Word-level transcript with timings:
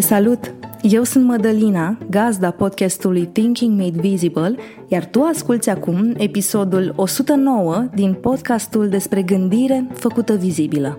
Te 0.00 0.06
salut! 0.06 0.54
Eu 0.82 1.02
sunt 1.02 1.24
Mădălina, 1.24 1.98
gazda 2.10 2.50
podcastului 2.50 3.26
Thinking 3.26 3.78
Made 3.78 4.00
Visible, 4.00 4.54
iar 4.88 5.04
tu 5.04 5.22
asculți 5.22 5.70
acum 5.70 6.14
episodul 6.16 6.92
109 6.96 7.88
din 7.94 8.12
podcastul 8.12 8.88
despre 8.88 9.22
gândire 9.22 9.86
făcută 9.94 10.34
vizibilă. 10.34 10.98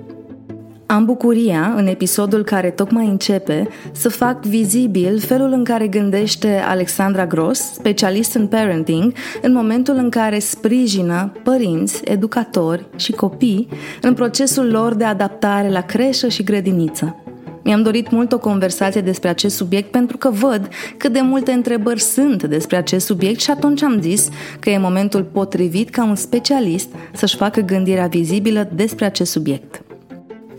Am 0.86 1.06
bucuria, 1.06 1.74
în 1.76 1.88
episodul 1.88 2.44
care 2.44 2.70
tocmai 2.70 3.08
începe, 3.08 3.68
să 3.92 4.10
fac 4.10 4.46
vizibil 4.46 5.20
felul 5.20 5.52
în 5.52 5.64
care 5.64 5.88
gândește 5.88 6.62
Alexandra 6.68 7.26
Gross, 7.26 7.74
specialist 7.74 8.34
în 8.36 8.48
parenting, 8.48 9.14
în 9.42 9.54
momentul 9.54 9.96
în 9.96 10.10
care 10.10 10.40
sprijină 10.40 11.32
părinți, 11.44 12.02
educatori 12.04 12.86
și 12.96 13.12
copii 13.12 13.68
în 14.02 14.14
procesul 14.14 14.72
lor 14.72 14.94
de 14.94 15.04
adaptare 15.04 15.70
la 15.70 15.82
creșă 15.82 16.28
și 16.28 16.44
grădiniță. 16.44 17.16
Mi-am 17.64 17.82
dorit 17.82 18.12
mult 18.12 18.32
o 18.32 18.40
conversație 18.40 19.02
despre 19.02 19.30
acest 19.30 19.56
subiect 19.56 19.92
pentru 19.92 20.18
că 20.18 20.30
văd 20.30 20.70
cât 20.98 21.14
de 21.14 21.22
multe 21.22 21.52
întrebări 21.52 22.02
sunt 22.02 22.44
despre 22.44 22.76
acest 22.76 23.06
subiect 23.06 23.40
și 23.40 23.52
atunci 23.52 23.84
am 23.84 24.02
zis 24.02 24.30
că 24.60 24.70
e 24.70 24.78
momentul 24.78 25.24
potrivit 25.24 25.90
ca 25.90 26.04
un 26.04 26.16
specialist 26.16 26.90
să-și 27.14 27.36
facă 27.36 27.62
gândirea 27.62 28.08
vizibilă 28.08 28.70
despre 28.74 29.06
acest 29.06 29.32
subiect. 29.32 29.91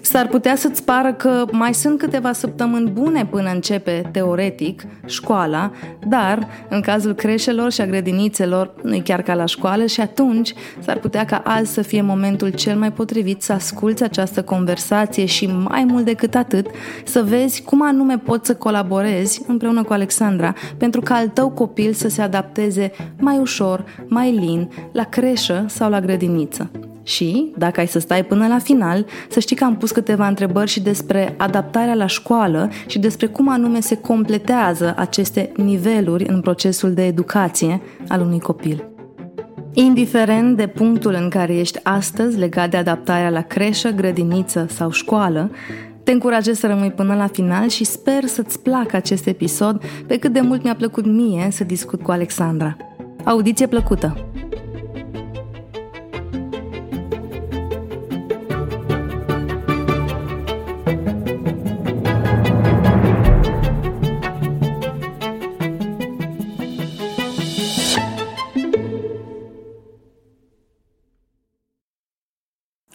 S-ar 0.02 0.27
putea 0.27 0.56
să-ți 0.56 0.84
pară 0.84 1.12
că 1.12 1.45
mai 1.51 1.74
sunt 1.74 1.98
câteva 1.98 2.33
săptămâni 2.33 2.91
bune 2.91 3.27
până 3.27 3.50
începe, 3.50 4.09
teoretic, 4.12 4.83
școala, 5.06 5.70
dar, 6.09 6.48
în 6.69 6.81
cazul 6.81 7.14
creșelor 7.14 7.72
și 7.72 7.81
a 7.81 7.86
grădinițelor, 7.86 8.75
nu 8.83 8.94
e 8.94 9.00
chiar 9.00 9.22
ca 9.22 9.34
la 9.34 9.44
școală 9.44 9.86
și 9.86 10.00
atunci 10.00 10.55
s-ar 10.78 10.98
putea 10.98 11.25
ca 11.25 11.42
azi 11.44 11.72
să 11.72 11.83
fie 11.83 12.03
momentul 12.03 12.48
cel 12.48 12.77
mai 12.77 12.92
potrivit 12.92 13.42
să 13.42 13.53
asculți 13.53 14.03
această 14.03 14.42
conversație 14.42 15.25
și, 15.25 15.47
mai 15.47 15.84
mult 15.84 16.05
decât 16.05 16.34
atât, 16.34 16.66
să 17.05 17.22
vezi 17.22 17.62
cum 17.62 17.83
anume 17.83 18.19
poți 18.19 18.47
să 18.47 18.55
colaborezi 18.55 19.42
împreună 19.47 19.83
cu 19.83 19.92
Alexandra 19.92 20.55
pentru 20.77 21.00
ca 21.00 21.14
al 21.14 21.28
tău 21.28 21.50
copil 21.50 21.92
să 21.92 22.09
se 22.09 22.22
adapteze 22.22 22.91
mai 23.19 23.39
ușor, 23.39 23.84
mai 24.06 24.33
lin, 24.33 24.70
la 24.92 25.05
creșă 25.05 25.64
sau 25.69 25.91
la 25.91 26.00
grădiniță. 26.00 26.70
Și, 27.03 27.53
dacă 27.56 27.81
ai 27.81 27.86
să 27.86 27.98
stai 27.98 28.25
până 28.25 28.47
la 28.47 28.58
final, 28.58 29.06
să 29.28 29.41
știi 29.41 29.56
că 29.56 29.64
am 29.64 29.77
pus 29.77 29.91
câteva 29.91 30.27
întrebări 30.27 30.70
și 30.70 30.81
despre 30.81 31.34
adaptarea 31.39 31.94
la 31.94 32.06
școală 32.06 32.70
și 32.86 32.98
despre 32.98 33.27
cum 33.27 33.48
anume 33.48 33.81
se 33.81 33.97
completează 33.97 34.94
aceste 34.97 35.53
niveluri 35.56 36.28
în 36.28 36.41
procesul 36.41 36.92
de 36.92 37.06
educație 37.06 37.81
al 38.09 38.20
unui 38.20 38.41
copil. 38.41 38.86
Indiferent 39.75 40.56
de 40.56 40.67
punctul 40.67 41.17
în 41.20 41.28
care 41.28 41.55
ești 41.55 41.78
astăzi 41.83 42.39
legat 42.39 42.70
de 42.70 42.77
adaptarea 42.77 43.31
la 43.31 43.41
creșă, 43.41 43.91
grădiniță 43.91 44.66
sau 44.69 44.91
școală, 44.91 45.50
te 46.03 46.12
încurajez 46.12 46.59
să 46.59 46.66
rămâi 46.66 46.91
până 46.91 47.14
la 47.14 47.27
final 47.27 47.69
și 47.69 47.84
sper 47.84 48.25
să-ți 48.25 48.61
placă 48.61 48.97
acest 48.97 49.27
episod 49.27 49.83
pe 50.06 50.19
cât 50.19 50.33
de 50.33 50.41
mult 50.41 50.62
mi-a 50.62 50.75
plăcut 50.75 51.06
mie 51.06 51.48
să 51.50 51.64
discut 51.64 52.03
cu 52.03 52.11
Alexandra. 52.11 52.77
Audiție 53.25 53.66
plăcută! 53.66 54.27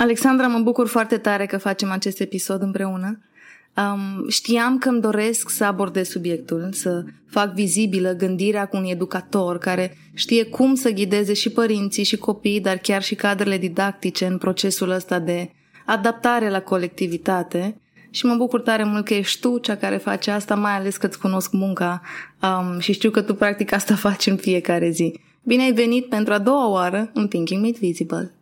Alexandra, 0.07 0.47
mă 0.47 0.59
bucur 0.59 0.87
foarte 0.87 1.17
tare 1.17 1.45
că 1.45 1.57
facem 1.57 1.91
acest 1.91 2.19
episod 2.19 2.61
împreună. 2.61 3.19
Um, 3.75 4.29
știam 4.29 4.77
că 4.77 4.89
îmi 4.89 5.01
doresc 5.01 5.49
să 5.49 5.65
abordez 5.65 6.09
subiectul, 6.09 6.69
să 6.71 7.03
fac 7.29 7.53
vizibilă 7.53 8.11
gândirea 8.11 8.65
cu 8.65 8.77
un 8.77 8.83
educator 8.83 9.57
care 9.57 9.97
știe 10.13 10.43
cum 10.43 10.75
să 10.75 10.89
ghideze 10.89 11.33
și 11.33 11.49
părinții 11.49 12.03
și 12.03 12.17
copiii, 12.17 12.61
dar 12.61 12.77
chiar 12.77 13.03
și 13.03 13.15
cadrele 13.15 13.57
didactice 13.57 14.25
în 14.25 14.37
procesul 14.37 14.89
ăsta 14.89 15.19
de 15.19 15.51
adaptare 15.85 16.49
la 16.49 16.61
colectivitate. 16.61 17.81
Și 18.09 18.25
mă 18.25 18.35
bucur 18.35 18.61
tare 18.61 18.83
mult 18.83 19.05
că 19.05 19.13
ești 19.13 19.39
tu 19.39 19.57
cea 19.57 19.75
care 19.75 19.97
face 19.97 20.31
asta, 20.31 20.55
mai 20.55 20.75
ales 20.75 20.97
că 20.97 21.05
îți 21.05 21.19
cunosc 21.19 21.51
munca 21.51 22.01
um, 22.41 22.79
și 22.79 22.93
știu 22.93 23.09
că 23.09 23.21
tu 23.21 23.35
practic 23.35 23.71
asta 23.71 23.95
faci 24.07 24.25
în 24.25 24.35
fiecare 24.35 24.89
zi. 24.89 25.19
Bine 25.43 25.63
ai 25.63 25.73
venit 25.73 26.05
pentru 26.05 26.33
a 26.33 26.39
doua 26.39 26.69
oară 26.69 27.09
în 27.13 27.27
Thinking 27.27 27.63
Made 27.63 27.77
Visible. 27.79 28.36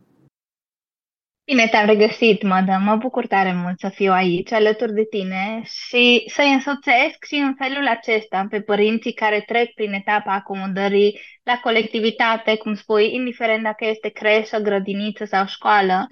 Bine 1.45 1.67
te-am 1.67 1.85
regăsit, 1.85 2.41
Mădă. 2.41 2.78
Mă 2.83 2.95
bucur 2.95 3.28
tare 3.28 3.53
mult 3.53 3.79
să 3.79 3.89
fiu 3.89 4.11
aici, 4.11 4.51
alături 4.51 4.94
de 4.94 5.06
tine 5.09 5.61
și 5.63 6.23
să-i 6.28 6.53
însoțesc 6.53 7.23
și 7.28 7.35
în 7.35 7.56
felul 7.56 7.88
acesta 7.88 8.45
pe 8.50 8.61
părinții 8.61 9.13
care 9.13 9.44
trec 9.47 9.73
prin 9.73 9.94
etapa 9.94 10.34
acomodării 10.34 11.19
la 11.44 11.59
colectivitate, 11.59 12.55
cum 12.57 12.73
spui, 12.75 13.13
indiferent 13.13 13.63
dacă 13.63 13.85
este 13.85 14.09
creșă, 14.09 14.57
grădiniță 14.57 15.25
sau 15.25 15.45
școală. 15.45 16.07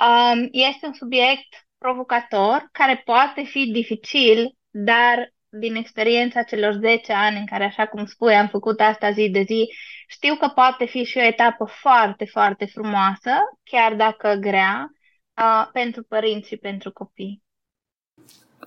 Um, 0.00 0.48
este 0.52 0.86
un 0.86 0.92
subiect 0.92 1.66
provocator 1.78 2.68
care 2.72 3.02
poate 3.04 3.42
fi 3.42 3.70
dificil, 3.72 4.56
dar 4.70 5.32
din 5.50 5.74
experiența 5.74 6.42
celor 6.42 6.72
10 6.72 7.12
ani 7.12 7.38
în 7.38 7.46
care, 7.46 7.64
așa 7.64 7.86
cum 7.86 8.06
spui, 8.06 8.34
am 8.34 8.48
făcut 8.48 8.80
asta 8.80 9.10
zi 9.10 9.28
de 9.30 9.42
zi, 9.46 9.68
știu 10.06 10.34
că 10.34 10.48
poate 10.54 10.84
fi 10.84 11.04
și 11.04 11.18
o 11.18 11.22
etapă 11.22 11.64
foarte, 11.64 12.24
foarte 12.24 12.64
frumoasă, 12.64 13.30
chiar 13.62 13.94
dacă 13.94 14.34
grea, 14.40 14.92
uh, 15.36 15.68
pentru 15.72 16.02
părinți 16.02 16.48
și 16.48 16.56
pentru 16.56 16.92
copii. 16.92 17.42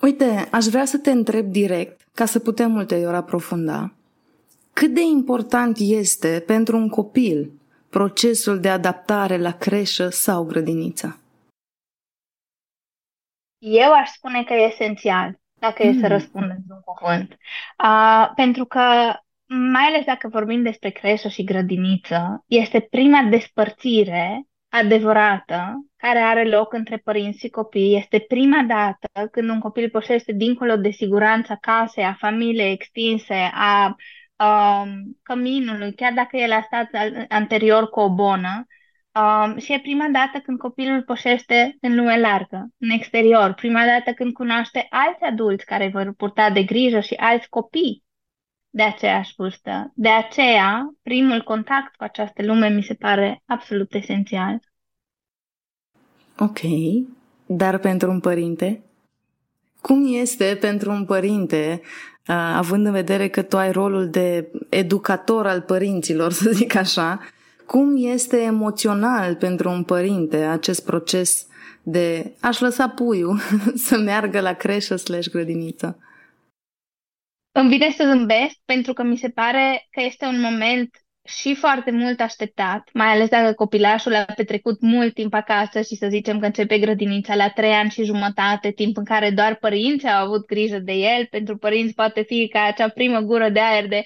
Uite, 0.01 0.47
aș 0.51 0.65
vrea 0.65 0.85
să 0.85 0.97
te 0.97 1.11
întreb 1.11 1.45
direct, 1.45 2.01
ca 2.13 2.25
să 2.25 2.39
putem 2.39 2.75
ulterior 2.75 3.13
aprofunda. 3.13 3.93
Cât 4.73 4.93
de 4.93 5.01
important 5.01 5.77
este 5.79 6.43
pentru 6.47 6.77
un 6.77 6.89
copil 6.89 7.51
procesul 7.89 8.59
de 8.59 8.69
adaptare 8.69 9.37
la 9.37 9.51
creșă 9.51 10.09
sau 10.09 10.43
grădiniță? 10.43 11.19
Eu 13.57 13.93
aș 13.93 14.09
spune 14.09 14.43
că 14.43 14.53
e 14.53 14.71
esențial, 14.71 15.40
dacă 15.61 15.83
mm. 15.83 15.89
e 15.89 15.93
să 15.93 16.07
mm. 16.07 16.07
răspundem 16.07 16.57
un 16.69 16.81
cuvânt. 16.95 17.37
Uh, 17.83 18.31
pentru 18.35 18.65
că 18.65 18.81
mai 19.45 19.83
ales 19.83 20.05
dacă 20.05 20.27
vorbim 20.27 20.61
despre 20.61 20.89
creșă 20.89 21.27
și 21.27 21.43
grădiniță, 21.43 22.43
este 22.47 22.79
prima 22.79 23.21
despărțire 23.29 24.45
adevărată 24.69 25.85
care 25.97 26.19
are 26.19 26.43
loc 26.43 26.73
între 26.73 26.97
părinți 26.97 27.39
și 27.39 27.49
copii. 27.49 27.97
Este 27.97 28.19
prima 28.19 28.63
dată 28.67 29.27
când 29.31 29.49
un 29.49 29.59
copil 29.59 29.89
pășește 29.89 30.31
dincolo 30.31 30.75
de 30.75 30.89
siguranța 30.89 31.55
casei, 31.55 32.03
a 32.03 32.13
familiei 32.19 32.71
extinse, 32.71 33.51
a 33.53 33.95
um, 34.45 35.17
căminului, 35.23 35.93
chiar 35.93 36.13
dacă 36.13 36.37
el 36.37 36.51
a 36.51 36.61
stat 36.61 36.89
anterior 37.29 37.89
cu 37.89 37.99
o 37.99 38.13
bonă. 38.13 38.65
Um, 39.13 39.57
și 39.57 39.73
e 39.73 39.79
prima 39.79 40.07
dată 40.11 40.39
când 40.43 40.57
copilul 40.57 41.03
pășește 41.03 41.77
în 41.81 41.95
lume 41.95 42.19
largă, 42.19 42.67
în 42.77 42.89
exterior. 42.89 43.53
Prima 43.53 43.85
dată 43.85 44.11
când 44.11 44.33
cunoaște 44.33 44.87
alți 44.89 45.23
adulți 45.23 45.65
care 45.65 45.89
vor 45.93 46.13
purta 46.17 46.49
de 46.49 46.63
grijă 46.63 46.99
și 46.99 47.13
alți 47.13 47.49
copii 47.49 48.03
de 48.69 48.83
aceeași 48.83 49.33
vârstă. 49.37 49.91
De 49.95 50.09
aceea, 50.09 50.95
primul 51.03 51.41
contact 51.41 51.95
cu 51.95 52.03
această 52.03 52.45
lume 52.45 52.69
mi 52.69 52.83
se 52.83 52.93
pare 52.93 53.43
absolut 53.45 53.93
esențial. 53.93 54.59
Ok, 56.37 56.59
dar 57.45 57.77
pentru 57.77 58.09
un 58.09 58.19
părinte? 58.19 58.83
Cum 59.81 60.13
este 60.13 60.57
pentru 60.59 60.91
un 60.91 61.05
părinte, 61.05 61.81
având 62.55 62.85
în 62.85 62.91
vedere 62.91 63.27
că 63.27 63.41
tu 63.41 63.57
ai 63.57 63.71
rolul 63.71 64.09
de 64.09 64.51
educator 64.69 65.47
al 65.47 65.61
părinților, 65.61 66.31
să 66.41 66.51
zic 66.51 66.75
așa, 66.75 67.19
cum 67.71 67.95
este 67.97 68.37
emoțional 68.41 69.35
pentru 69.35 69.69
un 69.69 69.83
părinte 69.83 70.37
acest 70.37 70.85
proces 70.85 71.47
de 71.83 72.33
aș 72.41 72.59
lăsa 72.59 72.89
puiul 72.89 73.39
să 73.87 73.97
meargă 73.97 74.39
la 74.39 74.53
creșă 74.53 74.95
slash 74.95 75.29
grădiniță? 75.29 75.99
Îmi 77.51 77.69
vine 77.69 77.89
să 77.89 78.03
zâmbesc 78.03 78.55
pentru 78.65 78.93
că 78.93 79.03
mi 79.03 79.17
se 79.17 79.29
pare 79.29 79.87
că 79.89 80.01
este 80.01 80.25
un 80.25 80.41
moment 80.41 80.89
și 81.23 81.55
foarte 81.55 81.91
mult 81.91 82.19
așteptat, 82.19 82.89
mai 82.93 83.07
ales 83.07 83.29
dacă 83.29 83.53
copilașul 83.53 84.15
a 84.15 84.25
petrecut 84.35 84.81
mult 84.81 85.13
timp 85.13 85.33
acasă 85.33 85.81
și 85.81 85.95
să 85.95 86.07
zicem 86.09 86.39
că 86.39 86.45
începe 86.45 86.79
grădinița 86.79 87.35
la 87.35 87.49
trei 87.49 87.73
ani 87.73 87.89
și 87.89 88.03
jumătate, 88.03 88.71
timp 88.71 88.97
în 88.97 89.05
care 89.05 89.29
doar 89.29 89.55
părinții 89.55 90.09
au 90.09 90.25
avut 90.25 90.45
grijă 90.45 90.79
de 90.79 90.93
el. 90.93 91.27
Pentru 91.29 91.57
părinți 91.57 91.93
poate 91.93 92.21
fi 92.21 92.47
ca 92.47 92.63
acea 92.63 92.89
primă 92.89 93.19
gură 93.19 93.49
de 93.49 93.59
aer 93.59 93.87
de 93.87 94.03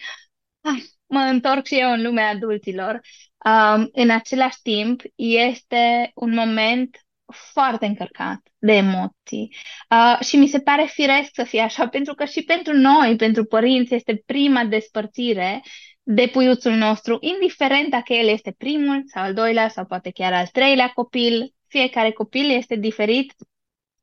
ah, 0.62 0.84
mă 1.08 1.20
întorc 1.20 1.66
și 1.66 1.80
eu 1.80 1.92
în 1.92 2.02
lumea 2.02 2.30
adulților. 2.30 3.02
Um, 3.46 3.90
în 3.92 4.10
același 4.10 4.62
timp, 4.62 5.02
este 5.16 6.12
un 6.16 6.34
moment 6.34 7.06
foarte 7.54 7.86
încărcat 7.86 8.42
de 8.58 8.72
emoții 8.72 9.56
uh, 9.90 10.26
și 10.26 10.38
mi 10.38 10.48
se 10.48 10.60
pare 10.60 10.86
firesc 10.88 11.30
să 11.34 11.44
fie 11.44 11.62
așa, 11.62 11.88
pentru 11.98 12.14
că 12.14 12.26
și 12.26 12.44
pentru 12.44 12.74
noi, 12.74 13.16
pentru 13.16 13.46
părinți, 13.46 13.94
este 13.94 14.24
prima 14.26 14.66
despărțire 14.66 15.64
de 16.04 16.30
puiuțul 16.32 16.72
nostru, 16.72 17.18
indiferent 17.22 17.90
dacă 17.90 18.14
el 18.14 18.28
este 18.28 18.56
primul 18.58 19.04
sau 19.06 19.24
al 19.24 19.34
doilea 19.34 19.70
sau 19.70 19.86
poate 19.86 20.12
chiar 20.12 20.34
al 20.34 20.48
treilea 20.48 20.88
copil, 20.88 21.54
fiecare 21.68 22.12
copil 22.12 22.50
este 22.50 22.76
diferit 22.76 23.34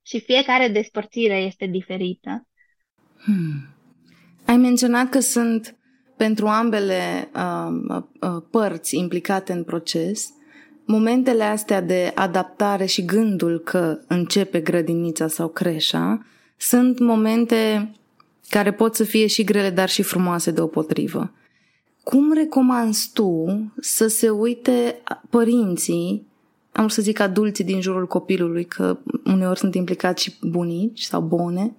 și 0.02 0.20
fiecare 0.20 0.68
despărțire 0.68 1.36
este 1.36 1.66
diferită. 1.66 2.46
Hmm. 3.24 3.74
Ai 4.46 4.56
menționat 4.56 5.08
că 5.08 5.20
sunt 5.20 5.76
pentru 6.22 6.46
ambele 6.46 7.30
uh, 7.34 8.02
uh, 8.20 8.42
părți 8.50 8.96
implicate 8.96 9.52
în 9.52 9.62
proces, 9.62 10.32
momentele 10.84 11.44
astea 11.44 11.80
de 11.80 12.12
adaptare 12.14 12.84
și 12.84 13.04
gândul 13.04 13.58
că 13.58 13.98
începe 14.06 14.60
grădinița 14.60 15.28
sau 15.28 15.48
creșa 15.48 16.26
sunt 16.56 16.98
momente 16.98 17.90
care 18.48 18.72
pot 18.72 18.94
să 18.94 19.04
fie 19.04 19.26
și 19.26 19.44
grele, 19.44 19.70
dar 19.70 19.88
și 19.88 20.02
frumoase 20.02 20.50
deopotrivă. 20.50 21.32
Cum 22.02 22.32
recomanzi 22.32 23.10
tu 23.12 23.46
să 23.80 24.06
se 24.06 24.30
uite 24.30 25.02
părinții, 25.30 26.26
am 26.72 26.88
să 26.88 27.02
zic 27.02 27.20
adulții 27.20 27.64
din 27.64 27.80
jurul 27.80 28.06
copilului, 28.06 28.64
că 28.64 28.98
uneori 29.24 29.58
sunt 29.58 29.74
implicați 29.74 30.22
și 30.22 30.34
bunici 30.42 31.02
sau 31.02 31.20
bune, 31.20 31.76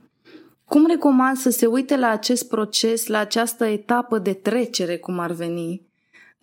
cum 0.74 0.86
recomand 0.88 1.38
să 1.38 1.50
se 1.50 1.66
uite 1.66 1.98
la 1.98 2.10
acest 2.10 2.48
proces, 2.48 3.08
la 3.08 3.18
această 3.18 3.66
etapă 3.66 4.18
de 4.18 4.34
trecere, 4.34 4.98
cum 4.98 5.20
ar 5.20 5.32
veni, 5.32 5.82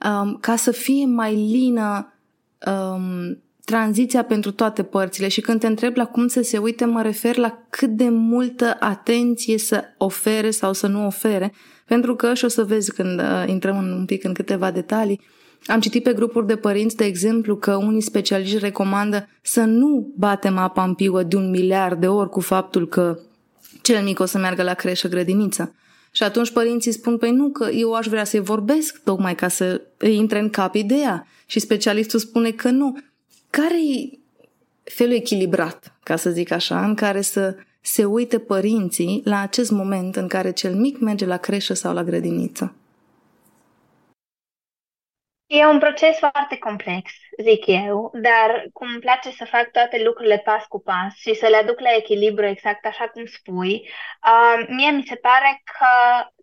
um, 0.05 0.39
ca 0.41 0.57
să 0.57 0.71
fie 0.71 1.07
mai 1.07 1.35
lină 1.35 2.13
um, 2.67 3.43
tranziția 3.65 4.25
pentru 4.25 4.53
toate 4.53 4.83
părțile? 4.83 5.29
Și 5.29 5.41
când 5.41 5.61
te 5.61 5.67
întreb 5.67 5.97
la 5.97 6.07
cum 6.07 6.27
să 6.27 6.43
se 6.43 6.59
uite, 6.59 6.85
mă 6.85 7.03
refer 7.03 7.37
la 7.37 7.63
cât 7.71 7.91
de 7.91 8.09
multă 8.09 8.77
atenție 8.81 9.59
să 9.59 9.85
ofere 9.99 10.51
sau 10.51 10.73
să 10.73 10.87
nu 10.87 11.07
ofere, 11.07 11.53
pentru 11.87 12.15
că, 12.15 12.35
și 12.35 12.45
o 12.45 12.49
să 12.49 12.65
vezi 12.65 12.93
când 12.93 13.21
uh, 13.21 13.45
intrăm 13.47 13.79
în, 13.79 13.93
un 13.93 14.05
pic 14.05 14.25
în 14.25 14.33
câteva 14.33 14.71
detalii, 14.71 15.21
am 15.67 15.81
citit 15.81 16.03
pe 16.03 16.13
grupuri 16.13 16.47
de 16.47 16.57
părinți, 16.57 16.97
de 16.97 17.05
exemplu, 17.05 17.57
că 17.57 17.75
unii 17.75 18.01
specialiști 18.01 18.59
recomandă 18.59 19.29
să 19.43 19.61
nu 19.61 20.13
batem 20.17 20.59
apa 20.59 20.85
în 20.85 20.95
piuă 20.95 21.23
de 21.23 21.37
un 21.37 21.51
miliard 21.51 22.01
de 22.01 22.09
ori 22.09 22.29
cu 22.29 22.41
faptul 22.41 22.89
că 22.89 23.19
cel 23.83 24.03
mic 24.03 24.21
o 24.21 24.25
să 24.25 24.39
meargă 24.39 24.63
la 24.63 24.75
creșă 24.75 25.09
grădiniță. 25.09 25.75
Și 26.11 26.23
atunci 26.23 26.51
părinții 26.51 26.93
spun, 26.93 27.19
păi 27.19 27.31
nu, 27.31 27.49
că 27.49 27.69
eu 27.71 27.93
aș 27.93 28.07
vrea 28.07 28.25
să-i 28.25 28.41
vorbesc 28.41 29.01
tocmai 29.05 29.35
ca 29.35 29.49
să 29.49 29.81
îi 29.97 30.17
intre 30.17 30.39
în 30.39 30.51
cap 30.51 30.75
ideea. 30.75 31.27
Și 31.47 31.61
specialistul 31.61 32.19
spune 32.19 32.51
că 32.51 32.71
nu. 32.71 32.99
Care 33.51 33.77
e 33.83 34.19
felul 34.83 35.15
echilibrat, 35.15 35.99
ca 36.03 36.17
să 36.17 36.31
zic 36.31 36.51
așa, 36.51 36.85
în 36.85 36.95
care 36.95 37.21
să 37.21 37.57
se 37.81 38.05
uite 38.05 38.39
părinții 38.39 39.21
la 39.25 39.41
acest 39.41 39.71
moment 39.71 40.17
în 40.17 40.29
care 40.29 40.53
cel 40.53 40.75
mic 40.75 40.99
merge 40.99 41.27
la 41.27 41.37
creșă 41.37 41.75
sau 41.75 41.95
la 41.95 42.05
grădiniță? 42.05 42.75
E 45.53 45.67
un 45.67 45.79
proces 45.79 46.19
foarte 46.19 46.59
complex, 46.59 47.13
zic 47.43 47.67
eu, 47.67 48.11
dar 48.15 48.67
cum 48.73 48.89
îmi 48.89 49.01
place 49.01 49.31
să 49.31 49.45
fac 49.45 49.71
toate 49.71 50.03
lucrurile 50.03 50.39
pas 50.39 50.65
cu 50.67 50.81
pas 50.81 51.15
și 51.15 51.35
să 51.35 51.47
le 51.47 51.57
aduc 51.57 51.81
la 51.81 51.95
echilibru 51.97 52.47
exact 52.47 52.87
așa 52.87 53.09
cum 53.09 53.27
spui, 53.27 53.89
uh, 54.27 54.67
mie 54.69 54.91
mi 54.91 55.03
se 55.03 55.15
pare 55.15 55.63
că 55.65 55.87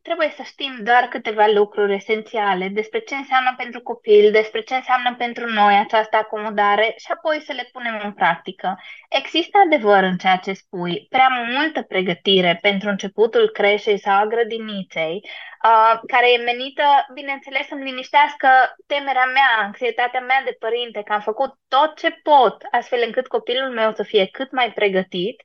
trebuie 0.07 0.33
să 0.36 0.44
știm 0.44 0.74
doar 0.83 1.04
câteva 1.04 1.45
lucruri 1.59 1.94
esențiale 1.94 2.68
despre 2.68 3.00
ce 3.00 3.15
înseamnă 3.15 3.54
pentru 3.57 3.81
copil, 3.81 4.31
despre 4.31 4.62
ce 4.62 4.75
înseamnă 4.75 5.15
pentru 5.15 5.45
noi 5.50 5.75
această 5.75 6.15
acomodare 6.18 6.94
și 6.98 7.12
apoi 7.15 7.44
să 7.45 7.54
le 7.54 7.69
punem 7.71 8.01
în 8.04 8.13
practică. 8.13 8.80
Există 9.09 9.57
adevăr 9.65 10.04
în 10.04 10.18
ceea 10.18 10.36
ce 10.36 10.54
spui, 10.54 11.06
prea 11.09 11.30
multă 11.56 11.81
pregătire 11.81 12.59
pentru 12.62 12.89
începutul 12.89 13.50
creșei 13.50 14.00
sau 14.00 14.15
a 14.21 14.25
grădiniței, 14.25 15.15
uh, 15.24 16.00
care 16.07 16.31
e 16.31 16.38
menită, 16.51 16.83
bineînțeles, 17.13 17.68
să-mi 17.68 17.83
liniștească 17.89 18.50
temerea 18.88 19.25
mea, 19.25 19.51
anxietatea 19.65 20.19
mea 20.19 20.42
de 20.45 20.56
părinte, 20.60 21.01
că 21.03 21.13
am 21.13 21.21
făcut 21.21 21.51
tot 21.68 21.95
ce 21.95 22.10
pot 22.24 22.56
astfel 22.71 23.01
încât 23.06 23.27
copilul 23.27 23.69
meu 23.69 23.94
să 23.94 24.03
fie 24.03 24.25
cât 24.27 24.51
mai 24.51 24.71
pregătit 24.71 25.42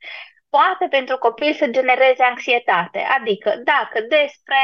poate 0.56 0.86
pentru 0.96 1.16
copil 1.18 1.52
să 1.54 1.66
genereze 1.78 2.22
anxietate. 2.22 3.00
Adică, 3.18 3.50
dacă 3.64 3.98
despre 4.00 4.62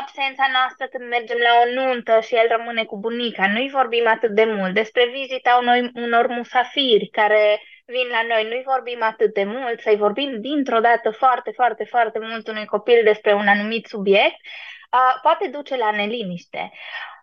absența 0.00 0.46
noastră 0.56 0.84
când 0.86 1.04
mergem 1.08 1.38
la 1.46 1.52
o 1.62 1.64
nuntă 1.78 2.20
și 2.26 2.34
el 2.34 2.48
rămâne 2.56 2.84
cu 2.84 2.96
bunica, 2.98 3.44
nu-i 3.54 3.76
vorbim 3.78 4.06
atât 4.06 4.30
de 4.40 4.44
mult, 4.44 4.74
despre 4.74 5.04
vizita 5.06 5.58
unor, 5.62 5.76
unor 5.94 6.26
musafiri 6.26 7.08
care 7.18 7.62
vin 7.86 8.08
la 8.16 8.22
noi, 8.28 8.42
nu-i 8.48 8.70
vorbim 8.72 9.02
atât 9.02 9.34
de 9.34 9.44
mult, 9.44 9.80
să-i 9.80 10.02
vorbim 10.04 10.40
dintr-o 10.40 10.80
dată 10.80 11.10
foarte, 11.10 11.50
foarte, 11.50 11.84
foarte 11.84 12.18
mult 12.18 12.48
unui 12.48 12.64
copil 12.64 13.00
despre 13.04 13.32
un 13.32 13.46
anumit 13.48 13.86
subiect, 13.86 14.38
uh, 14.92 15.14
poate 15.22 15.48
duce 15.48 15.76
la 15.76 15.90
neliniște. 15.90 16.72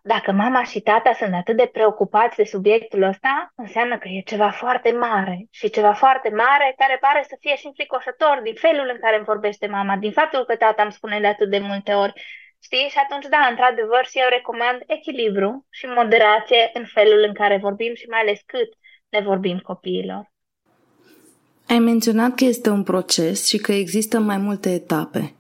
Dacă 0.04 0.32
mama 0.32 0.64
și 0.64 0.80
tata 0.80 1.14
sunt 1.14 1.34
atât 1.34 1.58
de 1.58 1.70
preocupați 1.74 2.36
de 2.36 2.44
subiectul 2.44 3.02
ăsta, 3.02 3.54
înseamnă 3.56 3.98
că 3.98 4.08
e 4.08 4.22
ceva 4.22 4.50
foarte 4.50 4.92
mare 4.92 5.48
și 5.52 5.70
ceva 5.70 5.94
foarte 5.94 6.30
mare 6.30 6.74
care 6.78 6.98
pare 7.02 7.26
să 7.30 7.36
fie 7.40 7.56
și 7.56 7.66
înfricoșător 7.66 8.40
din 8.44 8.54
felul 8.54 8.88
în 8.94 9.00
care 9.02 9.16
îmi 9.16 9.26
vorbește 9.26 9.68
mama, 9.68 9.96
din 9.96 10.12
faptul 10.12 10.46
că 10.46 10.56
tata 10.56 10.84
îmi 10.84 10.92
spune 10.92 11.20
de 11.20 11.28
atât 11.28 11.50
de 11.50 11.60
multe 11.60 11.94
ori. 11.94 12.14
Știi? 12.64 12.88
Și 12.94 13.00
atunci, 13.04 13.28
da, 13.36 13.48
într-adevăr, 13.50 14.04
și 14.12 14.18
eu 14.24 14.30
recomand 14.30 14.80
echilibru 14.88 15.66
și 15.70 15.86
moderație 15.86 16.70
în 16.74 16.86
felul 16.86 17.24
în 17.28 17.34
care 17.34 17.58
vorbim 17.58 17.94
și 17.96 18.08
mai 18.10 18.20
ales 18.20 18.40
cât 18.46 18.70
ne 19.10 19.22
vorbim 19.30 19.58
copiilor. 19.60 20.32
Ai 21.68 21.80
menționat 21.80 22.36
că 22.36 22.44
este 22.46 22.70
un 22.70 22.84
proces 22.84 23.48
și 23.48 23.58
că 23.58 23.72
există 23.72 24.20
mai 24.20 24.38
multe 24.38 24.70
etape. 24.74 25.36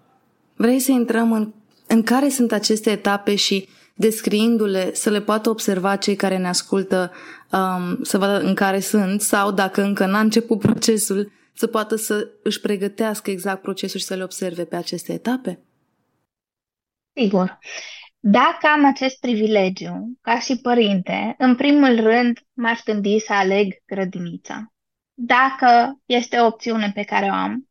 Vrei 0.56 0.80
să 0.80 0.92
intrăm 0.92 1.32
în, 1.32 1.54
în 1.88 2.04
care 2.04 2.30
sunt 2.30 2.52
aceste 2.52 2.90
etape 2.90 3.36
și 3.36 3.70
descriindu-le, 4.02 4.94
să 4.94 5.10
le 5.10 5.22
poată 5.22 5.50
observa 5.50 5.96
cei 5.96 6.16
care 6.16 6.38
ne 6.38 6.48
ascultă, 6.48 7.12
um, 7.52 8.04
să 8.04 8.18
vadă 8.18 8.40
în 8.40 8.54
care 8.54 8.80
sunt 8.80 9.22
sau 9.22 9.52
dacă 9.52 9.82
încă 9.82 10.06
n-a 10.06 10.20
început 10.20 10.60
procesul, 10.60 11.32
să 11.54 11.68
poată 11.68 11.96
să 11.96 12.28
își 12.44 12.60
pregătească 12.60 13.32
exact 13.32 13.62
procesul 13.62 14.00
și 14.00 14.06
să 14.06 14.16
le 14.16 14.24
observe 14.24 14.66
pe 14.66 14.76
aceste 14.76 15.14
etape? 15.14 15.66
Sigur. 17.14 17.60
Dacă 18.20 18.68
am 18.76 18.86
acest 18.86 19.20
privilegiu, 19.20 20.18
ca 20.22 20.40
și 20.40 20.60
părinte, 20.62 21.36
în 21.38 21.56
primul 21.56 21.96
rând 21.96 22.40
m-aș 22.54 22.80
gândi 22.84 23.20
să 23.20 23.34
aleg 23.34 23.74
grădinița 23.86 24.72
dacă 25.26 26.02
este 26.06 26.38
o 26.38 26.46
opțiune 26.46 26.92
pe 26.94 27.04
care 27.04 27.26
o 27.26 27.34
am. 27.34 27.70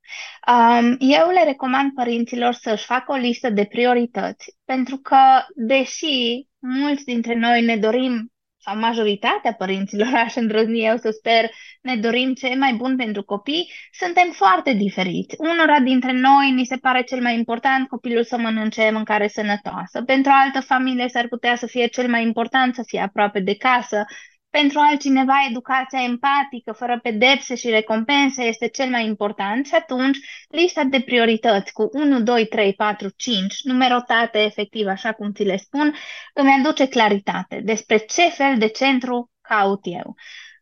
Um, 0.49 0.97
eu 0.99 1.29
le 1.31 1.44
recomand 1.44 1.93
părinților 1.94 2.53
să-și 2.53 2.85
facă 2.85 3.13
o 3.13 3.17
listă 3.17 3.51
de 3.51 3.65
priorități, 3.65 4.56
pentru 4.65 4.97
că, 4.97 5.19
deși 5.55 6.47
mulți 6.59 7.05
dintre 7.05 7.35
noi 7.35 7.65
ne 7.65 7.77
dorim, 7.77 8.32
sau 8.63 8.79
majoritatea 8.79 9.53
părinților, 9.53 10.15
aș 10.25 10.35
îndrăzni 10.35 10.85
eu 10.85 10.97
să 10.97 11.11
sper, 11.11 11.51
ne 11.82 11.97
dorim 11.97 12.35
ce 12.35 12.55
mai 12.59 12.75
bun 12.75 12.97
pentru 12.97 13.23
copii, 13.23 13.73
suntem 13.93 14.31
foarte 14.31 14.73
diferiți. 14.73 15.35
Unora 15.39 15.81
dintre 15.81 16.13
noi 16.13 16.51
ni 16.51 16.65
se 16.65 16.77
pare 16.77 17.03
cel 17.03 17.20
mai 17.20 17.35
important 17.35 17.89
copilul 17.89 18.25
să 18.25 18.39
mănânce 18.39 18.91
mâncare 18.93 19.29
sănătoasă. 19.29 20.03
Pentru 20.03 20.32
altă 20.35 20.61
familie 20.61 21.09
s-ar 21.09 21.29
putea 21.29 21.56
să 21.56 21.67
fie 21.67 21.87
cel 21.87 22.09
mai 22.09 22.23
important 22.23 22.75
să 22.75 22.82
fie 22.87 23.01
aproape 23.01 23.41
de 23.41 23.56
casă, 23.56 24.05
pentru 24.51 24.79
altcineva, 24.79 25.35
educația 25.49 26.03
empatică, 26.03 26.73
fără 26.73 26.99
pedepse 27.03 27.55
și 27.55 27.71
recompense, 27.71 28.43
este 28.43 28.69
cel 28.69 28.91
mai 28.91 29.07
important 29.07 29.67
și 29.67 29.75
atunci 29.75 30.19
lista 30.49 30.85
de 30.85 31.01
priorități 31.01 31.73
cu 31.73 31.89
1, 31.93 32.21
2, 32.21 32.47
3, 32.47 32.75
4, 32.75 33.09
5, 33.17 33.63
numerotate 33.63 34.39
efectiv, 34.39 34.87
așa 34.87 35.13
cum 35.13 35.33
ți 35.33 35.43
le 35.43 35.57
spun, 35.57 35.95
îmi 36.35 36.57
aduce 36.59 36.89
claritate 36.89 37.61
despre 37.65 37.97
ce 37.97 38.23
fel 38.23 38.59
de 38.59 38.69
centru 38.69 39.31
caut 39.41 39.81
eu. 39.83 40.15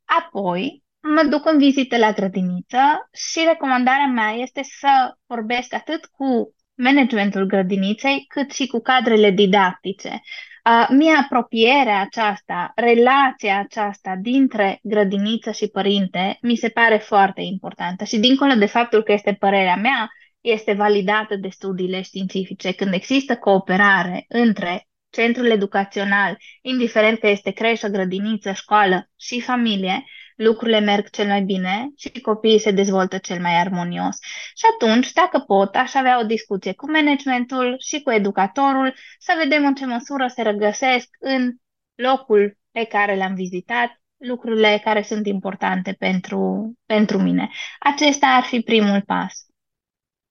Apoi, 0.04 0.83
mă 1.00 1.23
duc 1.28 1.47
în 1.47 1.59
vizite 1.59 1.99
la 1.99 2.12
grădiniță 2.12 3.09
și 3.12 3.45
recomandarea 3.47 4.07
mea 4.07 4.30
este 4.30 4.61
să 4.62 5.14
vorbesc 5.26 5.75
atât 5.75 6.07
cu 6.07 6.54
managementul 6.75 7.45
grădiniței, 7.45 8.25
cât 8.28 8.52
și 8.52 8.66
cu 8.66 8.80
cadrele 8.80 9.30
didactice. 9.30 10.21
Uh, 10.68 10.87
mie 10.88 11.12
apropierea 11.25 12.00
aceasta, 12.00 12.72
relația 12.76 13.58
aceasta 13.58 14.14
dintre 14.20 14.78
grădiniță 14.82 15.50
și 15.50 15.66
părinte, 15.66 16.38
mi 16.42 16.56
se 16.56 16.68
pare 16.68 16.96
foarte 16.96 17.40
importantă 17.40 18.04
și 18.04 18.18
dincolo 18.18 18.54
de 18.54 18.66
faptul 18.66 19.02
că 19.02 19.12
este 19.12 19.32
părerea 19.32 19.76
mea, 19.76 20.08
este 20.40 20.72
validată 20.72 21.37
de 21.37 21.48
studiile 21.48 22.02
științifice. 22.02 22.72
Când 22.72 22.92
există 22.92 23.37
cooperare 23.37 24.25
între 24.28 24.88
centrul 25.10 25.50
educațional, 25.50 26.37
indiferent 26.62 27.18
că 27.18 27.28
este 27.28 27.50
creșă, 27.50 27.88
grădiniță, 27.88 28.52
școală 28.52 29.10
și 29.16 29.40
familie, 29.40 30.04
lucrurile 30.38 30.80
merg 30.80 31.11
cel 31.11 31.26
mai 31.26 31.42
bine 31.42 31.88
și 31.97 32.21
copiii 32.21 32.59
se 32.59 32.71
dezvoltă 32.71 33.18
cel 33.18 33.40
mai 33.40 33.61
armonios. 33.61 34.16
Și 34.54 34.64
atunci, 34.73 35.12
dacă 35.12 35.38
pot, 35.38 35.75
aș 35.75 35.95
avea 35.95 36.18
o 36.21 36.23
discuție 36.23 36.73
cu 36.73 36.90
managementul 36.90 37.76
și 37.78 38.02
cu 38.02 38.11
educatorul 38.11 38.95
să 39.18 39.33
vedem 39.42 39.66
în 39.66 39.75
ce 39.75 39.87
măsură 39.87 40.26
se 40.26 40.42
regăsesc 40.42 41.09
în 41.18 41.54
locul 41.95 42.59
pe 42.71 42.85
care 42.85 43.16
l-am 43.16 43.35
vizitat 43.35 44.00
lucrurile 44.16 44.80
care 44.85 45.02
sunt 45.02 45.26
importante 45.26 45.92
pentru, 45.99 46.73
pentru 46.87 47.18
mine. 47.18 47.50
Acesta 47.78 48.26
ar 48.26 48.42
fi 48.42 48.61
primul 48.61 49.02
pas. 49.07 49.47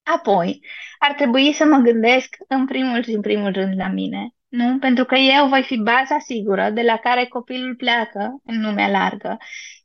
Apoi, 0.03 0.59
ar 0.99 1.13
trebui 1.13 1.53
să 1.53 1.65
mă 1.65 1.77
gândesc 1.77 2.35
în 2.47 2.65
primul 2.65 3.03
și 3.03 3.11
în 3.11 3.21
primul 3.21 3.51
rând 3.51 3.77
la 3.77 3.87
mine. 3.87 4.31
Nu? 4.47 4.77
Pentru 4.79 5.05
că 5.05 5.15
eu 5.15 5.47
voi 5.47 5.63
fi 5.63 5.77
baza 5.77 6.19
sigură 6.19 6.69
de 6.69 6.81
la 6.81 6.97
care 6.97 7.25
copilul 7.25 7.75
pleacă 7.75 8.41
în 8.43 8.61
lumea 8.61 8.89
largă. 8.89 9.37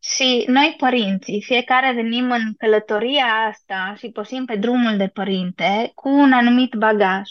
Și 0.04 0.44
noi, 0.46 0.74
părinții, 0.78 1.42
fiecare 1.42 1.92
venim 1.92 2.30
în 2.30 2.54
călătoria 2.58 3.24
asta 3.24 3.94
și 3.98 4.08
pășim 4.10 4.44
pe 4.44 4.56
drumul 4.56 4.96
de 4.96 5.08
părinte 5.08 5.92
cu 5.94 6.08
un 6.08 6.32
anumit 6.32 6.74
bagaj. 6.74 7.28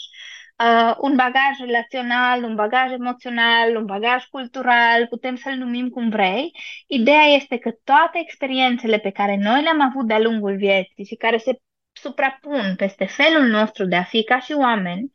Uh, 0.58 0.94
un 0.98 1.16
bagaj 1.16 1.58
relațional, 1.58 2.42
un 2.44 2.54
bagaj 2.54 2.90
emoțional, 2.90 3.76
un 3.76 3.84
bagaj 3.84 4.24
cultural, 4.24 5.06
putem 5.06 5.36
să-l 5.36 5.54
numim 5.54 5.88
cum 5.88 6.08
vrei. 6.08 6.52
Ideea 6.86 7.22
este 7.22 7.58
că 7.58 7.70
toate 7.84 8.18
experiențele 8.18 8.98
pe 8.98 9.10
care 9.10 9.36
noi 9.36 9.62
le-am 9.62 9.80
avut 9.80 10.06
de-a 10.06 10.20
lungul 10.20 10.56
vieții 10.56 11.04
și 11.04 11.14
care 11.14 11.36
se 11.36 11.58
suprapun 11.92 12.74
peste 12.76 13.04
felul 13.04 13.46
nostru 13.46 13.84
de 13.84 13.96
a 13.96 14.02
fi 14.02 14.24
ca 14.24 14.40
și 14.40 14.52
oameni, 14.52 15.12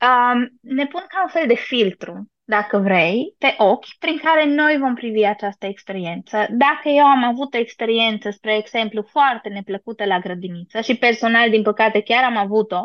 uh, 0.00 0.48
ne 0.60 0.86
pun 0.86 1.04
ca 1.08 1.22
un 1.22 1.28
fel 1.28 1.46
de 1.46 1.54
filtru 1.54 2.28
dacă 2.44 2.78
vrei, 2.78 3.34
pe 3.38 3.54
ochi 3.58 3.86
prin 3.98 4.18
care 4.18 4.44
noi 4.44 4.76
vom 4.78 4.94
privi 4.94 5.24
această 5.24 5.66
experiență. 5.66 6.46
Dacă 6.50 6.88
eu 6.88 7.04
am 7.04 7.24
avut 7.24 7.54
o 7.54 7.58
experiență, 7.58 8.30
spre 8.30 8.56
exemplu, 8.56 9.02
foarte 9.02 9.48
neplăcută 9.48 10.04
la 10.04 10.18
grădiniță 10.18 10.80
și 10.80 10.96
personal, 10.96 11.50
din 11.50 11.62
păcate, 11.62 12.02
chiar 12.02 12.24
am 12.24 12.36
avut-o, 12.36 12.80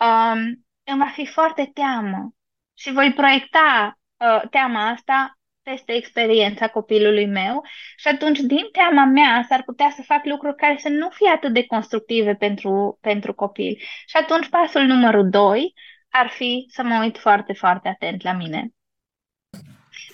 um, 0.00 0.38
îmi 0.84 0.98
va 0.98 1.10
fi 1.14 1.26
foarte 1.26 1.70
teamă 1.74 2.34
și 2.74 2.92
voi 2.92 3.12
proiecta 3.12 3.98
uh, 4.16 4.42
teama 4.50 4.88
asta 4.88 5.38
peste 5.62 5.92
experiența 5.92 6.68
copilului 6.68 7.26
meu 7.26 7.62
și 7.96 8.08
atunci, 8.08 8.38
din 8.38 8.68
teama 8.72 9.04
mea, 9.04 9.44
s-ar 9.48 9.62
putea 9.62 9.90
să 9.90 10.02
fac 10.02 10.24
lucruri 10.24 10.56
care 10.56 10.76
să 10.78 10.88
nu 10.88 11.08
fie 11.08 11.28
atât 11.28 11.52
de 11.52 11.66
constructive 11.66 12.34
pentru, 12.34 12.98
pentru 13.00 13.34
copil. 13.34 13.76
Și 14.06 14.16
atunci, 14.16 14.48
pasul 14.48 14.82
numărul 14.82 15.28
2 15.28 15.74
ar 16.08 16.28
fi 16.28 16.66
să 16.68 16.82
mă 16.82 17.00
uit 17.02 17.18
foarte, 17.18 17.52
foarte 17.52 17.88
atent 17.88 18.22
la 18.22 18.32
mine. 18.32 18.68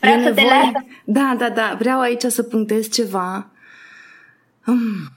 Vreau 0.01 0.19
e 0.19 0.23
să 0.23 0.29
nevoie... 0.29 0.47
te 0.47 0.53
las. 0.55 0.83
Da, 1.05 1.37
da, 1.39 1.51
da. 1.51 1.77
Vreau 1.79 2.01
aici 2.01 2.23
să 2.23 2.43
punctez 2.43 2.89
ceva. 2.89 3.51
Hmm. 4.61 5.13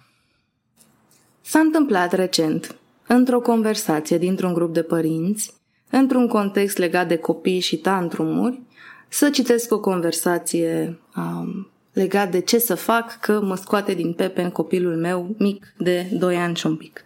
S-a 1.42 1.60
întâmplat 1.60 2.14
recent, 2.14 2.76
într-o 3.08 3.40
conversație 3.40 4.18
dintr-un 4.18 4.54
grup 4.54 4.74
de 4.74 4.82
părinți, 4.82 5.54
într-un 5.90 6.28
context 6.28 6.78
legat 6.78 7.08
de 7.08 7.18
copii 7.18 7.60
și 7.60 7.78
tantrumuri, 7.78 8.62
să 9.10 9.30
citesc 9.30 9.72
o 9.72 9.80
conversație 9.80 11.00
um, 11.16 11.68
legat 11.94 12.32
de 12.32 12.42
ce 12.42 12.58
să 12.58 12.76
fac 12.76 13.20
că 13.20 13.42
mă 13.42 13.56
scoate 13.56 13.94
din 13.94 14.14
pepe 14.14 14.50
copilul 14.50 14.96
meu 14.96 15.36
mic 15.38 15.74
de 15.78 16.08
2 16.12 16.38
ani 16.38 16.56
și 16.56 16.66
un 16.66 16.76
pic. 16.76 17.06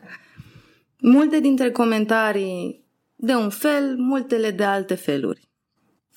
Multe 0.97 1.39
dintre 1.39 1.71
comentarii 1.71 2.83
de 3.15 3.33
un 3.35 3.49
fel, 3.49 3.95
multele 3.97 4.51
de 4.51 4.63
alte 4.63 4.95
feluri. 4.95 5.46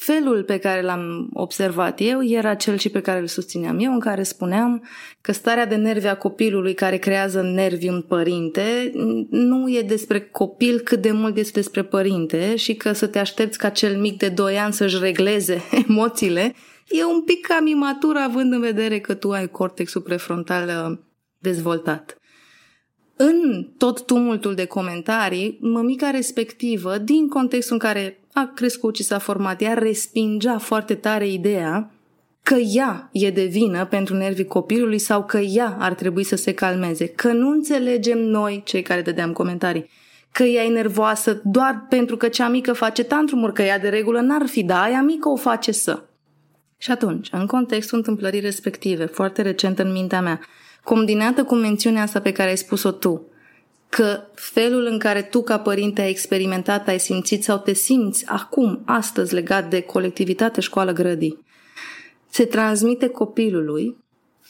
Felul 0.00 0.42
pe 0.42 0.58
care 0.58 0.82
l-am 0.82 1.28
observat 1.32 2.00
eu 2.00 2.24
era 2.24 2.54
cel 2.54 2.76
și 2.76 2.88
pe 2.88 3.00
care 3.00 3.20
îl 3.20 3.26
susțineam 3.26 3.78
eu, 3.78 3.92
în 3.92 4.00
care 4.00 4.22
spuneam 4.22 4.88
că 5.20 5.32
starea 5.32 5.66
de 5.66 5.74
nervi 5.74 6.06
a 6.06 6.16
copilului 6.16 6.74
care 6.74 6.96
creează 6.96 7.42
nervi 7.42 7.88
un 7.88 8.00
părinte 8.00 8.92
nu 9.30 9.70
e 9.70 9.82
despre 9.82 10.20
copil 10.20 10.80
cât 10.80 11.02
de 11.02 11.10
mult 11.10 11.36
este 11.36 11.60
despre 11.60 11.82
părinte 11.82 12.56
și 12.56 12.74
că 12.74 12.92
să 12.92 13.06
te 13.06 13.18
aștepți 13.18 13.58
ca 13.58 13.68
cel 13.68 13.96
mic 13.96 14.18
de 14.18 14.28
2 14.28 14.58
ani 14.58 14.72
să-și 14.72 14.98
regleze 15.00 15.62
emoțiile 15.88 16.54
e 16.88 17.04
un 17.04 17.22
pic 17.22 17.46
cam 17.46 17.66
imatur 17.66 18.16
având 18.16 18.52
în 18.52 18.60
vedere 18.60 18.98
că 18.98 19.14
tu 19.14 19.30
ai 19.30 19.48
cortexul 19.48 20.00
prefrontal 20.00 20.68
uh, 20.68 20.98
dezvoltat. 21.38 22.19
În 23.22 23.66
tot 23.76 24.06
tumultul 24.06 24.54
de 24.54 24.64
comentarii, 24.64 25.58
mămica 25.60 26.10
respectivă, 26.10 26.98
din 26.98 27.28
contextul 27.28 27.72
în 27.72 27.78
care 27.78 28.20
a 28.32 28.52
crescut 28.54 28.96
și 28.96 29.02
s-a 29.02 29.18
format, 29.18 29.60
ea 29.60 29.74
respingea 29.74 30.58
foarte 30.58 30.94
tare 30.94 31.28
ideea 31.28 31.90
că 32.42 32.54
ea 32.54 33.08
e 33.12 33.30
de 33.30 33.44
vină 33.44 33.86
pentru 33.86 34.16
nervii 34.16 34.44
copilului 34.44 34.98
sau 34.98 35.24
că 35.24 35.38
ea 35.38 35.76
ar 35.78 35.94
trebui 35.94 36.24
să 36.24 36.36
se 36.36 36.54
calmeze, 36.54 37.06
că 37.06 37.32
nu 37.32 37.50
înțelegem 37.50 38.18
noi, 38.18 38.62
cei 38.64 38.82
care 38.82 39.02
dădeam 39.02 39.32
comentarii, 39.32 39.90
că 40.32 40.42
ea 40.42 40.64
e 40.64 40.68
nervoasă 40.68 41.40
doar 41.44 41.86
pentru 41.88 42.16
că 42.16 42.28
cea 42.28 42.48
mică 42.48 42.72
face 42.72 43.04
tantrumuri, 43.04 43.52
că 43.52 43.62
ea 43.62 43.78
de 43.78 43.88
regulă 43.88 44.20
n-ar 44.20 44.46
fi, 44.46 44.62
da, 44.62 44.82
aia 44.82 45.02
mică 45.02 45.28
o 45.28 45.36
face 45.36 45.72
să. 45.72 46.02
Și 46.78 46.90
atunci, 46.90 47.28
în 47.32 47.46
contextul 47.46 47.98
întâmplării 47.98 48.40
respective, 48.40 49.04
foarte 49.04 49.42
recent 49.42 49.78
în 49.78 49.92
mintea 49.92 50.20
mea, 50.20 50.40
combinată 50.84 51.44
cu 51.44 51.54
mențiunea 51.54 52.02
asta 52.02 52.20
pe 52.20 52.32
care 52.32 52.48
ai 52.48 52.56
spus-o 52.56 52.90
tu, 52.90 53.26
că 53.88 54.20
felul 54.34 54.86
în 54.86 54.98
care 54.98 55.22
tu 55.22 55.42
ca 55.42 55.58
părinte 55.58 56.00
ai 56.00 56.10
experimentat, 56.10 56.88
ai 56.88 56.98
simțit 56.98 57.44
sau 57.44 57.58
te 57.58 57.72
simți 57.72 58.26
acum, 58.26 58.82
astăzi, 58.84 59.34
legat 59.34 59.70
de 59.70 59.80
colectivitate 59.80 60.60
școală 60.60 60.92
grădii, 60.92 61.44
se 62.30 62.44
transmite 62.44 63.08
copilului. 63.08 63.96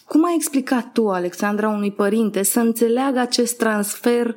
Cum 0.06 0.24
ai 0.24 0.34
explicat 0.34 0.92
tu, 0.92 1.08
Alexandra, 1.08 1.68
unui 1.68 1.92
părinte 1.92 2.42
să 2.42 2.60
înțeleagă 2.60 3.18
acest 3.18 3.56
transfer 3.56 4.34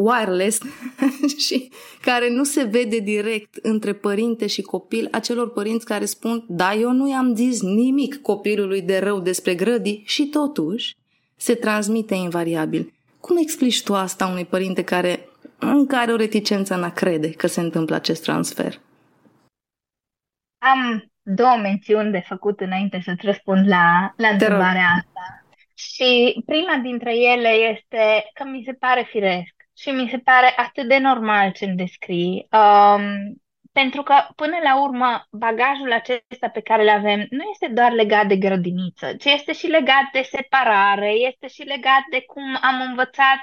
wireless 0.00 0.60
și 1.46 1.70
care 2.00 2.30
nu 2.30 2.44
se 2.44 2.62
vede 2.62 2.98
direct 2.98 3.54
între 3.62 3.92
părinte 3.92 4.46
și 4.46 4.62
copil, 4.62 5.08
acelor 5.10 5.52
părinți 5.52 5.84
care 5.84 6.04
spun, 6.04 6.44
da, 6.48 6.74
eu 6.74 6.92
nu 6.92 7.10
i-am 7.10 7.34
zis 7.34 7.62
nimic 7.62 8.22
copilului 8.22 8.82
de 8.82 8.98
rău 8.98 9.20
despre 9.20 9.54
grădii 9.54 10.02
și 10.06 10.26
totuși 10.26 10.96
se 11.36 11.54
transmite 11.54 12.14
invariabil. 12.14 12.92
Cum 13.20 13.36
explici 13.36 13.82
tu 13.82 13.94
asta 13.94 14.26
unui 14.26 14.44
părinte 14.44 14.84
care 14.84 15.28
încă 15.58 15.96
are 15.96 16.12
o 16.12 16.16
reticență 16.16 16.74
în 16.74 16.82
a 16.82 16.90
crede 16.90 17.30
că 17.30 17.46
se 17.46 17.60
întâmplă 17.60 17.94
acest 17.94 18.22
transfer? 18.22 18.80
Am 20.58 21.10
două 21.22 21.56
mențiuni 21.62 22.10
de 22.10 22.24
făcut 22.26 22.60
înainte 22.60 23.00
să-ți 23.04 23.26
răspund 23.26 23.68
la, 23.68 24.14
la 24.16 24.28
întrebarea 24.28 24.86
asta. 24.96 25.44
Și 25.74 26.42
prima 26.46 26.76
dintre 26.82 27.16
ele 27.16 27.48
este 27.48 28.30
că 28.34 28.44
mi 28.44 28.62
se 28.64 28.72
pare 28.72 29.08
firesc 29.10 29.59
și 29.80 29.90
mi 29.90 30.08
se 30.08 30.18
pare 30.18 30.52
atât 30.56 30.88
de 30.88 30.98
normal 30.98 31.52
ce 31.52 31.64
îmi 31.64 31.76
descrii. 31.76 32.48
Um, 32.50 33.02
pentru 33.72 34.02
că, 34.02 34.14
până 34.36 34.56
la 34.62 34.82
urmă, 34.82 35.26
bagajul 35.30 35.92
acesta 35.92 36.48
pe 36.48 36.60
care 36.60 36.82
îl 36.82 36.88
avem 36.88 37.26
nu 37.30 37.42
este 37.50 37.66
doar 37.66 37.92
legat 37.92 38.26
de 38.26 38.36
grădiniță, 38.36 39.14
ci 39.14 39.24
este 39.24 39.52
și 39.52 39.66
legat 39.66 40.04
de 40.12 40.22
separare, 40.22 41.10
este 41.10 41.48
și 41.48 41.62
legat 41.62 42.02
de 42.10 42.22
cum 42.26 42.58
am 42.60 42.80
învățat 42.88 43.40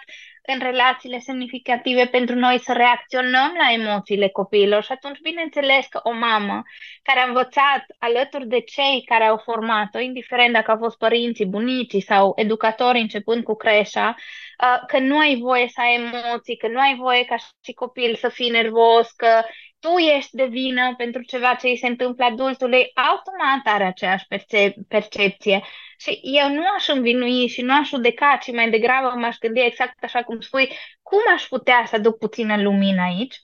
în 0.53 0.59
relațiile 0.59 1.19
semnificative 1.19 2.05
pentru 2.05 2.35
noi 2.35 2.59
să 2.59 2.73
reacționăm 2.73 3.53
la 3.57 3.73
emoțiile 3.73 4.29
copiilor. 4.29 4.83
Și 4.83 4.91
atunci, 4.91 5.19
bineînțeles 5.19 5.85
că 5.89 5.99
o 6.03 6.11
mamă 6.13 6.61
care 7.03 7.19
a 7.19 7.27
învățat 7.27 7.85
alături 7.99 8.47
de 8.47 8.59
cei 8.59 9.03
care 9.05 9.23
au 9.23 9.37
format-o, 9.37 9.99
indiferent 9.99 10.53
dacă 10.53 10.71
au 10.71 10.77
fost 10.77 10.97
părinții, 10.97 11.45
bunicii 11.45 12.01
sau 12.01 12.33
educatori 12.35 12.99
începând 12.99 13.43
cu 13.43 13.55
creșa, 13.55 14.15
uh, 14.63 14.81
că 14.87 14.99
nu 14.99 15.17
ai 15.17 15.37
voie 15.39 15.67
să 15.67 15.81
ai 15.81 15.95
emoții, 15.95 16.57
că 16.57 16.67
nu 16.67 16.79
ai 16.79 16.95
voie 16.95 17.25
ca 17.25 17.35
și 17.63 17.73
copil 17.73 18.15
să 18.15 18.29
fii 18.29 18.49
nervos, 18.49 19.11
că 19.11 19.41
tu 19.79 19.97
ești 19.97 20.35
de 20.35 20.45
vină 20.45 20.95
pentru 20.95 21.21
ceva 21.21 21.53
ce 21.53 21.67
îi 21.67 21.77
se 21.77 21.87
întâmplă 21.87 22.25
adultului, 22.25 22.91
automat 22.93 23.73
are 23.75 23.83
aceeași 23.83 24.25
percep- 24.27 24.87
percepție. 24.87 25.63
Și 25.97 26.19
eu 26.23 26.49
nu 26.53 26.61
aș 26.77 26.87
învinui 26.87 27.47
și 27.47 27.61
nu 27.61 27.73
aș 27.79 27.87
judeca, 27.87 28.37
ci 28.41 28.51
mai 28.51 28.69
degrabă 28.69 29.07
m-aș 29.15 29.37
gândi 29.37 29.59
exact 29.59 30.03
așa 30.03 30.23
cum 30.23 30.39
spui, 30.39 30.71
cum 31.01 31.19
aș 31.33 31.43
putea 31.47 31.83
să 31.87 31.95
aduc 31.95 32.17
puțină 32.17 32.61
lumină 32.61 33.01
aici? 33.01 33.35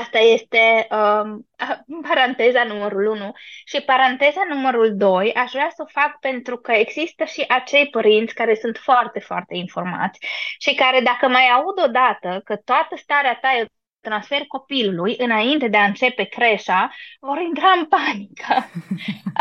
Asta 0.00 0.18
este 0.18 0.86
um, 0.90 1.48
paranteza 2.08 2.64
numărul 2.64 3.06
1. 3.06 3.32
Și 3.64 3.80
paranteza 3.80 4.44
numărul 4.48 4.96
2 4.96 5.32
aș 5.32 5.50
vrea 5.52 5.70
să 5.74 5.82
o 5.82 5.90
fac 6.00 6.18
pentru 6.20 6.56
că 6.58 6.72
există 6.72 7.24
și 7.24 7.44
acei 7.48 7.88
părinți 7.88 8.34
care 8.34 8.54
sunt 8.54 8.76
foarte, 8.76 9.20
foarte 9.20 9.56
informați 9.56 10.26
și 10.58 10.74
care 10.74 11.00
dacă 11.00 11.28
mai 11.28 11.48
aud 11.48 11.82
odată 11.84 12.40
că 12.44 12.56
toată 12.56 12.96
starea 12.96 13.38
ta 13.40 13.52
e 13.52 13.66
transfer 14.08 14.42
copilului 14.46 15.14
înainte 15.18 15.68
de 15.68 15.76
a 15.76 15.84
începe 15.84 16.24
creșa, 16.24 16.90
vor 17.20 17.38
intra 17.38 17.70
în 17.70 17.86
panică. 17.86 18.54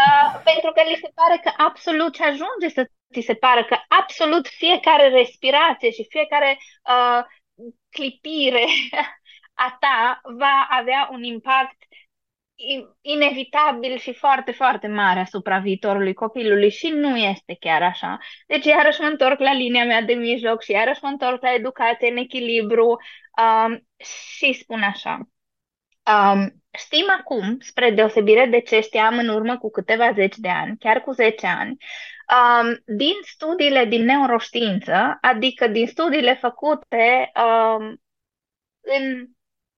Uh, 0.04 0.42
pentru 0.44 0.72
că 0.72 0.82
li 0.90 1.00
se 1.02 1.12
pare 1.16 1.40
că 1.44 1.52
absolut 1.58 2.14
ce 2.14 2.24
ajunge 2.24 2.68
să 2.74 2.90
ți 3.14 3.22
se 3.22 3.34
pare 3.34 3.64
că 3.64 3.78
absolut 3.88 4.48
fiecare 4.48 5.08
respirație 5.10 5.92
și 5.92 6.08
fiecare 6.10 6.58
uh, 6.90 7.24
clipire 7.90 8.66
a 9.66 9.78
ta 9.80 10.22
va 10.24 10.68
avea 10.70 11.10
un 11.12 11.24
impact 11.24 11.78
inevitabil 13.02 13.98
și 13.98 14.14
foarte, 14.14 14.52
foarte 14.52 14.88
mare 14.88 15.20
asupra 15.20 15.60
viitorului 15.60 16.14
copilului 16.14 16.70
și 16.70 16.88
nu 16.90 17.18
este 17.18 17.58
chiar 17.60 17.82
așa. 17.82 18.18
Deci 18.48 18.66
iarăși 18.66 19.02
mă 19.02 19.08
întorc 19.08 19.40
la 19.40 19.54
linia 19.54 19.86
mea 19.86 20.02
de 20.02 20.14
mijloc 20.14 20.62
și 20.62 20.72
iarăși 20.72 21.00
mă 21.02 21.10
întorc 21.10 21.42
la 21.42 21.54
educație 21.54 22.10
în 22.10 22.18
echilibru 22.18 22.98
um, 23.68 23.88
și 24.38 24.54
spun 24.54 24.82
așa. 24.82 25.28
Um, 26.06 26.64
știm 26.78 27.06
acum, 27.20 27.58
spre 27.60 27.92
deosebire 27.92 28.46
de 28.46 28.60
ce 28.62 28.80
știam 28.82 29.18
în 29.18 29.28
urmă 29.28 29.58
cu 29.58 29.70
câteva 29.70 30.12
zeci 30.12 30.38
de 30.38 30.50
ani, 30.50 30.78
chiar 30.78 31.02
cu 31.02 31.12
10 31.12 31.48
ani, 31.48 31.78
um, 32.34 32.82
din 32.86 33.14
studiile 33.22 33.86
din 33.86 34.04
neuroștiință, 34.04 35.18
adică 35.22 35.68
din 35.68 35.88
studiile 35.88 36.36
făcute 36.36 37.32
um, 37.36 38.02
în 38.82 39.28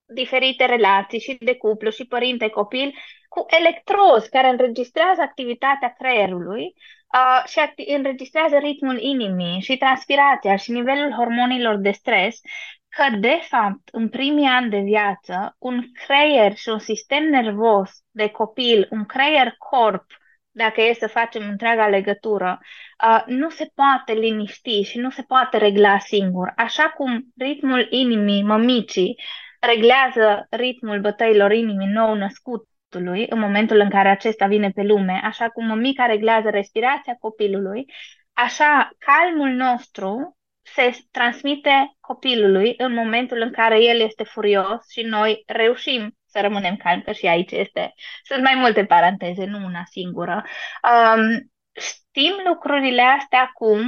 diferite 0.06 0.64
relații 0.64 1.20
și 1.20 1.36
de 1.40 1.56
cuplu 1.56 1.90
și 1.90 2.04
părinte-copil 2.06 2.94
cu 3.28 3.46
electrozi 3.60 4.30
care 4.30 4.48
înregistrează 4.48 5.20
activitatea 5.20 5.94
creierului, 5.98 6.74
uh, 7.14 7.44
și 7.46 7.60
acti- 7.60 7.94
înregistrează 7.96 8.56
ritmul 8.56 9.00
inimii 9.00 9.60
și 9.60 9.76
transpirația 9.76 10.56
și 10.56 10.70
nivelul 10.70 11.12
hormonilor 11.12 11.76
de 11.76 11.90
stres, 11.90 12.40
că, 12.88 13.16
de 13.16 13.38
fapt, 13.48 13.88
în 13.92 14.08
primii 14.08 14.48
ani 14.48 14.70
de 14.70 14.78
viață, 14.78 15.56
un 15.58 15.82
creier 16.06 16.54
și 16.56 16.68
un 16.68 16.78
sistem 16.78 17.24
nervos 17.24 17.90
de 18.10 18.28
copil, 18.28 18.86
un 18.90 19.04
creier-corp, 19.04 20.04
dacă 20.50 20.80
e 20.80 20.92
să 20.92 21.06
facem 21.06 21.48
întreaga 21.48 21.88
legătură, 21.88 22.58
uh, 23.06 23.22
nu 23.26 23.50
se 23.50 23.70
poate 23.74 24.12
liniști 24.12 24.82
și 24.82 24.98
nu 24.98 25.10
se 25.10 25.22
poate 25.22 25.56
regla 25.56 25.98
singur. 25.98 26.52
Așa 26.56 26.88
cum 26.96 27.24
ritmul 27.36 27.86
inimii 27.90 28.42
mămicii 28.42 29.16
reglează 29.66 30.46
ritmul 30.50 31.00
bătăilor 31.00 31.52
inimii 31.52 31.86
nou 31.86 32.14
născutului 32.14 33.26
în 33.28 33.38
momentul 33.38 33.78
în 33.80 33.90
care 33.90 34.08
acesta 34.08 34.46
vine 34.46 34.70
pe 34.70 34.82
lume, 34.82 35.20
așa 35.24 35.48
cum 35.48 35.66
mămica 35.66 36.06
reglează 36.06 36.50
respirația 36.50 37.16
copilului, 37.20 37.84
așa 38.32 38.90
calmul 38.98 39.48
nostru 39.48 40.36
se 40.62 40.96
transmite 41.10 41.96
copilului 42.00 42.74
în 42.76 42.92
momentul 42.94 43.40
în 43.40 43.52
care 43.52 43.82
el 43.82 44.00
este 44.00 44.24
furios 44.24 44.90
și 44.90 45.02
noi 45.02 45.42
reușim 45.46 46.16
să 46.26 46.40
rămânem 46.40 46.76
calmi, 46.76 47.02
că 47.02 47.12
și 47.12 47.26
aici 47.26 47.52
este. 47.52 47.94
Sunt 48.22 48.42
mai 48.42 48.54
multe 48.54 48.84
paranteze, 48.84 49.44
nu 49.44 49.64
una 49.64 49.82
singură. 49.90 50.44
Um, 50.82 51.50
știm 51.72 52.34
lucrurile 52.44 53.02
astea 53.02 53.40
acum 53.40 53.82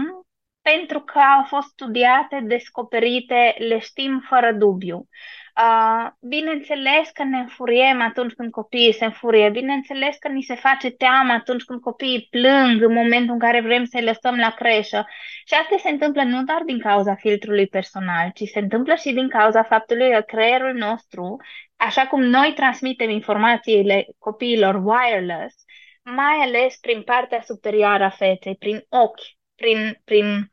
pentru 0.60 1.00
că 1.00 1.18
au 1.18 1.44
fost 1.44 1.68
studiate, 1.68 2.40
descoperite, 2.42 3.54
le 3.58 3.78
știm 3.78 4.24
fără 4.28 4.52
dubiu. 4.52 5.08
Uh, 5.58 6.10
bineînțeles 6.20 7.10
că 7.12 7.24
ne 7.24 7.38
înfuriem 7.38 8.00
atunci 8.00 8.32
când 8.32 8.50
copiii 8.50 8.92
se 8.92 9.04
înfurie, 9.04 9.50
bineînțeles 9.50 10.16
că 10.16 10.28
ni 10.28 10.42
se 10.42 10.54
face 10.54 10.90
teamă 10.90 11.32
atunci 11.32 11.64
când 11.64 11.80
copiii 11.80 12.26
plâng 12.30 12.82
în 12.82 12.92
momentul 12.92 13.32
în 13.32 13.38
care 13.38 13.60
vrem 13.60 13.84
să-i 13.84 14.04
lăsăm 14.04 14.36
la 14.36 14.50
creșă. 14.50 15.06
Și 15.44 15.54
asta 15.54 15.76
se 15.78 15.88
întâmplă 15.88 16.22
nu 16.22 16.42
doar 16.42 16.62
din 16.66 16.78
cauza 16.78 17.14
filtrului 17.14 17.66
personal, 17.66 18.30
ci 18.34 18.42
se 18.42 18.58
întâmplă 18.58 18.94
și 18.94 19.12
din 19.12 19.28
cauza 19.28 19.62
faptului 19.62 20.10
că 20.10 20.20
creierul 20.20 20.72
nostru, 20.74 21.36
așa 21.76 22.06
cum 22.06 22.22
noi 22.22 22.52
transmitem 22.56 23.10
informațiile 23.10 24.06
copiilor 24.18 24.82
wireless, 24.84 25.56
mai 26.02 26.36
ales 26.42 26.76
prin 26.76 27.02
partea 27.02 27.40
superioară 27.40 28.04
a 28.04 28.10
feței, 28.10 28.56
prin 28.56 28.84
ochi, 28.88 29.22
prin, 29.54 30.00
prin 30.04 30.52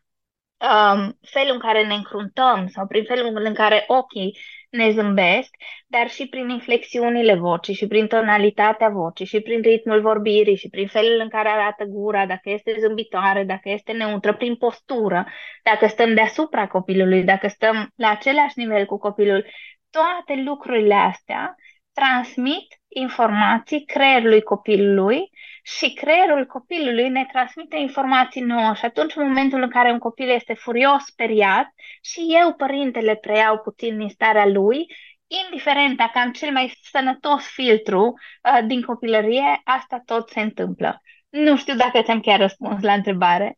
um, 0.58 1.20
felul 1.22 1.54
în 1.54 1.60
care 1.60 1.86
ne 1.86 1.94
încruntăm 1.94 2.68
sau 2.68 2.88
prin 2.88 3.04
felul 3.04 3.42
în 3.46 3.54
care 3.54 3.84
ochii 3.88 4.38
ne 4.70 4.92
zâmbesc, 4.92 5.56
dar 5.88 6.10
și 6.10 6.28
prin 6.28 6.50
inflexiunile 6.50 7.36
vocii 7.36 7.74
și 7.74 7.88
prin 7.88 8.08
tonalitatea 8.08 8.90
vocii 8.90 9.26
și 9.26 9.40
prin 9.40 9.62
ritmul 9.62 10.02
vorbirii 10.02 10.56
și 10.56 10.70
prin 10.70 10.88
felul 10.88 11.20
în 11.20 11.30
care 11.30 11.50
arată 11.50 11.84
gura, 11.84 12.26
dacă 12.26 12.50
este 12.50 12.76
zâmbitoare, 12.80 13.44
dacă 13.44 13.70
este 13.70 13.92
neutră, 13.92 14.34
prin 14.34 14.56
postură, 14.56 15.26
dacă 15.64 15.88
stăm 15.88 16.14
deasupra 16.14 16.68
copilului, 16.68 17.24
dacă 17.24 17.48
stăm 17.48 17.90
la 17.96 18.10
același 18.10 18.60
nivel 18.60 18.86
cu 18.86 18.98
copilul. 18.98 19.46
Toate 19.90 20.42
lucrurile 20.46 20.94
astea 20.94 21.56
transmit 21.94 22.68
informații 22.88 23.86
creierului 23.86 24.42
copilului 24.42 25.30
și 25.66 25.94
creierul 25.94 26.46
copilului 26.46 27.10
ne 27.10 27.26
transmite 27.32 27.78
informații 27.78 28.42
nouă 28.42 28.74
și 28.74 28.86
atunci 28.86 29.16
în 29.16 29.28
momentul 29.28 29.62
în 29.62 29.70
care 29.70 29.92
un 29.92 30.00
copil 30.00 30.30
este 30.30 30.54
furios, 30.54 31.04
speriat 31.04 31.68
și 32.02 32.26
eu, 32.42 32.54
părintele, 32.54 33.16
preiau 33.16 33.60
puțin 33.60 33.98
din 33.98 34.10
starea 34.10 34.46
lui, 34.46 34.86
indiferent 35.28 35.98
dacă 35.98 36.20
am 36.20 36.32
cel 36.32 36.52
mai 36.52 36.74
sănătos 36.92 37.46
filtru 37.46 38.04
uh, 38.08 38.66
din 38.68 38.82
copilărie, 38.82 39.62
asta 39.64 40.02
tot 40.06 40.30
se 40.30 40.42
întâmplă. 40.42 41.02
Nu 41.30 41.58
știu 41.58 41.76
dacă 41.76 42.02
ți-am 42.02 42.20
chiar 42.20 42.40
răspuns 42.40 42.82
la 42.82 42.94
întrebare. 42.94 43.58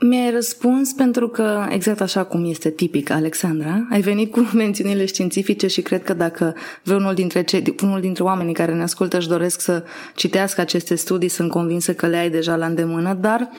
Mi-ai 0.00 0.30
răspuns 0.30 0.92
pentru 0.92 1.28
că, 1.28 1.66
exact 1.70 2.00
așa 2.00 2.24
cum 2.24 2.44
este 2.44 2.70
tipic, 2.70 3.10
Alexandra, 3.10 3.86
ai 3.90 4.00
venit 4.00 4.32
cu 4.32 4.48
mențiunile 4.54 5.04
științifice 5.04 5.66
și 5.66 5.82
cred 5.82 6.02
că 6.02 6.14
dacă 6.14 6.54
vreunul 6.82 7.14
dintre, 7.14 7.42
cei, 7.42 7.74
unul 7.82 8.00
dintre 8.00 8.22
oamenii 8.22 8.54
care 8.54 8.74
ne 8.74 8.82
ascultă 8.82 9.16
își 9.16 9.28
doresc 9.28 9.60
să 9.60 9.84
citească 10.14 10.60
aceste 10.60 10.94
studii, 10.94 11.28
sunt 11.28 11.50
convinsă 11.50 11.94
că 11.94 12.06
le 12.06 12.16
ai 12.16 12.30
deja 12.30 12.56
la 12.56 12.66
îndemână, 12.66 13.14
dar 13.14 13.50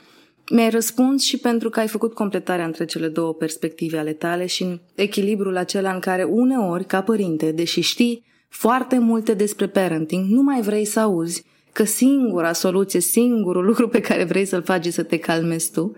mi-ai 0.50 0.70
răspuns 0.70 1.22
și 1.22 1.38
pentru 1.38 1.70
că 1.70 1.80
ai 1.80 1.88
făcut 1.88 2.14
completarea 2.14 2.64
între 2.64 2.84
cele 2.84 3.08
două 3.08 3.34
perspective 3.34 3.98
ale 3.98 4.12
tale 4.12 4.46
și 4.46 4.62
în 4.62 4.80
echilibrul 4.94 5.56
acela 5.56 5.92
în 5.92 6.00
care 6.00 6.22
uneori, 6.22 6.84
ca 6.84 7.02
părinte, 7.02 7.52
deși 7.52 7.80
știi 7.80 8.24
foarte 8.48 8.98
multe 8.98 9.34
despre 9.34 9.66
parenting, 9.66 10.26
nu 10.28 10.42
mai 10.42 10.60
vrei 10.60 10.84
să 10.84 11.00
auzi 11.00 11.44
că 11.72 11.84
singura 11.84 12.52
soluție, 12.52 13.00
singurul 13.00 13.64
lucru 13.64 13.88
pe 13.88 14.00
care 14.00 14.24
vrei 14.24 14.44
să-l 14.44 14.62
faci 14.62 14.86
să 14.86 15.02
te 15.02 15.18
calmezi 15.18 15.70
tu, 15.72 15.96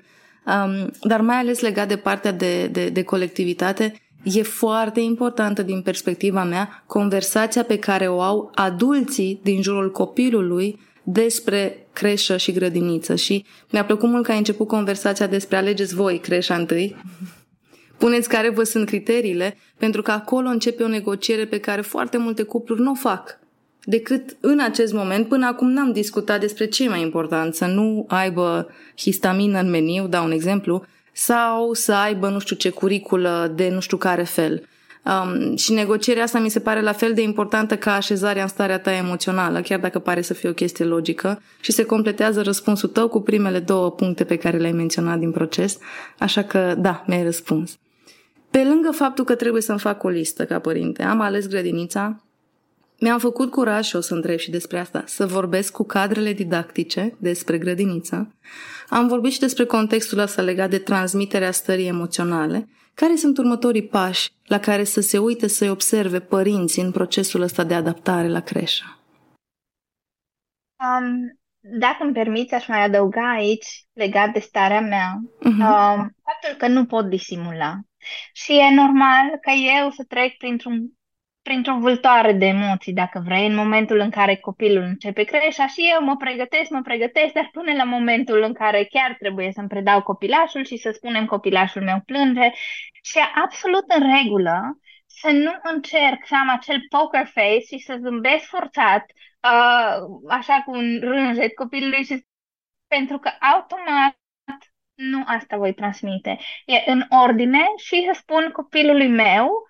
um, 0.48 0.90
dar 1.00 1.20
mai 1.20 1.37
ales 1.37 1.61
legat 1.61 1.88
de 1.88 1.96
partea 1.96 2.32
de, 2.32 2.66
de, 2.66 2.88
de 2.88 3.02
colectivitate, 3.02 3.94
e 4.22 4.42
foarte 4.42 5.00
importantă 5.00 5.62
din 5.62 5.82
perspectiva 5.82 6.44
mea 6.44 6.84
conversația 6.87 7.62
pe 7.62 7.78
care 7.78 8.08
o 8.08 8.20
au 8.20 8.50
adulții 8.54 9.40
din 9.42 9.62
jurul 9.62 9.90
copilului 9.90 10.78
despre 11.02 11.87
creșă 11.92 12.37
și 12.37 12.52
grădiniță 12.52 13.14
și 13.14 13.44
mi-a 13.70 13.84
plăcut 13.84 14.08
mult 14.08 14.24
că 14.24 14.30
ai 14.30 14.38
început 14.38 14.66
conversația 14.66 15.26
despre 15.26 15.56
alegeți 15.56 15.94
voi 15.94 16.18
creșa 16.18 16.54
întâi. 16.54 16.96
Puneți 17.98 18.28
care 18.28 18.50
vă 18.50 18.62
sunt 18.62 18.87
criteriile, 18.87 19.56
pentru 19.78 20.02
că 20.02 20.11
acolo 20.11 20.48
începe 20.48 20.82
o 20.82 20.88
negociere 20.88 21.44
pe 21.44 21.58
care 21.58 21.80
foarte 21.80 22.18
multe 22.18 22.42
cupluri 22.42 22.80
nu 22.80 22.90
o 22.90 22.94
fac 22.94 23.38
decât 23.88 24.37
în 24.40 24.61
acest 24.61 24.92
moment. 24.92 25.29
Până 25.29 25.46
acum 25.46 25.70
n-am 25.70 25.92
discutat 25.92 26.40
despre 26.40 26.66
ce 26.66 26.85
e 26.85 26.88
mai 26.88 27.03
important, 27.03 27.55
să 27.55 27.64
nu 27.64 28.05
aibă 28.09 28.68
histamină 28.96 29.61
în 29.61 29.70
meniu, 29.70 30.07
dau 30.07 30.24
un 30.24 30.31
exemplu, 30.31 30.85
sau 31.12 31.72
să 31.72 31.92
aibă 31.92 32.29
nu 32.29 32.38
știu 32.38 32.57
ce 32.57 32.70
curiculă 32.70 33.53
de 33.55 33.68
nu 33.68 33.81
știu 33.81 33.96
care 33.96 34.22
fel. 34.22 34.68
Um, 35.05 35.57
și 35.57 35.72
negocierea 35.72 36.22
asta 36.22 36.38
mi 36.38 36.48
se 36.48 36.61
pare 36.61 36.81
la 36.81 36.92
fel 36.92 37.14
de 37.14 37.22
importantă 37.22 37.77
ca 37.77 37.94
așezarea 37.94 38.42
în 38.42 38.48
starea 38.48 38.79
ta 38.79 38.92
emoțională, 38.92 39.61
chiar 39.61 39.81
dacă 39.81 39.98
pare 39.98 40.22
să 40.22 40.35
fie 40.35 40.48
o 40.48 40.53
chestie 40.53 40.85
logică 40.85 41.42
și 41.61 41.72
se 41.72 41.85
completează 41.85 42.42
răspunsul 42.42 42.88
tău 42.88 43.09
cu 43.09 43.20
primele 43.20 43.59
două 43.59 43.90
puncte 43.90 44.24
pe 44.24 44.37
care 44.37 44.57
le-ai 44.57 44.72
menționat 44.72 45.18
din 45.18 45.31
proces, 45.31 45.79
așa 46.18 46.42
că 46.42 46.74
da, 46.79 47.05
mi-ai 47.07 47.22
răspuns. 47.22 47.79
Pe 48.51 48.64
lângă 48.64 48.90
faptul 48.90 49.24
că 49.24 49.35
trebuie 49.35 49.62
să-mi 49.62 49.79
fac 49.79 50.03
o 50.03 50.09
listă 50.09 50.44
ca 50.44 50.59
părinte, 50.59 51.03
am 51.03 51.20
ales 51.20 51.48
grădinița, 51.48 52.22
mi-am 53.00 53.18
făcut 53.18 53.50
curaj 53.50 53.87
și 53.87 53.96
o 53.96 54.00
să 54.00 54.14
întreb 54.14 54.38
și 54.38 54.50
despre 54.50 54.78
asta, 54.78 55.02
să 55.06 55.26
vorbesc 55.26 55.72
cu 55.72 55.84
cadrele 55.84 56.32
didactice 56.32 57.16
despre 57.18 57.58
grădiniță. 57.58 58.34
Am 58.88 59.08
vorbit 59.08 59.32
și 59.32 59.38
despre 59.38 59.64
contextul 59.64 60.18
ăsta 60.18 60.42
legat 60.42 60.70
de 60.70 60.78
transmiterea 60.78 61.50
stării 61.50 61.87
emoționale. 61.87 62.68
Care 62.94 63.16
sunt 63.16 63.38
următorii 63.38 63.87
pași 63.87 64.30
la 64.44 64.58
care 64.58 64.84
să 64.84 65.00
se 65.00 65.18
uite 65.18 65.46
să-i 65.46 65.70
observe 65.70 66.20
părinții 66.20 66.82
în 66.82 66.90
procesul 66.90 67.40
ăsta 67.40 67.64
de 67.64 67.74
adaptare 67.74 68.28
la 68.28 68.40
creșă? 68.40 68.84
Um, 70.78 71.38
dacă 71.61 71.96
îmi 72.04 72.12
permiți, 72.12 72.54
aș 72.54 72.66
mai 72.68 72.84
adăuga 72.84 73.32
aici, 73.32 73.66
legat 73.92 74.32
de 74.32 74.38
starea 74.38 74.80
mea, 74.80 75.20
uh-huh. 75.38 75.44
um, 75.44 76.16
faptul 76.24 76.56
că 76.58 76.68
nu 76.68 76.87
pot 76.87 77.08
disimula. 77.08 77.74
Și 78.32 78.52
e 78.52 78.74
normal 78.74 79.38
ca 79.40 79.52
eu 79.80 79.90
să 79.90 80.04
trec 80.08 80.37
printr-un 80.37 80.97
printr-o 81.48 81.78
vâltoare 81.78 82.32
de 82.32 82.46
emoții, 82.46 82.92
dacă 82.92 83.22
vrei, 83.24 83.46
în 83.46 83.54
momentul 83.54 83.98
în 83.98 84.11
care 84.11 84.37
copilul 84.37 84.82
începe 84.82 85.22
creșa 85.24 85.66
și 85.66 85.80
eu 85.92 86.04
mă 86.04 86.16
pregătesc, 86.16 86.70
mă 86.70 86.80
pregătesc, 86.82 87.32
dar 87.32 87.48
până 87.52 87.72
la 87.72 87.84
momentul 87.84 88.42
în 88.42 88.52
care 88.52 88.84
chiar 88.84 89.16
trebuie 89.18 89.52
să-mi 89.52 89.68
predau 89.68 90.02
copilașul 90.02 90.64
și 90.64 90.76
să 90.76 90.90
spunem 90.90 91.26
copilașul 91.26 91.82
meu 91.82 92.00
plânge 92.06 92.50
și 93.02 93.18
e 93.18 93.22
absolut 93.44 93.84
în 93.88 94.16
regulă 94.16 94.78
să 95.06 95.30
nu 95.30 95.52
încerc 95.62 96.26
să 96.26 96.34
am 96.34 96.48
acel 96.48 96.80
poker 96.88 97.26
face 97.26 97.58
și 97.58 97.78
să 97.78 97.98
zâmbesc 98.00 98.44
forțat, 98.44 99.04
uh, 99.42 99.96
așa 100.28 100.62
cu 100.64 100.70
un 100.70 100.98
rânjet 101.00 101.54
copilului 101.54 102.04
și 102.04 102.24
pentru 102.87 103.18
că 103.18 103.30
automat 103.54 104.18
nu 104.94 105.22
asta 105.26 105.56
voi 105.56 105.74
transmite. 105.74 106.38
E 106.66 106.90
în 106.90 107.04
ordine 107.24 107.64
și 107.76 108.04
să 108.06 108.18
spun 108.20 108.50
copilului 108.52 109.08
meu 109.08 109.66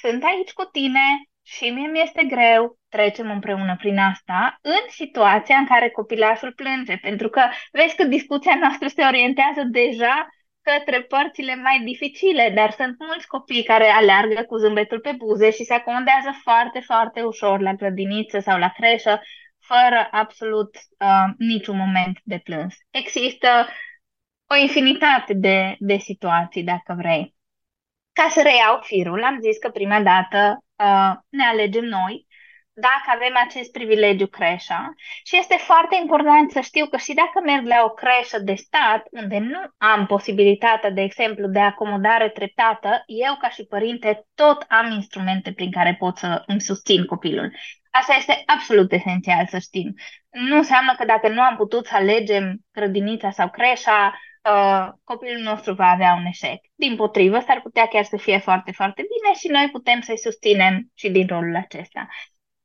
sunt 0.00 0.22
aici 0.24 0.52
cu 0.52 0.64
tine 0.64 1.06
și 1.42 1.70
mie 1.70 1.88
mi-este 1.88 2.24
greu, 2.24 2.78
trecem 2.88 3.30
împreună 3.30 3.76
prin 3.76 3.98
asta, 3.98 4.58
în 4.62 4.84
situația 4.88 5.56
în 5.56 5.66
care 5.66 5.90
copilașul 5.90 6.52
plânge, 6.52 6.96
pentru 6.96 7.28
că 7.28 7.42
vezi 7.72 7.96
că 7.96 8.04
discuția 8.04 8.56
noastră 8.60 8.88
se 8.88 9.02
orientează 9.02 9.62
deja 9.70 10.28
către 10.62 11.02
părțile 11.02 11.54
mai 11.54 11.80
dificile, 11.84 12.52
dar 12.54 12.70
sunt 12.70 12.96
mulți 12.98 13.26
copii 13.26 13.62
care 13.62 13.84
aleargă 13.84 14.42
cu 14.42 14.56
zâmbetul 14.56 15.00
pe 15.00 15.12
buze 15.16 15.50
și 15.50 15.64
se 15.64 15.74
acomodează 15.74 16.30
foarte, 16.42 16.80
foarte 16.80 17.22
ușor 17.22 17.60
la 17.60 17.72
grădiniță 17.74 18.38
sau 18.38 18.58
la 18.58 18.68
creșă, 18.68 19.20
fără 19.60 20.08
absolut 20.10 20.76
uh, 20.76 21.24
niciun 21.38 21.76
moment 21.76 22.18
de 22.24 22.40
plâns. 22.44 22.74
Există 22.90 23.48
o 24.46 24.54
infinitate 24.54 25.34
de, 25.34 25.76
de 25.78 25.96
situații, 25.96 26.62
dacă 26.62 26.94
vrei. 26.96 27.34
Ca 28.18 28.28
să 28.30 28.42
reiau 28.42 28.80
firul, 28.82 29.24
am 29.24 29.38
zis 29.40 29.58
că 29.58 29.68
prima 29.68 30.00
dată 30.00 30.64
uh, 30.76 31.12
ne 31.28 31.44
alegem 31.44 31.84
noi, 31.84 32.26
dacă 32.72 33.06
avem 33.14 33.34
acest 33.46 33.72
privilegiu 33.72 34.26
creșa 34.26 34.92
și 35.24 35.36
este 35.36 35.56
foarte 35.58 35.96
important 36.00 36.50
să 36.50 36.60
știu 36.60 36.86
că 36.86 36.96
și 36.96 37.14
dacă 37.14 37.40
merg 37.44 37.66
la 37.66 37.82
o 37.84 37.88
creșă 37.88 38.38
de 38.38 38.54
stat, 38.54 39.06
unde 39.10 39.38
nu 39.38 39.60
am 39.76 40.06
posibilitatea, 40.06 40.90
de 40.90 41.00
exemplu, 41.00 41.46
de 41.46 41.58
acomodare 41.58 42.28
treptată, 42.28 43.02
eu 43.06 43.36
ca 43.40 43.48
și 43.48 43.64
părinte 43.64 44.26
tot 44.34 44.64
am 44.68 44.90
instrumente 44.90 45.52
prin 45.52 45.70
care 45.70 45.96
pot 45.98 46.16
să 46.16 46.42
îmi 46.46 46.60
susțin 46.60 47.04
copilul. 47.04 47.52
Asta 47.90 48.14
este 48.18 48.42
absolut 48.46 48.92
esențial 48.92 49.46
să 49.46 49.58
știm. 49.58 49.94
Nu 50.30 50.56
înseamnă 50.56 50.94
că 50.98 51.04
dacă 51.04 51.28
nu 51.28 51.40
am 51.40 51.56
putut 51.56 51.86
să 51.86 51.94
alegem 51.94 52.56
grădinița 52.72 53.30
sau 53.30 53.50
creșa, 53.50 54.18
uh, 54.52 54.88
copilul 55.04 55.42
nostru 55.42 55.72
va 55.74 55.86
avea 55.86 56.14
un 56.18 56.24
eșec. 56.24 56.60
Din 56.74 56.96
potrivă, 56.96 57.38
s-ar 57.40 57.60
putea 57.60 57.86
chiar 57.86 58.04
să 58.04 58.16
fie 58.16 58.38
foarte, 58.38 58.72
foarte 58.72 59.02
bine 59.02 59.34
și 59.38 59.48
noi 59.48 59.68
putem 59.72 60.00
să-i 60.00 60.18
susținem 60.18 60.90
și 60.94 61.10
din 61.10 61.26
rolul 61.26 61.56
acesta. 61.56 62.08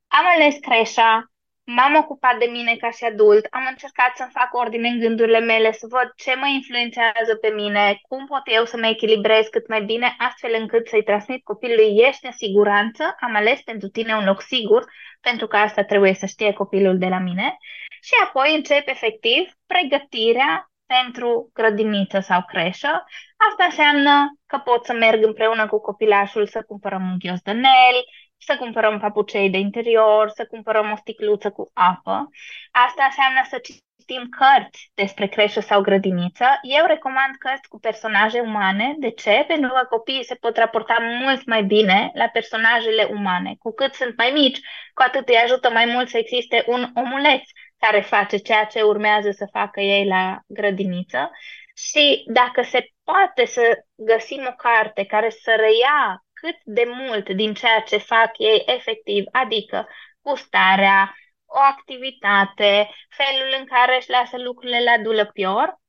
Am 0.07 0.25
ales 0.35 0.55
creșa, 0.59 1.31
m-am 1.63 1.95
ocupat 1.95 2.37
de 2.37 2.45
mine 2.51 2.75
ca 2.75 2.89
și 2.89 3.03
adult, 3.03 3.47
am 3.49 3.65
încercat 3.69 4.11
să-mi 4.15 4.35
fac 4.39 4.53
ordine 4.53 4.87
în 4.89 4.99
gândurile 4.99 5.39
mele, 5.39 5.71
să 5.71 5.87
văd 5.89 6.11
ce 6.15 6.35
mă 6.35 6.47
influențează 6.47 7.35
pe 7.41 7.49
mine, 7.49 7.99
cum 8.07 8.25
pot 8.25 8.41
eu 8.45 8.65
să 8.65 8.77
mă 8.77 8.87
echilibrez 8.87 9.47
cât 9.47 9.67
mai 9.67 9.81
bine, 9.83 10.15
astfel 10.17 10.55
încât 10.59 10.87
să-i 10.87 11.03
transmit 11.03 11.43
copilului 11.43 11.97
ești 12.07 12.25
în 12.25 12.31
siguranță, 12.31 13.15
am 13.19 13.35
ales 13.35 13.61
pentru 13.61 13.87
tine 13.87 14.15
un 14.15 14.25
loc 14.25 14.41
sigur, 14.41 14.91
pentru 15.21 15.47
că 15.47 15.57
asta 15.57 15.83
trebuie 15.83 16.13
să 16.13 16.25
știe 16.25 16.53
copilul 16.53 16.97
de 16.97 17.07
la 17.07 17.19
mine, 17.19 17.57
și 18.01 18.13
apoi 18.23 18.55
încep 18.55 18.87
efectiv 18.87 19.51
pregătirea 19.65 20.72
pentru 20.85 21.49
grădiniță 21.53 22.19
sau 22.19 22.43
creșă. 22.47 23.03
Asta 23.49 23.63
înseamnă 23.63 24.37
că 24.45 24.57
pot 24.57 24.85
să 24.85 24.93
merg 24.93 25.23
împreună 25.23 25.67
cu 25.67 25.79
copilașul 25.79 26.47
să 26.47 26.63
cumpărăm 26.67 27.03
un 27.11 27.17
ghios 27.19 27.41
de 27.41 27.51
nel, 27.51 27.97
să 28.37 28.55
cumpărăm 28.59 28.99
papucei 28.99 29.49
de 29.49 29.57
interior, 29.57 30.29
să 30.29 30.45
cumpărăm 30.45 30.91
o 30.91 30.95
sticluță 30.95 31.49
cu 31.51 31.71
apă. 31.73 32.29
Asta 32.71 33.03
înseamnă 33.03 33.41
să 33.49 33.57
citim 33.63 34.29
cărți 34.29 34.91
despre 34.93 35.27
creșă 35.27 35.59
sau 35.59 35.81
grădiniță. 35.81 36.45
Eu 36.61 36.85
recomand 36.85 37.35
cărți 37.39 37.69
cu 37.69 37.79
personaje 37.79 38.39
umane. 38.39 38.95
De 38.97 39.11
ce? 39.11 39.43
Pentru 39.47 39.69
că 39.71 39.85
copiii 39.89 40.23
se 40.23 40.35
pot 40.35 40.57
raporta 40.57 40.97
mult 41.21 41.45
mai 41.45 41.63
bine 41.63 42.11
la 42.13 42.27
personajele 42.27 43.03
umane. 43.11 43.55
Cu 43.59 43.73
cât 43.73 43.93
sunt 43.93 44.17
mai 44.17 44.31
mici, 44.33 44.59
cu 44.93 45.03
atât 45.05 45.27
îi 45.27 45.41
ajută 45.43 45.69
mai 45.69 45.85
mult 45.85 46.09
să 46.09 46.17
existe 46.17 46.63
un 46.67 46.91
omuleț 46.95 47.49
care 47.83 48.01
face 48.01 48.37
ceea 48.37 48.65
ce 48.65 48.81
urmează 48.81 49.31
să 49.31 49.47
facă 49.51 49.81
ei 49.81 50.05
la 50.07 50.39
grădiniță. 50.47 51.31
Și 51.75 52.23
dacă 52.27 52.61
se 52.61 52.87
poate 53.03 53.45
să 53.45 53.83
găsim 53.95 54.45
o 54.49 54.55
carte 54.55 55.05
care 55.05 55.29
să 55.29 55.55
reia 55.57 56.25
cât 56.33 56.55
de 56.63 56.83
mult 56.87 57.29
din 57.29 57.53
ceea 57.53 57.79
ce 57.79 57.97
fac 57.97 58.31
ei 58.37 58.63
efectiv, 58.65 59.23
adică 59.31 59.87
gustarea, 60.21 61.15
o 61.45 61.59
activitate, 61.59 62.89
felul 63.09 63.55
în 63.59 63.65
care 63.65 63.95
își 63.95 64.09
lasă 64.09 64.37
lucrurile 64.37 64.83
la 64.83 64.97
dulăpior, 65.03 65.81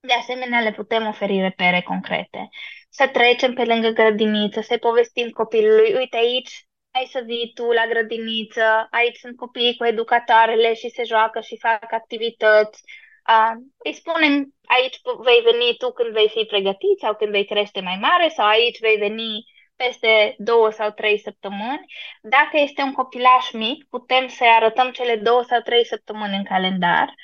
de 0.00 0.12
asemenea 0.12 0.60
le 0.60 0.72
putem 0.72 1.06
oferi 1.06 1.40
repere 1.40 1.80
concrete. 1.80 2.48
Să 2.88 3.08
trecem 3.08 3.54
pe 3.54 3.64
lângă 3.64 3.88
grădiniță, 3.88 4.60
să-i 4.60 4.78
povestim 4.78 5.28
copilului, 5.30 5.94
uite 5.94 6.16
aici 6.16 6.66
ai 6.96 7.06
să 7.10 7.20
vii 7.24 7.52
tu 7.54 7.64
la 7.70 7.86
grădiniță, 7.86 8.86
aici 8.90 9.16
sunt 9.16 9.36
copiii 9.36 9.76
cu 9.76 9.84
educatoarele 9.84 10.74
și 10.74 10.88
se 10.88 11.04
joacă 11.04 11.40
și 11.40 11.58
fac 11.60 11.92
activități. 11.92 12.82
Uh, 13.28 13.52
îi 13.84 13.92
spunem, 13.92 14.54
aici 14.76 14.96
vei 15.24 15.40
veni 15.50 15.76
tu 15.78 15.92
când 15.92 16.10
vei 16.12 16.28
fi 16.28 16.44
pregătit 16.44 16.98
sau 16.98 17.14
când 17.14 17.30
vei 17.30 17.46
crește 17.46 17.80
mai 17.80 17.98
mare 18.00 18.28
sau 18.28 18.46
aici 18.46 18.78
vei 18.80 18.96
veni 18.96 19.44
peste 19.76 20.34
două 20.38 20.70
sau 20.70 20.90
trei 20.90 21.18
săptămâni. 21.18 21.84
Dacă 22.22 22.56
este 22.58 22.82
un 22.82 22.92
copilaș 22.92 23.52
mic, 23.52 23.84
putem 23.90 24.28
să-i 24.28 24.54
arătăm 24.58 24.90
cele 24.90 25.16
două 25.16 25.42
sau 25.42 25.60
trei 25.60 25.84
săptămâni 25.84 26.36
în 26.36 26.44
calendar. 26.44 27.14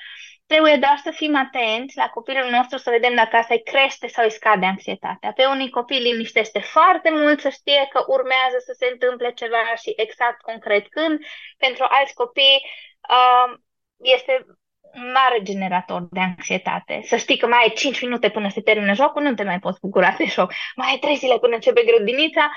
Trebuie 0.52 0.76
doar 0.76 0.98
să 1.06 1.10
fim 1.10 1.36
atenți 1.36 1.96
la 1.96 2.08
copilul 2.08 2.50
nostru 2.50 2.78
să 2.78 2.90
vedem 2.90 3.14
dacă 3.14 3.36
asta 3.36 3.54
îi 3.54 3.62
crește 3.62 4.06
sau 4.06 4.24
îi 4.24 4.30
scade 4.30 4.66
anxietatea. 4.66 5.32
Pe 5.32 5.44
unii 5.46 5.70
copii 5.70 6.00
liniștește 6.00 6.60
foarte 6.60 7.10
mult 7.10 7.40
să 7.40 7.48
știe 7.48 7.88
că 7.92 8.04
urmează 8.06 8.58
să 8.58 8.72
se 8.78 8.86
întâmple 8.92 9.32
ceva 9.32 9.62
și 9.82 9.92
exact 9.96 10.40
concret 10.40 10.88
când. 10.88 11.18
Pentru 11.56 11.84
alți 11.88 12.14
copii 12.14 12.58
uh, 13.16 13.48
este 14.14 14.46
mare 15.16 15.38
generator 15.42 16.08
de 16.10 16.20
anxietate. 16.20 17.00
Să 17.04 17.16
știi 17.16 17.38
că 17.38 17.46
mai 17.46 17.62
ai 17.62 17.72
5 17.72 18.00
minute 18.02 18.30
până 18.30 18.48
se 18.48 18.60
termină 18.60 18.94
jocul, 18.94 19.22
nu 19.22 19.34
te 19.34 19.42
mai 19.42 19.58
poți 19.58 19.80
bucura 19.80 20.14
de 20.18 20.24
joc. 20.24 20.52
Mai 20.74 20.90
ai 20.90 20.98
3 20.98 21.16
zile 21.16 21.38
până 21.38 21.54
începe 21.54 21.82
grădinița, 21.84 22.50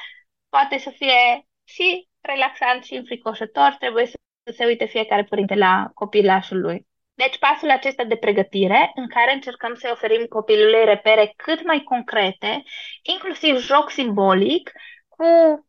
poate 0.49 0.77
să 0.77 0.89
fie 0.89 1.47
și 1.63 2.07
relaxant 2.21 2.83
și 2.83 2.93
înfricoșător, 2.93 3.75
trebuie 3.79 4.05
să 4.05 4.17
se 4.55 4.65
uite 4.65 4.85
fiecare 4.85 5.23
părinte 5.23 5.55
la 5.55 5.91
copilașul 5.93 6.59
lui. 6.59 6.91
Deci 7.13 7.37
pasul 7.37 7.69
acesta 7.69 8.03
de 8.03 8.15
pregătire 8.15 8.91
în 8.95 9.07
care 9.07 9.33
încercăm 9.33 9.75
să 9.75 9.89
oferim 9.91 10.25
copilului 10.25 10.85
repere 10.85 11.33
cât 11.35 11.65
mai 11.65 11.81
concrete, 11.83 12.63
inclusiv 13.01 13.57
joc 13.57 13.89
simbolic, 13.89 14.71
cu 15.07 15.25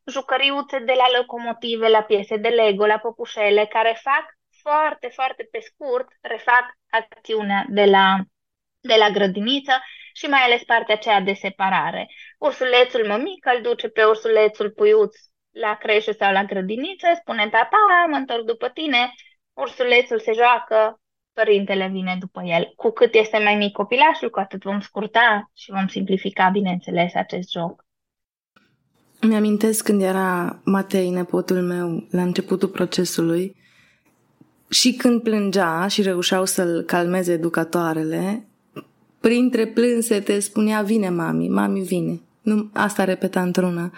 jucăriuțe 0.06 0.78
de 0.78 0.92
la 0.92 1.18
locomotive, 1.18 1.88
la 1.88 2.02
piese 2.02 2.36
de 2.36 2.48
Lego, 2.48 2.86
la 2.86 2.98
popușele, 2.98 3.66
care 3.66 4.00
fac 4.02 4.24
foarte, 4.62 5.08
foarte 5.08 5.48
pe 5.50 5.58
scurt, 5.60 6.08
refac 6.20 6.64
acțiunea 6.90 7.64
de 7.68 7.84
la, 7.84 8.16
de 8.80 8.94
la 8.94 9.08
grădiniță 9.08 9.72
și 10.12 10.26
mai 10.26 10.40
ales 10.40 10.62
partea 10.64 10.94
aceea 10.94 11.20
de 11.20 11.32
separare. 11.32 12.06
Ursulețul 12.38 13.06
mămic 13.06 13.46
îl 13.54 13.60
duce 13.62 13.88
pe 13.88 14.04
ursulețul 14.04 14.70
puiuț 14.70 15.16
la 15.50 15.76
creșă 15.76 16.12
sau 16.12 16.32
la 16.32 16.44
grădiniță, 16.44 17.06
spune 17.14 17.48
tata, 17.48 18.06
mă 18.08 18.16
întorc 18.16 18.44
după 18.44 18.68
tine, 18.68 19.14
ursulețul 19.52 20.20
se 20.20 20.32
joacă, 20.32 21.00
părintele 21.34 21.88
vine 21.92 22.16
după 22.20 22.42
el. 22.44 22.72
Cu 22.76 22.90
cât 22.90 23.14
este 23.14 23.38
mai 23.38 23.54
mic 23.54 23.72
copilașul, 23.72 24.30
cu 24.30 24.38
atât 24.38 24.62
vom 24.62 24.80
scurta 24.80 25.50
și 25.54 25.70
vom 25.70 25.86
simplifica, 25.86 26.48
bineînțeles, 26.48 27.14
acest 27.14 27.50
joc. 27.50 27.84
Mi-amintesc 29.20 29.84
când 29.84 30.02
era 30.02 30.58
Matei, 30.64 31.10
nepotul 31.10 31.62
meu, 31.62 32.06
la 32.10 32.22
începutul 32.22 32.68
procesului, 32.68 33.56
și 34.68 34.92
când 34.92 35.22
plângea 35.22 35.86
și 35.86 36.02
reușeau 36.02 36.44
să-l 36.44 36.82
calmeze 36.86 37.32
educatoarele, 37.32 38.46
printre 39.20 39.66
plânsete 39.66 40.38
spunea, 40.38 40.82
vine 40.82 41.08
mami, 41.08 41.48
mami 41.48 41.80
vine. 41.80 42.20
Nu, 42.42 42.70
asta 42.72 43.04
repeta 43.04 43.42
într-una. 43.42 43.92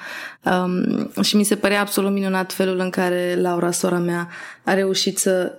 Um, 0.45 1.23
și 1.23 1.37
mi 1.37 1.45
se 1.45 1.57
părea 1.57 1.81
absolut 1.81 2.13
minunat 2.13 2.53
felul 2.53 2.79
în 2.79 2.91
care 2.91 3.35
Laura, 3.41 3.71
sora 3.71 3.99
mea, 3.99 4.29
a 4.65 4.75
reușit 4.75 5.19
să 5.19 5.59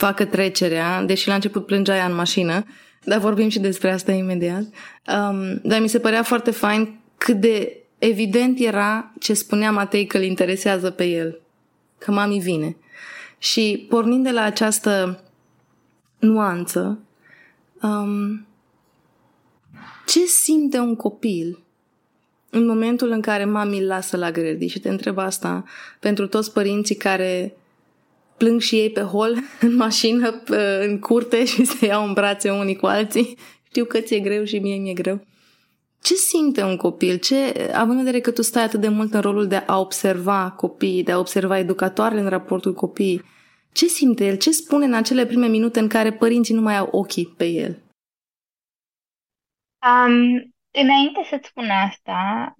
facă 0.00 0.24
trecerea, 0.24 1.02
deși 1.02 1.28
la 1.28 1.34
început 1.34 1.66
plângea 1.66 1.96
ea 1.96 2.06
în 2.06 2.14
mașină, 2.14 2.64
dar 3.04 3.18
vorbim 3.18 3.48
și 3.48 3.58
despre 3.58 3.90
asta 3.90 4.12
imediat. 4.12 4.62
Um, 4.62 5.60
dar 5.62 5.80
mi 5.80 5.88
se 5.88 5.98
părea 5.98 6.22
foarte 6.22 6.50
fain 6.50 7.00
cât 7.16 7.36
de 7.40 7.76
evident 7.98 8.58
era 8.60 9.12
ce 9.18 9.34
spunea 9.34 9.70
Matei 9.70 10.06
că 10.06 10.16
îl 10.16 10.22
interesează 10.22 10.90
pe 10.90 11.04
el. 11.04 11.40
Că 11.98 12.10
mami 12.10 12.40
vine. 12.40 12.76
Și 13.38 13.86
pornind 13.88 14.24
de 14.24 14.30
la 14.30 14.42
această 14.42 15.22
nuanță, 16.18 16.98
um, 17.82 18.46
ce 20.06 20.24
simte 20.24 20.78
un 20.78 20.96
copil 20.96 21.58
în 22.50 22.66
momentul 22.66 23.10
în 23.10 23.20
care 23.20 23.44
mami 23.44 23.78
îl 23.78 23.86
lasă 23.86 24.16
la 24.16 24.30
grădi? 24.30 24.66
Și 24.66 24.80
te 24.80 24.88
întreb 24.88 25.18
asta 25.18 25.64
pentru 25.98 26.26
toți 26.26 26.52
părinții 26.52 26.94
care 26.94 27.54
plâng 28.40 28.60
și 28.60 28.74
ei 28.76 28.90
pe 28.90 29.00
hol, 29.00 29.36
în 29.66 29.76
mașină, 29.76 30.42
în 30.80 30.98
curte 30.98 31.44
și 31.52 31.64
se 31.64 31.86
iau 31.86 32.06
în 32.06 32.12
brațe 32.12 32.50
unii 32.50 32.76
cu 32.76 32.86
alții. 32.86 33.36
Știu 33.68 33.84
că 33.84 34.00
ți-e 34.00 34.20
greu 34.20 34.44
și 34.44 34.58
mie 34.58 34.76
mi-e 34.76 34.92
greu. 34.92 35.20
Ce 36.02 36.14
simte 36.14 36.62
un 36.62 36.76
copil? 36.76 37.18
Ce, 37.18 37.70
având 37.74 37.98
în 37.98 38.04
vedere 38.04 38.20
că 38.20 38.30
tu 38.30 38.42
stai 38.42 38.62
atât 38.62 38.80
de 38.80 38.88
mult 38.88 39.14
în 39.14 39.20
rolul 39.20 39.46
de 39.46 39.56
a 39.56 39.78
observa 39.78 40.50
copiii, 40.50 41.02
de 41.02 41.12
a 41.12 41.18
observa 41.18 41.58
educatoarele 41.58 42.20
în 42.20 42.28
raportul 42.28 42.74
copiii, 42.74 43.22
ce 43.72 43.86
simte 43.86 44.26
el? 44.26 44.36
Ce 44.36 44.50
spune 44.50 44.84
în 44.84 44.94
acele 44.94 45.26
prime 45.26 45.46
minute 45.46 45.80
în 45.80 45.88
care 45.88 46.12
părinții 46.12 46.54
nu 46.54 46.60
mai 46.60 46.76
au 46.76 46.88
ochii 46.90 47.34
pe 47.36 47.46
el? 47.46 47.78
Um, 49.86 50.52
înainte 50.82 51.26
să-ți 51.30 51.48
spun 51.48 51.70
asta, 51.70 52.54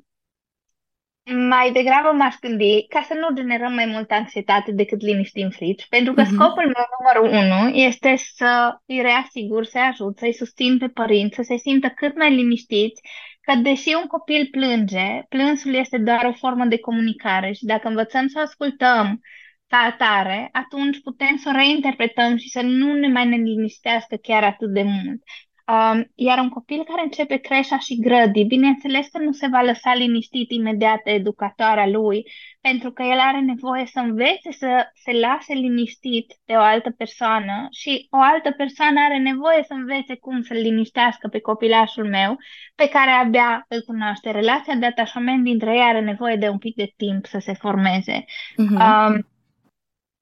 mai 1.24 1.72
degrabă 1.72 2.12
m-aș 2.12 2.34
gândi 2.40 2.86
ca 2.88 3.04
să 3.08 3.14
nu 3.14 3.34
generăm 3.34 3.72
mai 3.72 3.86
multă 3.86 4.14
anxietate 4.14 4.72
decât 4.72 5.00
liniștim 5.00 5.50
frici, 5.50 5.86
pentru 5.88 6.12
că 6.12 6.22
uh-huh. 6.22 6.32
scopul 6.32 6.72
meu 6.74 6.86
numărul 6.98 7.38
unu 7.44 7.68
este 7.68 8.14
să 8.16 8.80
îi 8.86 9.00
reasigur, 9.00 9.64
să-i 9.64 9.88
ajut, 9.90 10.18
să-i 10.18 10.32
susțin 10.32 10.78
pe 10.78 10.88
părinți, 10.88 11.34
să 11.34 11.42
se 11.42 11.56
simtă 11.56 11.88
cât 11.88 12.16
mai 12.16 12.34
liniștiți, 12.34 13.00
că 13.40 13.54
deși 13.54 13.94
un 14.02 14.06
copil 14.06 14.48
plânge, 14.50 15.22
plânsul 15.28 15.74
este 15.74 15.98
doar 15.98 16.24
o 16.24 16.32
formă 16.32 16.64
de 16.64 16.78
comunicare 16.78 17.52
și 17.52 17.64
dacă 17.64 17.88
învățăm 17.88 18.28
să 18.28 18.38
ascultăm 18.40 19.20
ca 19.68 19.76
atare, 19.76 20.48
atunci 20.52 21.00
putem 21.00 21.36
să 21.36 21.50
o 21.52 21.56
reinterpretăm 21.56 22.36
și 22.36 22.48
să 22.48 22.60
nu 22.60 22.92
ne 22.92 23.08
mai 23.08 23.28
ne 23.28 23.36
liniștească 23.36 24.16
chiar 24.16 24.44
atât 24.44 24.72
de 24.72 24.82
mult. 24.82 25.22
Um, 25.70 26.10
iar 26.14 26.38
un 26.38 26.48
copil 26.48 26.84
care 26.84 27.02
începe 27.02 27.36
creșa 27.36 27.78
și 27.78 28.00
grădii, 28.00 28.44
bineînțeles 28.44 29.06
că 29.06 29.18
nu 29.18 29.32
se 29.32 29.46
va 29.46 29.60
lăsa 29.62 29.94
liniștit 29.94 30.50
imediat 30.50 31.02
de 31.04 31.10
educatoarea 31.10 31.86
lui, 31.86 32.26
pentru 32.60 32.92
că 32.92 33.02
el 33.02 33.18
are 33.18 33.40
nevoie 33.40 33.86
să 33.86 34.00
învețe 34.00 34.52
să 34.52 34.90
se 34.94 35.12
lase 35.12 35.52
liniștit 35.54 36.34
de 36.44 36.52
o 36.52 36.60
altă 36.60 36.90
persoană 36.90 37.68
și 37.70 38.06
o 38.10 38.18
altă 38.20 38.50
persoană 38.50 39.00
are 39.00 39.18
nevoie 39.18 39.62
să 39.66 39.72
învețe 39.72 40.16
cum 40.16 40.42
să-l 40.42 40.56
liniștească 40.56 41.28
pe 41.28 41.40
copilașul 41.40 42.08
meu, 42.08 42.38
pe 42.74 42.88
care 42.88 43.10
abia 43.10 43.64
îl 43.68 43.82
cunoaște. 43.86 44.30
Relația 44.30 44.74
de 44.74 44.86
atașament 44.86 45.44
dintre 45.44 45.72
ei 45.74 45.82
are 45.82 46.00
nevoie 46.00 46.36
de 46.36 46.48
un 46.48 46.58
pic 46.58 46.74
de 46.74 46.92
timp 46.96 47.26
să 47.26 47.38
se 47.38 47.52
formeze. 47.52 48.24
Uh-huh. 48.24 49.08
Um, 49.08 49.28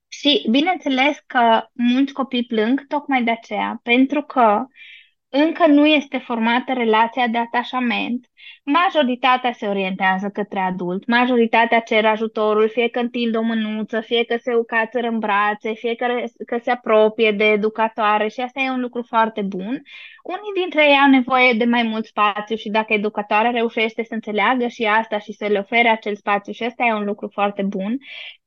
și 0.08 0.46
bineînțeles 0.50 1.18
că 1.26 1.62
mulți 1.72 2.12
copii 2.12 2.44
plâng 2.44 2.86
tocmai 2.86 3.22
de 3.22 3.30
aceea, 3.30 3.80
pentru 3.82 4.22
că 4.22 4.66
încă 5.30 5.66
nu 5.66 5.86
este 5.86 6.18
formată 6.18 6.72
relația 6.72 7.26
de 7.26 7.38
atașament, 7.38 8.26
majoritatea 8.64 9.52
se 9.52 9.66
orientează 9.66 10.28
către 10.28 10.58
adult, 10.58 11.06
majoritatea 11.06 11.80
cer 11.80 12.04
ajutorul, 12.04 12.68
fie 12.68 12.88
că 12.88 12.98
întind 12.98 13.36
o 13.36 13.42
mânuță, 13.42 14.00
fie 14.00 14.24
că 14.24 14.36
se 14.36 14.54
ucață 14.54 14.98
în 14.98 15.18
brațe, 15.18 15.72
fie 15.72 15.94
că, 15.94 16.06
că 16.46 16.58
se 16.62 16.70
apropie 16.70 17.32
de 17.32 17.44
educatoare 17.44 18.28
și 18.28 18.40
asta 18.40 18.60
e 18.60 18.70
un 18.70 18.80
lucru 18.80 19.02
foarte 19.02 19.42
bun. 19.42 19.82
Unii 20.22 20.60
dintre 20.60 20.84
ei 20.88 20.98
au 21.04 21.10
nevoie 21.10 21.52
de 21.52 21.64
mai 21.64 21.82
mult 21.82 22.04
spațiu 22.04 22.56
și 22.56 22.68
dacă 22.68 22.92
educatoarea 22.92 23.50
reușește 23.50 24.02
să 24.02 24.14
înțeleagă 24.14 24.66
și 24.66 24.84
asta 24.84 25.18
și 25.18 25.32
să 25.32 25.46
le 25.46 25.58
ofere 25.58 25.88
acel 25.88 26.16
spațiu 26.16 26.52
și 26.52 26.62
asta 26.62 26.84
e 26.84 26.92
un 26.92 27.04
lucru 27.04 27.28
foarte 27.32 27.62
bun, 27.62 27.98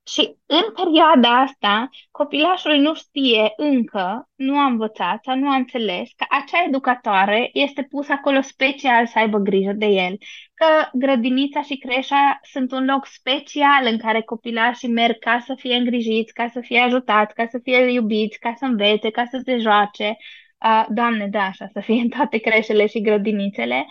și 0.08 0.36
în 0.46 0.64
perioada 0.76 1.42
asta, 1.42 1.90
copilașul 2.12 2.76
nu 2.76 2.96
știe 2.96 3.54
încă, 3.58 4.30
nu 4.36 4.58
a 4.58 4.66
învățat 4.66 5.24
sau 5.24 5.36
nu 5.38 5.50
a 5.50 5.56
înțeles 5.56 6.10
că 6.16 6.26
acea 6.30 6.64
educatoare 6.68 7.50
este 7.54 7.84
pusă 7.84 8.12
acolo 8.12 8.42
special 8.42 9.08
să 9.08 9.20
aibă 9.20 9.38
grijă 9.38 9.72
de 9.72 9.86
el, 9.86 10.18
că 10.54 10.66
grădinița 10.94 11.62
și 11.62 11.78
creșa 11.78 12.40
sunt 12.52 12.72
un 12.72 12.86
loc 12.86 13.06
special 13.06 13.86
în 13.86 13.98
care 13.98 14.22
copilașii 14.22 14.90
merg 14.90 15.20
ca 15.20 15.40
să 15.46 15.56
fie 15.58 15.76
îngrijiți, 15.76 16.34
ca 16.34 16.48
să 16.48 16.60
fie 16.62 16.80
ajutați, 16.80 17.34
ca 17.34 17.48
să 17.50 17.60
fie 17.64 17.92
iubiți, 17.92 18.40
ca 18.40 18.54
să 18.58 18.66
învețe, 18.66 19.10
ca 19.10 19.26
să 19.26 19.42
se 19.46 19.58
joace. 19.58 20.18
Uh, 20.66 20.86
Doamne, 20.90 21.28
da, 21.28 21.42
așa, 21.44 21.68
să 21.74 21.80
fie 21.80 22.02
în 22.02 22.10
toate 22.10 22.38
creșele 22.38 22.88
și 22.88 23.02
grădinițele. 23.02 23.86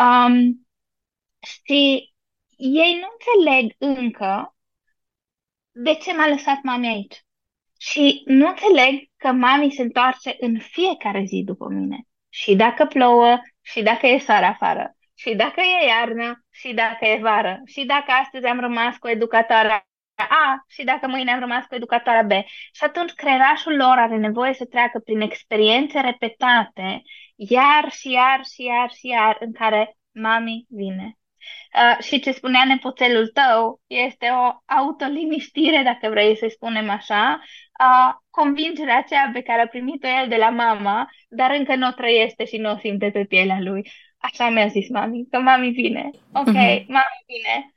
Um, 0.00 0.66
și 1.42 2.12
ei 2.56 3.00
nu 3.00 3.06
înțeleg 3.12 3.74
încă 3.78 4.53
de 5.74 5.94
ce 5.94 6.14
m-a 6.14 6.28
lăsat 6.28 6.58
mami 6.62 6.88
aici? 6.88 7.24
Și 7.78 8.22
nu 8.26 8.48
înțeleg 8.48 9.10
că 9.16 9.32
mami 9.32 9.70
se 9.70 9.82
întoarce 9.82 10.36
în 10.38 10.58
fiecare 10.58 11.24
zi 11.24 11.42
după 11.46 11.68
mine. 11.68 11.98
Și 12.28 12.54
dacă 12.54 12.84
plouă, 12.86 13.40
și 13.62 13.82
dacă 13.82 14.06
e 14.06 14.18
soare 14.18 14.44
afară, 14.44 14.96
și 15.14 15.34
dacă 15.34 15.60
e 15.60 15.86
iarnă, 15.86 16.44
și 16.50 16.74
dacă 16.74 17.06
e 17.06 17.18
vară, 17.22 17.60
și 17.66 17.84
dacă 17.84 18.12
astăzi 18.22 18.46
am 18.46 18.60
rămas 18.60 18.96
cu 18.96 19.08
educatoarea 19.08 19.86
A 20.16 20.64
și 20.68 20.84
dacă 20.84 21.06
mâine 21.06 21.32
am 21.32 21.40
rămas 21.40 21.64
cu 21.66 21.74
educatoarea 21.74 22.22
B. 22.22 22.30
Și 22.72 22.84
atunci 22.84 23.12
creierașul 23.12 23.76
lor 23.76 23.98
are 23.98 24.16
nevoie 24.16 24.54
să 24.54 24.64
treacă 24.64 24.98
prin 24.98 25.20
experiențe 25.20 26.00
repetate, 26.00 27.02
iar 27.36 27.90
și 27.90 28.10
iar 28.10 28.44
și 28.44 28.62
iar 28.62 28.90
și 28.90 29.06
iar, 29.06 29.36
în 29.40 29.52
care 29.52 29.96
mami 30.12 30.66
vine 30.68 31.18
Uh, 31.74 32.04
și 32.04 32.20
ce 32.20 32.30
spunea 32.30 32.64
nepoțelul 32.66 33.26
tău 33.28 33.80
este 33.86 34.26
o 34.30 34.72
autoliniștire, 34.74 35.82
dacă 35.84 36.08
vrei 36.10 36.36
să-i 36.36 36.50
spunem 36.50 36.90
așa, 36.90 37.40
uh, 37.80 38.14
convingerea 38.30 38.98
aceea 38.98 39.30
pe 39.32 39.40
care 39.40 39.62
a 39.62 39.66
primit-o 39.66 40.06
el 40.22 40.28
de 40.28 40.36
la 40.36 40.48
mama, 40.48 41.10
dar 41.28 41.54
încă 41.58 41.74
nu 41.74 41.88
o 41.88 41.90
trăiește 41.90 42.44
și 42.44 42.56
nu 42.56 42.70
o 42.70 42.78
simte 42.78 43.10
pe 43.10 43.24
pielea 43.24 43.58
lui. 43.60 43.90
Așa 44.18 44.48
mi-a 44.48 44.66
zis 44.66 44.88
mami, 44.88 45.26
că 45.30 45.38
mami 45.38 45.70
vine. 45.70 46.10
Ok, 46.32 46.48
uh-huh. 46.48 46.86
mami 46.86 47.24
vine. 47.26 47.72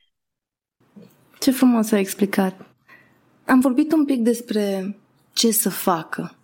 Ce 1.39 1.51
frumos 1.51 1.91
ai 1.91 1.99
explicat. 1.99 2.65
Am 3.45 3.59
vorbit 3.59 3.91
un 3.91 4.05
pic 4.05 4.19
despre 4.19 4.95
ce 5.33 5.51
să 5.51 5.69
facă. 5.69 6.35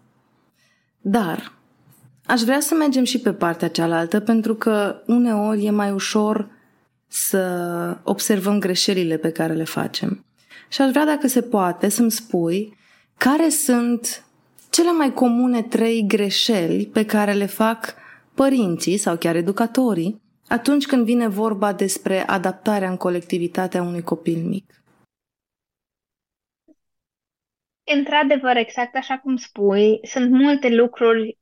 Dar 1.02 1.54
aș 2.26 2.42
vrea 2.42 2.60
să 2.60 2.76
mergem 2.76 3.04
și 3.04 3.20
pe 3.20 3.34
partea 3.34 3.70
cealaltă, 3.70 4.20
pentru 4.20 4.56
că 4.56 5.02
uneori 5.06 5.66
e 5.66 5.70
mai 5.70 5.92
ușor 5.92 6.50
să 7.14 7.98
observăm 8.04 8.60
greșelile 8.60 9.18
pe 9.18 9.32
care 9.32 9.54
le 9.54 9.64
facem. 9.64 10.26
Și 10.70 10.82
aș 10.82 10.90
vrea, 10.90 11.06
dacă 11.06 11.28
se 11.28 11.42
poate, 11.42 11.90
să-mi 11.90 12.12
spui 12.12 12.78
care 13.18 13.50
sunt 13.50 14.26
cele 14.70 14.92
mai 14.92 15.14
comune 15.14 15.62
trei 15.62 16.06
greșeli 16.08 16.86
pe 16.86 17.06
care 17.06 17.34
le 17.34 17.46
fac 17.46 17.96
părinții 18.36 18.98
sau 18.98 19.18
chiar 19.18 19.36
educatorii 19.36 20.22
atunci 20.48 20.86
când 20.86 21.06
vine 21.06 21.28
vorba 21.28 21.74
despre 21.74 22.28
adaptarea 22.28 22.90
în 22.90 22.98
colectivitatea 22.98 23.82
unui 23.82 24.02
copil 24.02 24.44
mic. 24.44 24.84
Într-adevăr, 27.96 28.56
exact 28.56 28.96
așa 28.96 29.18
cum 29.18 29.36
spui, 29.36 30.00
sunt 30.04 30.32
multe 30.32 30.70
lucruri 30.70 31.38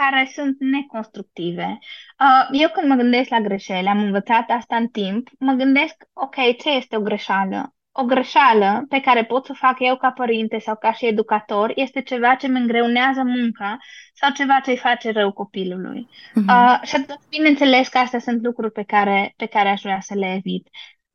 care 0.00 0.30
sunt 0.32 0.56
neconstructive. 0.58 1.78
Uh, 2.24 2.60
eu 2.60 2.68
când 2.68 2.88
mă 2.88 2.94
gândesc 2.94 3.28
la 3.28 3.40
greșeli, 3.40 3.86
am 3.86 3.98
învățat 3.98 4.50
asta 4.50 4.76
în 4.76 4.88
timp, 4.88 5.28
mă 5.38 5.52
gândesc, 5.52 5.94
ok, 6.12 6.34
ce 6.34 6.70
este 6.70 6.96
o 6.96 7.00
greșeală? 7.00 7.72
O 7.92 8.04
greșeală 8.04 8.84
pe 8.88 9.00
care 9.00 9.24
pot 9.24 9.44
să 9.44 9.52
fac 9.52 9.76
eu 9.78 9.96
ca 9.96 10.10
părinte 10.10 10.58
sau 10.58 10.76
ca 10.76 10.92
și 10.92 11.06
educator 11.06 11.72
este 11.74 12.02
ceva 12.02 12.34
ce 12.34 12.48
mi 12.48 12.58
îngreunează 12.58 13.22
munca 13.22 13.78
sau 14.14 14.30
ceva 14.30 14.60
ce 14.64 14.70
îi 14.70 14.76
face 14.76 15.10
rău 15.10 15.32
copilului. 15.32 16.08
Uh-huh. 16.08 16.48
Uh, 16.48 16.80
și 16.82 16.94
atunci, 16.94 17.18
bineînțeles 17.30 17.88
că 17.88 17.98
astea 17.98 18.18
sunt 18.18 18.42
lucruri 18.42 18.72
pe 18.72 18.82
care, 18.82 19.32
pe 19.36 19.46
care 19.46 19.68
aș 19.68 19.80
vrea 19.80 20.00
să 20.00 20.14
le 20.14 20.34
evit. 20.36 20.68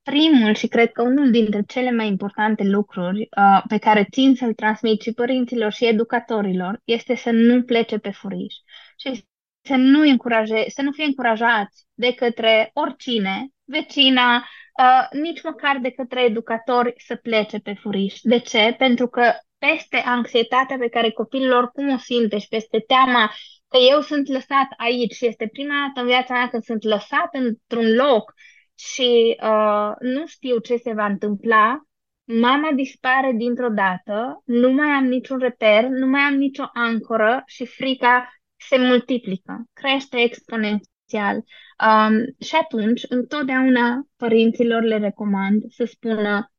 Primul 0.04 0.54
și 0.54 0.68
cred 0.68 0.92
că 0.92 1.02
unul 1.02 1.32
dintre 1.32 1.64
cele 1.68 1.92
mai 1.92 2.08
importante 2.08 2.64
lucruri 2.64 3.20
uh, 3.38 3.62
pe 3.68 3.78
care 3.78 4.08
țin 4.12 4.36
să-l 4.36 4.54
transmit 4.54 5.02
și 5.02 5.14
părinților 5.14 5.72
și 5.72 5.86
educatorilor 5.86 6.82
este 6.84 7.16
să 7.16 7.32
nu 7.32 7.64
plece 7.64 7.98
pe 7.98 8.12
furiș 8.12 8.54
și 8.98 9.26
să 9.62 9.76
nu, 9.76 10.02
încuraje, 10.02 10.66
să 10.68 10.82
nu 10.82 10.92
fie 10.92 11.06
încurajați 11.06 11.86
de 11.94 12.14
către 12.14 12.72
oricine, 12.74 13.48
vecina, 13.64 14.36
uh, 14.36 15.20
nici 15.22 15.44
măcar 15.44 15.78
de 15.82 15.92
către 15.92 16.24
educatori 16.24 16.94
să 16.98 17.16
plece 17.16 17.60
pe 17.60 17.74
furiș. 17.74 18.20
De 18.22 18.40
ce? 18.40 18.76
Pentru 18.78 19.08
că 19.08 19.32
peste 19.58 19.98
anxietatea 19.98 20.78
pe 20.78 20.90
care 20.90 21.12
copilul 21.12 21.52
oricum 21.52 21.90
o 21.94 21.98
simte 21.98 22.38
și 22.38 22.48
peste 22.48 22.80
teama 22.80 23.32
că 23.68 23.78
eu 23.92 24.02
sunt 24.02 24.28
lăsat 24.28 24.68
aici 24.78 25.14
și 25.14 25.26
este 25.26 25.48
prima 25.48 25.74
dată 25.86 26.00
în 26.00 26.06
viața 26.06 26.34
mea 26.34 26.48
când 26.50 26.64
sunt 26.64 26.84
lăsat 26.84 27.30
într-un 27.32 27.96
loc 27.96 28.34
și 28.76 29.38
uh, 29.44 29.92
nu 30.00 30.28
știu 30.28 30.58
ce 30.58 30.76
se 30.76 30.94
va 30.94 31.06
întâmpla, 31.06 31.82
mama 32.24 32.72
dispare 32.72 33.32
dintr-o 33.36 33.70
dată, 33.70 34.42
nu 34.46 34.72
mai 34.72 34.88
am 34.88 35.06
niciun 35.06 35.38
reper, 35.38 35.84
nu 35.84 36.08
mai 36.08 36.22
am 36.22 36.34
nicio 36.34 36.64
ancoră 36.74 37.44
și 37.46 37.66
frica 37.66 38.30
se 38.70 38.78
multiplică, 38.78 39.66
crește 39.74 40.18
exponențial. 40.18 41.36
Um, 41.36 42.36
și 42.40 42.56
atunci, 42.56 43.02
întotdeauna 43.10 44.08
părinților 44.16 44.84
le 44.84 44.98
recomand 44.98 45.64
să 45.70 45.86
spună 45.86 46.54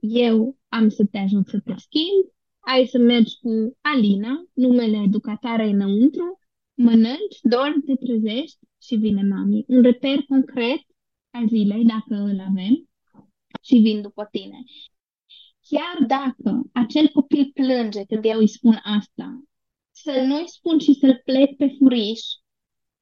eu 0.00 0.56
am 0.68 0.88
să 0.88 1.04
te 1.10 1.18
ajut 1.18 1.48
să 1.48 1.60
te 1.64 1.74
schimbi, 1.76 2.32
ai 2.60 2.86
să 2.86 2.98
mergi 2.98 3.38
cu 3.40 3.78
Alina, 3.80 4.44
numele 4.52 4.96
educatoarei 4.96 5.70
înăuntru, 5.70 6.38
mănânci, 6.74 7.38
dormi, 7.42 7.82
te 7.82 7.94
trezești 7.94 8.58
și 8.82 8.94
vine 8.94 9.22
mami. 9.22 9.64
Un 9.66 9.82
reper 9.82 10.18
concret 10.28 10.80
al 11.30 11.48
zilei, 11.48 11.84
dacă 11.84 12.14
îl 12.14 12.40
avem, 12.40 12.88
și 13.62 13.76
vin 13.76 14.02
după 14.02 14.28
tine. 14.30 14.62
Chiar 15.60 16.06
dacă 16.06 16.62
acel 16.72 17.08
copil 17.08 17.50
plânge 17.54 18.04
când 18.04 18.24
eu 18.24 18.38
îi 18.38 18.48
spun 18.48 18.80
asta, 18.82 19.42
să 19.94 20.22
nu-i 20.26 20.48
spun 20.48 20.78
și 20.78 20.92
să-l 20.94 21.22
plec 21.24 21.56
pe 21.56 21.74
furiș, 21.78 22.20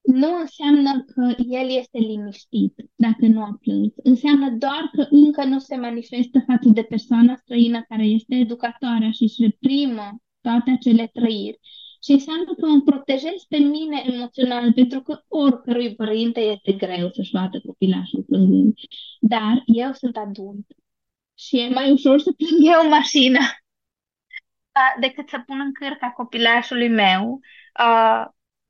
nu 0.02 0.28
înseamnă 0.40 1.04
că 1.14 1.42
el 1.48 1.68
este 1.78 1.98
liniștit 1.98 2.74
dacă 2.94 3.26
nu 3.26 3.40
a 3.42 3.58
plâns. 3.60 3.92
Înseamnă 3.96 4.50
doar 4.50 4.90
că 4.92 5.06
încă 5.10 5.44
nu 5.44 5.58
se 5.58 5.76
manifestă 5.76 6.44
față 6.46 6.68
de 6.68 6.82
persoana 6.82 7.36
străină 7.36 7.84
care 7.88 8.04
este 8.04 8.34
educatoarea 8.34 9.10
și 9.10 9.22
își 9.22 9.42
reprimă 9.42 10.20
toate 10.40 10.70
acele 10.70 11.10
trăiri 11.12 11.58
și 12.04 12.10
înseamnă 12.12 12.54
că 12.58 12.66
mă 12.66 12.80
protejez 12.80 13.42
pe 13.48 13.56
mine 13.56 14.02
emoțional, 14.06 14.72
pentru 14.72 15.02
că 15.02 15.24
oricărui 15.28 15.94
părinte 15.94 16.40
este 16.40 16.72
greu 16.72 17.10
să-și 17.12 17.30
vadă 17.32 17.60
copilașul 17.66 18.22
plângând. 18.22 18.74
Dar 19.20 19.62
eu 19.66 19.92
sunt 19.92 20.16
adult 20.16 20.66
și 21.34 21.58
e 21.58 21.68
mai 21.68 21.90
ușor 21.90 22.20
să 22.20 22.32
plâng 22.32 22.60
eu 22.74 22.80
în 22.82 22.88
mașină 24.72 25.00
decât 25.00 25.28
să 25.28 25.42
pun 25.46 25.60
în 25.60 25.72
cârca 25.72 26.10
copilașului 26.10 26.88
meu 26.88 27.40
uh, 27.80 28.24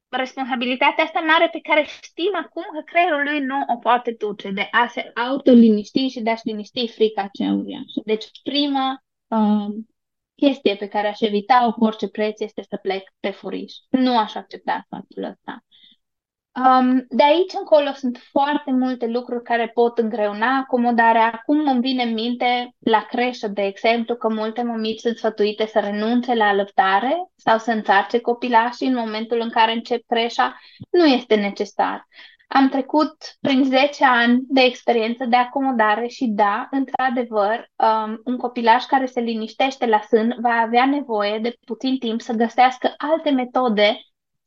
responsabilitatea 0.08 1.04
asta 1.04 1.20
mare 1.20 1.48
pe 1.52 1.60
care 1.60 1.84
știm 2.02 2.32
acum 2.34 2.62
că 2.72 2.80
creierul 2.84 3.22
lui 3.22 3.40
nu 3.40 3.64
o 3.66 3.76
poate 3.76 4.14
duce 4.18 4.50
de 4.50 4.68
a 4.70 4.86
se 4.86 5.10
autoliniști 5.14 6.08
și 6.08 6.20
de 6.20 6.30
a-și 6.30 6.46
liniști 6.46 6.88
frica 6.88 7.28
cea 7.32 7.52
uriașă. 7.52 8.00
Deci 8.04 8.26
prima 8.42 9.04
uh, 9.26 9.66
chestie 10.34 10.76
pe 10.76 10.88
care 10.88 11.08
aș 11.08 11.20
evita-o 11.20 11.72
cu 11.72 11.84
orice 11.84 12.08
preț 12.08 12.40
este 12.40 12.62
să 12.68 12.76
plec 12.76 13.02
pe 13.20 13.30
furiș. 13.30 13.72
Nu 13.90 14.18
aș 14.18 14.34
accepta 14.34 14.86
faptul 14.88 15.22
ăsta. 15.22 15.64
Um, 16.54 17.06
de 17.08 17.22
aici 17.22 17.52
încolo 17.58 17.92
sunt 17.94 18.18
foarte 18.30 18.70
multe 18.70 19.06
lucruri 19.06 19.42
care 19.42 19.68
pot 19.74 19.98
îngreuna 19.98 20.56
acomodarea. 20.56 21.30
Acum 21.32 21.68
îmi 21.68 21.80
vine 21.80 22.02
în 22.02 22.12
minte 22.12 22.74
la 22.78 23.06
creșă, 23.10 23.48
de 23.48 23.62
exemplu, 23.62 24.14
că 24.14 24.28
multe 24.28 24.62
mămici 24.62 25.00
sunt 25.00 25.16
sfătuite 25.16 25.66
să 25.66 25.78
renunțe 25.78 26.34
la 26.34 26.44
alăptare 26.44 27.30
sau 27.36 27.58
să 27.58 27.70
înțarce 27.70 28.20
copilașii 28.20 28.86
în 28.86 28.94
momentul 28.94 29.40
în 29.40 29.50
care 29.50 29.72
încep 29.72 30.02
creșa. 30.06 30.58
Nu 30.90 31.04
este 31.04 31.34
necesar. 31.34 32.06
Am 32.48 32.68
trecut 32.68 33.16
prin 33.40 33.64
10 33.64 34.04
ani 34.04 34.40
de 34.48 34.60
experiență 34.60 35.24
de 35.24 35.36
acomodare 35.36 36.06
și 36.06 36.26
da, 36.26 36.68
într-adevăr, 36.70 37.70
um, 37.76 38.20
un 38.24 38.36
copilaș 38.36 38.84
care 38.84 39.06
se 39.06 39.20
liniștește 39.20 39.86
la 39.86 40.00
sân 40.08 40.36
va 40.40 40.54
avea 40.54 40.86
nevoie 40.86 41.38
de 41.38 41.56
puțin 41.66 41.98
timp 41.98 42.20
să 42.20 42.32
găsească 42.32 42.94
alte 42.96 43.30
metode 43.30 43.96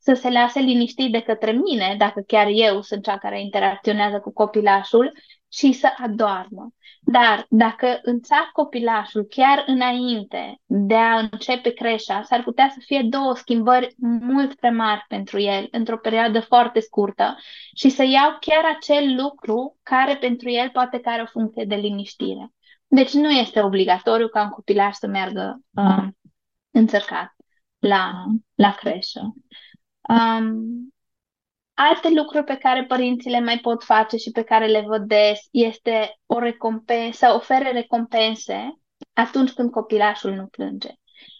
să 0.06 0.14
se 0.14 0.30
lase 0.30 0.60
liniștit 0.60 1.12
de 1.12 1.20
către 1.20 1.50
mine, 1.52 1.94
dacă 1.98 2.20
chiar 2.26 2.46
eu 2.50 2.82
sunt 2.82 3.02
cea 3.02 3.18
care 3.18 3.40
interacționează 3.40 4.20
cu 4.20 4.32
copilașul, 4.32 5.12
și 5.52 5.72
să 5.72 5.88
adoarmă. 5.96 6.68
Dar 7.00 7.46
dacă 7.48 7.98
înțar 8.02 8.50
copilașul 8.52 9.24
chiar 9.24 9.64
înainte 9.66 10.60
de 10.64 10.94
a 10.94 11.18
începe 11.18 11.70
creșa, 11.70 12.22
s-ar 12.22 12.42
putea 12.42 12.68
să 12.68 12.78
fie 12.84 13.02
două 13.10 13.34
schimbări 13.34 13.94
mult 14.20 14.54
prea 14.54 14.70
mari 14.70 15.04
pentru 15.08 15.40
el 15.40 15.68
într-o 15.70 15.98
perioadă 15.98 16.40
foarte 16.40 16.80
scurtă 16.80 17.36
și 17.74 17.88
să 17.88 18.02
iau 18.02 18.36
chiar 18.40 18.64
acel 18.76 19.14
lucru 19.22 19.78
care 19.82 20.16
pentru 20.16 20.50
el 20.50 20.70
poate 20.70 20.98
că 21.00 21.08
are 21.08 21.22
o 21.22 21.30
funcție 21.30 21.64
de 21.64 21.74
liniștire. 21.74 22.52
Deci 22.86 23.12
nu 23.12 23.30
este 23.30 23.62
obligatoriu 23.62 24.28
ca 24.28 24.42
un 24.42 24.48
copilaș 24.48 24.94
să 24.94 25.06
meargă 25.06 25.60
uh, 25.76 26.06
înțărcat 26.70 27.34
la, 27.78 28.24
la 28.54 28.74
creșă. 28.74 29.34
Um, 30.08 30.94
alte 31.74 32.10
lucruri 32.10 32.44
pe 32.44 32.56
care 32.56 32.84
părinții 32.84 33.30
le 33.30 33.40
mai 33.40 33.58
pot 33.58 33.84
face 33.84 34.16
și 34.16 34.30
pe 34.30 34.42
care 34.42 34.66
le 34.66 34.80
văd 34.80 35.02
des 35.02 35.38
este 35.50 36.18
o 36.26 36.38
recompensă, 36.38 37.26
ofere 37.26 37.72
recompense 37.72 38.78
atunci 39.12 39.52
când 39.52 39.70
copilașul 39.70 40.32
nu 40.32 40.46
plânge. 40.46 40.88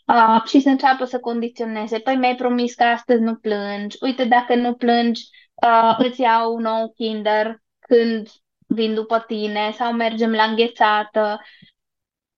Uh, 0.06 0.42
și 0.44 0.60
să 0.60 0.68
înceapă 0.68 1.04
să 1.04 1.20
condiționeze. 1.20 1.98
Păi 1.98 2.16
mi-ai 2.16 2.34
promis 2.34 2.74
că 2.74 2.84
astăzi 2.84 3.20
nu 3.20 3.34
plângi. 3.36 3.96
Uite, 4.00 4.24
dacă 4.24 4.54
nu 4.54 4.74
plângi, 4.74 5.22
uh, 5.54 5.96
îți 5.98 6.20
iau 6.20 6.54
un 6.54 6.62
nou 6.62 6.92
kinder 6.92 7.62
când 7.78 8.28
vin 8.66 8.94
după 8.94 9.24
tine 9.26 9.70
sau 9.70 9.92
mergem 9.92 10.30
la 10.30 10.42
înghețată. 10.42 11.40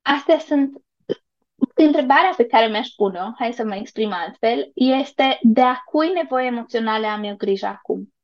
Astea 0.03 0.39
sunt 0.39 0.83
Întrebarea 1.87 2.33
pe 2.37 2.47
care 2.47 2.67
mi-aș 2.67 2.89
pune-o, 2.89 3.33
hai 3.39 3.53
să 3.53 3.65
mă 3.65 3.75
exprim 3.75 4.13
altfel, 4.13 4.71
este 4.75 5.39
de 5.43 5.61
a 5.61 5.75
cui 5.75 6.13
nevoie 6.13 6.47
emoționale 6.47 7.07
am 7.07 7.23
eu 7.23 7.37
grijă 7.37 7.67
acum? 7.67 8.15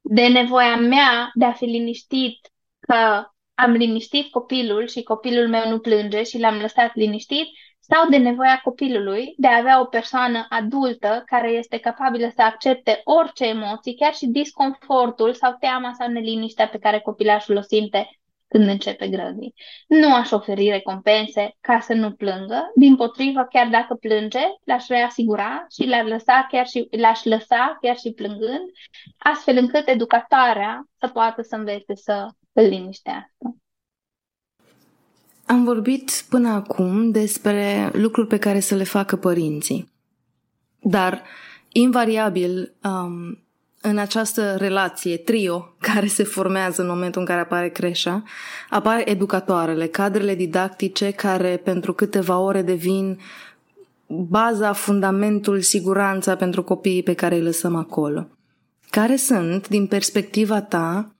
De 0.00 0.26
nevoia 0.26 0.76
mea 0.76 1.30
de 1.34 1.44
a 1.44 1.52
fi 1.52 1.64
liniștit 1.64 2.48
că 2.80 3.30
am 3.54 3.70
liniștit 3.70 4.30
copilul 4.30 4.86
și 4.86 5.02
copilul 5.02 5.48
meu 5.48 5.70
nu 5.70 5.78
plânge 5.78 6.22
și 6.22 6.38
l-am 6.38 6.58
lăsat 6.58 6.94
liniștit 6.94 7.46
sau 7.80 8.08
de 8.08 8.16
nevoia 8.16 8.60
copilului 8.64 9.34
de 9.36 9.46
a 9.46 9.56
avea 9.56 9.80
o 9.80 9.84
persoană 9.84 10.46
adultă 10.48 11.22
care 11.26 11.50
este 11.50 11.78
capabilă 11.78 12.30
să 12.34 12.42
accepte 12.42 13.00
orice 13.04 13.44
emoții, 13.44 13.94
chiar 13.94 14.14
și 14.14 14.26
disconfortul 14.26 15.34
sau 15.34 15.56
teama 15.60 15.92
sau 15.98 16.08
neliniștea 16.08 16.68
pe 16.68 16.78
care 16.78 17.00
copilașul 17.00 17.56
o 17.56 17.60
simte 17.60 18.08
când 18.48 18.68
începe 18.68 19.08
grădii. 19.08 19.54
Nu 19.86 20.14
aș 20.14 20.30
oferi 20.30 20.70
recompense 20.70 21.56
ca 21.60 21.80
să 21.80 21.92
nu 21.92 22.12
plângă, 22.12 22.70
din 22.74 22.96
potrivă, 22.96 23.46
chiar 23.50 23.68
dacă 23.68 23.94
plânge, 23.94 24.40
l-aș 24.64 24.86
reasigura 24.86 25.66
și 25.70 25.86
l-aș 25.86 26.08
lăsa 26.08 26.46
chiar 26.50 26.66
și, 26.66 26.88
l-aș 26.90 27.24
lăsa 27.24 27.78
chiar 27.80 27.96
și 27.96 28.12
plângând, 28.12 28.70
astfel 29.18 29.56
încât 29.56 29.88
educatoarea 29.88 30.88
să 30.98 31.08
poată 31.08 31.42
să 31.42 31.56
învețe 31.56 31.94
să 31.94 32.28
îl 32.52 32.64
liniștească. 32.64 33.56
Am 35.46 35.64
vorbit 35.64 36.24
până 36.28 36.48
acum 36.48 37.10
despre 37.10 37.90
lucruri 37.92 38.28
pe 38.28 38.38
care 38.38 38.60
să 38.60 38.74
le 38.74 38.84
facă 38.84 39.16
părinții. 39.16 39.92
Dar, 40.80 41.22
invariabil, 41.72 42.74
um, 42.82 43.45
în 43.88 43.98
această 43.98 44.54
relație, 44.58 45.16
trio, 45.16 45.74
care 45.80 46.06
se 46.06 46.24
formează 46.24 46.82
în 46.82 46.88
momentul 46.88 47.20
în 47.20 47.26
care 47.26 47.40
apare 47.40 47.68
creșa, 47.68 48.22
apar 48.70 49.02
educatoarele, 49.04 49.86
cadrele 49.86 50.34
didactice 50.34 51.10
care 51.10 51.60
pentru 51.64 51.92
câteva 51.92 52.38
ore 52.38 52.62
devin 52.62 53.18
baza, 54.06 54.72
fundamentul, 54.72 55.60
siguranța 55.60 56.36
pentru 56.36 56.62
copiii 56.62 57.02
pe 57.02 57.14
care 57.14 57.34
îi 57.34 57.42
lăsăm 57.42 57.74
acolo. 57.74 58.26
Care 58.90 59.16
sunt, 59.16 59.68
din 59.68 59.86
perspectiva 59.86 60.60
ta, 60.60 61.10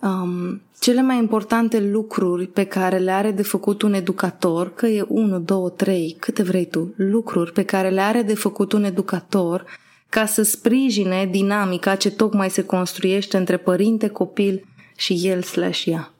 um, 0.00 0.60
cele 0.80 1.02
mai 1.02 1.16
importante 1.16 1.80
lucruri 1.80 2.46
pe 2.46 2.64
care 2.64 2.98
le 2.98 3.10
are 3.10 3.30
de 3.30 3.42
făcut 3.42 3.82
un 3.82 3.92
educator, 3.92 4.74
că 4.74 4.86
e 4.86 5.04
1, 5.08 5.38
2, 5.38 5.72
3, 5.76 6.16
câte 6.18 6.42
vrei 6.42 6.66
tu, 6.66 6.94
lucruri 6.96 7.52
pe 7.52 7.64
care 7.64 7.88
le 7.88 8.00
are 8.00 8.22
de 8.22 8.34
făcut 8.34 8.72
un 8.72 8.84
educator 8.84 9.64
ca 10.08 10.26
să 10.26 10.42
sprijine 10.42 11.26
dinamica 11.26 11.96
ce 11.96 12.10
tocmai 12.10 12.50
se 12.50 12.64
construiește 12.64 13.36
între 13.36 13.56
părinte, 13.56 14.08
copil 14.08 14.64
și 14.96 15.20
el 15.22 15.42
slash 15.42 15.84
ea? 15.84 16.10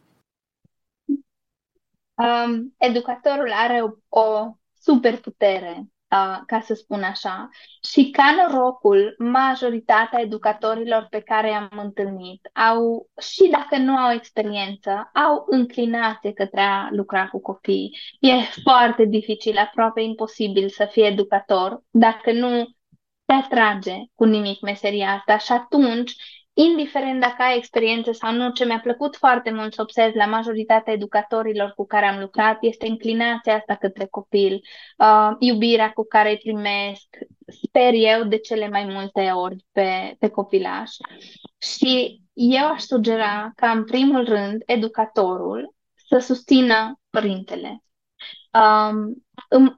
Um, 2.17 2.75
educatorul 2.79 3.53
are 3.53 3.83
o, 3.83 4.21
o 4.21 4.57
superputere, 4.81 5.75
uh, 5.79 6.41
ca 6.47 6.61
să 6.61 6.75
spun 6.75 7.03
așa, 7.03 7.49
și 7.93 8.11
ca 8.11 8.25
norocul, 8.37 9.15
majoritatea 9.19 10.21
educatorilor 10.21 11.07
pe 11.11 11.21
care 11.21 11.49
i-am 11.51 11.79
întâlnit 11.83 12.51
au, 12.53 13.09
și 13.21 13.49
dacă 13.51 13.77
nu 13.83 13.97
au 13.97 14.13
experiență, 14.13 15.11
au 15.15 15.45
înclinație 15.49 16.33
către 16.33 16.61
a 16.61 16.89
lucra 16.91 17.29
cu 17.29 17.41
copii. 17.41 17.99
E 18.21 18.33
foarte 18.63 19.05
dificil, 19.05 19.57
aproape 19.57 20.01
imposibil 20.01 20.69
să 20.69 20.89
fii 20.91 21.07
educator 21.07 21.83
dacă 21.91 22.33
nu 22.33 22.76
te 23.27 23.33
atrage 23.33 23.95
cu 24.15 24.25
nimic 24.25 24.61
meseria 24.61 25.11
asta 25.11 25.39
și 25.39 25.53
atunci, 25.53 26.15
indiferent 26.53 27.21
dacă 27.21 27.43
ai 27.43 27.57
experiență 27.57 28.13
sau 28.13 28.33
nu, 28.33 28.51
ce 28.51 28.65
mi-a 28.65 28.81
plăcut 28.81 29.17
foarte 29.17 29.51
mult 29.51 29.75
să 29.75 29.83
observ 29.83 30.15
la 30.15 30.27
majoritatea 30.27 30.93
educatorilor 30.93 31.73
cu 31.77 31.87
care 31.87 32.07
am 32.07 32.21
lucrat 32.21 32.59
este 32.61 32.87
înclinația 32.87 33.57
asta 33.57 33.75
către 33.75 34.07
copil, 34.07 34.61
uh, 34.99 35.31
iubirea 35.39 35.91
cu 35.91 36.05
care 36.05 36.31
îi 36.31 36.37
primesc, 36.37 37.07
sper 37.65 37.93
eu, 37.93 38.25
de 38.25 38.39
cele 38.39 38.69
mai 38.69 38.85
multe 38.85 39.31
ori 39.31 39.57
pe, 39.73 40.17
pe 40.19 40.29
copilaș. 40.29 40.91
Și 41.59 42.23
eu 42.33 42.67
aș 42.67 42.83
sugera 42.83 43.53
ca, 43.57 43.71
în 43.71 43.85
primul 43.85 44.25
rând, 44.25 44.63
educatorul 44.67 45.75
să 45.95 46.19
susțină 46.19 47.01
părintele. 47.11 47.83
Um, 48.53 49.26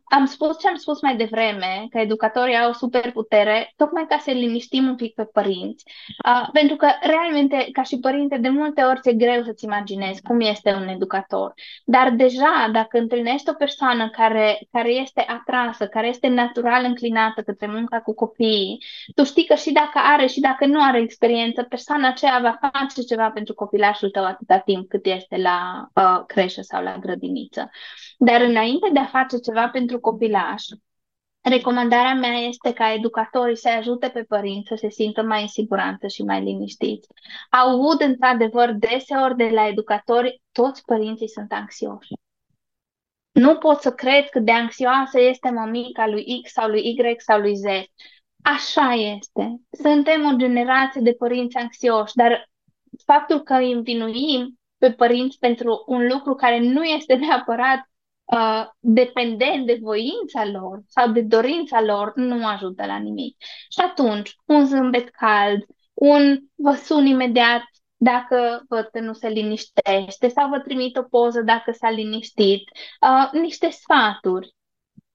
am 0.05 0.25
spus 0.27 0.59
ce 0.59 0.69
am 0.69 0.77
spus 0.77 1.03
mai 1.03 1.17
devreme, 1.17 1.87
că 1.91 1.99
educatorii 1.99 2.57
au 2.57 2.73
superputere, 2.73 3.73
tocmai 3.77 4.07
ca 4.09 4.19
să 4.19 4.31
liniștim 4.31 4.87
un 4.87 4.95
pic 4.95 5.15
pe 5.15 5.25
părinți. 5.25 5.85
Uh, 6.27 6.49
pentru 6.53 6.77
că, 6.77 6.89
realmente, 7.01 7.69
ca 7.73 7.83
și 7.83 7.99
părinte, 7.99 8.37
de 8.37 8.49
multe 8.49 8.83
ori 8.83 9.01
ți-e 9.01 9.13
greu 9.13 9.43
să-ți 9.43 9.65
imaginezi 9.65 10.23
cum 10.23 10.41
este 10.41 10.75
un 10.75 10.89
educator. 10.89 11.55
Dar 11.85 12.11
deja, 12.11 12.69
dacă 12.73 12.99
întâlnești 12.99 13.51
o 13.51 13.53
persoană 13.53 14.09
care, 14.11 14.59
care 14.73 14.91
este 14.91 15.25
atrasă, 15.29 15.87
care 15.87 16.07
este 16.09 16.29
natural 16.29 16.85
înclinată 16.85 17.43
către 17.43 17.67
munca 17.67 18.01
cu 18.01 18.15
copiii, 18.15 18.85
tu 19.15 19.25
știi 19.25 19.45
că 19.45 19.55
și 19.55 19.73
dacă 19.73 19.99
are 20.13 20.27
și 20.27 20.41
dacă 20.41 20.67
nu 20.67 20.83
are 20.83 21.01
experiență, 21.01 21.63
persoana 21.63 22.09
aceea 22.09 22.39
va 22.43 22.71
face 22.73 23.03
ceva 23.03 23.31
pentru 23.31 23.55
copilașul 23.55 24.11
tău 24.11 24.25
atâta 24.25 24.59
timp 24.59 24.89
cât 24.89 25.07
este 25.07 25.37
la 25.37 25.89
uh, 25.95 26.23
creșă 26.27 26.61
sau 26.63 26.83
la 26.83 26.97
grădiniță. 26.97 27.71
Dar 28.19 28.41
înainte 28.41 28.89
de 28.93 28.99
a 28.99 29.05
face 29.05 29.39
ceva 29.49 29.69
pentru 29.69 30.01
copilaș, 30.01 30.63
recomandarea 31.41 32.15
mea 32.15 32.33
este 32.33 32.73
ca 32.73 32.93
educatorii 32.93 33.57
să 33.57 33.69
ajute 33.69 34.09
pe 34.09 34.23
părinți 34.23 34.69
să 34.69 34.75
se 34.75 34.89
simtă 34.89 35.23
mai 35.23 35.43
în 35.43 35.49
siguranță 35.49 36.07
și 36.07 36.23
mai 36.23 36.43
liniștiți. 36.43 37.09
Aud 37.51 38.01
într-adevăr 38.01 38.73
deseori 38.73 39.37
de 39.37 39.49
la 39.49 39.67
educatori, 39.67 40.43
toți 40.53 40.85
părinții 40.85 41.29
sunt 41.29 41.53
anxioși. 41.53 42.13
Nu 43.33 43.57
pot 43.57 43.81
să 43.81 43.93
cred 43.93 44.29
cât 44.29 44.45
de 44.45 44.53
anxioasă 44.53 45.21
este 45.21 45.51
mămica 45.51 46.07
lui 46.07 46.41
X 46.43 46.53
sau 46.53 46.69
lui 46.69 46.81
Y 46.81 47.15
sau 47.17 47.41
lui 47.41 47.55
Z. 47.55 47.65
Așa 48.43 48.93
este. 48.93 49.61
Suntem 49.83 50.25
o 50.33 50.37
generație 50.37 51.01
de 51.01 51.13
părinți 51.13 51.57
anxioși, 51.57 52.15
dar 52.15 52.49
faptul 53.05 53.43
că 53.43 53.55
îi 53.55 53.73
învinuim 53.73 54.59
pe 54.79 54.93
părinți 54.93 55.39
pentru 55.39 55.85
un 55.87 56.07
lucru 56.07 56.35
care 56.35 56.59
nu 56.59 56.85
este 56.85 57.15
neapărat 57.15 57.89
uh, 58.33 58.67
dependent 58.79 59.67
de 59.67 59.79
voința 59.83 60.45
lor 60.45 60.81
sau 60.87 61.13
de 61.13 61.21
dorința 61.21 61.81
lor, 61.83 62.13
nu 62.15 62.47
ajută 62.47 62.87
la 62.87 62.97
nimic. 62.97 63.37
Și 63.69 63.81
atunci, 63.81 64.37
un 64.45 64.67
zâmbet 64.67 65.09
cald, 65.09 65.65
un 65.95 66.39
vă 66.55 66.73
sun 66.73 67.07
imediat 67.07 67.63
dacă 67.97 68.65
văd 68.69 68.89
că 68.93 69.01
nu 69.01 69.13
se 69.13 69.29
liniștește 69.29 70.29
sau 70.29 70.49
vă 70.49 70.59
trimit 70.59 70.97
o 70.97 71.03
poză 71.03 71.41
dacă 71.41 71.73
s-a 71.73 71.91
liniștit, 71.91 72.63
uh, 73.01 73.41
niște 73.41 73.71
sfaturi 73.71 74.57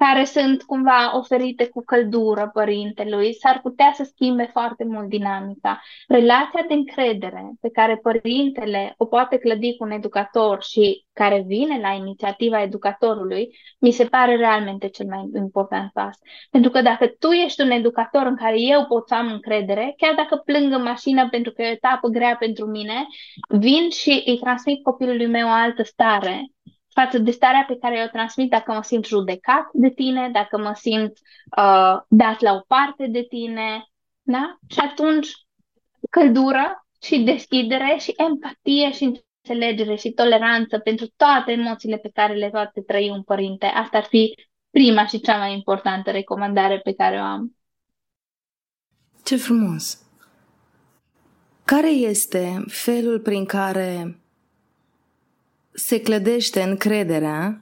care 0.06 0.26
sunt 0.26 0.64
cumva 0.64 1.18
oferite 1.18 1.68
cu 1.68 1.84
căldură 1.84 2.50
părintelui, 2.54 3.34
s-ar 3.34 3.60
putea 3.62 3.92
să 3.96 4.04
schimbe 4.04 4.50
foarte 4.52 4.84
mult 4.84 5.10
dinamica. 5.10 5.82
Relația 6.08 6.66
de 6.68 6.74
încredere 6.74 7.52
pe 7.62 7.70
care 7.70 8.00
părintele 8.02 8.94
o 8.98 9.06
poate 9.06 9.38
clădi 9.38 9.76
cu 9.76 9.84
un 9.84 9.92
educator 9.92 10.64
și 10.64 11.06
care 11.14 11.44
vine 11.48 11.80
la 11.80 11.90
inițiativa 11.90 12.62
educatorului, 12.62 13.58
mi 13.80 13.92
se 13.92 14.06
pare 14.06 14.36
realmente 14.36 14.88
cel 14.88 15.06
mai 15.06 15.30
important 15.36 15.92
pas. 15.92 16.20
Pentru 16.50 16.72
că 16.72 16.82
dacă 16.82 17.08
tu 17.20 17.28
ești 17.28 17.62
un 17.62 17.72
educator 17.72 18.26
în 18.26 18.36
care 18.36 18.62
eu 18.62 18.86
pot 18.86 19.08
să 19.08 19.14
am 19.16 19.28
încredere, 19.32 19.94
chiar 19.98 20.14
dacă 20.16 20.42
plâng 20.46 20.74
în 20.74 20.82
mașină 20.82 21.28
pentru 21.30 21.52
că 21.52 21.62
e 21.62 21.68
o 21.68 21.72
etapă 21.72 22.08
grea 22.08 22.36
pentru 22.40 22.66
mine, 22.66 23.06
vin 23.48 23.90
și 23.90 24.24
îi 24.26 24.38
transmit 24.38 24.84
copilului 24.84 25.28
meu 25.28 25.48
o 25.48 25.52
altă 25.52 25.84
stare 25.84 26.48
față 26.94 27.18
de 27.18 27.32
starea 27.32 27.64
pe 27.68 27.78
care 27.78 28.04
o 28.06 28.12
transmit 28.12 28.50
dacă 28.50 28.74
mă 28.74 28.82
simt 28.84 29.06
judecat 29.06 29.70
de 29.74 29.90
tine, 29.90 30.30
dacă 30.30 30.58
mă 30.58 30.74
simt 30.76 31.12
uh, 31.58 31.98
dat 32.08 32.40
la 32.40 32.54
o 32.54 32.60
parte 32.68 33.08
de 33.08 33.26
tine, 33.30 33.88
da? 34.22 34.58
Și 34.68 34.80
atunci 34.80 35.30
căldură 36.10 36.86
și 37.02 37.20
deschidere 37.20 37.98
și 38.00 38.14
empatie 38.18 38.92
și 38.92 39.22
înțelegere 39.44 39.96
și 39.96 40.12
toleranță 40.12 40.80
pentru 40.80 41.06
toate 41.16 41.52
emoțiile 41.52 41.98
pe 41.98 42.10
care 42.14 42.34
le 42.34 42.50
poate 42.50 42.82
trăi 42.82 43.10
un 43.10 43.24
părinte. 43.24 43.66
Asta 43.66 43.98
ar 43.98 44.04
fi 44.04 44.36
prima 44.70 45.06
și 45.06 45.20
cea 45.20 45.38
mai 45.38 45.54
importantă 45.54 46.12
recomandare 46.12 46.80
pe 46.80 46.94
care 46.94 47.16
o 47.16 47.24
am. 47.24 47.58
Ce 49.24 49.36
frumos! 49.36 50.02
Care 51.66 51.90
este 51.90 52.64
felul 52.68 53.20
prin 53.20 53.46
care 53.46 54.18
se 55.74 56.02
clădește 56.02 56.62
încrederea 56.62 57.62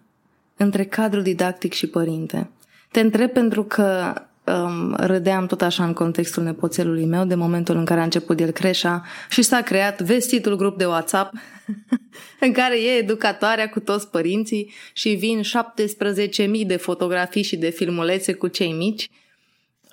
între 0.57 0.85
cadru 0.85 1.21
didactic 1.21 1.73
și 1.73 1.87
părinte. 1.87 2.49
Te 2.91 2.99
întreb 2.99 3.29
pentru 3.29 3.63
că 3.63 4.13
um, 4.43 4.95
râdeam 4.99 5.45
tot 5.45 5.61
așa 5.61 5.83
în 5.83 5.93
contextul 5.93 6.43
nepoțelului 6.43 7.05
meu 7.05 7.25
de 7.25 7.35
momentul 7.35 7.75
în 7.75 7.85
care 7.85 7.99
a 7.99 8.03
început 8.03 8.39
el 8.39 8.51
creșa 8.51 9.03
și 9.29 9.41
s-a 9.41 9.61
creat 9.61 10.01
vestitul 10.01 10.55
grup 10.55 10.77
de 10.77 10.85
WhatsApp 10.85 11.33
în 12.45 12.51
care 12.51 12.81
e 12.81 12.97
educatoarea 12.97 13.69
cu 13.69 13.79
toți 13.79 14.07
părinții 14.07 14.71
și 14.93 15.09
vin 15.09 15.41
17.000 16.61 16.65
de 16.65 16.75
fotografii 16.75 17.43
și 17.43 17.57
de 17.57 17.69
filmulețe 17.69 18.33
cu 18.33 18.47
cei 18.47 18.71
mici 18.71 19.09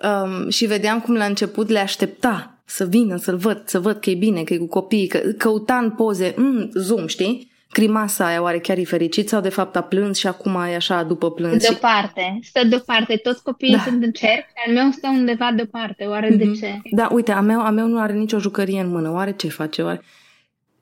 um, 0.02 0.48
și 0.48 0.66
vedeam 0.66 1.00
cum 1.00 1.14
la 1.14 1.24
început 1.24 1.68
le 1.68 1.78
aștepta 1.78 2.62
să 2.64 2.84
vină, 2.84 3.16
să-l 3.16 3.36
văd, 3.36 3.62
să 3.64 3.80
văd 3.80 4.00
că 4.00 4.10
e 4.10 4.14
bine, 4.14 4.42
că 4.42 4.54
e 4.54 4.58
cu 4.58 4.66
copiii, 4.66 5.06
că 5.06 5.18
căuta 5.18 5.76
în 5.76 5.90
poze, 5.90 6.34
mm, 6.36 6.70
zoom, 6.74 7.06
știi? 7.06 7.47
Crimasa 7.70 8.26
aia 8.26 8.42
oare 8.42 8.58
chiar 8.58 8.78
e 8.78 8.84
fericit 8.84 9.28
sau 9.28 9.40
de 9.40 9.48
fapt 9.48 9.76
a 9.76 9.82
plâns 9.82 10.18
și 10.18 10.26
acum 10.26 10.54
e 10.54 10.74
așa 10.74 11.02
după 11.02 11.30
plâns? 11.30 11.62
Deoparte, 11.62 12.38
stă 12.42 12.66
deoparte, 12.66 13.16
toți 13.16 13.42
copiii 13.42 13.72
da. 13.76 13.82
sunt 13.82 14.02
în 14.04 14.12
cerc, 14.12 14.44
al 14.66 14.72
meu 14.72 14.90
stă 14.90 15.08
undeva 15.08 15.52
deoparte, 15.56 16.04
oare 16.04 16.34
mm-hmm. 16.34 16.38
de 16.38 16.44
mhm. 16.44 16.54
ce? 16.54 16.80
Da, 16.90 17.08
uite, 17.12 17.32
a 17.32 17.40
meu, 17.40 17.60
a 17.60 17.70
meu 17.70 17.86
nu 17.86 18.00
are 18.00 18.12
nicio 18.12 18.38
jucărie 18.38 18.80
în 18.80 18.90
mână, 18.90 19.12
oare 19.12 19.32
ce 19.32 19.48
face? 19.48 19.82
Oare? 19.82 20.02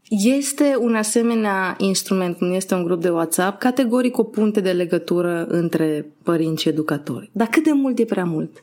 Este 0.09 0.77
un 0.79 0.95
asemenea 0.95 1.75
instrument, 1.79 2.37
cum 2.37 2.53
este 2.53 2.75
un 2.75 2.85
grup 2.85 3.01
de 3.01 3.09
WhatsApp, 3.09 3.59
categoric 3.59 4.19
o 4.19 4.23
punte 4.23 4.61
de 4.61 4.73
legătură 4.73 5.47
între 5.49 6.07
părinți 6.23 6.63
și 6.63 6.69
educatori. 6.69 7.31
Dar 7.33 7.47
cât 7.47 7.65
de 7.65 7.73
mult 7.73 7.99
e 7.99 8.05
prea 8.05 8.25
mult? 8.25 8.63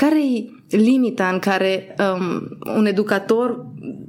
Care 0.00 0.20
e 0.68 0.76
limita 0.76 1.28
în 1.28 1.38
care 1.38 1.94
um, 1.98 2.58
un 2.76 2.86
educator 2.86 3.66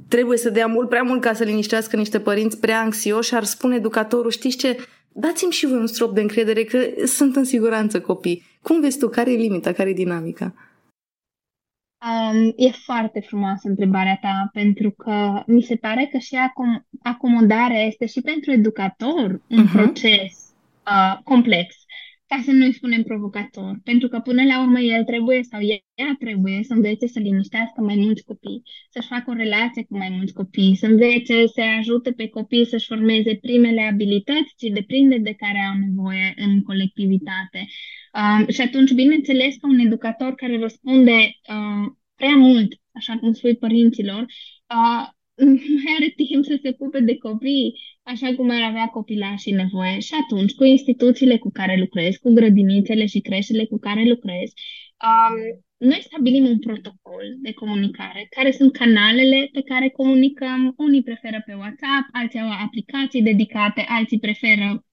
trebuie 0.08 0.38
să 0.38 0.50
dea 0.50 0.66
mult 0.66 0.88
prea 0.88 1.02
mult 1.02 1.20
ca 1.20 1.32
să 1.32 1.44
liniștească 1.44 1.96
niște 1.96 2.20
părinți 2.20 2.60
prea 2.60 2.80
anxioși, 2.80 3.34
ar 3.34 3.44
spune 3.44 3.74
educatorul, 3.74 4.30
știți 4.30 4.56
ce, 4.56 4.76
dați-mi 5.12 5.52
și 5.52 5.66
voi 5.66 5.78
un 5.78 5.86
strop 5.86 6.14
de 6.14 6.20
încredere 6.20 6.64
că 6.64 6.78
sunt 7.06 7.36
în 7.36 7.44
siguranță 7.44 8.00
copii. 8.00 8.42
Cum 8.62 8.80
vezi 8.80 8.98
tu, 8.98 9.08
care 9.08 9.32
e 9.32 9.36
limita, 9.36 9.72
care 9.72 9.88
e 9.90 9.92
dinamica? 9.92 10.54
Um, 12.06 12.54
e 12.56 12.70
foarte 12.70 13.20
frumoasă 13.20 13.68
întrebarea 13.68 14.18
ta, 14.22 14.50
pentru 14.52 14.90
că 14.90 15.42
mi 15.46 15.62
se 15.62 15.76
pare 15.76 16.08
că 16.12 16.18
și 16.18 16.36
acom- 16.36 16.84
acomodarea 17.02 17.82
este 17.82 18.06
și 18.06 18.20
pentru 18.20 18.50
educator 18.50 19.40
un 19.48 19.66
uh-huh. 19.66 19.72
proces 19.72 20.52
uh, 20.86 21.18
complex 21.24 21.79
ca 22.30 22.42
să 22.44 22.50
nu-i 22.50 22.72
spunem 22.72 23.02
provocator, 23.02 23.80
pentru 23.84 24.08
că 24.08 24.18
până 24.18 24.42
la 24.44 24.62
urmă 24.62 24.80
el 24.80 25.04
trebuie 25.04 25.42
sau 25.42 25.60
ea 25.94 26.16
trebuie 26.18 26.60
să 26.62 26.72
învețe 26.72 27.06
să 27.06 27.18
liniștească 27.18 27.80
mai 27.80 27.96
mulți 27.96 28.24
copii, 28.24 28.62
să-și 28.90 29.06
facă 29.06 29.30
o 29.30 29.34
relație 29.34 29.84
cu 29.84 29.96
mai 29.96 30.08
mulți 30.16 30.32
copii, 30.32 30.76
să 30.76 30.86
învețe 30.86 31.46
să 31.46 31.60
ajute 31.78 32.12
pe 32.12 32.28
copii 32.28 32.66
să-și 32.66 32.86
formeze 32.86 33.34
primele 33.34 33.82
abilități 33.82 34.54
și 34.58 34.70
deprinde 34.70 35.18
de 35.18 35.32
care 35.32 35.58
au 35.70 35.78
nevoie 35.78 36.34
în 36.36 36.62
colectivitate. 36.62 37.60
Uh, 38.14 38.54
și 38.54 38.60
atunci, 38.60 38.92
bineînțeles 38.92 39.56
că 39.56 39.66
un 39.66 39.78
educator 39.78 40.34
care 40.34 40.58
răspunde 40.58 41.12
uh, 41.12 41.92
prea 42.14 42.36
mult, 42.36 42.72
așa 42.92 43.18
cum 43.18 43.32
spui 43.32 43.56
părinților, 43.56 44.20
uh, 44.20 45.08
mai 45.46 45.94
are 45.98 46.12
timp 46.16 46.44
să 46.44 46.58
se 46.62 46.72
pupe 46.72 47.00
de 47.00 47.16
copii, 47.16 47.74
așa 48.02 48.34
cum 48.34 48.50
ar 48.50 48.62
avea 48.62 48.86
copilașii 48.86 49.52
nevoie. 49.52 49.98
Și 49.98 50.14
atunci, 50.22 50.54
cu 50.54 50.64
instituțiile 50.64 51.38
cu 51.38 51.50
care 51.50 51.76
lucrez, 51.78 52.16
cu 52.16 52.32
grădinițele 52.32 53.06
și 53.06 53.20
creșele 53.20 53.64
cu 53.64 53.78
care 53.78 54.08
lucrez, 54.08 54.52
um, 55.08 55.62
noi 55.76 56.00
stabilim 56.00 56.44
un 56.44 56.58
protocol 56.58 57.24
de 57.38 57.52
comunicare, 57.52 58.26
care 58.30 58.50
sunt 58.50 58.72
canalele 58.72 59.48
pe 59.52 59.62
care 59.62 59.88
comunicăm. 59.88 60.74
Unii 60.76 61.02
preferă 61.02 61.42
pe 61.46 61.54
WhatsApp, 61.54 62.06
alții 62.12 62.40
au 62.40 62.50
aplicații 62.64 63.22
dedicate, 63.22 63.84
alții 63.88 64.18
preferă 64.18 64.84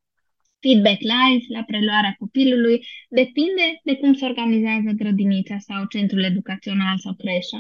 feedback 0.60 1.00
live 1.00 1.46
la 1.48 1.64
preluarea 1.64 2.16
copilului. 2.20 2.86
Depinde 3.10 3.80
de 3.84 3.96
cum 3.96 4.14
se 4.14 4.26
organizează 4.26 4.90
grădinița 4.96 5.58
sau 5.58 5.86
centrul 5.86 6.24
educațional 6.24 6.98
sau 6.98 7.14
creșa. 7.14 7.60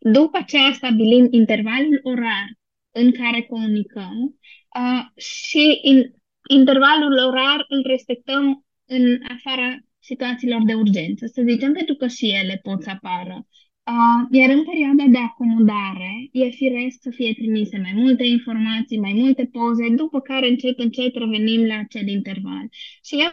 După 0.00 0.38
aceea 0.38 0.72
stabilim 0.72 1.28
intervalul 1.30 2.00
orar 2.02 2.46
în 2.90 3.12
care 3.12 3.42
comunicăm 3.42 4.38
uh, 4.78 5.22
și 5.22 5.78
in, 5.82 6.14
intervalul 6.48 7.18
orar 7.28 7.64
îl 7.68 7.82
respectăm 7.86 8.64
în 8.86 9.18
afara 9.28 9.76
situațiilor 9.98 10.64
de 10.64 10.74
urgență, 10.74 11.26
să 11.26 11.42
zicem, 11.48 11.72
pentru 11.72 11.94
că 11.94 12.06
și 12.06 12.26
ele 12.28 12.60
pot 12.62 12.82
să 12.82 12.90
apară. 12.90 13.46
Uh, 13.90 14.38
iar 14.38 14.50
în 14.50 14.64
perioada 14.64 15.04
de 15.08 15.18
acomodare 15.18 16.28
e 16.32 16.48
firesc 16.48 16.96
să 17.00 17.10
fie 17.10 17.32
trimise 17.32 17.78
mai 17.78 17.92
multe 17.94 18.24
informații, 18.24 18.98
mai 18.98 19.12
multe 19.12 19.48
poze, 19.52 19.88
după 19.94 20.20
care 20.20 20.48
încet, 20.48 20.78
încet 20.78 21.14
revenim 21.14 21.66
la 21.66 21.76
acel 21.78 22.08
interval. 22.08 22.64
Și 23.04 23.14
eu 23.14 23.30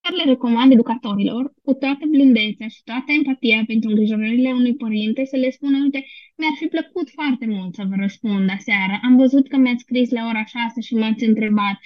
chiar 0.00 0.12
Chiar 0.12 0.24
le 0.24 0.30
recomand 0.32 0.72
educatorilor, 0.72 1.52
cu 1.64 1.72
toată 1.72 2.04
blândețea 2.10 2.68
și 2.68 2.80
toată 2.84 3.08
empatia 3.18 3.62
pentru 3.66 3.88
îngrijorările 3.88 4.52
unui 4.52 4.74
părinte, 4.74 5.24
să 5.24 5.36
le 5.36 5.50
spună, 5.50 5.76
uite, 5.82 6.06
mi-ar 6.36 6.54
fi 6.58 6.66
plăcut 6.66 7.10
foarte 7.10 7.46
mult 7.46 7.74
să 7.74 7.84
vă 7.88 7.94
răspund 7.98 8.50
aseară. 8.50 9.00
Am 9.02 9.16
văzut 9.16 9.48
că 9.48 9.56
mi-ați 9.56 9.82
scris 9.86 10.10
la 10.10 10.26
ora 10.30 10.44
6 10.44 10.80
și 10.80 10.94
m-ați 10.94 11.24
întrebat. 11.24 11.76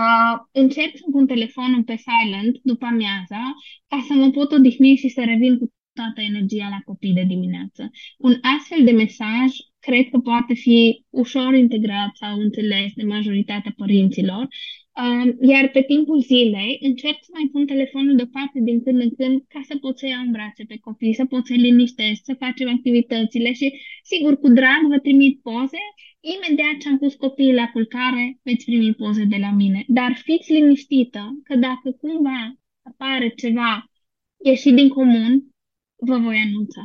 Uh, 0.00 0.34
încerc 0.52 0.92
să 0.96 1.04
pun 1.10 1.26
telefonul 1.26 1.82
pe 1.84 1.96
silent 2.06 2.54
după 2.62 2.84
amiaza 2.86 3.42
ca 3.88 4.04
să 4.08 4.12
mă 4.14 4.30
pot 4.30 4.52
odihni 4.52 4.96
și 4.96 5.08
să 5.08 5.22
revin 5.24 5.58
cu 5.58 5.72
toată 5.92 6.20
energia 6.20 6.68
la 6.70 6.80
copii 6.84 7.12
de 7.12 7.24
dimineață. 7.28 7.90
Un 8.18 8.34
astfel 8.56 8.84
de 8.84 8.90
mesaj 8.90 9.50
cred 9.78 10.08
că 10.10 10.18
poate 10.18 10.54
fi 10.54 11.04
ușor 11.10 11.54
integrat 11.54 12.10
sau 12.16 12.38
înțeles 12.38 12.92
de 12.94 13.02
majoritatea 13.02 13.72
părinților 13.76 14.48
iar 15.40 15.68
pe 15.68 15.82
timpul 15.82 16.20
zilei 16.20 16.78
încerc 16.82 17.18
să 17.20 17.30
mai 17.32 17.48
pun 17.52 17.66
telefonul 17.66 18.16
deoparte 18.16 18.60
din 18.60 18.82
când 18.82 19.00
în 19.00 19.14
când 19.14 19.42
ca 19.48 19.60
să 19.68 19.76
pot 19.76 19.98
să 19.98 20.06
iau 20.06 20.22
în 20.26 20.30
brațe 20.30 20.64
pe 20.64 20.78
copii, 20.80 21.14
să 21.14 21.24
pot 21.24 21.46
să-i 21.46 21.56
liniștesc, 21.56 22.20
să 22.24 22.34
facem 22.38 22.68
activitățile 22.68 23.52
și, 23.52 23.80
sigur, 24.02 24.38
cu 24.38 24.48
drag 24.48 24.80
vă 24.88 24.98
trimit 24.98 25.40
poze. 25.42 25.82
Imediat 26.20 26.76
ce 26.80 26.88
am 26.88 26.98
pus 26.98 27.14
copiii 27.14 27.54
la 27.54 27.70
culcare, 27.72 28.38
veți 28.42 28.64
primi 28.64 28.94
poze 28.94 29.24
de 29.24 29.36
la 29.36 29.50
mine. 29.50 29.84
Dar 29.88 30.20
fiți 30.22 30.52
liniștită 30.52 31.40
că 31.42 31.56
dacă 31.56 31.90
cumva 32.00 32.54
apare 32.82 33.32
ceva 33.36 33.90
ieșit 34.44 34.74
din 34.74 34.88
comun, 34.88 35.48
vă 35.96 36.18
voi 36.18 36.36
anunța. 36.36 36.82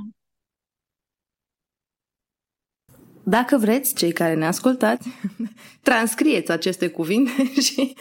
Dacă 3.29 3.57
vreți, 3.57 3.95
cei 3.95 4.11
care 4.11 4.33
ne 4.33 4.45
ascultați, 4.45 5.07
transcrieți 5.89 6.51
aceste 6.51 6.87
cuvinte 6.87 7.51
și 7.65 7.93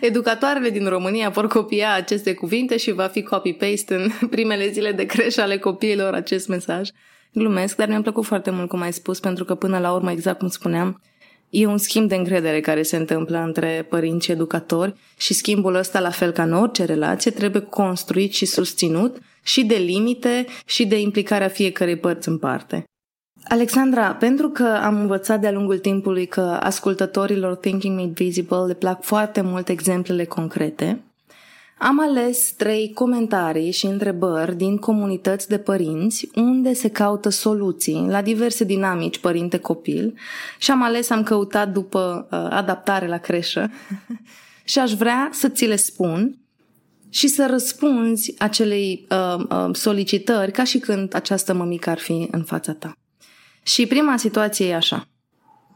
educatoarele 0.00 0.70
din 0.70 0.86
România 0.88 1.28
vor 1.28 1.46
copia 1.46 1.94
aceste 1.94 2.34
cuvinte 2.34 2.76
și 2.76 2.92
va 2.92 3.06
fi 3.06 3.22
copy-paste 3.22 3.94
în 3.94 4.10
primele 4.34 4.70
zile 4.70 4.92
de 4.92 5.04
creșă 5.04 5.40
ale 5.40 5.58
copiilor 5.58 6.14
acest 6.14 6.48
mesaj. 6.48 6.88
Glumesc, 7.32 7.76
dar 7.76 7.88
mi-a 7.88 8.02
plăcut 8.02 8.24
foarte 8.24 8.50
mult 8.50 8.68
cum 8.68 8.80
ai 8.80 8.92
spus, 8.92 9.20
pentru 9.20 9.44
că 9.44 9.54
până 9.54 9.78
la 9.78 9.92
urmă, 9.92 10.10
exact 10.10 10.38
cum 10.38 10.48
spuneam, 10.48 11.02
e 11.50 11.66
un 11.66 11.78
schimb 11.78 12.08
de 12.08 12.14
încredere 12.14 12.60
care 12.60 12.82
se 12.82 12.96
întâmplă 12.96 13.38
între 13.38 13.86
părinți 13.88 14.24
și 14.24 14.30
educatori 14.30 14.94
și 15.18 15.34
schimbul 15.34 15.74
ăsta, 15.74 16.00
la 16.00 16.10
fel 16.10 16.30
ca 16.30 16.42
în 16.42 16.52
orice 16.52 16.84
relație, 16.84 17.30
trebuie 17.30 17.62
construit 17.62 18.32
și 18.32 18.46
susținut 18.46 19.18
și 19.42 19.64
de 19.64 19.76
limite 19.76 20.46
și 20.66 20.86
de 20.86 21.00
implicarea 21.00 21.48
fiecărei 21.48 21.96
părți 21.96 22.28
în 22.28 22.38
parte. 22.38 22.84
Alexandra, 23.48 24.14
pentru 24.14 24.48
că 24.48 24.78
am 24.82 25.00
învățat 25.00 25.40
de-a 25.40 25.52
lungul 25.52 25.78
timpului 25.78 26.26
că 26.26 26.40
ascultătorilor 26.40 27.56
Thinking 27.56 27.98
Made 27.98 28.12
Visible 28.14 28.66
le 28.66 28.74
plac 28.74 29.02
foarte 29.02 29.40
mult 29.40 29.68
exemplele 29.68 30.24
concrete, 30.24 31.02
Am 31.78 32.00
ales 32.00 32.52
trei 32.56 32.92
comentarii 32.92 33.70
și 33.70 33.86
întrebări 33.86 34.56
din 34.56 34.76
comunități 34.76 35.48
de 35.48 35.58
părinți 35.58 36.28
unde 36.34 36.72
se 36.72 36.88
caută 36.88 37.28
soluții 37.28 38.04
la 38.08 38.22
diverse 38.22 38.64
dinamici 38.64 39.18
părinte-copil 39.18 40.14
și 40.58 40.70
am 40.70 40.82
ales, 40.82 41.10
am 41.10 41.22
căutat 41.22 41.72
după 41.72 42.28
uh, 42.30 42.46
adaptare 42.50 43.06
la 43.06 43.18
creșă 43.18 43.70
și 44.64 44.78
aș 44.78 44.92
vrea 44.92 45.28
să 45.32 45.48
ți 45.48 45.66
le 45.66 45.76
spun 45.76 46.38
și 47.08 47.28
să 47.28 47.46
răspunzi 47.50 48.34
acelei 48.38 49.06
uh, 49.10 49.44
uh, 49.50 49.74
solicitări 49.74 50.52
ca 50.52 50.64
și 50.64 50.78
când 50.78 51.14
această 51.14 51.54
mămică 51.54 51.90
ar 51.90 51.98
fi 51.98 52.28
în 52.30 52.42
fața 52.42 52.72
ta. 52.72 52.92
Și 53.68 53.86
prima 53.86 54.16
situație 54.16 54.66
e 54.66 54.74
așa. 54.74 55.08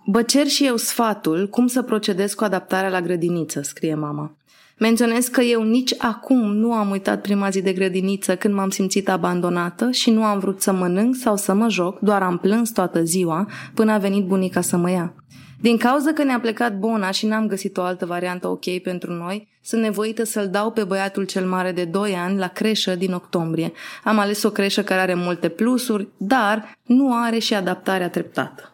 Bă 0.06 0.22
cer 0.22 0.46
și 0.46 0.66
eu 0.66 0.76
sfatul 0.76 1.48
cum 1.48 1.66
să 1.66 1.82
procedez 1.82 2.34
cu 2.34 2.44
adaptarea 2.44 2.90
la 2.90 3.00
grădiniță, 3.00 3.62
scrie 3.62 3.94
mama. 3.94 4.36
Menționez 4.78 5.26
că 5.26 5.40
eu 5.40 5.62
nici 5.62 5.94
acum 5.98 6.56
nu 6.56 6.72
am 6.72 6.90
uitat 6.90 7.20
prima 7.20 7.50
zi 7.50 7.62
de 7.62 7.72
grădiniță 7.72 8.36
când 8.36 8.54
m-am 8.54 8.70
simțit 8.70 9.08
abandonată 9.08 9.90
și 9.90 10.10
nu 10.10 10.24
am 10.24 10.38
vrut 10.38 10.62
să 10.62 10.72
mănânc 10.72 11.16
sau 11.16 11.36
să 11.36 11.54
mă 11.54 11.68
joc, 11.68 11.98
doar 11.98 12.22
am 12.22 12.38
plâns 12.38 12.70
toată 12.70 13.02
ziua 13.02 13.48
până 13.74 13.92
a 13.92 13.98
venit 13.98 14.26
bunica 14.26 14.60
să 14.60 14.76
mă 14.76 14.90
ia. 14.90 15.14
Din 15.62 15.76
cauza 15.76 16.12
că 16.12 16.22
ne-a 16.22 16.40
plecat 16.40 16.78
bona 16.78 17.10
și 17.10 17.26
n-am 17.26 17.46
găsit 17.46 17.76
o 17.76 17.82
altă 17.82 18.06
variantă 18.06 18.48
ok 18.48 18.78
pentru 18.82 19.12
noi, 19.12 19.48
sunt 19.62 19.82
nevoită 19.82 20.24
să-l 20.24 20.48
dau 20.48 20.72
pe 20.72 20.84
băiatul 20.84 21.26
cel 21.26 21.46
mare 21.46 21.72
de 21.72 21.84
2 21.84 22.14
ani 22.14 22.38
la 22.38 22.48
creșă 22.48 22.94
din 22.94 23.12
octombrie. 23.12 23.72
Am 24.04 24.18
ales 24.18 24.42
o 24.42 24.50
creșă 24.50 24.82
care 24.82 25.00
are 25.00 25.14
multe 25.14 25.48
plusuri, 25.48 26.08
dar 26.16 26.78
nu 26.82 27.14
are 27.14 27.38
și 27.38 27.54
adaptarea 27.54 28.10
treptată. 28.10 28.72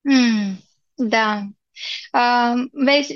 Mm, 0.00 0.58
da. 0.94 1.40
Uh, 2.12 2.62
vezi, 2.72 3.14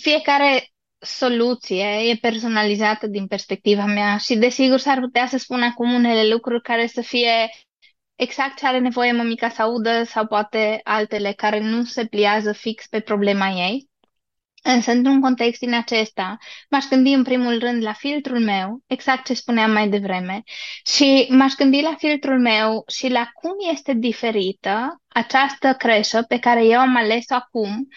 fiecare 0.00 0.70
soluție 0.98 1.84
e 1.84 2.18
personalizată 2.20 3.06
din 3.06 3.26
perspectiva 3.26 3.84
mea 3.84 4.16
și 4.16 4.36
desigur 4.36 4.78
s-ar 4.78 5.00
putea 5.00 5.26
să 5.26 5.38
spun 5.38 5.62
acum 5.62 5.92
unele 5.92 6.28
lucruri 6.28 6.62
care 6.62 6.86
să 6.86 7.00
fie 7.00 7.50
exact 8.20 8.58
ce 8.58 8.66
are 8.66 8.78
nevoie 8.78 9.12
mămica 9.12 9.48
să 9.48 9.62
audă 9.62 10.02
sau 10.04 10.26
poate 10.26 10.80
altele 10.84 11.32
care 11.32 11.60
nu 11.60 11.84
se 11.84 12.06
pliază 12.06 12.52
fix 12.52 12.86
pe 12.86 13.00
problema 13.00 13.48
ei. 13.48 13.88
Însă, 14.62 14.90
într-un 14.90 15.20
context 15.20 15.60
din 15.60 15.74
acesta, 15.74 16.36
m-aș 16.70 16.84
gândi 16.88 17.12
în 17.12 17.22
primul 17.22 17.58
rând 17.58 17.82
la 17.82 17.92
filtrul 17.92 18.40
meu, 18.40 18.82
exact 18.86 19.24
ce 19.24 19.34
spuneam 19.34 19.70
mai 19.70 19.88
devreme, 19.88 20.42
și 20.96 21.26
m-aș 21.30 21.54
gândi 21.54 21.80
la 21.80 21.94
filtrul 21.98 22.40
meu 22.40 22.84
și 22.88 23.08
la 23.08 23.28
cum 23.32 23.52
este 23.72 23.92
diferită 23.94 25.02
această 25.08 25.74
creșă 25.78 26.22
pe 26.22 26.38
care 26.38 26.64
eu 26.64 26.78
am 26.78 26.96
ales-o 26.96 27.34
acum 27.34 27.88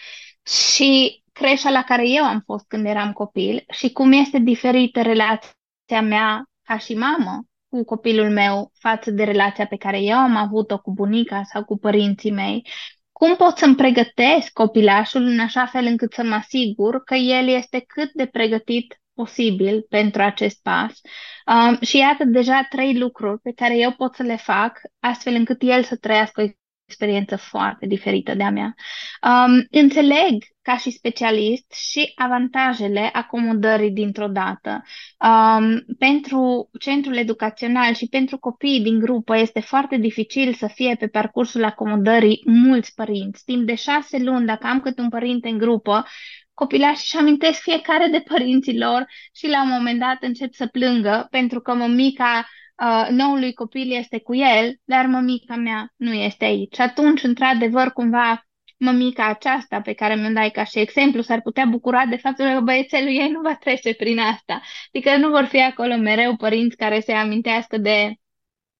și 0.46 1.22
creșa 1.32 1.70
la 1.70 1.82
care 1.82 2.08
eu 2.08 2.24
am 2.24 2.42
fost 2.46 2.64
când 2.68 2.86
eram 2.86 3.12
copil 3.12 3.64
și 3.72 3.92
cum 3.92 4.12
este 4.12 4.38
diferită 4.38 5.02
relația 5.02 6.00
mea 6.02 6.44
ca 6.62 6.78
și 6.78 6.94
mamă 6.94 7.44
cu 7.74 7.84
copilul 7.84 8.30
meu 8.30 8.72
față 8.78 9.10
de 9.10 9.24
relația 9.24 9.66
pe 9.66 9.76
care 9.76 10.00
eu 10.00 10.16
am 10.16 10.36
avut-o 10.36 10.78
cu 10.78 10.92
bunica 10.92 11.42
sau 11.42 11.64
cu 11.64 11.78
părinții 11.78 12.30
mei, 12.30 12.66
cum 13.12 13.36
pot 13.36 13.56
să-mi 13.56 13.74
pregătesc 13.74 14.52
copilașul 14.52 15.22
în 15.22 15.40
așa 15.40 15.66
fel 15.66 15.84
încât 15.84 16.12
să 16.12 16.22
mă 16.22 16.34
asigur 16.34 17.02
că 17.04 17.14
el 17.14 17.48
este 17.48 17.84
cât 17.86 18.12
de 18.12 18.26
pregătit 18.26 19.00
posibil 19.14 19.86
pentru 19.88 20.22
acest 20.22 20.62
pas. 20.62 21.00
Um, 21.46 21.78
și 21.80 21.96
iată 21.96 22.24
deja 22.24 22.66
trei 22.70 22.98
lucruri 22.98 23.40
pe 23.40 23.52
care 23.52 23.76
eu 23.78 23.92
pot 23.92 24.14
să 24.14 24.22
le 24.22 24.36
fac 24.36 24.80
astfel 25.00 25.34
încât 25.34 25.62
el 25.62 25.82
să 25.82 25.96
trăiască 25.96 26.42
o 26.42 26.46
experiență 26.94 27.36
foarte 27.36 27.86
diferită 27.86 28.34
de-a 28.34 28.50
mea. 28.50 28.74
Um, 29.22 29.66
înțeleg 29.70 30.44
ca 30.62 30.76
și 30.76 30.90
specialist 30.90 31.72
și 31.72 32.12
avantajele 32.14 33.10
acomodării 33.12 33.90
dintr-o 33.90 34.26
dată. 34.26 34.82
Um, 35.18 35.84
pentru 35.98 36.70
centrul 36.78 37.16
educațional 37.16 37.94
și 37.94 38.06
pentru 38.06 38.38
copiii 38.38 38.82
din 38.82 38.98
grupă 38.98 39.36
este 39.36 39.60
foarte 39.60 39.96
dificil 39.96 40.54
să 40.54 40.66
fie 40.66 40.94
pe 40.98 41.06
parcursul 41.06 41.64
acomodării 41.64 42.42
mulți 42.46 42.94
părinți. 42.94 43.44
Timp 43.44 43.66
de 43.66 43.74
șase 43.74 44.18
luni, 44.18 44.46
dacă 44.46 44.66
am 44.66 44.80
cât 44.80 44.98
un 44.98 45.08
părinte 45.08 45.48
în 45.48 45.58
grupă, 45.58 46.04
copilașii 46.54 47.02
își 47.02 47.16
amintesc 47.16 47.60
fiecare 47.60 48.08
de 48.10 48.22
părinții 48.28 48.78
lor 48.78 49.06
și 49.32 49.48
la 49.48 49.62
un 49.62 49.68
moment 49.68 49.98
dat 49.98 50.16
încep 50.20 50.52
să 50.52 50.66
plângă 50.66 51.26
pentru 51.30 51.60
că 51.60 51.74
mămica 51.74 52.46
uh, 52.82 53.06
noului 53.10 53.52
copil 53.52 53.92
este 53.92 54.20
cu 54.20 54.34
el, 54.34 54.80
dar 54.84 55.06
mămica 55.06 55.54
mea 55.56 55.92
nu 55.96 56.12
este 56.12 56.44
aici. 56.44 56.74
Și 56.74 56.80
atunci, 56.80 57.22
într-adevăr, 57.22 57.92
cumva 57.92 58.46
mămica 58.78 59.26
aceasta 59.26 59.80
pe 59.80 59.92
care 59.92 60.14
mi-o 60.14 60.32
dai 60.32 60.50
ca 60.50 60.64
și 60.64 60.78
exemplu 60.78 61.22
s-ar 61.22 61.40
putea 61.40 61.64
bucura 61.64 62.06
de 62.06 62.16
faptul 62.16 62.52
că 62.52 62.60
băiețelul 62.60 63.08
ei 63.08 63.28
nu 63.28 63.40
va 63.40 63.56
trece 63.56 63.94
prin 63.94 64.18
asta. 64.18 64.62
Adică 64.92 65.16
nu 65.16 65.28
vor 65.28 65.44
fi 65.44 65.62
acolo 65.62 65.96
mereu 65.96 66.36
părinți 66.36 66.76
care 66.76 67.00
se 67.00 67.12
amintească 67.12 67.78
de 67.78 68.14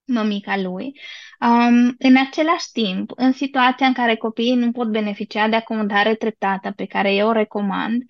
mămica 0.05 0.57
lui. 0.57 1.01
Um, 1.41 1.95
în 1.99 2.17
același 2.17 2.71
timp, 2.73 3.11
în 3.17 3.33
situația 3.33 3.87
în 3.87 3.93
care 3.93 4.17
copiii 4.17 4.55
nu 4.55 4.73
pot 4.73 4.89
beneficia 4.89 5.49
de 5.49 5.57
acomodare 5.57 6.15
treptată 6.15 6.71
pe 6.71 6.87
care 6.87 7.15
eu 7.15 7.29
o 7.29 7.33
recomand, 7.33 8.03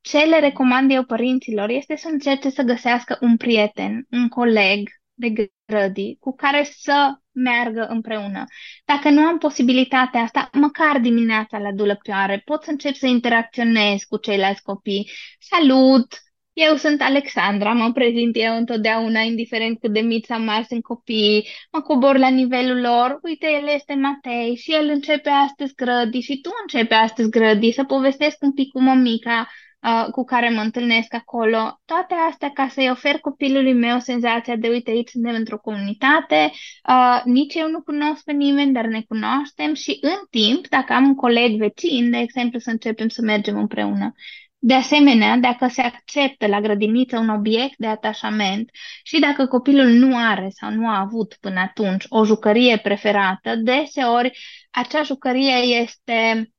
ce 0.00 0.18
le 0.18 0.38
recomand 0.38 0.90
eu 0.90 1.04
părinților 1.04 1.68
este 1.68 1.96
să 1.96 2.08
încerce 2.12 2.50
să 2.50 2.62
găsească 2.62 3.18
un 3.20 3.36
prieten, 3.36 4.06
un 4.10 4.28
coleg 4.28 4.88
de 5.16 5.50
grădii 5.66 6.16
cu 6.20 6.34
care 6.34 6.68
să 6.78 7.14
meargă 7.32 7.86
împreună. 7.88 8.44
Dacă 8.84 9.10
nu 9.10 9.20
am 9.20 9.38
posibilitatea 9.38 10.20
asta, 10.20 10.48
măcar 10.52 10.98
dimineața 10.98 11.58
la 11.58 11.72
dulăpioare, 11.72 12.42
pot 12.44 12.62
să 12.62 12.70
încep 12.70 12.94
să 12.94 13.06
interacționez 13.06 14.02
cu 14.02 14.16
ceilalți 14.16 14.62
copii. 14.62 15.10
Salut! 15.38 16.06
Eu 16.52 16.76
sunt 16.76 17.00
Alexandra, 17.00 17.72
mă 17.72 17.92
prezint 17.92 18.36
eu 18.36 18.56
întotdeauna, 18.56 19.20
indiferent 19.20 19.80
cât 19.80 19.92
de 19.92 20.00
mici 20.00 20.24
sau 20.24 20.40
mari 20.40 20.66
sunt 20.66 20.82
copiii, 20.82 21.48
mă 21.72 21.80
cobor 21.80 22.16
la 22.16 22.28
nivelul 22.28 22.80
lor, 22.80 23.18
uite, 23.22 23.46
el 23.62 23.68
este 23.74 23.94
Matei 23.94 24.56
și 24.56 24.72
el 24.72 24.88
începe 24.88 25.28
astăzi 25.28 25.74
grădii 25.74 26.20
și 26.20 26.40
tu 26.40 26.50
începe 26.60 26.94
astăzi 26.94 27.30
grădii, 27.30 27.72
să 27.72 27.84
povestesc 27.84 28.36
un 28.40 28.52
pic 28.52 28.70
cu 28.72 28.80
mămica, 28.80 29.48
uh, 29.82 30.06
cu 30.10 30.24
care 30.24 30.48
mă 30.48 30.60
întâlnesc 30.60 31.14
acolo. 31.14 31.80
Toate 31.84 32.14
astea 32.28 32.50
ca 32.50 32.68
să-i 32.68 32.90
ofer 32.90 33.18
copilului 33.18 33.72
meu 33.72 33.98
senzația 33.98 34.56
de, 34.56 34.68
uite, 34.68 34.90
aici 34.90 35.08
suntem 35.08 35.34
într-o 35.34 35.58
comunitate, 35.58 36.52
uh, 36.88 37.20
nici 37.24 37.54
eu 37.54 37.68
nu 37.68 37.82
cunosc 37.82 38.24
pe 38.24 38.32
nimeni, 38.32 38.72
dar 38.72 38.84
ne 38.84 39.02
cunoaștem 39.02 39.74
și 39.74 39.98
în 40.00 40.18
timp, 40.30 40.68
dacă 40.68 40.92
am 40.92 41.04
un 41.04 41.14
coleg 41.14 41.58
vecin, 41.58 42.10
de 42.10 42.18
exemplu, 42.18 42.58
să 42.58 42.70
începem 42.70 43.08
să 43.08 43.22
mergem 43.22 43.58
împreună. 43.58 44.14
De 44.58 44.74
asemenea, 44.74 45.36
dacă 45.36 45.68
se 45.68 45.80
acceptă 45.80 46.46
la 46.46 46.60
grădiniță 46.60 47.18
un 47.18 47.28
obiect 47.28 47.76
de 47.76 47.86
atașament 47.86 48.70
și 49.02 49.20
dacă 49.20 49.46
copilul 49.46 49.86
nu 49.86 50.16
are 50.16 50.48
sau 50.50 50.70
nu 50.70 50.88
a 50.88 51.00
avut 51.00 51.36
până 51.40 51.60
atunci 51.60 52.04
o 52.08 52.24
jucărie 52.24 52.78
preferată, 52.78 53.56
deseori 53.56 54.38
acea 54.70 55.02
jucărie 55.02 55.54
este 55.54 56.50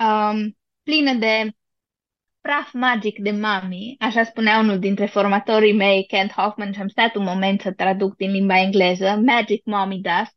um, 0.00 0.56
plină 0.82 1.12
de 1.12 1.50
praf 2.46 2.72
magic 2.72 3.18
de 3.18 3.30
mami, 3.30 3.96
așa 3.98 4.24
spunea 4.24 4.58
unul 4.58 4.78
dintre 4.78 5.06
formatorii 5.06 5.72
mei, 5.76 6.06
Kent 6.06 6.32
Hoffman, 6.32 6.72
și 6.72 6.80
am 6.80 6.88
stat 6.88 7.14
un 7.14 7.24
moment 7.24 7.60
să 7.60 7.72
traduc 7.72 8.16
din 8.16 8.30
limba 8.30 8.60
engleză, 8.60 9.22
Magic 9.26 9.64
Mommy 9.64 10.00
Dust, 10.00 10.36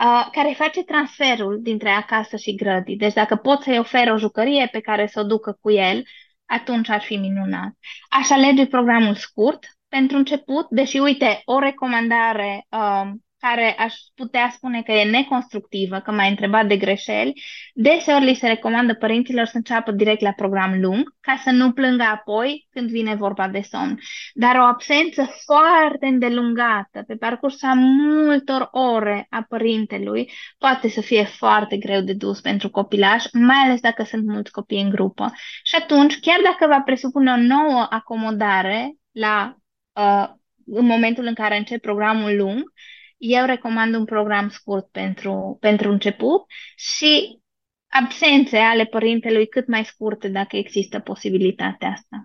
uh, 0.00 0.28
care 0.32 0.54
face 0.56 0.82
transferul 0.82 1.58
dintre 1.62 1.88
acasă 1.88 2.36
și 2.36 2.54
grădii. 2.54 2.96
Deci 2.96 3.12
dacă 3.12 3.36
pot 3.36 3.62
să-i 3.62 3.78
ofer 3.78 4.10
o 4.10 4.18
jucărie 4.18 4.68
pe 4.72 4.80
care 4.80 5.06
să 5.06 5.20
o 5.20 5.22
ducă 5.22 5.58
cu 5.60 5.70
el, 5.70 6.02
atunci 6.46 6.88
ar 6.88 7.00
fi 7.00 7.16
minunat. 7.16 7.72
Aș 8.08 8.30
alege 8.30 8.66
programul 8.66 9.14
scurt 9.14 9.64
pentru 9.88 10.16
început, 10.16 10.66
deși, 10.70 10.98
uite, 10.98 11.42
o 11.44 11.58
recomandare 11.58 12.66
uh, 12.68 13.10
care 13.48 13.74
aș 13.78 13.94
putea 14.14 14.50
spune 14.52 14.82
că 14.82 14.92
e 14.92 15.10
neconstructivă, 15.10 15.98
că 15.98 16.10
m-ai 16.10 16.28
întrebat 16.28 16.66
de 16.66 16.76
greșeli, 16.76 17.42
deseori 17.74 18.24
li 18.24 18.34
se 18.34 18.46
recomandă 18.46 18.94
părinților 18.94 19.44
să 19.44 19.56
înceapă 19.56 19.90
direct 19.92 20.20
la 20.20 20.32
program 20.32 20.80
lung, 20.80 21.14
ca 21.20 21.40
să 21.44 21.50
nu 21.50 21.72
plângă 21.72 22.02
apoi 22.02 22.66
când 22.70 22.90
vine 22.90 23.14
vorba 23.14 23.48
de 23.48 23.60
somn. 23.60 23.98
Dar 24.34 24.56
o 24.56 24.62
absență 24.62 25.28
foarte 25.44 26.06
îndelungată, 26.06 27.02
pe 27.06 27.14
parcursul 27.14 27.68
a 27.68 27.74
multor 27.74 28.68
ore 28.70 29.26
a 29.30 29.44
părintelui, 29.48 30.30
poate 30.58 30.88
să 30.88 31.00
fie 31.00 31.24
foarte 31.24 31.76
greu 31.76 32.00
de 32.00 32.12
dus 32.12 32.40
pentru 32.40 32.70
copilaș, 32.70 33.24
mai 33.32 33.56
ales 33.64 33.80
dacă 33.80 34.02
sunt 34.02 34.26
mulți 34.26 34.52
copii 34.52 34.82
în 34.82 34.90
grupă. 34.90 35.32
Și 35.62 35.76
atunci, 35.80 36.20
chiar 36.20 36.38
dacă 36.42 36.72
va 36.74 36.80
presupune 36.84 37.32
o 37.32 37.36
nouă 37.36 37.86
acomodare 37.90 38.96
la 39.12 39.56
uh, 39.92 40.28
în 40.66 40.86
momentul 40.86 41.24
în 41.24 41.34
care 41.34 41.56
încep 41.56 41.80
programul 41.80 42.36
lung, 42.36 42.72
eu 43.16 43.44
recomand 43.44 43.94
un 43.94 44.04
program 44.04 44.48
scurt 44.48 44.88
pentru, 44.90 45.56
pentru 45.60 45.90
început 45.90 46.44
și 46.76 47.38
absențe 47.86 48.56
ale 48.56 48.84
părintelui 48.84 49.46
cât 49.46 49.66
mai 49.66 49.84
scurte 49.84 50.28
dacă 50.28 50.56
există 50.56 50.98
posibilitatea 50.98 51.88
asta. 51.88 52.22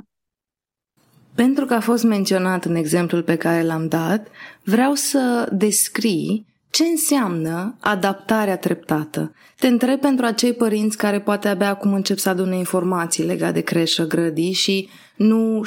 Pentru 1.35 1.65
că 1.65 1.73
a 1.73 1.79
fost 1.79 2.03
menționat 2.03 2.65
în 2.65 2.75
exemplul 2.75 3.23
pe 3.23 3.35
care 3.37 3.61
l-am 3.63 3.87
dat, 3.87 4.27
vreau 4.63 4.93
să 4.93 5.49
descrii 5.51 6.49
Ce 6.69 6.83
înseamnă 6.83 7.77
adaptarea 7.79 8.57
treptată? 8.57 9.33
Te 9.57 9.67
întreb 9.67 9.99
pentru 9.99 10.25
acei 10.25 10.53
părinți 10.53 10.97
care 10.97 11.21
poate 11.21 11.47
abia 11.47 11.69
acum 11.69 11.93
încep 11.93 12.17
să 12.17 12.29
adune 12.29 12.57
informații 12.57 13.23
legate 13.23 13.51
de 13.51 13.61
creșă, 13.61 14.07
grădii 14.07 14.51
și 14.51 14.89
nu, 15.15 15.61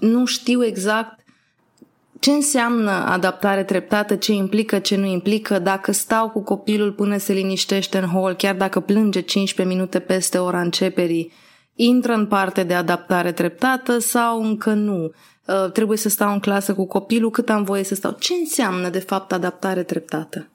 nu 0.00 0.24
știu 0.24 0.64
exact 0.64 1.19
ce 2.20 2.30
înseamnă 2.30 2.90
adaptare 2.90 3.64
treptată, 3.64 4.16
ce 4.16 4.32
implică, 4.32 4.78
ce 4.78 4.96
nu 4.96 5.06
implică, 5.06 5.58
dacă 5.58 5.92
stau 5.92 6.30
cu 6.30 6.42
copilul 6.42 6.92
până 6.92 7.16
se 7.16 7.32
liniștește 7.32 7.98
în 7.98 8.06
hol, 8.06 8.34
chiar 8.34 8.54
dacă 8.54 8.80
plânge 8.80 9.20
15 9.20 9.74
minute 9.74 10.00
peste 10.00 10.38
ora 10.38 10.60
începerii, 10.60 11.32
intră 11.74 12.12
în 12.12 12.26
parte 12.26 12.62
de 12.62 12.74
adaptare 12.74 13.32
treptată 13.32 13.98
sau 13.98 14.42
încă 14.42 14.72
nu? 14.72 15.04
Uh, 15.04 15.70
trebuie 15.72 15.98
să 15.98 16.08
stau 16.08 16.32
în 16.32 16.40
clasă 16.40 16.74
cu 16.74 16.86
copilul, 16.86 17.30
cât 17.30 17.48
am 17.48 17.62
voie 17.62 17.82
să 17.82 17.94
stau. 17.94 18.12
Ce 18.12 18.34
înseamnă, 18.34 18.88
de 18.88 19.00
fapt, 19.00 19.32
adaptare 19.32 19.82
treptată? 19.82 20.48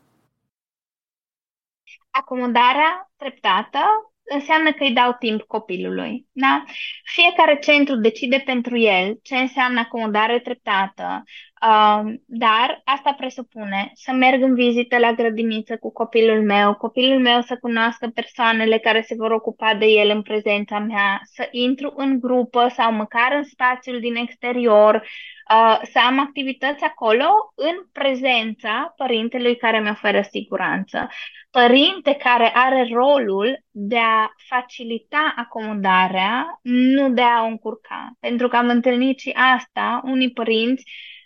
Acomodarea 2.10 3.12
treptată 3.18 3.80
înseamnă 4.24 4.72
că 4.72 4.84
îi 4.84 4.94
dau 4.94 5.16
timp 5.20 5.42
copilului. 5.42 6.26
Da? 6.32 6.64
Fiecare 7.04 7.60
centru 7.60 7.96
decide 7.96 8.42
pentru 8.46 8.78
el 8.78 9.20
ce 9.24 9.36
înseamnă 9.36 9.80
acomodare 9.80 10.40
treptată, 10.40 11.24
uh, 11.68 12.14
dar 12.26 12.82
asta 12.84 13.14
presupune 13.18 13.92
să 13.94 14.12
merg 14.12 14.42
în 14.42 14.54
vizită 14.54 14.98
la 14.98 15.12
grădiniță 15.12 15.78
cu 15.78 15.92
copilul 15.92 16.42
meu, 16.44 16.76
copilul 16.76 17.20
meu 17.20 17.42
să 17.42 17.58
cunoască 17.62 18.08
persoanele 18.08 18.78
care 18.78 19.02
se 19.02 19.16
vor 19.18 19.32
ocupa 19.32 19.74
de 19.74 19.86
el 19.86 20.10
în 20.10 20.22
prezența 20.22 20.80
mea, 20.80 21.22
să 21.24 21.48
intru 21.52 21.94
în 21.96 22.20
grupă 22.20 22.68
sau 22.76 22.92
măcar 22.92 23.32
în 23.36 23.44
spațiul 23.44 24.00
din 24.00 24.16
exterior, 24.16 24.96
uh, 24.96 25.80
să 25.84 26.00
am 26.08 26.20
activități 26.20 26.84
acolo 26.84 27.30
în 27.56 27.76
prezența 27.92 28.94
părintelui 28.98 29.58
care 29.58 29.80
mi 29.80 29.90
oferă 29.90 30.22
siguranță. 30.22 31.08
Părinte 31.52 32.14
care 32.14 32.52
are 32.54 32.88
rolul 32.92 33.64
de 33.72 33.98
a 33.98 34.34
facilita 34.36 35.34
acomodarea, 35.36 36.60
nu 36.62 37.10
de 37.10 37.22
a 37.22 37.44
o 37.44 37.48
încurca. 37.48 38.12
Pentru 38.20 38.48
că 38.48 38.56
am 38.56 38.68
întâlnit 38.68 39.20
și 39.20 39.30
asta, 39.56 40.02
unii 40.06 40.32
părinți 40.32 40.84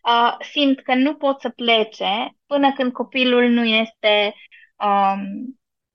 uh, 0.10 0.36
simt 0.52 0.82
că 0.82 0.96
nu 0.96 1.16
pot 1.16 1.40
să 1.40 1.50
plece 1.50 2.36
până 2.46 2.74
când 2.74 2.92
copilul 2.92 3.50
nu 3.50 3.64
este 3.64 4.34
um, 4.76 5.22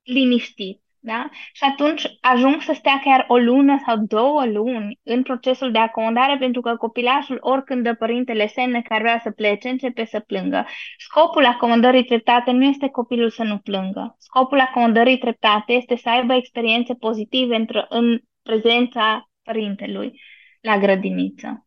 liniștit. 0.02 0.82
Da? 1.06 1.28
Și 1.52 1.64
atunci 1.64 2.06
ajung 2.20 2.62
să 2.62 2.72
stea 2.72 3.00
chiar 3.04 3.24
o 3.28 3.36
lună 3.36 3.82
sau 3.86 3.96
două 3.96 4.46
luni 4.46 4.98
în 5.02 5.22
procesul 5.22 5.72
de 5.72 5.78
acomodare 5.78 6.36
pentru 6.38 6.60
că 6.60 6.76
copilașul, 6.76 7.38
oricând 7.40 7.82
dă 7.82 7.94
părintele 7.94 8.46
semne 8.46 8.82
care 8.82 9.02
vrea 9.02 9.20
să 9.22 9.30
plece, 9.30 9.68
începe 9.68 10.04
să 10.04 10.20
plângă. 10.20 10.66
Scopul 10.96 11.44
acomodării 11.44 12.04
treptate 12.04 12.50
nu 12.50 12.64
este 12.64 12.88
copilul 12.88 13.30
să 13.30 13.42
nu 13.42 13.58
plângă. 13.58 14.16
Scopul 14.18 14.60
acomodării 14.60 15.18
treptate 15.18 15.72
este 15.72 15.96
să 15.96 16.08
aibă 16.08 16.34
experiențe 16.34 16.94
pozitive 16.94 17.54
în, 17.54 17.66
în 17.88 18.18
prezența 18.42 19.30
părintelui 19.42 20.20
la 20.60 20.78
grădiniță. 20.78 21.63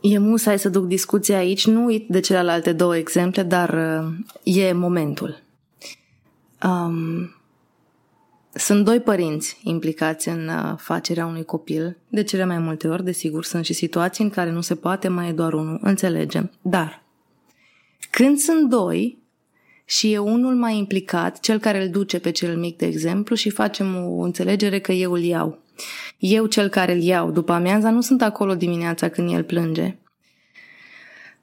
E 0.00 0.18
musai 0.18 0.58
să 0.58 0.68
duc 0.68 0.86
discuția 0.86 1.36
aici, 1.36 1.66
nu 1.66 1.84
uit 1.84 2.08
de 2.08 2.20
celelalte 2.20 2.72
două 2.72 2.96
exemple, 2.96 3.42
dar 3.42 4.02
uh, 4.04 4.54
e 4.54 4.72
momentul. 4.72 5.42
Um, 6.62 7.34
sunt 8.54 8.84
doi 8.84 9.00
părinți 9.00 9.60
implicați 9.62 10.28
în 10.28 10.48
uh, 10.48 10.74
facerea 10.76 11.26
unui 11.26 11.44
copil. 11.44 11.96
De 12.08 12.22
cele 12.22 12.44
mai 12.44 12.58
multe 12.58 12.88
ori, 12.88 13.04
desigur, 13.04 13.44
sunt 13.44 13.64
și 13.64 13.72
situații 13.72 14.24
în 14.24 14.30
care 14.30 14.50
nu 14.50 14.60
se 14.60 14.74
poate, 14.74 15.08
mai 15.08 15.28
e 15.28 15.32
doar 15.32 15.52
unul. 15.52 15.78
Înțelegem. 15.82 16.50
Dar, 16.62 17.02
când 18.10 18.38
sunt 18.38 18.68
doi 18.68 19.18
și 19.84 20.12
e 20.12 20.18
unul 20.18 20.54
mai 20.54 20.76
implicat, 20.76 21.40
cel 21.40 21.58
care 21.58 21.82
îl 21.82 21.90
duce 21.90 22.18
pe 22.18 22.30
cel 22.30 22.56
mic, 22.56 22.76
de 22.76 22.86
exemplu, 22.86 23.34
și 23.34 23.50
facem 23.50 23.96
o 23.96 24.20
înțelegere 24.20 24.78
că 24.78 24.92
eu 24.92 25.12
îl 25.12 25.22
iau. 25.22 25.59
Eu, 26.18 26.46
cel 26.46 26.68
care 26.68 26.92
îl 26.92 27.02
iau 27.02 27.30
după 27.30 27.52
amiaza, 27.52 27.90
nu 27.90 28.00
sunt 28.00 28.22
acolo 28.22 28.54
dimineața 28.54 29.08
când 29.08 29.32
el 29.32 29.44
plânge. 29.44 29.96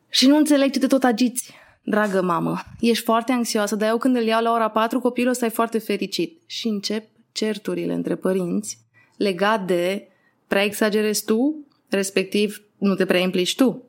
Și 0.09 0.27
nu 0.27 0.37
înțeleg 0.37 0.71
ce 0.71 0.79
te 0.79 0.87
tot 0.87 1.03
agiți 1.03 1.53
dragă 1.83 2.21
mamă, 2.21 2.59
ești 2.79 3.03
foarte 3.03 3.31
anxioasă, 3.31 3.75
dar 3.75 3.89
eu 3.89 3.97
când 3.97 4.15
îl 4.15 4.23
iau 4.23 4.43
la 4.43 4.51
ora 4.51 4.69
4, 4.69 4.99
copilul 4.99 5.29
ăsta 5.29 5.45
e 5.45 5.49
foarte 5.49 5.77
fericit. 5.77 6.41
Și 6.45 6.67
încep 6.67 7.09
certurile 7.31 7.93
între 7.93 8.15
părinți 8.15 8.79
legat 9.17 9.65
de 9.65 10.07
prea 10.47 10.63
exagerezi 10.63 11.25
tu, 11.25 11.67
respectiv 11.89 12.61
nu 12.77 12.95
te 12.95 13.05
prea 13.05 13.19
implici 13.19 13.55
tu. 13.55 13.83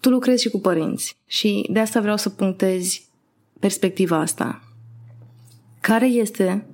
Tu 0.00 0.10
lucrezi 0.10 0.42
și 0.42 0.48
cu 0.48 0.60
părinți 0.60 1.16
și 1.26 1.68
de 1.70 1.78
asta 1.78 2.00
vreau 2.00 2.16
să 2.16 2.28
punctezi 2.28 3.08
perspectiva 3.60 4.18
asta. 4.18 4.62
Care 5.80 6.06
este 6.06 6.66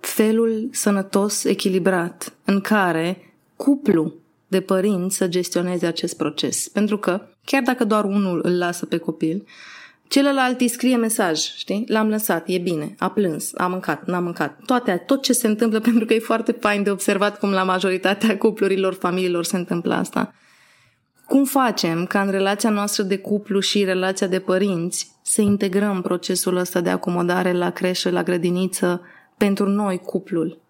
felul 0.00 0.68
sănătos, 0.72 1.44
echilibrat, 1.44 2.32
în 2.44 2.60
care 2.60 3.34
cuplu 3.56 4.14
de 4.48 4.60
părinți 4.60 5.16
să 5.16 5.28
gestioneze 5.28 5.86
acest 5.86 6.16
proces. 6.16 6.68
Pentru 6.68 6.98
că, 6.98 7.26
chiar 7.44 7.62
dacă 7.62 7.84
doar 7.84 8.04
unul 8.04 8.40
îl 8.42 8.58
lasă 8.58 8.86
pe 8.86 8.96
copil, 8.96 9.44
celălalt 10.08 10.60
îi 10.60 10.68
scrie 10.68 10.96
mesaj, 10.96 11.38
știi? 11.38 11.84
L-am 11.88 12.08
lăsat, 12.08 12.48
e 12.48 12.58
bine, 12.58 12.94
a 12.98 13.10
plâns, 13.10 13.50
a 13.56 13.66
mâncat, 13.66 14.06
n-a 14.06 14.20
mâncat. 14.20 14.58
Toate, 14.66 15.02
tot 15.06 15.22
ce 15.22 15.32
se 15.32 15.46
întâmplă, 15.46 15.80
pentru 15.90 16.04
că 16.04 16.14
e 16.14 16.18
foarte 16.18 16.52
fain 16.52 16.82
de 16.82 16.90
observat 16.90 17.38
cum 17.38 17.50
la 17.50 17.62
majoritatea 17.62 18.38
cuplurilor, 18.38 18.94
familiilor 18.94 19.44
se 19.44 19.56
întâmplă 19.56 19.94
asta. 19.94 20.34
Cum 21.26 21.44
facem 21.44 22.06
ca 22.06 22.20
în 22.20 22.30
relația 22.30 22.70
noastră 22.70 23.02
de 23.02 23.18
cuplu 23.18 23.60
și 23.60 23.84
relația 23.84 24.26
de 24.26 24.38
părinți 24.38 25.10
să 25.22 25.40
integrăm 25.40 26.00
procesul 26.00 26.56
ăsta 26.56 26.80
de 26.80 26.90
acomodare 26.90 27.52
la 27.52 27.70
creșă, 27.70 28.10
la 28.10 28.22
grădiniță, 28.22 29.00
pentru 29.38 29.68
noi, 29.68 29.98
cuplul? 29.98 30.60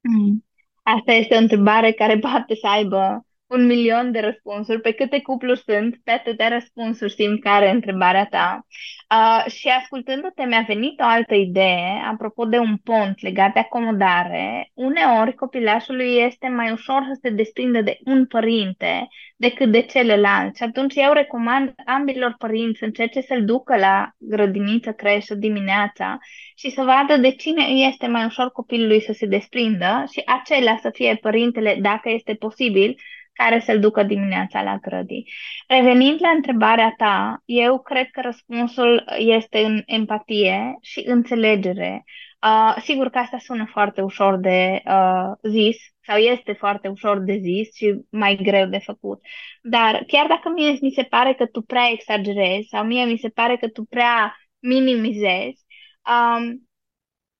Mm. 0.00 0.44
Asta 0.82 1.12
este 1.12 1.34
o 1.34 1.38
întrebare 1.38 1.92
care 1.92 2.18
poate 2.18 2.54
să 2.54 2.66
aibă 2.66 3.26
un 3.46 3.66
milion 3.66 4.12
de 4.12 4.20
răspunsuri. 4.20 4.80
Pe 4.80 4.92
câte 4.92 5.20
cupluri 5.20 5.62
sunt, 5.66 6.00
pe 6.04 6.10
atâtea 6.10 6.48
răspunsuri 6.48 7.12
simt 7.12 7.42
care 7.42 7.70
întrebarea 7.70 8.26
ta. 8.26 8.66
Uh, 9.10 9.50
și 9.52 9.68
ascultându-te 9.68 10.44
mi-a 10.44 10.64
venit 10.66 11.00
o 11.00 11.04
altă 11.04 11.34
idee, 11.34 12.02
apropo 12.10 12.44
de 12.44 12.58
un 12.58 12.76
pont 12.76 13.20
legat 13.20 13.52
de 13.52 13.58
acomodare. 13.58 14.70
Uneori 14.74 15.34
copilașului 15.34 16.16
este 16.16 16.48
mai 16.48 16.72
ușor 16.72 17.02
să 17.08 17.18
se 17.22 17.30
desprindă 17.30 17.80
de 17.80 17.98
un 18.04 18.26
părinte 18.26 19.08
decât 19.36 19.70
de 19.70 19.80
celălalt. 19.80 20.56
Și 20.56 20.62
atunci 20.62 20.94
eu 20.94 21.12
recomand 21.12 21.74
ambilor 21.84 22.34
părinți 22.38 22.78
să 22.78 22.84
încerce 22.84 23.20
să-l 23.20 23.44
ducă 23.44 23.76
la 23.76 24.10
grădiniță, 24.18 24.92
creșă 24.92 25.34
dimineața 25.34 26.18
și 26.56 26.70
să 26.70 26.82
vadă 26.82 27.16
de 27.20 27.30
cine 27.30 27.62
este 27.62 28.06
mai 28.06 28.24
ușor 28.24 28.50
copilului 28.50 29.00
să 29.00 29.12
se 29.12 29.26
desprindă 29.26 30.04
și 30.12 30.22
acela 30.26 30.76
să 30.80 30.90
fie 30.92 31.14
părintele, 31.14 31.78
dacă 31.80 32.10
este 32.10 32.34
posibil, 32.34 32.96
care 33.36 33.60
să-l 33.60 33.80
ducă 33.80 34.02
dimineața 34.02 34.62
la 34.62 34.76
grădii. 34.76 35.32
Revenind 35.66 36.20
la 36.20 36.28
întrebarea 36.28 36.94
ta, 36.96 37.42
eu 37.44 37.80
cred 37.82 38.10
că 38.10 38.20
răspunsul 38.20 39.04
este 39.18 39.58
în 39.58 39.82
empatie 39.86 40.76
și 40.80 41.02
înțelegere. 41.06 42.04
Uh, 42.42 42.76
sigur 42.82 43.08
că 43.10 43.18
asta 43.18 43.38
sună 43.38 43.66
foarte 43.70 44.00
ușor 44.00 44.36
de 44.36 44.82
uh, 44.84 45.50
zis 45.50 45.76
sau 46.06 46.16
este 46.16 46.52
foarte 46.52 46.88
ușor 46.88 47.18
de 47.18 47.38
zis 47.42 47.74
și 47.74 48.00
mai 48.10 48.38
greu 48.42 48.66
de 48.66 48.78
făcut. 48.78 49.20
Dar 49.62 50.04
chiar 50.06 50.26
dacă 50.26 50.48
mie 50.54 50.78
mi 50.80 50.90
se 50.90 51.02
pare 51.02 51.34
că 51.34 51.46
tu 51.46 51.62
prea 51.62 51.88
exagerezi 51.92 52.68
sau 52.68 52.84
mie 52.84 53.04
mi 53.04 53.18
se 53.18 53.28
pare 53.28 53.56
că 53.56 53.68
tu 53.68 53.84
prea 53.84 54.36
minimizezi, 54.58 55.64
um, 56.08 56.68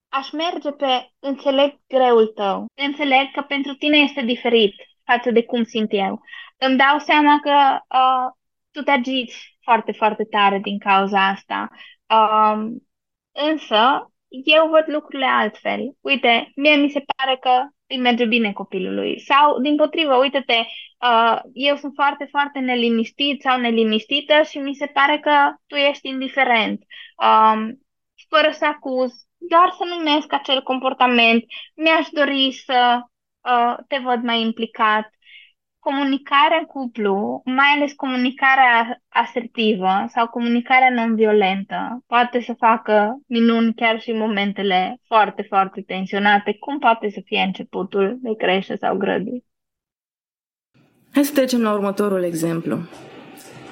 aș 0.09 0.31
merge 0.33 0.71
pe 0.71 1.11
înțeleg 1.19 1.81
greul 1.89 2.27
tău. 2.27 2.67
Înțeleg 2.75 3.31
că 3.33 3.41
pentru 3.43 3.75
tine 3.75 3.97
este 3.97 4.23
diferit 4.23 4.75
față 5.07 5.31
de 5.31 5.45
cum 5.45 5.65
simt 5.65 5.89
eu. 5.93 6.21
Îmi 6.59 6.77
dau 6.77 6.99
seama 6.99 7.41
că 7.43 7.79
uh, 7.97 8.33
tu 8.71 8.83
te 8.83 8.91
agiți 8.91 9.59
foarte, 9.63 9.93
foarte 9.93 10.25
tare 10.25 10.59
din 10.59 10.79
cauza 10.79 11.27
asta. 11.29 11.71
Uh, 12.09 12.77
însă, 13.51 14.11
eu 14.29 14.69
văd 14.69 14.85
lucrurile 14.87 15.27
altfel. 15.27 15.81
Uite, 16.01 16.53
mie 16.57 16.77
mi 16.77 16.91
se 16.91 17.05
pare 17.17 17.37
că 17.41 17.51
îi 17.87 17.99
merge 17.99 18.25
bine 18.25 18.53
copilului. 18.53 19.21
Sau, 19.21 19.61
din 19.61 19.77
potrivă, 19.77 20.15
uite-te, 20.17 20.65
uh, 21.01 21.41
eu 21.53 21.77
sunt 21.77 21.93
foarte, 21.95 22.27
foarte 22.31 22.59
neliniștit 22.59 23.41
sau 23.41 23.61
neliniștită 23.61 24.43
și 24.43 24.59
mi 24.59 24.75
se 24.75 24.87
pare 24.87 25.19
că 25.19 25.55
tu 25.67 25.75
ești 25.75 26.09
indiferent. 26.09 26.83
Uh, 27.23 27.69
fără 28.29 28.51
să 28.51 28.67
acuz, 28.67 29.13
doar 29.37 29.71
să 29.79 29.85
numesc 29.97 30.33
acel 30.33 30.63
comportament. 30.63 31.45
Mi-aș 31.75 32.09
dori 32.09 32.53
să 32.65 32.99
uh, 32.99 33.07
te 33.89 33.99
văd 34.05 34.23
mai 34.23 34.41
implicat. 34.41 35.11
Comunicarea 35.79 36.59
în 36.59 36.65
cuplu, 36.65 37.43
mai 37.45 37.67
ales 37.77 37.93
comunicarea 37.93 39.03
asertivă 39.09 40.05
sau 40.09 40.27
comunicarea 40.27 40.91
non-violentă, 40.91 42.05
poate 42.07 42.41
să 42.41 42.55
facă 42.59 43.21
minuni 43.27 43.75
chiar 43.75 44.01
și 44.01 44.11
în 44.11 44.19
momentele 44.19 45.01
foarte, 45.07 45.43
foarte 45.43 45.83
tensionate, 45.83 46.57
cum 46.61 46.79
poate 46.79 47.11
să 47.11 47.21
fie 47.25 47.41
începutul 47.41 48.19
de 48.21 48.35
crește 48.39 48.77
sau 48.77 48.97
grădii. 48.97 49.45
Hai 51.13 51.25
să 51.25 51.33
trecem 51.33 51.63
la 51.63 51.73
următorul 51.73 52.23
exemplu. 52.23 52.79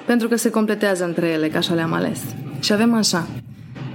pentru 0.05 0.27
că 0.27 0.35
se 0.35 0.49
completează 0.49 1.05
între 1.05 1.27
ele, 1.27 1.47
ca 1.47 1.57
așa 1.57 1.73
le-am 1.73 1.93
ales. 1.93 2.35
Și 2.61 2.73
avem 2.73 2.93
așa. 2.93 3.27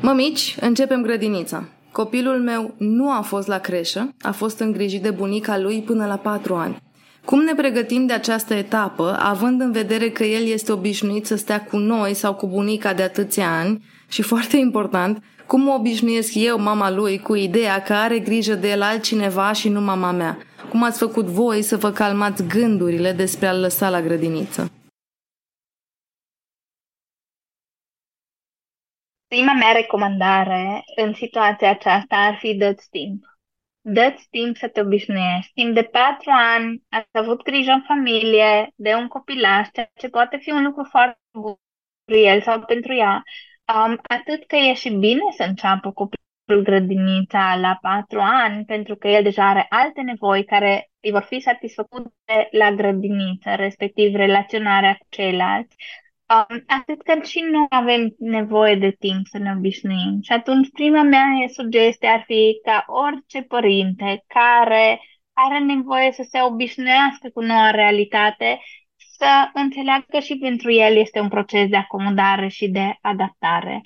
Mămici, 0.02 0.56
începem 0.60 1.02
grădinița. 1.02 1.68
Copilul 1.92 2.40
meu 2.40 2.74
nu 2.78 3.10
a 3.10 3.20
fost 3.20 3.46
la 3.46 3.58
creșă, 3.58 4.14
a 4.20 4.30
fost 4.32 4.58
îngrijit 4.58 5.02
de 5.02 5.10
bunica 5.10 5.58
lui 5.58 5.82
până 5.82 6.06
la 6.06 6.16
patru 6.16 6.54
ani. 6.54 6.76
Cum 7.24 7.40
ne 7.40 7.54
pregătim 7.54 8.06
de 8.06 8.12
această 8.12 8.54
etapă, 8.54 9.16
având 9.20 9.60
în 9.60 9.72
vedere 9.72 10.08
că 10.08 10.24
el 10.24 10.46
este 10.46 10.72
obișnuit 10.72 11.26
să 11.26 11.36
stea 11.36 11.64
cu 11.64 11.76
noi 11.76 12.14
sau 12.14 12.34
cu 12.34 12.46
bunica 12.46 12.92
de 12.92 13.02
atâția 13.02 13.58
ani 13.58 13.84
și, 14.08 14.22
foarte 14.22 14.56
important, 14.56 15.22
cum 15.46 15.60
mă 15.60 15.74
obișnuiesc 15.78 16.34
eu, 16.34 16.60
mama 16.60 16.90
lui, 16.90 17.18
cu 17.18 17.34
ideea 17.34 17.82
că 17.82 17.92
are 17.92 18.18
grijă 18.18 18.54
de 18.54 18.70
el 18.70 18.82
altcineva 18.82 19.52
și 19.52 19.68
nu 19.68 19.80
mama 19.80 20.10
mea? 20.10 20.38
Cum 20.68 20.82
ați 20.82 20.98
făcut 20.98 21.26
voi 21.26 21.62
să 21.62 21.76
vă 21.76 21.90
calmați 21.90 22.44
gândurile 22.46 23.12
despre 23.12 23.46
a-l 23.46 23.60
lăsa 23.60 23.88
la 23.88 24.00
grădiniță? 24.00 24.70
Prima 29.34 29.52
mea 29.52 29.72
recomandare 29.72 30.82
în 30.96 31.12
situația 31.14 31.70
aceasta 31.70 32.16
ar 32.16 32.36
fi 32.38 32.54
dă-ți 32.54 32.88
timp. 32.90 33.24
Dă-ți 33.80 34.26
timp 34.30 34.56
să 34.56 34.68
te 34.68 34.80
obișnuiești. 34.80 35.52
Timp 35.54 35.74
de 35.74 35.82
patru 35.82 36.30
ani 36.30 36.82
ați 36.88 37.08
avut 37.12 37.42
grijă 37.42 37.70
în 37.70 37.82
familie 37.86 38.72
de 38.74 38.94
un 38.94 39.08
copilaș, 39.08 39.68
ceea 39.72 39.90
ce 39.94 40.08
poate 40.08 40.36
fi 40.36 40.50
un 40.50 40.64
lucru 40.64 40.84
foarte 40.90 41.20
bun 41.32 41.54
pentru 42.04 42.24
el 42.30 42.42
sau 42.42 42.60
pentru 42.60 42.94
ea. 42.94 43.22
Um, 43.74 43.98
atât 44.02 44.46
că 44.46 44.56
e 44.56 44.74
și 44.74 44.90
bine 44.90 45.22
să 45.36 45.42
înceapă 45.42 45.92
copilul 45.92 46.64
grădinița 46.64 47.56
la 47.56 47.78
patru 47.80 48.20
ani, 48.20 48.64
pentru 48.64 48.96
că 48.96 49.08
el 49.08 49.22
deja 49.22 49.48
are 49.48 49.66
alte 49.68 50.00
nevoi 50.00 50.44
care 50.44 50.90
îi 51.00 51.10
vor 51.10 51.22
fi 51.22 51.40
satisfăcute 51.40 52.48
la 52.50 52.70
grădiniță, 52.72 53.54
respectiv 53.54 54.14
relaționarea 54.14 54.94
cu 54.94 55.06
ceilalți. 55.08 55.76
Um, 56.30 56.64
atât 56.66 57.02
că 57.02 57.20
și 57.22 57.40
noi 57.50 57.66
avem 57.68 58.14
nevoie 58.18 58.74
de 58.74 58.90
timp 58.98 59.26
să 59.26 59.38
ne 59.38 59.52
obișnuim. 59.56 60.18
Și 60.22 60.32
atunci 60.32 60.70
prima 60.72 61.02
mea 61.02 61.24
sugestie 61.52 62.08
ar 62.08 62.22
fi 62.26 62.60
ca 62.64 62.84
orice 62.86 63.42
părinte 63.42 64.24
care 64.26 65.00
are 65.32 65.58
nevoie 65.58 66.12
să 66.12 66.26
se 66.28 66.42
obișnuiască 66.42 67.28
cu 67.34 67.40
noua 67.40 67.70
realitate, 67.70 68.60
să 68.96 69.50
înțeleagă 69.54 70.04
că 70.08 70.18
și 70.18 70.38
pentru 70.38 70.72
el 70.72 70.96
este 70.96 71.20
un 71.20 71.28
proces 71.28 71.68
de 71.68 71.76
acomodare 71.76 72.48
și 72.48 72.68
de 72.68 72.94
adaptare. 73.00 73.82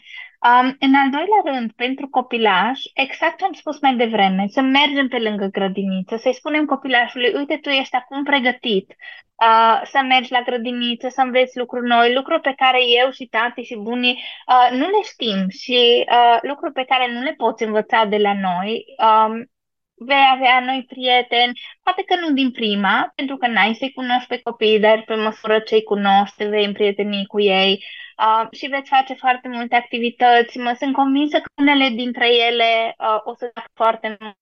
Um, 0.51 0.76
în 0.80 0.95
al 0.95 1.11
doilea 1.11 1.42
rând, 1.45 1.72
pentru 1.72 2.09
copilaș, 2.09 2.80
exact 2.95 3.38
ce 3.38 3.45
am 3.45 3.53
spus 3.53 3.80
mai 3.80 3.95
devreme, 3.97 4.45
să 4.49 4.61
mergem 4.61 5.09
pe 5.09 5.18
lângă 5.18 5.47
grădiniță, 5.47 6.16
să-i 6.16 6.34
spunem 6.34 6.64
copilașului, 6.64 7.34
uite, 7.34 7.57
tu 7.57 7.68
ești 7.68 7.95
acum 7.97 8.24
pregătit 8.24 8.90
uh, 8.90 9.80
să 9.84 10.01
mergi 10.09 10.32
la 10.32 10.42
grădiniță, 10.42 11.09
să 11.09 11.20
înveți 11.20 11.59
lucruri 11.59 11.86
noi, 11.86 12.14
lucruri 12.14 12.40
pe 12.40 12.55
care 12.57 12.78
eu 13.05 13.11
și 13.11 13.26
tati 13.26 13.62
și 13.62 13.76
bunii 13.76 14.22
uh, 14.47 14.78
nu 14.78 14.86
le 14.86 15.03
știm 15.05 15.49
și 15.49 16.05
uh, 16.09 16.38
lucruri 16.42 16.72
pe 16.72 16.84
care 16.84 17.12
nu 17.12 17.20
le 17.22 17.32
poți 17.32 17.62
învăța 17.64 18.05
de 18.05 18.16
la 18.16 18.34
noi. 18.40 18.84
Um, 19.09 19.51
vei 19.97 20.24
avea 20.32 20.61
noi 20.61 20.84
prieteni, 20.88 21.61
poate 21.82 22.03
că 22.03 22.14
nu 22.20 22.32
din 22.32 22.51
prima, 22.51 23.12
pentru 23.14 23.36
că 23.36 23.47
n-ai 23.47 23.74
să-i 23.74 23.92
cunoști 23.92 24.28
pe 24.28 24.40
copii, 24.42 24.80
dar 24.80 25.03
pe 25.07 25.14
măsură 25.14 25.59
ce 25.59 25.74
îi 25.74 25.82
cunoști, 25.82 26.36
te 26.36 26.47
vei 26.49 26.64
împrieteni 26.64 27.26
cu 27.26 27.40
ei 27.40 27.84
uh, 28.18 28.46
și 28.50 28.66
veți 28.66 28.88
face 28.88 29.14
foarte 29.14 29.48
multe 29.48 29.74
activități. 29.74 30.58
Mă 30.58 30.74
sunt 30.78 30.94
convinsă 30.94 31.36
că 31.36 31.48
unele 31.56 31.88
dintre 31.88 32.34
ele 32.34 32.94
uh, 32.98 33.20
o 33.24 33.34
să 33.34 33.50
fac 33.54 33.66
foarte 33.74 34.16
mult. 34.20 34.36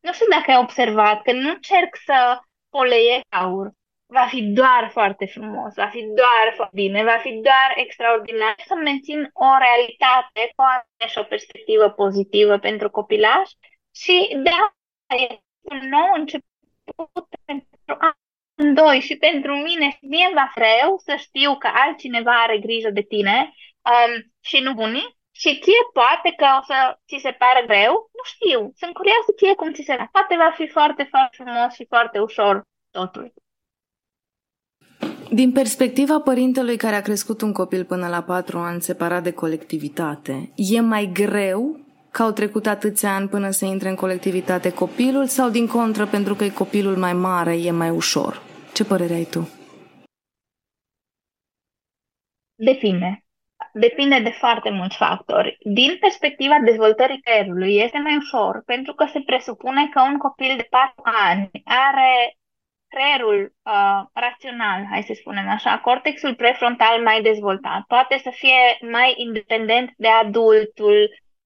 Nu 0.00 0.12
știu 0.12 0.26
dacă 0.30 0.50
ai 0.50 0.56
observat 0.56 1.22
că 1.22 1.32
nu 1.32 1.48
încerc 1.48 1.96
să 2.04 2.38
poleiesc 2.70 3.24
aur, 3.28 3.70
va 4.06 4.26
fi 4.28 4.42
doar 4.42 4.88
foarte 4.92 5.26
frumos, 5.26 5.74
va 5.74 5.88
fi 5.88 6.02
doar 6.20 6.46
foarte 6.54 6.74
bine, 6.82 7.04
va 7.04 7.18
fi 7.18 7.30
doar 7.30 7.68
extraordinar 7.74 8.54
să 8.66 8.74
mențin 8.74 9.30
o 9.32 9.48
realitate 9.58 10.40
cu 10.56 10.62
și 11.08 11.18
o 11.18 11.22
perspectivă 11.22 11.90
pozitivă 11.90 12.58
pentru 12.58 12.90
copilaș 12.90 13.50
și 13.94 14.16
de 14.42 14.50
asta 14.50 15.14
e 15.24 15.38
un 15.62 15.88
nou 15.88 16.08
început 16.14 17.26
pentru 17.44 17.96
amândoi 18.56 19.00
și 19.00 19.16
pentru 19.16 19.52
mine. 19.68 19.98
Mie 20.00 20.30
va 20.34 20.52
greu 20.54 20.88
să 21.06 21.14
știu 21.18 21.56
că 21.62 21.68
altcineva 21.84 22.42
are 22.42 22.58
grijă 22.58 22.90
de 22.90 23.04
tine 23.12 23.36
um, 23.90 24.12
și 24.40 24.58
nu 24.66 24.72
bunii 24.74 25.16
și 25.40 25.58
ție 25.62 25.82
poate 25.92 26.30
că 26.36 26.46
o 26.58 26.62
să 26.70 26.78
ți 27.08 27.18
se 27.24 27.32
pare 27.42 27.62
greu, 27.66 27.92
nu 28.18 28.24
știu, 28.32 28.60
sunt 28.80 28.92
curioasă 28.94 29.30
ție 29.36 29.54
cum 29.54 29.72
ți 29.72 29.82
se 29.88 29.94
Poate 30.16 30.34
va 30.44 30.50
fi 30.58 30.66
foarte, 30.68 31.02
foarte 31.10 31.36
frumos 31.42 31.72
și 31.74 31.84
foarte 31.92 32.18
ușor 32.18 32.62
totul. 32.90 33.32
Din 35.30 35.52
perspectiva 35.52 36.20
părintelui 36.20 36.76
care 36.76 36.94
a 36.94 37.00
crescut 37.00 37.40
un 37.40 37.52
copil 37.52 37.84
până 37.84 38.08
la 38.08 38.22
patru 38.22 38.58
ani 38.58 38.82
separat 38.82 39.22
de 39.22 39.32
colectivitate, 39.32 40.52
e 40.56 40.80
mai 40.80 41.10
greu 41.12 41.83
că 42.14 42.22
au 42.22 42.30
trecut 42.30 42.66
atâția 42.66 43.14
ani 43.14 43.28
până 43.28 43.50
să 43.50 43.64
intre 43.64 43.88
în 43.88 43.94
colectivitate 43.94 44.72
copilul 44.72 45.26
sau 45.26 45.48
din 45.48 45.66
contră 45.66 46.06
pentru 46.06 46.34
că 46.34 46.44
e 46.44 46.62
copilul 46.62 46.96
mai 46.96 47.12
mare, 47.12 47.54
e 47.56 47.70
mai 47.70 47.90
ușor? 47.90 48.42
Ce 48.74 48.84
părere 48.84 49.14
ai 49.14 49.24
tu? 49.24 49.48
Depinde. 52.54 53.24
Depinde 53.72 54.18
de 54.20 54.30
foarte 54.30 54.70
mulți 54.70 54.96
factori. 54.96 55.56
Din 55.60 55.96
perspectiva 56.00 56.54
dezvoltării 56.64 57.20
creierului 57.20 57.76
este 57.76 57.98
mai 57.98 58.16
ușor 58.16 58.62
pentru 58.66 58.92
că 58.94 59.04
se 59.12 59.20
presupune 59.20 59.88
că 59.88 60.00
un 60.00 60.16
copil 60.18 60.52
de 60.56 60.66
4 60.70 61.02
ani 61.04 61.50
are 61.64 62.36
creierul 62.88 63.40
uh, 63.62 64.00
rațional, 64.12 64.80
hai 64.90 65.02
să 65.02 65.12
spunem 65.14 65.48
așa, 65.48 65.78
cortexul 65.78 66.34
prefrontal 66.34 67.02
mai 67.02 67.22
dezvoltat, 67.22 67.82
poate 67.88 68.18
să 68.22 68.30
fie 68.32 68.62
mai 68.90 69.14
independent 69.16 69.90
de 69.96 70.08
adultul 70.08 70.96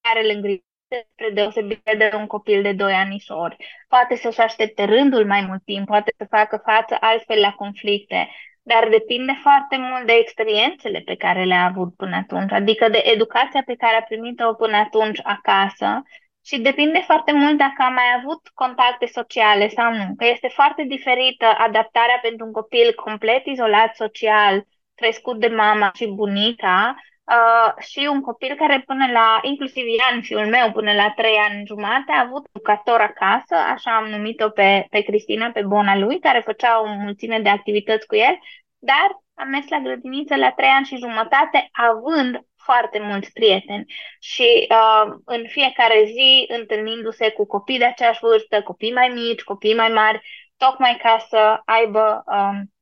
care 0.09 0.25
îl 0.25 0.31
îngrijește 0.35 1.09
spre 1.13 1.31
deosebire 1.31 1.95
de 1.99 2.11
un 2.15 2.27
copil 2.27 2.63
de 2.63 2.73
2 2.73 2.93
anișori. 2.93 3.57
Poate 3.89 4.17
să-și 4.17 4.41
aștepte 4.41 4.85
rândul 4.85 5.27
mai 5.27 5.45
mult 5.49 5.65
timp, 5.65 5.87
poate 5.87 6.15
să 6.17 6.27
facă 6.31 6.63
față 6.65 6.97
altfel 7.01 7.41
la 7.41 7.53
conflicte, 7.53 8.29
dar 8.63 8.89
depinde 8.89 9.39
foarte 9.43 9.77
mult 9.77 10.07
de 10.07 10.13
experiențele 10.13 11.01
pe 11.01 11.15
care 11.15 11.45
le-a 11.45 11.65
avut 11.65 11.95
până 11.97 12.17
atunci, 12.17 12.53
adică 12.53 12.89
de 12.89 13.03
educația 13.05 13.63
pe 13.67 13.75
care 13.75 13.97
a 13.97 14.03
primit-o 14.03 14.55
până 14.55 14.77
atunci 14.77 15.21
acasă 15.23 16.03
și 16.45 16.61
depinde 16.61 16.99
foarte 16.99 17.33
mult 17.33 17.57
dacă 17.59 17.83
am 17.83 17.93
mai 17.93 18.11
avut 18.19 18.41
contacte 18.55 19.07
sociale 19.07 19.69
sau 19.69 19.93
nu, 19.93 20.15
că 20.17 20.27
este 20.27 20.49
foarte 20.49 20.83
diferită 20.83 21.47
adaptarea 21.59 22.19
pentru 22.23 22.47
un 22.47 22.53
copil 22.53 22.93
complet 22.95 23.47
izolat 23.47 23.95
social, 23.95 24.67
crescut 24.95 25.41
de 25.41 25.49
mama 25.49 25.91
și 25.95 26.07
bunica, 26.07 26.97
uh, 27.29 27.83
și 27.83 28.09
un 28.11 28.21
copil 28.21 28.55
care 28.57 28.83
până 28.87 29.07
la, 29.13 29.39
inclusiv 29.43 29.85
Ian, 29.87 30.23
fiul 30.23 30.47
meu, 30.47 30.73
până 30.73 30.93
la 30.93 31.13
trei 31.17 31.37
ani 31.37 31.67
jumate, 31.67 32.13
a 32.13 32.21
avut 32.21 32.47
educator 32.53 33.01
acasă, 33.01 33.55
așa 33.55 33.97
am 33.97 34.07
numit-o 34.09 34.49
pe, 34.49 34.87
pe 34.91 35.01
Cristina, 35.01 35.51
pe 35.51 35.63
bona 35.63 35.97
lui, 35.97 36.19
care 36.19 36.41
făcea 36.45 36.81
o 36.81 36.87
mulțime 36.87 37.39
de 37.41 37.49
activități 37.49 38.07
cu 38.07 38.15
el, 38.15 38.39
dar 38.79 39.09
am 39.35 39.49
mers 39.49 39.69
la 39.69 39.79
grădiniță 39.79 40.37
la 40.37 40.51
trei 40.51 40.69
ani 40.69 40.87
și 40.87 40.97
jumătate, 40.97 41.69
având 41.73 42.41
foarte 42.57 42.99
mulți 42.99 43.33
prieteni. 43.33 43.85
Și 44.21 44.67
uh, 44.71 45.15
în 45.25 45.45
fiecare 45.47 46.05
zi 46.07 46.47
întâlnindu-se 46.49 47.31
cu 47.31 47.47
copii 47.47 47.79
de 47.79 47.85
aceeași 47.85 48.21
vârstă, 48.21 48.63
copii 48.63 48.93
mai 48.93 49.09
mici, 49.09 49.43
copii 49.43 49.75
mai 49.75 49.89
mari, 49.89 50.21
tocmai 50.57 50.99
ca 51.03 51.27
să 51.29 51.61
aibă 51.65 52.25
um, 52.27 52.73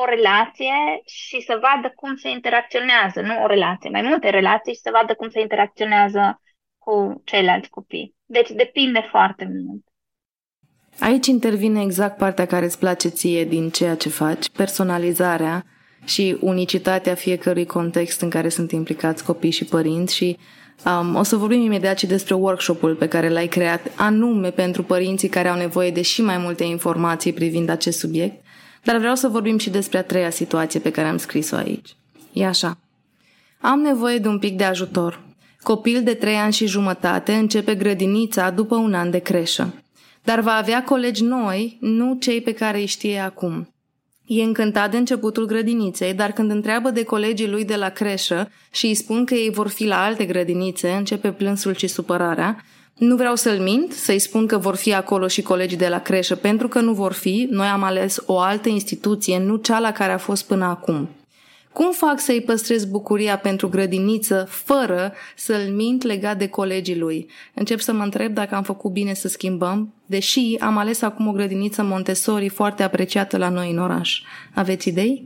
o 0.00 0.04
relație 0.04 0.76
și 1.04 1.40
să 1.40 1.60
vadă 1.66 1.92
cum 1.94 2.16
se 2.16 2.28
interacționează, 2.28 3.20
nu 3.20 3.42
o 3.42 3.46
relație, 3.46 3.90
mai 3.90 4.02
multe 4.02 4.30
relații 4.30 4.74
și 4.74 4.80
să 4.80 4.90
vadă 4.92 5.14
cum 5.14 5.28
se 5.28 5.40
interacționează 5.40 6.40
cu 6.78 7.22
ceilalți 7.24 7.68
copii. 7.68 8.14
Deci 8.24 8.50
depinde 8.50 9.06
foarte 9.10 9.44
mult. 9.64 9.84
Aici 11.00 11.26
intervine 11.26 11.82
exact 11.82 12.16
partea 12.16 12.46
care 12.46 12.64
îți 12.64 12.78
place 12.78 13.08
ție 13.08 13.44
din 13.44 13.70
ceea 13.70 13.94
ce 13.94 14.08
faci, 14.08 14.50
personalizarea 14.50 15.64
și 16.04 16.36
unicitatea 16.40 17.14
fiecărui 17.14 17.66
context 17.66 18.20
în 18.20 18.30
care 18.30 18.48
sunt 18.48 18.70
implicați 18.72 19.24
copii 19.24 19.50
și 19.50 19.64
părinți 19.64 20.14
și 20.14 20.38
um, 20.84 21.14
o 21.14 21.22
să 21.22 21.36
vorbim 21.36 21.60
imediat 21.60 21.98
și 21.98 22.06
despre 22.06 22.34
workshopul 22.34 22.94
pe 22.94 23.08
care 23.08 23.28
l-ai 23.28 23.46
creat 23.46 23.92
anume 23.96 24.50
pentru 24.50 24.82
părinții 24.82 25.28
care 25.28 25.48
au 25.48 25.56
nevoie 25.56 25.90
de 25.90 26.02
și 26.02 26.22
mai 26.22 26.38
multe 26.38 26.64
informații 26.64 27.32
privind 27.32 27.68
acest 27.68 27.98
subiect, 27.98 28.45
dar 28.86 28.98
vreau 28.98 29.14
să 29.14 29.28
vorbim 29.28 29.58
și 29.58 29.70
despre 29.70 29.98
a 29.98 30.02
treia 30.02 30.30
situație 30.30 30.80
pe 30.80 30.90
care 30.90 31.08
am 31.08 31.16
scris-o 31.16 31.56
aici. 31.56 31.96
E 32.32 32.46
așa. 32.46 32.78
Am 33.60 33.80
nevoie 33.80 34.18
de 34.18 34.28
un 34.28 34.38
pic 34.38 34.56
de 34.56 34.64
ajutor. 34.64 35.20
Copil 35.62 36.02
de 36.02 36.14
trei 36.14 36.34
ani 36.34 36.52
și 36.52 36.66
jumătate 36.66 37.32
începe 37.32 37.74
grădinița 37.74 38.50
după 38.50 38.74
un 38.76 38.94
an 38.94 39.10
de 39.10 39.18
creșă. 39.18 39.74
Dar 40.24 40.40
va 40.40 40.52
avea 40.52 40.84
colegi 40.84 41.22
noi, 41.22 41.76
nu 41.80 42.16
cei 42.20 42.40
pe 42.40 42.52
care 42.52 42.78
îi 42.78 42.86
știe 42.86 43.18
acum. 43.18 43.74
E 44.26 44.42
încântat 44.42 44.90
de 44.90 44.96
începutul 44.96 45.46
grădiniței, 45.46 46.14
dar 46.14 46.32
când 46.32 46.50
întreabă 46.50 46.90
de 46.90 47.04
colegii 47.04 47.48
lui 47.48 47.64
de 47.64 47.76
la 47.76 47.88
creșă 47.88 48.50
și 48.70 48.86
îi 48.86 48.94
spun 48.94 49.24
că 49.24 49.34
ei 49.34 49.50
vor 49.50 49.68
fi 49.68 49.84
la 49.84 50.04
alte 50.04 50.24
grădinițe, 50.24 50.90
începe 50.90 51.32
plânsul 51.32 51.74
și 51.74 51.86
supărarea. 51.86 52.64
Nu 52.98 53.16
vreau 53.16 53.34
să-l 53.34 53.58
mint, 53.58 53.92
să-i 53.92 54.18
spun 54.18 54.46
că 54.46 54.58
vor 54.58 54.76
fi 54.76 54.94
acolo 54.94 55.28
și 55.28 55.42
colegii 55.42 55.76
de 55.76 55.88
la 55.88 55.98
creșă, 55.98 56.34
pentru 56.34 56.68
că 56.68 56.80
nu 56.80 56.92
vor 56.92 57.12
fi, 57.12 57.46
noi 57.50 57.66
am 57.66 57.82
ales 57.82 58.22
o 58.26 58.38
altă 58.38 58.68
instituție, 58.68 59.38
nu 59.38 59.56
cea 59.56 59.78
la 59.78 59.92
care 59.92 60.12
a 60.12 60.18
fost 60.18 60.46
până 60.46 60.64
acum. 60.64 61.08
Cum 61.72 61.92
fac 61.92 62.20
să-i 62.20 62.40
păstrez 62.40 62.84
bucuria 62.84 63.38
pentru 63.38 63.68
grădiniță 63.68 64.46
fără 64.48 65.12
să-l 65.36 65.72
mint 65.74 66.02
legat 66.02 66.38
de 66.38 66.48
colegii 66.48 66.98
lui? 66.98 67.30
Încep 67.54 67.80
să 67.80 67.92
mă 67.92 68.02
întreb 68.02 68.34
dacă 68.34 68.54
am 68.54 68.62
făcut 68.62 68.92
bine 68.92 69.14
să 69.14 69.28
schimbăm, 69.28 69.94
deși 70.06 70.56
am 70.60 70.76
ales 70.76 71.02
acum 71.02 71.28
o 71.28 71.32
grădiniță 71.32 71.82
Montessori 71.82 72.48
foarte 72.48 72.82
apreciată 72.82 73.36
la 73.36 73.48
noi 73.48 73.70
în 73.70 73.78
oraș. 73.78 74.22
Aveți 74.54 74.88
idei? 74.88 75.24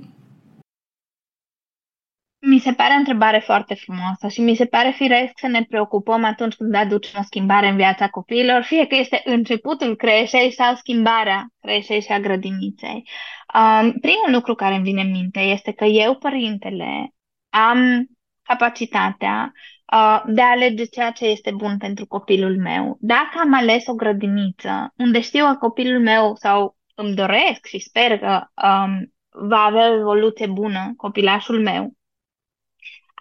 Mi 2.43 2.59
se 2.59 2.73
pare 2.73 2.93
o 2.95 2.97
întrebare 2.97 3.39
foarte 3.39 3.75
frumoasă 3.75 4.29
și 4.29 4.41
mi 4.41 4.55
se 4.55 4.65
pare 4.67 4.91
firesc 4.91 5.33
să 5.37 5.47
ne 5.47 5.65
preocupăm 5.69 6.25
atunci 6.25 6.55
când 6.55 6.75
aducem 6.75 7.21
o 7.21 7.25
schimbare 7.25 7.69
în 7.69 7.77
viața 7.77 8.09
copiilor, 8.09 8.63
fie 8.63 8.87
că 8.87 8.97
este 8.97 9.21
începutul 9.25 9.97
creșei 9.97 10.53
sau 10.53 10.75
schimbarea 10.75 11.47
creșei 11.61 12.01
și 12.01 12.13
a 12.13 12.21
grădiniței. 12.21 13.09
Um, 13.55 13.93
primul 13.93 14.31
lucru 14.33 14.55
care 14.55 14.75
îmi 14.75 14.83
vine 14.83 15.01
în 15.01 15.11
minte 15.11 15.41
este 15.41 15.73
că 15.73 15.85
eu, 15.85 16.15
părintele, 16.15 17.15
am 17.51 18.07
capacitatea 18.43 19.53
uh, 19.93 20.23
de 20.27 20.43
a 20.43 20.51
alege 20.51 20.85
ceea 20.85 21.11
ce 21.11 21.25
este 21.25 21.51
bun 21.57 21.77
pentru 21.77 22.07
copilul 22.07 22.57
meu. 22.59 22.97
Dacă 23.01 23.39
am 23.41 23.55
ales 23.55 23.87
o 23.87 23.95
grădiniță 23.95 24.93
unde 24.97 25.21
știu 25.21 25.45
că 25.45 25.55
copilul 25.55 26.01
meu 26.01 26.35
sau 26.35 26.77
îmi 26.95 27.15
doresc 27.15 27.67
și 27.67 27.79
sper 27.79 28.19
că 28.19 28.41
um, 28.67 29.13
va 29.49 29.61
avea 29.61 29.91
o 29.91 29.95
evoluție 29.95 30.47
bună 30.47 30.93
copilașul 30.97 31.61
meu, 31.63 31.93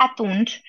atunci 0.08 0.62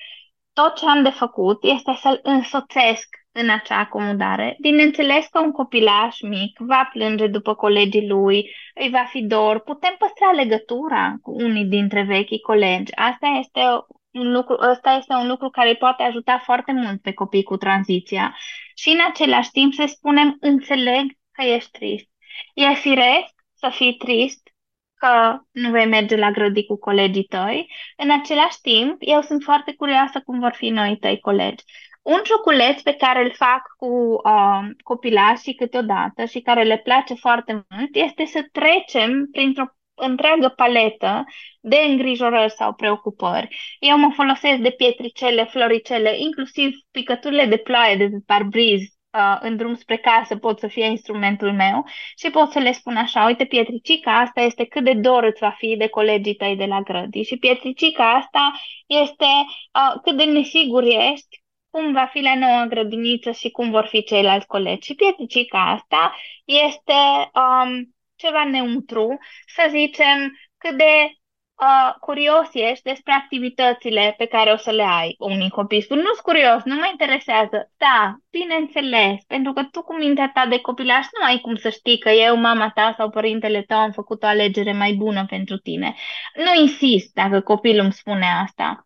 tot 0.53 0.75
ce 0.75 0.85
am 0.85 1.03
de 1.03 1.09
făcut 1.09 1.63
este 1.63 1.93
să-l 2.01 2.19
însoțesc 2.23 3.07
în 3.31 3.49
acea 3.49 3.77
acomodare. 3.77 4.57
Bineînțeles 4.61 5.25
că 5.27 5.39
un 5.39 5.51
copilaș 5.51 6.21
mic 6.21 6.59
va 6.59 6.89
plânge 6.93 7.27
după 7.27 7.55
colegii 7.55 8.07
lui, 8.07 8.49
îi 8.75 8.89
va 8.89 9.05
fi 9.09 9.23
dor, 9.23 9.59
putem 9.59 9.95
păstra 9.97 10.31
legătura 10.31 11.15
cu 11.21 11.31
unii 11.31 11.65
dintre 11.65 12.03
vechii 12.03 12.39
colegi. 12.39 12.95
Asta 12.95 13.27
este 13.39 13.61
un 14.11 14.31
lucru, 14.31 14.57
ăsta 14.71 14.91
este 14.91 15.13
un 15.13 15.27
lucru 15.27 15.49
care 15.49 15.75
poate 15.75 16.03
ajuta 16.03 16.41
foarte 16.43 16.71
mult 16.71 17.01
pe 17.01 17.13
copii 17.13 17.43
cu 17.43 17.57
tranziția 17.57 18.37
și 18.75 18.89
în 18.89 18.99
același 19.09 19.51
timp 19.51 19.73
să 19.73 19.83
spunem, 19.87 20.37
înțeleg 20.39 21.05
că 21.31 21.43
ești 21.43 21.71
trist. 21.71 22.09
E 22.53 22.73
firesc 22.73 23.33
să 23.53 23.69
fii 23.69 23.93
trist 23.93 24.50
că 25.01 25.39
nu 25.51 25.69
vei 25.71 25.85
merge 25.85 26.15
la 26.15 26.31
grădi 26.31 26.65
cu 26.65 26.77
colegii 26.77 27.23
tăi. 27.23 27.71
În 27.97 28.11
același 28.11 28.61
timp, 28.61 28.95
eu 28.99 29.21
sunt 29.21 29.43
foarte 29.43 29.73
curioasă 29.73 30.21
cum 30.25 30.39
vor 30.39 30.53
fi 30.53 30.69
noi 30.69 30.97
tăi 30.97 31.19
colegi. 31.19 31.63
Un 32.01 32.19
cioculeț 32.23 32.81
pe 32.81 32.93
care 32.93 33.23
îl 33.23 33.31
fac 33.31 33.61
cu 33.77 33.87
uh, 34.23 34.69
copilașii 34.83 35.55
câteodată 35.55 36.25
și 36.25 36.39
care 36.39 36.63
le 36.63 36.77
place 36.77 37.13
foarte 37.13 37.65
mult 37.69 37.95
este 37.95 38.25
să 38.25 38.47
trecem 38.51 39.27
printr-o 39.31 39.65
întreagă 39.93 40.47
paletă 40.55 41.23
de 41.61 41.77
îngrijorări 41.87 42.51
sau 42.51 42.73
preocupări. 42.73 43.77
Eu 43.79 43.97
mă 43.97 44.11
folosesc 44.13 44.57
de 44.57 44.69
pietricele, 44.69 45.43
floricele, 45.43 46.19
inclusiv 46.19 46.71
picăturile 46.91 47.45
de 47.45 47.57
ploaie 47.57 47.95
de 47.95 48.07
pe 48.07 48.23
parbriz 48.25 48.81
uh, 49.13 49.37
în 49.39 49.57
drum 49.57 49.75
spre 49.75 49.97
casă 49.97 50.35
pot 50.35 50.59
să 50.59 50.67
fie 50.67 50.85
instrumentul 50.85 51.53
meu 51.53 51.85
și 52.17 52.29
pot 52.29 52.51
să 52.51 52.59
le 52.59 52.71
spun 52.71 52.95
așa, 52.95 53.25
uite 53.25 53.45
Pietricica, 53.45 54.19
asta 54.19 54.41
este 54.41 54.65
cât 54.65 54.83
de 54.83 54.93
dor 54.93 55.23
îți 55.23 55.39
va 55.39 55.55
fi 55.57 55.75
de 55.77 55.87
colegii 55.87 56.35
tăi 56.35 56.55
de 56.55 56.65
la 56.65 56.81
grădi 56.81 57.21
și 57.21 57.37
Pietricica 57.37 58.11
asta 58.13 58.51
este 58.87 59.25
uh, 59.25 60.01
cât 60.03 60.17
de 60.17 60.23
nesigur 60.23 60.83
ești 60.83 61.41
cum 61.69 61.91
va 61.91 62.05
fi 62.05 62.19
la 62.21 62.35
noua 62.35 62.65
grădiniță 62.65 63.31
și 63.31 63.49
cum 63.51 63.69
vor 63.71 63.85
fi 63.85 64.03
ceilalți 64.03 64.47
colegi. 64.47 64.85
Și 64.85 64.95
Pietricica 64.95 65.71
asta 65.71 66.15
este 66.45 66.93
um, 67.33 67.95
ceva 68.15 68.43
neutru, 68.43 69.17
să 69.45 69.67
zicem, 69.69 70.39
cât 70.57 70.77
de 70.77 71.11
uh, 71.61 71.95
curios 71.99 72.49
ești 72.53 72.83
despre 72.83 73.13
activitățile 73.13 74.13
pe 74.17 74.25
care 74.25 74.51
o 74.51 74.57
să 74.57 74.71
le 74.71 74.83
ai. 74.83 75.15
Unii 75.19 75.49
copii 75.49 75.81
spun, 75.81 75.97
nu-s 75.97 76.19
curios, 76.19 76.63
nu 76.63 76.75
mă 76.75 76.87
interesează. 76.91 77.71
Da, 77.77 78.15
bineînțeles, 78.31 79.23
pentru 79.27 79.53
că 79.53 79.63
tu 79.71 79.81
cu 79.81 79.95
mintea 79.95 80.31
ta 80.33 80.45
de 80.45 80.59
copilaș 80.59 81.05
nu 81.19 81.25
ai 81.25 81.39
cum 81.39 81.55
să 81.55 81.69
știi 81.69 81.99
că 81.99 82.09
eu, 82.09 82.35
mama 82.35 82.69
ta 82.69 82.93
sau 82.97 83.09
părintele 83.09 83.61
tău 83.61 83.77
am 83.77 83.91
făcut 83.91 84.23
o 84.23 84.27
alegere 84.27 84.73
mai 84.73 84.93
bună 84.93 85.25
pentru 85.25 85.57
tine. 85.57 85.95
Nu 86.35 86.61
insist 86.61 87.13
dacă 87.13 87.41
copilul 87.41 87.83
îmi 87.83 87.93
spune 87.93 88.25
asta. 88.43 88.85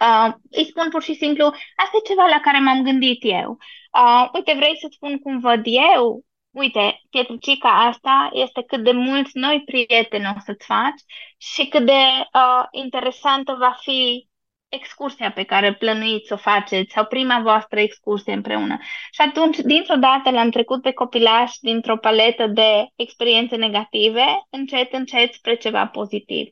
Uh, 0.00 0.34
îi 0.50 0.64
spun 0.64 0.88
pur 0.90 1.02
și 1.02 1.14
simplu, 1.14 1.44
asta 1.76 1.96
e 2.02 2.08
ceva 2.08 2.26
la 2.26 2.40
care 2.40 2.58
m-am 2.58 2.82
gândit 2.82 3.20
eu. 3.22 3.58
Uh, 3.92 4.28
uite, 4.34 4.52
vrei 4.56 4.76
să 4.80 4.88
spun 4.90 5.18
cum 5.18 5.38
văd 5.38 5.62
eu? 5.94 6.24
Uite, 6.54 7.02
pietricica 7.10 7.68
asta 7.68 8.30
este 8.32 8.62
cât 8.62 8.84
de 8.84 8.92
mulți 8.92 9.30
noi 9.38 9.62
prieteni 9.64 10.32
o 10.36 10.40
să-ți 10.44 10.66
faci 10.66 11.00
și 11.36 11.66
cât 11.66 11.86
de 11.86 11.92
uh, 11.92 12.64
interesantă 12.70 13.56
va 13.58 13.76
fi 13.80 14.28
excursia 14.68 15.30
pe 15.32 15.42
care 15.42 15.74
plănuiți 15.74 16.26
să 16.26 16.34
o 16.34 16.36
faceți 16.36 16.92
sau 16.92 17.04
prima 17.04 17.40
voastră 17.42 17.80
excursie 17.80 18.32
împreună. 18.32 18.78
Și 19.12 19.20
atunci, 19.20 19.56
dintr-o 19.56 19.96
dată, 19.96 20.30
l-am 20.30 20.50
trecut 20.50 20.82
pe 20.82 20.92
copilaș 20.92 21.52
dintr-o 21.60 21.96
paletă 21.96 22.46
de 22.46 22.86
experiențe 22.96 23.56
negative, 23.56 24.24
încet, 24.50 24.92
încet, 24.92 25.32
spre 25.32 25.54
ceva 25.54 25.86
pozitiv. 25.86 26.48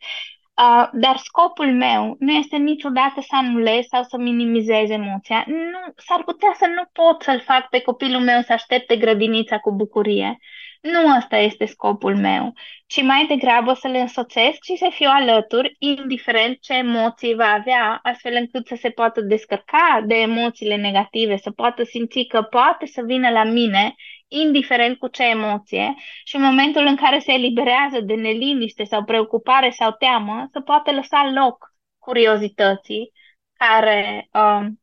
Uh, 0.63 0.89
dar 0.93 1.17
scopul 1.17 1.73
meu 1.75 2.17
nu 2.19 2.33
este 2.33 2.57
niciodată 2.57 3.21
să 3.21 3.29
anulez 3.31 3.87
sau 3.87 4.03
să 4.03 4.17
minimizez 4.17 4.91
emoția. 4.91 5.45
Nu, 5.47 5.93
s-ar 5.97 6.23
putea 6.25 6.53
să 6.57 6.67
nu 6.67 6.83
pot 6.93 7.23
să-l 7.23 7.41
fac 7.41 7.69
pe 7.69 7.81
copilul 7.81 8.21
meu 8.21 8.43
să 8.43 8.53
aștepte 8.53 8.97
grădinița 8.97 9.59
cu 9.59 9.73
bucurie. 9.73 10.39
Nu 10.81 11.17
ăsta 11.17 11.37
este 11.37 11.65
scopul 11.65 12.17
meu, 12.17 12.53
ci 12.87 13.03
mai 13.03 13.27
degrabă 13.29 13.73
să 13.73 13.89
le 13.89 13.99
însoțesc 13.99 14.65
și 14.65 14.77
să 14.77 14.89
fiu 14.91 15.09
alături, 15.11 15.77
indiferent 15.79 16.61
ce 16.61 16.75
emoții 16.75 17.35
va 17.35 17.53
avea, 17.53 18.01
astfel 18.03 18.35
încât 18.35 18.67
să 18.67 18.77
se 18.81 18.91
poată 18.91 19.21
descărca 19.21 20.03
de 20.07 20.15
emoțiile 20.15 20.77
negative, 20.77 21.37
să 21.37 21.51
poată 21.51 21.85
simți 21.85 22.23
că 22.23 22.43
poate 22.43 22.87
să 22.87 23.03
vină 23.07 23.31
la 23.31 23.45
mine 23.45 23.95
indiferent 24.41 24.99
cu 24.99 25.09
ce 25.09 25.23
emoție, 25.23 25.95
și 26.25 26.37
în 26.37 26.43
momentul 26.43 26.87
în 26.87 26.97
care 26.97 27.19
se 27.19 27.33
eliberează 27.33 28.01
de 28.01 28.15
neliniște 28.15 28.85
sau 28.85 29.05
preocupare 29.05 29.71
sau 29.79 29.91
teamă, 29.99 30.49
să 30.53 30.61
poată 30.61 30.93
lăsa 30.93 31.31
loc 31.35 31.75
curiozității 31.99 33.13
care 33.53 34.29
um, 34.33 34.81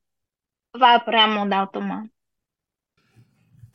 va 0.80 0.88
apărea 0.88 1.24
în 1.24 1.38
mod 1.38 1.52
automat. 1.52 2.04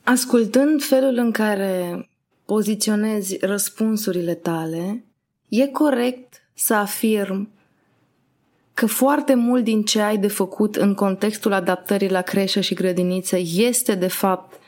Ascultând 0.03 0.83
felul 0.83 1.17
în 1.17 1.31
care 1.31 2.07
poziționezi 2.45 3.37
răspunsurile 3.41 4.33
tale, 4.33 5.05
e 5.49 5.67
corect 5.67 6.49
să 6.53 6.73
afirm 6.73 7.49
că 8.73 8.85
foarte 8.85 9.33
mult 9.33 9.63
din 9.63 9.83
ce 9.83 10.01
ai 10.01 10.17
de 10.17 10.27
făcut 10.27 10.75
în 10.75 10.93
contextul 10.93 11.53
adaptării 11.53 12.09
la 12.09 12.21
creșă 12.21 12.61
și 12.61 12.73
grădiniță 12.73 13.37
este 13.55 13.95
de 13.95 14.07
fapt 14.07 14.59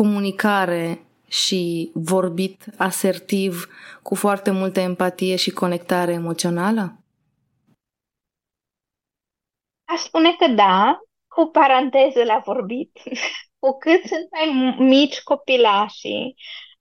comunicare 0.00 1.06
și 1.28 1.90
vorbit 1.94 2.64
asertiv 2.78 3.66
cu 4.02 4.14
foarte 4.14 4.50
multă 4.50 4.80
empatie 4.80 5.36
și 5.36 5.50
conectare 5.50 6.12
emoțională? 6.12 6.98
Aș 9.84 10.00
spune 10.00 10.34
că 10.38 10.46
da, 10.46 10.98
cu 11.28 11.46
paranteză 11.46 12.24
la 12.24 12.42
vorbit. 12.44 12.90
cu 13.62 13.78
cât 13.78 14.02
sunt 14.04 14.28
mai 14.30 14.74
mici 14.78 15.22
copilașii, 15.22 16.34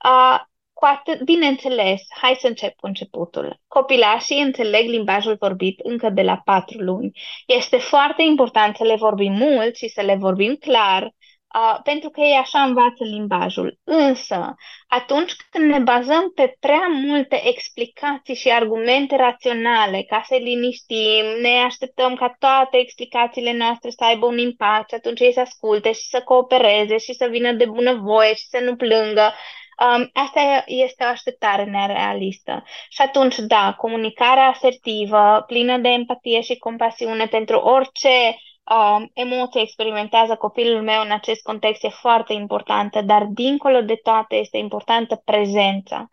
uh, 0.05 0.39
cu 0.73 0.85
atât, 0.85 1.21
bineînțeles, 1.23 2.01
hai 2.21 2.37
să 2.39 2.47
încep 2.47 2.75
cu 2.75 2.85
începutul. 2.85 3.59
Copilașii 3.67 4.41
înțeleg 4.41 4.89
limbajul 4.89 5.35
vorbit 5.39 5.79
încă 5.79 6.09
de 6.09 6.21
la 6.21 6.37
patru 6.45 6.79
luni. 6.79 7.11
Este 7.45 7.77
foarte 7.77 8.21
important 8.21 8.75
să 8.75 8.83
le 8.83 8.95
vorbim 8.95 9.33
mult 9.33 9.75
și 9.75 9.87
să 9.87 10.01
le 10.01 10.15
vorbim 10.15 10.55
clar, 10.55 11.13
uh, 11.53 11.79
pentru 11.83 12.09
că 12.09 12.21
ei 12.21 12.35
așa 12.41 12.61
învață 12.61 13.03
limbajul. 13.03 13.79
Însă, 13.83 14.55
atunci 14.87 15.35
când 15.49 15.69
ne 15.69 15.79
bazăm 15.79 16.31
pe 16.35 16.57
prea 16.59 16.87
multe 16.87 17.47
explicații 17.47 18.35
și 18.35 18.49
argumente 18.51 19.15
raționale 19.15 20.05
ca 20.07 20.21
să 20.25 20.35
liniștim, 20.35 21.25
ne 21.41 21.61
așteptăm 21.65 22.15
ca 22.15 22.35
toate 22.39 22.77
explicațiile 22.77 23.53
noastre 23.53 23.89
să 23.89 24.03
aibă 24.03 24.25
un 24.25 24.37
impact 24.37 24.93
atunci 24.93 25.19
ei 25.19 25.33
să 25.33 25.39
asculte 25.39 25.91
și 25.91 26.07
să 26.09 26.21
coopereze 26.21 26.97
și 26.97 27.13
să 27.13 27.27
vină 27.31 27.51
de 27.51 27.65
bunăvoie 27.65 28.33
și 28.33 28.47
să 28.47 28.59
nu 28.63 28.75
plângă. 28.75 29.33
Um, 29.79 30.09
asta 30.13 30.63
este 30.65 31.03
o 31.03 31.07
așteptare 31.07 31.63
nerealistă. 31.63 32.63
Și 32.89 33.01
atunci, 33.01 33.35
da, 33.35 33.73
comunicarea 33.77 34.47
asertivă, 34.47 35.43
plină 35.47 35.77
de 35.77 35.89
empatie 35.89 36.41
și 36.41 36.57
compasiune 36.57 37.25
pentru 37.25 37.57
orice 37.57 38.37
uh, 38.71 39.05
emoție 39.13 39.61
experimentează 39.61 40.35
copilul 40.35 40.81
meu 40.81 41.01
în 41.01 41.11
acest 41.11 41.41
context 41.41 41.83
e 41.83 41.89
foarte 41.89 42.33
importantă, 42.33 43.01
dar 43.01 43.25
dincolo 43.25 43.81
de 43.81 43.95
toate 43.95 44.35
este 44.35 44.57
importantă 44.57 45.21
prezența. 45.25 46.07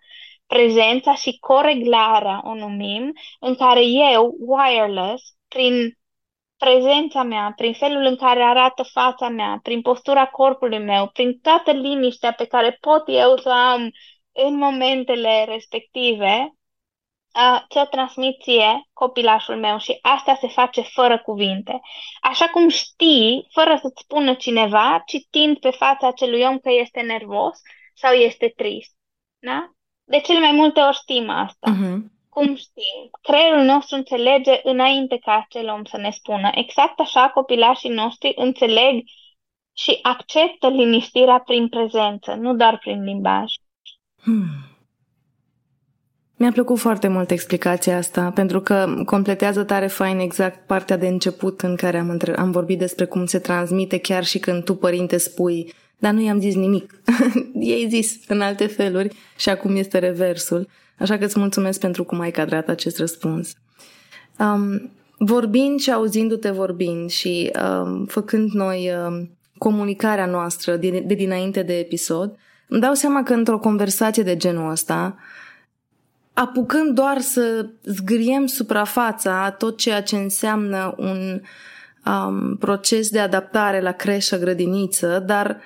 Prezența 0.46 1.14
și 1.14 1.38
coreglarea 1.38 2.42
o 2.44 2.54
numim, 2.54 3.12
în 3.40 3.54
care 3.54 3.84
eu, 3.84 4.34
wireless, 4.38 5.22
prin 5.48 5.98
prezența 6.56 7.22
mea, 7.22 7.52
prin 7.56 7.72
felul 7.72 8.04
în 8.04 8.16
care 8.16 8.42
arată 8.42 8.82
fața 8.82 9.28
mea, 9.28 9.58
prin 9.62 9.80
postura 9.80 10.26
corpului 10.26 10.78
meu, 10.78 11.08
prin 11.08 11.38
toată 11.42 11.70
liniștea 11.70 12.32
pe 12.32 12.44
care 12.44 12.78
pot 12.80 13.02
eu 13.06 13.36
să 13.36 13.50
am 13.50 13.90
în 14.32 14.54
momentele 14.56 15.44
respective, 15.44 16.54
uh, 17.34 17.60
ți-o 17.70 17.84
transmit 17.84 18.42
ție 18.42 18.88
copilașul 18.92 19.56
meu 19.56 19.78
și 19.78 19.98
asta 20.02 20.36
se 20.40 20.48
face 20.48 20.80
fără 20.80 21.18
cuvinte. 21.18 21.80
Așa 22.20 22.48
cum 22.48 22.68
știi, 22.68 23.46
fără 23.50 23.78
să-ți 23.82 24.02
spună 24.02 24.34
cineva, 24.34 25.02
citind 25.06 25.58
pe 25.58 25.70
fața 25.70 26.06
acelui 26.06 26.42
om 26.42 26.58
că 26.58 26.70
este 26.70 27.00
nervos 27.00 27.60
sau 27.94 28.12
este 28.12 28.52
trist. 28.56 28.94
Da? 29.38 29.70
De 30.04 30.20
cele 30.20 30.38
mai 30.38 30.52
multe 30.52 30.80
ori 30.80 30.96
știm 30.96 31.30
asta. 31.30 31.70
Uh-huh. 31.70 32.18
Cum 32.28 32.56
știm? 32.56 33.10
Creierul 33.22 33.62
nostru 33.62 33.96
înțelege 33.96 34.60
înainte 34.62 35.18
ca 35.18 35.44
acel 35.44 35.68
om 35.68 35.84
să 35.84 35.96
ne 35.96 36.10
spună. 36.10 36.50
Exact 36.54 37.00
așa 37.00 37.28
copilașii 37.28 37.90
noștri 37.90 38.32
înțeleg 38.36 39.04
și 39.72 39.98
acceptă 40.02 40.68
liniștirea 40.68 41.38
prin 41.38 41.68
prezență, 41.68 42.34
nu 42.34 42.54
doar 42.54 42.78
prin 42.78 43.04
limbaj. 43.04 43.52
Hmm. 44.22 44.69
Mi-a 46.40 46.52
plăcut 46.52 46.78
foarte 46.78 47.08
mult 47.08 47.30
explicația 47.30 47.96
asta, 47.96 48.30
pentru 48.30 48.60
că 48.60 49.02
completează 49.04 49.62
tare 49.62 49.86
fain 49.86 50.18
exact 50.18 50.66
partea 50.66 50.96
de 50.96 51.06
început 51.06 51.60
în 51.60 51.76
care 51.76 51.98
am, 51.98 52.10
între... 52.10 52.36
am 52.36 52.50
vorbit 52.50 52.78
despre 52.78 53.04
cum 53.04 53.26
se 53.26 53.38
transmite 53.38 53.98
chiar 53.98 54.24
și 54.24 54.38
când 54.38 54.64
tu, 54.64 54.74
părinte, 54.74 55.16
spui 55.16 55.74
dar 55.98 56.12
nu 56.12 56.20
i-am 56.20 56.40
zis 56.40 56.54
nimic. 56.54 57.02
Ei 57.74 57.86
zis 57.88 58.18
în 58.28 58.40
alte 58.40 58.66
feluri 58.66 59.16
și 59.36 59.48
acum 59.48 59.76
este 59.76 59.98
reversul. 59.98 60.68
Așa 60.98 61.18
că 61.18 61.24
îți 61.24 61.38
mulțumesc 61.38 61.80
pentru 61.80 62.04
cum 62.04 62.20
ai 62.20 62.30
cadrat 62.30 62.68
acest 62.68 62.98
răspuns. 62.98 63.52
Um, 64.38 64.90
vorbind 65.18 65.80
și 65.80 65.92
auzindu-te 65.92 66.50
vorbind 66.50 67.10
și 67.10 67.50
um, 67.62 68.04
făcând 68.04 68.50
noi 68.50 68.90
um, 69.06 69.30
comunicarea 69.58 70.26
noastră 70.26 70.76
de, 70.76 71.04
de 71.06 71.14
dinainte 71.14 71.62
de 71.62 71.78
episod, 71.78 72.36
îmi 72.68 72.80
dau 72.80 72.94
seama 72.94 73.22
că 73.22 73.32
într-o 73.32 73.58
conversație 73.58 74.22
de 74.22 74.36
genul 74.36 74.70
ăsta, 74.70 75.16
apucând 76.32 76.94
doar 76.94 77.20
să 77.20 77.68
zgriem 77.84 78.46
suprafața 78.46 79.50
tot 79.50 79.76
ceea 79.76 80.02
ce 80.02 80.16
înseamnă 80.16 80.94
un 80.96 81.40
um, 82.04 82.56
proces 82.56 83.10
de 83.10 83.18
adaptare 83.18 83.80
la 83.80 83.92
creșă, 83.92 84.38
grădiniță, 84.38 85.22
dar 85.26 85.60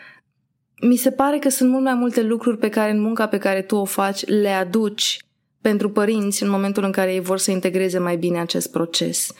mi 0.80 0.96
se 0.96 1.10
pare 1.10 1.38
că 1.38 1.48
sunt 1.48 1.70
mult 1.70 1.82
mai 1.84 1.94
multe 1.94 2.22
lucruri 2.22 2.58
pe 2.58 2.68
care 2.68 2.90
în 2.90 3.00
munca 3.00 3.26
pe 3.26 3.38
care 3.38 3.62
tu 3.62 3.76
o 3.76 3.84
faci 3.84 4.24
le 4.24 4.48
aduci 4.48 5.18
pentru 5.60 5.90
părinți 5.90 6.42
în 6.42 6.50
momentul 6.50 6.84
în 6.84 6.92
care 6.92 7.12
ei 7.12 7.20
vor 7.20 7.38
să 7.38 7.50
integreze 7.50 7.98
mai 7.98 8.16
bine 8.16 8.40
acest 8.40 8.70
proces. 8.70 9.32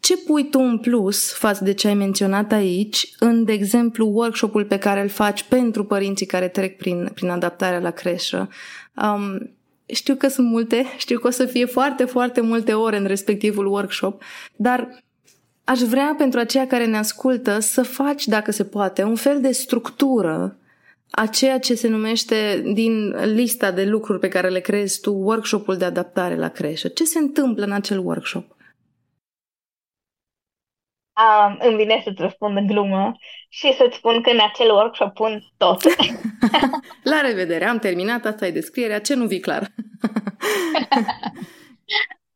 Ce 0.00 0.16
pui 0.16 0.48
tu 0.48 0.58
în 0.58 0.78
plus 0.78 1.32
față 1.32 1.64
de 1.64 1.72
ce 1.72 1.88
ai 1.88 1.94
menționat 1.94 2.52
aici 2.52 3.14
în, 3.18 3.44
de 3.44 3.52
exemplu, 3.52 4.06
workshop-ul 4.06 4.64
pe 4.64 4.78
care 4.78 5.00
îl 5.00 5.08
faci 5.08 5.42
pentru 5.42 5.84
părinții 5.84 6.26
care 6.26 6.48
trec 6.48 6.76
prin, 6.76 7.10
prin 7.14 7.28
adaptarea 7.28 7.78
la 7.78 7.90
creșă? 7.90 8.48
Um, 8.94 9.57
știu 9.92 10.14
că 10.14 10.28
sunt 10.28 10.46
multe, 10.46 10.84
știu 10.96 11.18
că 11.18 11.26
o 11.26 11.30
să 11.30 11.46
fie 11.46 11.64
foarte, 11.64 12.04
foarte 12.04 12.40
multe 12.40 12.72
ore 12.72 12.96
în 12.96 13.06
respectivul 13.06 13.66
workshop, 13.66 14.22
dar 14.56 15.02
aș 15.64 15.80
vrea 15.80 16.14
pentru 16.18 16.40
aceia 16.40 16.66
care 16.66 16.86
ne 16.86 16.96
ascultă 16.96 17.58
să 17.58 17.82
faci, 17.82 18.26
dacă 18.26 18.50
se 18.50 18.64
poate, 18.64 19.02
un 19.02 19.14
fel 19.14 19.40
de 19.40 19.52
structură 19.52 20.58
a 21.10 21.26
ceea 21.26 21.58
ce 21.58 21.74
se 21.74 21.88
numește 21.88 22.70
din 22.74 23.16
lista 23.34 23.70
de 23.70 23.84
lucruri 23.84 24.18
pe 24.18 24.28
care 24.28 24.48
le 24.48 24.60
creezi 24.60 25.00
tu 25.00 25.12
workshopul 25.12 25.76
de 25.76 25.84
adaptare 25.84 26.36
la 26.36 26.48
creșă. 26.48 26.88
Ce 26.88 27.04
se 27.04 27.18
întâmplă 27.18 27.64
în 27.64 27.72
acel 27.72 27.98
workshop? 27.98 28.56
Um, 31.18 31.58
îmi 31.60 31.76
vine 31.76 32.00
să-ți 32.04 32.22
răspund 32.22 32.56
în 32.56 32.66
glumă 32.66 33.16
și 33.48 33.74
să-ți 33.76 33.96
spun 33.96 34.22
că 34.22 34.30
în 34.30 34.40
acel 34.40 34.70
workshop 34.70 35.14
pun 35.14 35.44
tot. 35.56 35.82
la 37.12 37.20
revedere, 37.20 37.64
am 37.64 37.78
terminat, 37.78 38.24
asta 38.24 38.46
e 38.46 38.50
descrierea, 38.50 39.00
ce 39.00 39.14
nu 39.14 39.26
vii 39.26 39.40
clar? 39.40 39.62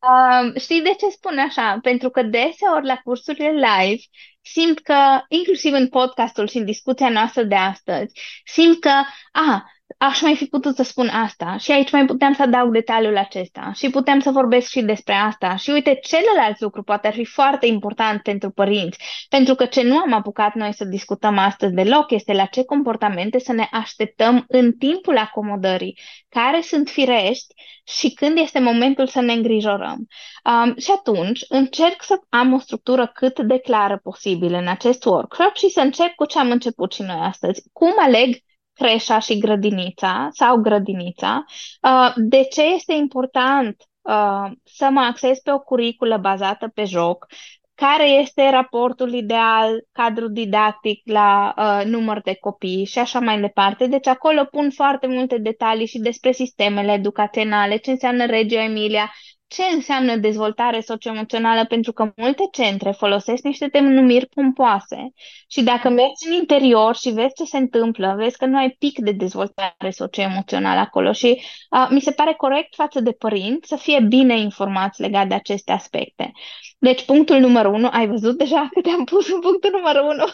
um, 0.08 0.56
știi 0.58 0.82
de 0.82 0.94
ce 0.98 1.08
spun 1.10 1.38
așa? 1.38 1.78
Pentru 1.82 2.10
că 2.10 2.22
deseori 2.22 2.86
la 2.86 3.00
cursurile 3.04 3.50
live 3.50 4.02
simt 4.40 4.78
că, 4.78 5.20
inclusiv 5.28 5.72
în 5.72 5.88
podcastul 5.88 6.48
și 6.48 6.56
în 6.56 6.64
discuția 6.64 7.08
noastră 7.08 7.42
de 7.42 7.54
astăzi, 7.54 8.20
simt 8.44 8.80
că, 8.80 8.92
a, 9.32 9.64
aș 9.98 10.20
mai 10.20 10.36
fi 10.36 10.44
putut 10.44 10.76
să 10.76 10.82
spun 10.82 11.08
asta 11.08 11.56
și 11.56 11.72
aici 11.72 11.92
mai 11.92 12.04
puteam 12.04 12.32
să 12.34 12.42
adaug 12.42 12.72
detaliul 12.72 13.16
acesta 13.16 13.72
și 13.74 13.90
putem 13.90 14.20
să 14.20 14.30
vorbesc 14.30 14.68
și 14.68 14.82
despre 14.82 15.14
asta 15.14 15.56
și 15.56 15.70
uite, 15.70 15.98
celălalt 16.02 16.60
lucru 16.60 16.82
poate 16.82 17.06
ar 17.06 17.12
fi 17.12 17.24
foarte 17.24 17.66
important 17.66 18.22
pentru 18.22 18.50
părinți, 18.50 18.98
pentru 19.28 19.54
că 19.54 19.64
ce 19.64 19.82
nu 19.82 19.96
am 19.96 20.12
apucat 20.12 20.54
noi 20.54 20.74
să 20.74 20.84
discutăm 20.84 21.38
astăzi 21.38 21.74
deloc 21.74 22.10
este 22.10 22.32
la 22.32 22.44
ce 22.44 22.64
comportamente 22.64 23.38
să 23.38 23.52
ne 23.52 23.68
așteptăm 23.70 24.44
în 24.48 24.72
timpul 24.72 25.18
acomodării, 25.18 25.98
care 26.28 26.60
sunt 26.60 26.88
firești 26.88 27.54
și 27.84 28.10
când 28.10 28.38
este 28.38 28.60
momentul 28.60 29.06
să 29.06 29.20
ne 29.20 29.32
îngrijorăm. 29.32 30.06
Um, 30.44 30.76
și 30.76 30.90
atunci 30.96 31.44
încerc 31.48 32.02
să 32.02 32.20
am 32.28 32.52
o 32.52 32.58
structură 32.58 33.10
cât 33.14 33.40
de 33.40 33.58
clară 33.58 34.00
posibil 34.02 34.54
în 34.54 34.68
acest 34.68 35.04
workshop 35.04 35.56
și 35.56 35.68
să 35.68 35.80
încep 35.80 36.14
cu 36.14 36.24
ce 36.24 36.38
am 36.38 36.50
început 36.50 36.92
și 36.92 37.02
noi 37.02 37.18
astăzi. 37.20 37.62
Cum 37.72 37.92
aleg 37.98 38.36
creșa 38.82 39.18
și 39.18 39.38
grădinița 39.38 40.28
sau 40.32 40.56
grădinița. 40.56 41.44
Uh, 41.82 42.12
de 42.16 42.44
ce 42.44 42.62
este 42.62 42.92
important 42.92 43.76
uh, 44.00 44.50
să 44.64 44.88
mă 44.90 45.00
acces 45.00 45.40
pe 45.40 45.52
o 45.52 45.58
curiculă 45.58 46.16
bazată 46.16 46.68
pe 46.74 46.84
joc? 46.84 47.26
Care 47.74 48.08
este 48.08 48.50
raportul 48.50 49.12
ideal, 49.12 49.86
cadru 49.92 50.28
didactic 50.28 51.00
la 51.04 51.54
uh, 51.56 51.84
număr 51.84 52.20
de 52.20 52.36
copii 52.40 52.84
și 52.84 52.98
așa 52.98 53.18
mai 53.18 53.40
departe. 53.40 53.86
Deci 53.86 54.06
acolo 54.06 54.44
pun 54.44 54.70
foarte 54.70 55.06
multe 55.06 55.38
detalii 55.38 55.86
și 55.86 55.98
despre 55.98 56.32
sistemele 56.32 56.92
educaționale, 56.92 57.76
ce 57.76 57.90
înseamnă 57.90 58.26
Reggio 58.26 58.58
Emilia, 58.58 59.12
ce 59.52 59.62
înseamnă 59.74 60.16
dezvoltare 60.16 60.80
socioemoțională, 60.80 61.66
pentru 61.66 61.92
că 61.92 62.12
multe 62.16 62.48
centre 62.52 62.90
folosesc 62.90 63.42
niște 63.42 63.66
denumiri 63.66 64.26
pompoase 64.26 65.12
și 65.48 65.62
dacă 65.62 65.88
mergi 65.88 66.26
în 66.26 66.32
interior 66.32 66.96
și 66.96 67.10
vezi 67.10 67.34
ce 67.34 67.44
se 67.44 67.56
întâmplă, 67.56 68.14
vezi 68.16 68.38
că 68.38 68.46
nu 68.46 68.58
ai 68.58 68.70
pic 68.70 68.98
de 68.98 69.12
dezvoltare 69.12 69.90
socioemoțională 69.90 70.80
acolo 70.80 71.12
și 71.12 71.42
uh, 71.70 71.86
mi 71.90 72.00
se 72.00 72.12
pare 72.12 72.34
corect 72.34 72.74
față 72.74 73.00
de 73.00 73.12
părinți 73.12 73.68
să 73.68 73.76
fie 73.76 74.00
bine 74.00 74.38
informați 74.38 75.00
legat 75.00 75.28
de 75.28 75.34
aceste 75.34 75.72
aspecte. 75.72 76.32
Deci 76.78 77.04
punctul 77.04 77.38
numărul 77.38 77.74
unu, 77.74 77.88
ai 77.92 78.06
văzut 78.06 78.38
deja 78.38 78.68
că 78.72 78.80
te-am 78.80 79.04
pus 79.04 79.32
în 79.32 79.40
punctul 79.40 79.70
numărul 79.70 80.08
unu? 80.08 80.24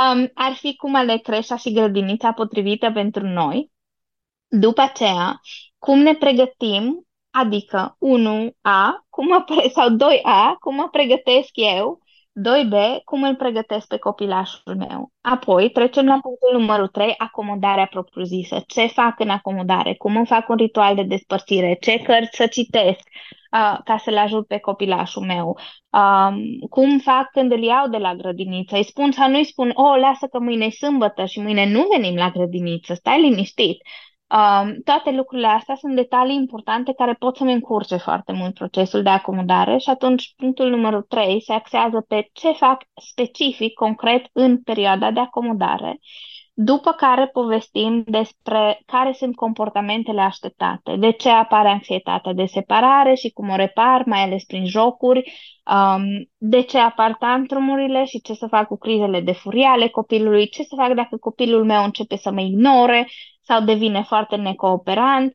um, 0.00 0.30
ar 0.34 0.52
fi 0.52 0.76
cum 0.76 0.94
ale 0.94 1.18
creșa 1.18 1.56
și 1.56 1.72
grădinița 1.72 2.32
potrivită 2.32 2.90
pentru 2.92 3.26
noi. 3.26 3.70
După 4.48 4.80
aceea, 4.80 5.40
cum 5.86 5.98
ne 5.98 6.14
pregătim, 6.14 7.06
adică 7.30 7.96
1A 8.00 8.78
cum 9.10 9.26
mă 9.26 9.42
pre- 9.46 9.68
sau 9.68 9.88
2A, 9.88 10.58
cum 10.60 10.74
mă 10.74 10.88
pregătesc 10.90 11.50
eu, 11.52 11.98
2B, 12.46 12.74
cum 13.04 13.22
îl 13.22 13.36
pregătesc 13.36 13.86
pe 13.86 13.96
copilașul 13.98 14.76
meu. 14.76 15.10
Apoi 15.20 15.70
trecem 15.70 16.06
la 16.06 16.18
punctul 16.22 16.58
numărul 16.58 16.88
3, 16.88 17.14
acomodarea 17.18 17.86
propriu-zisă. 17.86 18.62
Ce 18.66 18.86
fac 18.86 19.20
în 19.20 19.30
acomodare? 19.30 19.94
Cum 19.94 20.16
îmi 20.16 20.26
fac 20.26 20.48
un 20.48 20.56
ritual 20.56 20.94
de 20.94 21.02
despărțire? 21.02 21.76
Ce 21.80 21.98
cărți 21.98 22.36
să 22.36 22.46
citesc 22.46 23.08
uh, 23.52 23.78
ca 23.84 23.96
să-l 23.98 24.16
ajut 24.16 24.46
pe 24.46 24.58
copilașul 24.58 25.22
meu? 25.22 25.58
Um, 25.90 26.58
cum 26.70 26.98
fac 26.98 27.30
când 27.30 27.52
îl 27.52 27.62
iau 27.62 27.88
de 27.88 27.96
la 27.98 28.14
grădiniță? 28.14 28.76
Îi 28.76 28.84
spun 28.84 29.12
sau 29.12 29.30
nu 29.30 29.36
îi 29.36 29.44
spun, 29.44 29.72
oh, 29.74 29.98
lasă 30.00 30.26
că 30.26 30.38
mâine 30.40 30.64
e 30.64 30.70
sâmbătă 30.70 31.24
și 31.24 31.40
mâine 31.40 31.70
nu 31.70 31.86
venim 31.90 32.16
la 32.16 32.30
grădiniță, 32.30 32.94
stai 32.94 33.20
liniștit. 33.20 33.82
Um, 34.28 34.80
toate 34.84 35.10
lucrurile 35.10 35.46
astea 35.46 35.74
sunt 35.74 35.94
detalii 35.94 36.34
importante 36.34 36.92
care 36.92 37.12
pot 37.12 37.36
să-mi 37.36 37.52
încurce 37.52 37.96
foarte 37.96 38.32
mult 38.32 38.54
procesul 38.54 39.02
de 39.02 39.08
acomodare 39.08 39.78
și 39.78 39.90
atunci 39.90 40.34
punctul 40.36 40.70
numărul 40.70 41.02
3 41.02 41.40
se 41.40 41.52
axează 41.52 42.04
pe 42.08 42.28
ce 42.32 42.52
fac 42.52 42.82
specific, 43.10 43.74
concret 43.74 44.26
în 44.32 44.62
perioada 44.62 45.10
de 45.10 45.20
acomodare, 45.20 45.98
după 46.54 46.92
care 46.92 47.26
povestim 47.26 48.02
despre 48.06 48.82
care 48.86 49.12
sunt 49.12 49.36
comportamentele 49.36 50.20
așteptate, 50.20 50.96
de 50.96 51.10
ce 51.10 51.28
apare 51.28 51.68
anxietatea 51.68 52.32
de 52.32 52.44
separare 52.44 53.14
și 53.14 53.30
cum 53.30 53.48
o 53.48 53.56
repar, 53.56 54.02
mai 54.06 54.20
ales 54.22 54.44
prin 54.44 54.66
jocuri, 54.66 55.32
um, 55.70 56.02
de 56.36 56.60
ce 56.60 56.78
apar 56.78 57.16
tantrumurile 57.18 58.04
și 58.04 58.20
ce 58.20 58.34
să 58.34 58.46
fac 58.46 58.66
cu 58.66 58.76
crizele 58.76 59.20
de 59.20 59.32
furie 59.32 59.66
ale 59.66 59.88
copilului, 59.88 60.48
ce 60.48 60.62
să 60.62 60.74
fac 60.76 60.92
dacă 60.92 61.16
copilul 61.16 61.64
meu 61.64 61.84
începe 61.84 62.16
să 62.16 62.30
mă 62.30 62.40
ignore, 62.40 63.06
sau 63.46 63.60
devine 63.64 64.02
foarte 64.02 64.36
necooperant. 64.36 65.32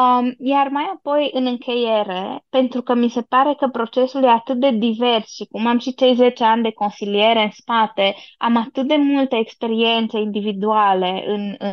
Um, 0.00 0.34
iar 0.38 0.68
mai 0.68 0.90
apoi, 0.94 1.30
în 1.32 1.46
încheiere, 1.46 2.44
pentru 2.48 2.82
că 2.82 2.94
mi 2.94 3.08
se 3.08 3.22
pare 3.22 3.54
că 3.54 3.68
procesul 3.68 4.22
e 4.22 4.28
atât 4.28 4.60
de 4.60 4.70
divers 4.70 5.34
și 5.34 5.44
cum 5.50 5.66
am 5.66 5.78
și 5.78 5.94
cei 5.94 6.14
10 6.14 6.44
ani 6.44 6.62
de 6.62 6.70
consiliere 6.72 7.42
în 7.42 7.50
spate, 7.50 8.14
am 8.38 8.56
atât 8.56 8.86
de 8.88 8.96
multe 8.96 9.36
experiențe 9.36 10.18
individuale 10.18 11.24
în, 11.26 11.54
în 11.58 11.72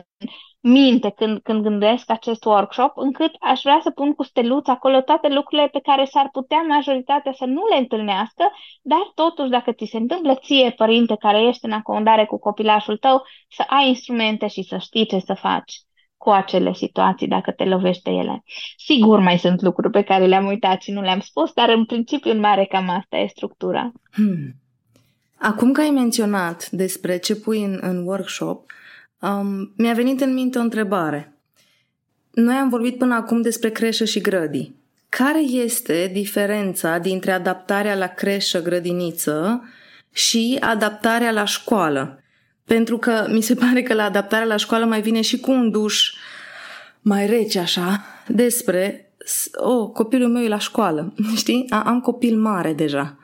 minte 0.68 1.14
când, 1.16 1.40
când 1.44 1.62
gândesc 1.62 2.10
acest 2.10 2.46
workshop, 2.46 2.98
încât 2.98 3.32
aș 3.40 3.62
vrea 3.62 3.80
să 3.84 3.90
pun 3.90 4.14
cu 4.14 4.24
steluță 4.24 4.72
acolo 4.72 5.02
toate 5.02 5.28
lucrurile 5.28 5.68
pe 5.68 5.80
care 5.84 6.06
s-ar 6.06 6.30
putea 6.32 6.62
majoritatea 6.68 7.34
să 7.38 7.46
nu 7.46 7.62
le 7.72 7.78
întâlnească, 7.78 8.52
dar 8.82 9.12
totuși 9.16 9.50
dacă 9.50 9.72
ți 9.72 9.86
se 9.92 9.98
întâmplă 9.98 10.40
ție, 10.44 10.72
părinte, 10.78 11.16
care 11.20 11.42
ești 11.42 11.66
în 11.66 11.72
acomodare 11.72 12.26
cu 12.26 12.40
copilașul 12.40 12.98
tău, 12.98 13.24
să 13.50 13.64
ai 13.68 13.88
instrumente 13.88 14.48
și 14.48 14.64
să 14.64 14.78
știi 14.78 15.06
ce 15.06 15.20
să 15.20 15.34
faci 15.34 15.74
cu 16.18 16.30
acele 16.30 16.74
situații 16.74 17.28
dacă 17.28 17.52
te 17.52 17.64
lovește 17.64 18.10
ele. 18.10 18.44
Sigur 18.78 19.20
mai 19.20 19.38
sunt 19.38 19.62
lucruri 19.62 19.92
pe 19.92 20.02
care 20.02 20.26
le-am 20.26 20.46
uitat 20.46 20.82
și 20.82 20.92
nu 20.92 21.02
le-am 21.02 21.20
spus, 21.20 21.52
dar 21.54 21.70
în 21.70 21.86
principiu 21.86 22.32
în 22.32 22.40
mare 22.40 22.66
cam 22.66 22.90
asta 22.90 23.18
e 23.18 23.28
structura. 23.28 23.92
Hmm. 24.12 24.56
Acum 25.40 25.72
că 25.72 25.82
ai 25.82 25.90
menționat 25.90 26.70
despre 26.70 27.18
ce 27.18 27.36
pui 27.36 27.64
în, 27.64 27.78
în 27.82 28.06
workshop, 28.06 28.66
um, 29.20 29.74
mi-a 29.78 29.94
venit 29.94 30.22
în 30.22 30.34
minte 30.34 30.58
o 30.58 30.62
întrebare. 30.62 31.34
Noi 32.32 32.56
am 32.56 32.70
vorbit 32.70 32.98
până 32.98 33.16
acum 33.16 33.42
despre 33.42 33.70
creșă 33.70 34.06
și 34.06 34.22
grădii. 34.22 34.76
Care 35.10 35.40
este 35.40 36.10
diferența 36.14 36.98
dintre 36.98 37.32
adaptarea 37.32 37.96
la 37.96 38.08
creșă, 38.08 38.62
grădiniță 38.62 39.64
și 40.12 40.58
adaptarea 40.60 41.32
la 41.32 41.46
școală? 41.46 42.24
Pentru 42.66 42.98
că 42.98 43.28
mi 43.30 43.42
se 43.42 43.54
pare 43.66 43.84
că 43.84 43.94
la 43.94 44.04
adaptarea 44.04 44.46
la 44.46 44.56
școală 44.56 44.86
mai 44.86 45.02
vine 45.02 45.22
și 45.22 45.40
cu 45.40 45.52
un 45.52 45.72
duș 45.72 46.14
mai 47.02 47.26
rece 47.26 47.60
așa 47.60 48.06
despre 48.28 49.12
oh, 49.56 49.90
copilul 49.94 50.30
meu 50.30 50.44
e 50.44 50.48
la 50.48 50.58
școală, 50.58 51.14
știi? 51.36 51.66
Am 51.70 52.00
copil 52.00 52.38
mare 52.38 52.74
deja. 52.74 53.18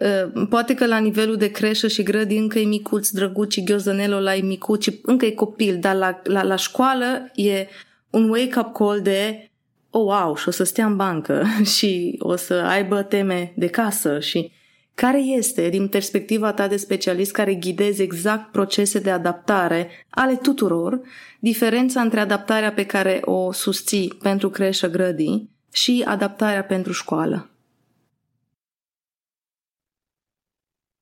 Ă, 0.00 0.46
poate 0.46 0.74
că 0.74 0.86
la 0.86 0.98
nivelul 0.98 1.36
de 1.36 1.50
creșă 1.50 1.88
și 1.88 2.02
grădi 2.02 2.36
încă 2.36 2.58
e 2.58 2.64
micuț, 2.64 3.08
drăguț 3.08 3.52
și 3.52 3.64
ghiozdanelul 3.64 4.16
ăla 4.16 4.34
e 4.34 4.40
micuț 4.40 4.82
și 4.82 4.98
încă 5.02 5.26
e 5.26 5.30
copil, 5.30 5.78
dar 5.80 5.94
la, 5.94 6.20
la, 6.24 6.42
la 6.42 6.56
școală 6.56 7.30
e 7.34 7.66
un 8.10 8.28
wake-up 8.28 8.72
call 8.72 9.00
de 9.02 9.50
oh, 9.90 10.04
wow, 10.04 10.36
și 10.36 10.48
o 10.48 10.50
să 10.50 10.64
stea 10.64 10.86
în 10.86 10.96
bancă 10.96 11.44
și 11.76 12.16
o 12.18 12.36
să 12.36 12.54
aibă 12.54 13.02
teme 13.02 13.52
de 13.56 13.66
casă 13.66 14.20
și 14.20 14.52
care 14.94 15.18
este, 15.18 15.68
din 15.68 15.88
perspectiva 15.88 16.52
ta 16.52 16.68
de 16.68 16.76
specialist 16.76 17.32
care 17.32 17.54
ghidezi 17.54 18.02
exact 18.02 18.52
procese 18.52 18.98
de 18.98 19.10
adaptare 19.10 19.88
ale 20.10 20.34
tuturor, 20.34 21.00
diferența 21.38 22.00
între 22.00 22.20
adaptarea 22.20 22.72
pe 22.72 22.86
care 22.86 23.20
o 23.24 23.52
susții 23.52 24.18
pentru 24.22 24.50
creșă 24.50 24.90
grădii 24.90 25.50
și 25.72 26.04
adaptarea 26.06 26.64
pentru 26.64 26.92
școală? 26.92 27.50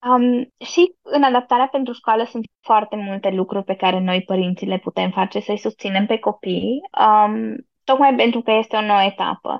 Um, 0.08 0.52
și 0.64 0.94
în 1.02 1.22
adaptarea 1.22 1.66
pentru 1.66 1.92
școală 1.92 2.24
sunt 2.24 2.44
foarte 2.60 2.96
multe 2.96 3.30
lucruri 3.30 3.64
pe 3.64 3.74
care 3.74 3.98
noi, 4.00 4.22
părinții, 4.22 4.66
le 4.66 4.78
putem 4.78 5.10
face 5.10 5.40
să-i 5.40 5.58
susținem 5.58 6.06
pe 6.06 6.18
copii, 6.18 6.80
um, 7.00 7.56
tocmai 7.84 8.14
pentru 8.14 8.40
că 8.42 8.50
este 8.50 8.76
o 8.76 8.80
nouă 8.80 9.02
etapă. 9.02 9.58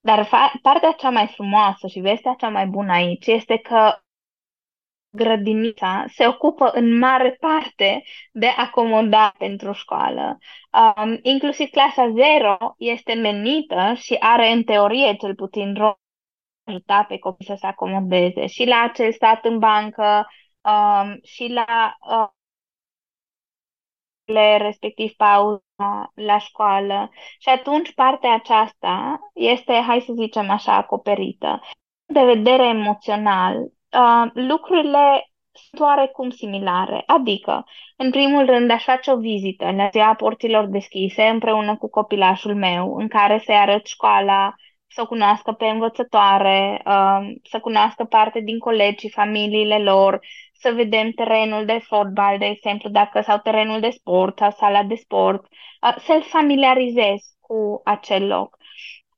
Dar 0.00 0.26
fa- 0.26 0.60
partea 0.62 0.92
cea 0.92 1.10
mai 1.10 1.26
frumoasă 1.26 1.86
și 1.86 2.00
vestea 2.00 2.34
cea 2.38 2.48
mai 2.48 2.66
bună 2.66 2.92
aici 2.92 3.26
este 3.26 3.56
că 3.56 3.98
grădinița 5.10 6.04
se 6.08 6.26
ocupă 6.26 6.70
în 6.74 6.98
mare 6.98 7.36
parte 7.40 8.02
de 8.32 8.46
acomodare 8.46 9.34
pentru 9.38 9.72
școală. 9.72 10.38
Um, 10.72 11.18
inclusiv 11.22 11.70
clasa 11.70 12.12
0 12.38 12.74
este 12.78 13.14
menită 13.14 13.92
și 13.96 14.14
are 14.14 14.50
în 14.50 14.62
teorie 14.62 15.16
cel 15.16 15.34
puțin 15.34 15.74
rol 15.74 15.98
ajuta 16.68 17.04
pe 17.08 17.18
copii 17.18 17.46
să 17.46 17.56
se 17.58 17.66
acomodeze 17.66 18.46
și 18.46 18.64
la 18.64 18.80
acel 18.80 19.12
stat 19.12 19.44
în 19.44 19.58
bancă 19.58 20.26
um, 20.60 21.20
și 21.22 21.48
la 21.48 21.96
uh, 22.10 22.28
respectiv 24.58 25.12
pauza 25.12 26.12
la 26.14 26.38
școală. 26.38 27.10
Și 27.38 27.48
atunci 27.48 27.94
partea 27.94 28.34
aceasta 28.34 29.20
este, 29.34 29.72
hai 29.72 30.00
să 30.00 30.12
zicem 30.12 30.50
așa, 30.50 30.74
acoperită. 30.74 31.60
De 32.06 32.24
vedere 32.24 32.68
emoțional, 32.68 33.56
uh, 33.62 34.30
lucrurile 34.32 35.30
sunt 35.52 35.80
oarecum 35.80 36.30
similare. 36.30 37.02
Adică, 37.06 37.64
în 37.96 38.10
primul 38.10 38.46
rând, 38.46 38.70
aș 38.70 38.84
face 38.84 39.10
o 39.10 39.16
vizită 39.18 39.70
la 39.70 39.88
ziua 39.88 40.14
porților 40.14 40.66
deschise 40.66 41.22
împreună 41.22 41.76
cu 41.76 41.88
copilașul 41.88 42.54
meu, 42.54 42.96
în 42.96 43.08
care 43.08 43.42
să-i 43.44 43.56
arăt 43.56 43.86
școala, 43.86 44.54
să 44.88 45.00
o 45.00 45.06
cunoască 45.06 45.52
pe 45.52 45.66
învățătoare, 45.66 46.82
uh, 46.86 47.34
să 47.42 47.60
cunoască 47.60 48.04
parte 48.04 48.40
din 48.40 48.58
colegi 48.58 49.06
și 49.06 49.12
familiile 49.12 49.78
lor, 49.78 50.20
să 50.52 50.72
vedem 50.72 51.10
terenul 51.10 51.64
de 51.64 51.78
fotbal, 51.86 52.38
de 52.38 52.44
exemplu, 52.46 52.88
dacă 52.90 53.20
sau 53.20 53.38
terenul 53.38 53.80
de 53.80 53.90
sport 53.90 54.38
sau 54.38 54.50
sala 54.50 54.82
de 54.82 54.94
sport, 54.94 55.44
uh, 55.82 55.96
să-l 55.98 56.22
familiarizez 56.22 57.36
cu 57.40 57.80
acel 57.84 58.26
loc. 58.26 58.56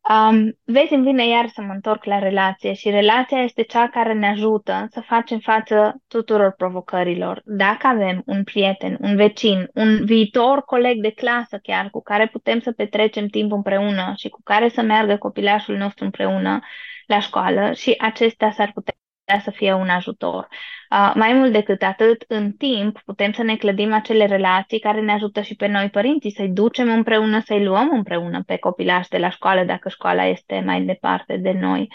Um, 0.08 0.58
vezi, 0.64 0.94
îmi 0.94 1.04
vine 1.04 1.26
iar 1.26 1.48
să 1.48 1.62
mă 1.62 1.72
întorc 1.72 2.04
la 2.04 2.18
relație 2.18 2.72
și 2.72 2.90
relația 2.90 3.42
este 3.42 3.62
cea 3.62 3.88
care 3.88 4.12
ne 4.12 4.28
ajută 4.28 4.86
să 4.90 5.00
facem 5.00 5.38
față 5.38 6.02
tuturor 6.08 6.52
provocărilor. 6.52 7.42
Dacă 7.44 7.86
avem 7.86 8.22
un 8.26 8.44
prieten, 8.44 8.96
un 9.00 9.16
vecin, 9.16 9.68
un 9.74 10.04
viitor 10.04 10.62
coleg 10.62 11.00
de 11.00 11.10
clasă 11.10 11.58
chiar 11.62 11.90
cu 11.90 12.02
care 12.02 12.26
putem 12.26 12.60
să 12.60 12.72
petrecem 12.72 13.26
timp 13.26 13.52
împreună 13.52 14.12
și 14.16 14.28
cu 14.28 14.40
care 14.44 14.68
să 14.68 14.82
meargă 14.82 15.16
copilașul 15.16 15.76
nostru 15.76 16.04
împreună 16.04 16.58
la 17.06 17.20
școală 17.20 17.72
și 17.72 17.94
acestea 17.98 18.50
s-ar 18.50 18.70
putea 18.74 18.89
să 19.38 19.50
fie 19.50 19.72
un 19.72 19.88
ajutor. 19.88 20.48
Uh, 20.90 21.12
mai 21.14 21.32
mult 21.32 21.52
decât 21.52 21.82
atât, 21.82 22.24
în 22.28 22.52
timp 22.52 23.00
putem 23.04 23.32
să 23.32 23.42
ne 23.42 23.56
clădim 23.56 23.92
acele 23.92 24.26
relații 24.26 24.78
care 24.78 25.00
ne 25.00 25.12
ajută 25.12 25.40
și 25.40 25.54
pe 25.56 25.66
noi 25.66 25.90
părinții 25.90 26.30
să-i 26.30 26.48
ducem 26.48 26.88
împreună, 26.88 27.40
să-i 27.40 27.64
luăm 27.64 27.90
împreună 27.92 28.42
pe 28.46 28.56
copilași 28.56 29.08
de 29.08 29.18
la 29.18 29.30
școală 29.30 29.64
dacă 29.64 29.88
școala 29.88 30.24
este 30.24 30.62
mai 30.64 30.82
departe 30.82 31.36
de 31.36 31.52
noi. 31.60 31.88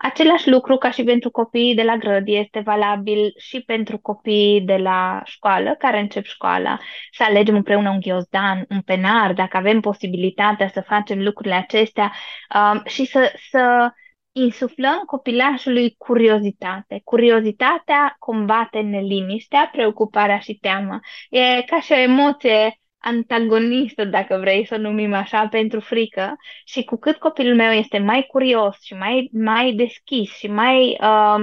Același 0.00 0.50
lucru 0.50 0.76
ca 0.76 0.90
și 0.90 1.02
pentru 1.02 1.30
copiii 1.30 1.74
de 1.74 1.82
la 1.82 1.96
grădi 1.96 2.36
este 2.36 2.60
valabil 2.60 3.34
și 3.38 3.60
pentru 3.60 3.98
copiii 3.98 4.60
de 4.60 4.76
la 4.76 5.22
școală 5.24 5.74
care 5.78 6.00
încep 6.00 6.24
școala. 6.24 6.78
Să 7.10 7.22
alegem 7.22 7.54
împreună 7.54 7.90
un 7.90 8.00
ghiozdan, 8.00 8.64
un 8.68 8.80
penar, 8.80 9.32
dacă 9.32 9.56
avem 9.56 9.80
posibilitatea 9.80 10.68
să 10.68 10.80
facem 10.80 11.22
lucrurile 11.22 11.54
acestea 11.54 12.12
um, 12.54 12.82
și 12.84 13.04
să, 13.04 13.32
să 13.50 13.92
insuflăm 14.32 14.98
copilașului 15.06 15.94
curiozitate. 15.98 17.00
Curiozitatea 17.04 18.16
combate 18.18 18.80
neliniștea, 18.80 19.68
preocuparea 19.72 20.38
și 20.38 20.54
teama. 20.54 21.00
E 21.30 21.62
ca 21.62 21.80
și 21.80 21.92
o 21.92 21.96
emoție 21.96 22.80
antagonistă, 22.98 24.04
dacă 24.04 24.36
vrei 24.40 24.66
să 24.66 24.74
o 24.74 24.78
numim 24.78 25.14
așa, 25.14 25.48
pentru 25.48 25.80
frică 25.80 26.36
și 26.64 26.84
cu 26.84 26.96
cât 26.96 27.16
copilul 27.16 27.54
meu 27.54 27.72
este 27.72 27.98
mai 27.98 28.22
curios 28.22 28.76
și 28.82 28.94
mai, 28.94 29.28
mai 29.32 29.72
deschis 29.72 30.36
și 30.36 30.46
mai 30.46 30.98
uh, 31.00 31.42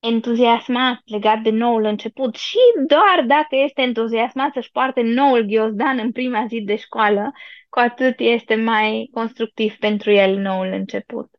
entuziasmat 0.00 1.00
legat 1.04 1.38
de 1.40 1.50
noul 1.50 1.84
început 1.84 2.34
și 2.34 2.58
doar 2.86 3.24
dacă 3.26 3.56
este 3.64 3.82
entuziasmat 3.82 4.52
să-și 4.52 4.70
poarte 4.70 5.00
noul 5.02 5.42
ghiozdan 5.42 5.98
în 5.98 6.12
prima 6.12 6.46
zi 6.48 6.60
de 6.60 6.76
școală, 6.76 7.32
cu 7.68 7.78
atât 7.78 8.14
este 8.18 8.54
mai 8.54 9.08
constructiv 9.12 9.76
pentru 9.76 10.10
el 10.10 10.38
noul 10.38 10.66
început. 10.66 11.35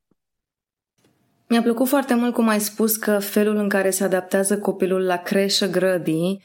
Mi-a 1.49 1.61
plăcut 1.61 1.87
foarte 1.87 2.15
mult 2.15 2.33
cum 2.33 2.47
ai 2.47 2.59
spus 2.59 2.95
că 2.95 3.19
felul 3.19 3.55
în 3.55 3.69
care 3.69 3.89
se 3.89 4.03
adaptează 4.03 4.59
copilul 4.59 5.05
la 5.05 5.17
creșă 5.17 5.67
grădii 5.67 6.43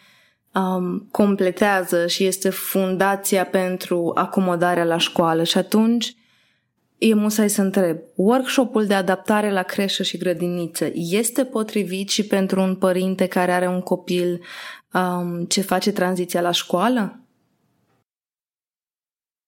um, 0.54 1.08
completează 1.10 2.06
și 2.06 2.24
este 2.24 2.50
fundația 2.50 3.46
pentru 3.46 4.12
acomodarea 4.14 4.84
la 4.84 4.98
școală 4.98 5.44
și 5.44 5.58
atunci 5.58 6.14
e 6.98 7.14
musai 7.14 7.48
să 7.50 7.62
întreb, 7.62 7.98
workshopul 8.14 8.86
de 8.86 8.94
adaptare 8.94 9.50
la 9.50 9.62
creșă 9.62 10.02
și 10.02 10.18
grădiniță 10.18 10.90
este 10.94 11.44
potrivit 11.44 12.08
și 12.08 12.26
pentru 12.26 12.60
un 12.60 12.76
părinte 12.76 13.26
care 13.26 13.52
are 13.52 13.68
un 13.68 13.80
copil 13.80 14.44
um, 14.92 15.44
ce 15.44 15.60
face 15.60 15.92
tranziția 15.92 16.40
la 16.40 16.50
școală? 16.50 17.20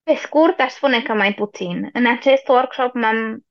Pe 0.02 0.14
scurt, 0.22 0.60
aș 0.60 0.72
spune 0.72 1.02
că 1.02 1.12
mai 1.12 1.34
puțin. 1.34 1.90
În 1.92 2.06
acest 2.06 2.48
workshop 2.48 2.94
m-am 2.94 3.44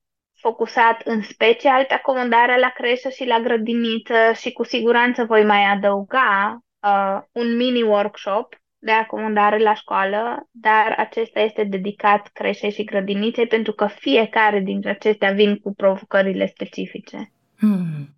focusat 0.46 1.00
în 1.04 1.22
special 1.22 1.84
pe 1.88 1.94
acomodarea 1.94 2.56
la 2.56 2.72
creșă 2.76 3.08
și 3.08 3.24
la 3.24 3.40
grădiniță 3.40 4.20
și 4.40 4.52
cu 4.52 4.64
siguranță 4.64 5.24
voi 5.24 5.44
mai 5.44 5.62
adăuga 5.74 6.58
uh, 6.80 7.18
un 7.32 7.56
mini 7.56 7.82
workshop 7.82 8.48
de 8.78 8.90
acomodare 8.90 9.58
la 9.58 9.74
școală, 9.74 10.48
dar 10.50 10.94
acesta 10.96 11.40
este 11.40 11.64
dedicat 11.64 12.30
creșei 12.32 12.70
și 12.70 12.84
grădiniței 12.84 13.46
pentru 13.46 13.72
că 13.72 13.86
fiecare 13.86 14.60
dintre 14.60 14.90
acestea 14.90 15.32
vin 15.32 15.56
cu 15.56 15.74
provocările 15.74 16.46
specifice. 16.46 17.32
Hmm. 17.58 18.08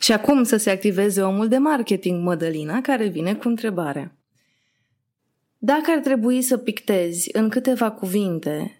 Și 0.00 0.12
acum 0.12 0.42
să 0.42 0.56
se 0.56 0.70
activeze 0.70 1.22
omul 1.22 1.48
de 1.48 1.58
marketing, 1.58 2.24
Mădălina, 2.24 2.80
care 2.80 3.06
vine 3.06 3.34
cu 3.34 3.48
întrebarea. 3.48 4.12
Dacă 5.58 5.90
ar 5.90 5.98
trebui 5.98 6.42
să 6.42 6.56
pictezi 6.58 7.28
în 7.32 7.48
câteva 7.48 7.90
cuvinte 7.90 8.77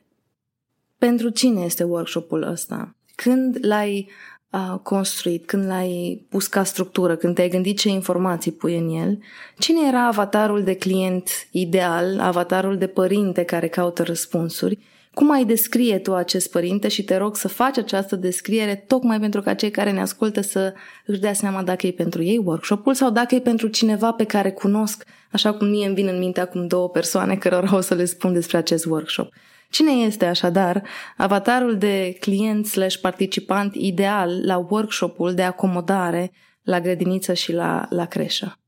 pentru 0.99 1.29
cine 1.29 1.61
este 1.61 1.85
workshopul 1.85 2.43
ăsta? 2.43 2.95
Când 3.15 3.59
l-ai 3.61 4.09
uh, 4.51 4.79
construit, 4.83 5.47
când 5.47 5.67
l-ai 5.67 6.27
pus 6.29 6.47
ca 6.47 6.65
structură, 6.65 7.17
când 7.17 7.35
te-ai 7.35 7.49
gândit 7.49 7.79
ce 7.79 7.89
informații 7.89 8.53
pui 8.53 8.79
în 8.79 8.89
el, 8.89 9.19
cine 9.59 9.89
era 9.89 10.07
avatarul 10.07 10.63
de 10.63 10.75
client 10.75 11.29
ideal, 11.51 12.21
avatarul 12.21 12.79
de 12.79 12.87
părinte 12.87 13.43
care 13.43 13.69
caută 13.69 14.03
răspunsuri, 14.03 14.79
Cum 15.19 15.31
ai 15.31 15.45
descrie 15.45 15.99
tu 15.99 16.15
acest 16.15 16.51
părinte? 16.51 16.89
Și 16.89 17.05
te 17.05 17.17
rog 17.17 17.37
să 17.37 17.49
faci 17.49 17.79
această 17.79 18.17
descriere 18.17 18.85
tocmai 18.87 19.21
pentru 19.21 19.41
ca 19.43 19.55
cei 19.55 19.71
care 19.71 19.91
ne 19.91 20.01
ascultă 20.01 20.41
să 20.41 20.75
își 21.07 21.21
dea 21.21 21.33
seama 21.33 21.63
dacă 21.63 21.87
e 21.87 21.91
pentru 21.93 22.23
ei 22.23 22.39
workshopul 22.45 22.95
sau 22.95 23.11
dacă 23.11 23.35
e 23.35 23.41
pentru 23.41 23.67
cineva 23.69 24.13
pe 24.13 24.25
care 24.25 24.51
cunosc, 24.51 25.05
așa 25.33 25.53
cum 25.53 25.69
mie 25.69 25.87
îmi 25.87 25.95
vin 25.95 26.07
în 26.07 26.19
minte 26.19 26.41
acum 26.41 26.67
două 26.67 26.89
persoane 26.89 27.37
cărora 27.37 27.77
o 27.77 27.81
să 27.81 27.95
le 27.95 28.05
spun 28.05 28.33
despre 28.33 28.57
acest 28.57 28.85
workshop. 28.85 29.33
Cine 29.71 29.91
este 29.91 30.27
așadar 30.27 30.83
avatarul 31.17 31.79
de 31.79 32.17
client 32.21 32.67
slash 32.67 32.97
participant 32.97 33.75
ideal 33.75 34.47
la 34.47 34.57
workshopul 34.69 35.35
de 35.35 35.43
acomodare 35.43 36.31
la 36.63 36.81
grădiniță 36.81 37.35
și 37.35 37.53
la, 37.53 37.87
la 37.91 38.07
creșă? 38.07 38.59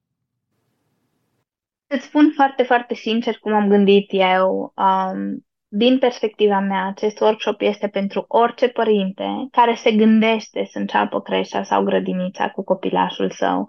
Îți 1.87 2.05
spun 2.05 2.33
foarte, 2.35 2.63
foarte 2.63 2.95
sincer 2.95 3.39
cum 3.39 3.53
am 3.53 3.69
gândit 3.69 4.09
eu. 4.11 4.73
Um, 4.77 5.45
din 5.73 5.99
perspectiva 5.99 6.59
mea, 6.59 6.87
acest 6.87 7.21
workshop 7.21 7.61
este 7.61 7.89
pentru 7.89 8.25
orice 8.29 8.69
părinte 8.69 9.49
care 9.51 9.75
se 9.75 9.93
gândește 9.93 10.65
să 10.71 10.79
înceapă 10.79 11.21
creșa 11.21 11.63
sau 11.63 11.83
grădinița 11.83 12.49
cu 12.49 12.65
copilașul 12.65 13.31
său. 13.31 13.67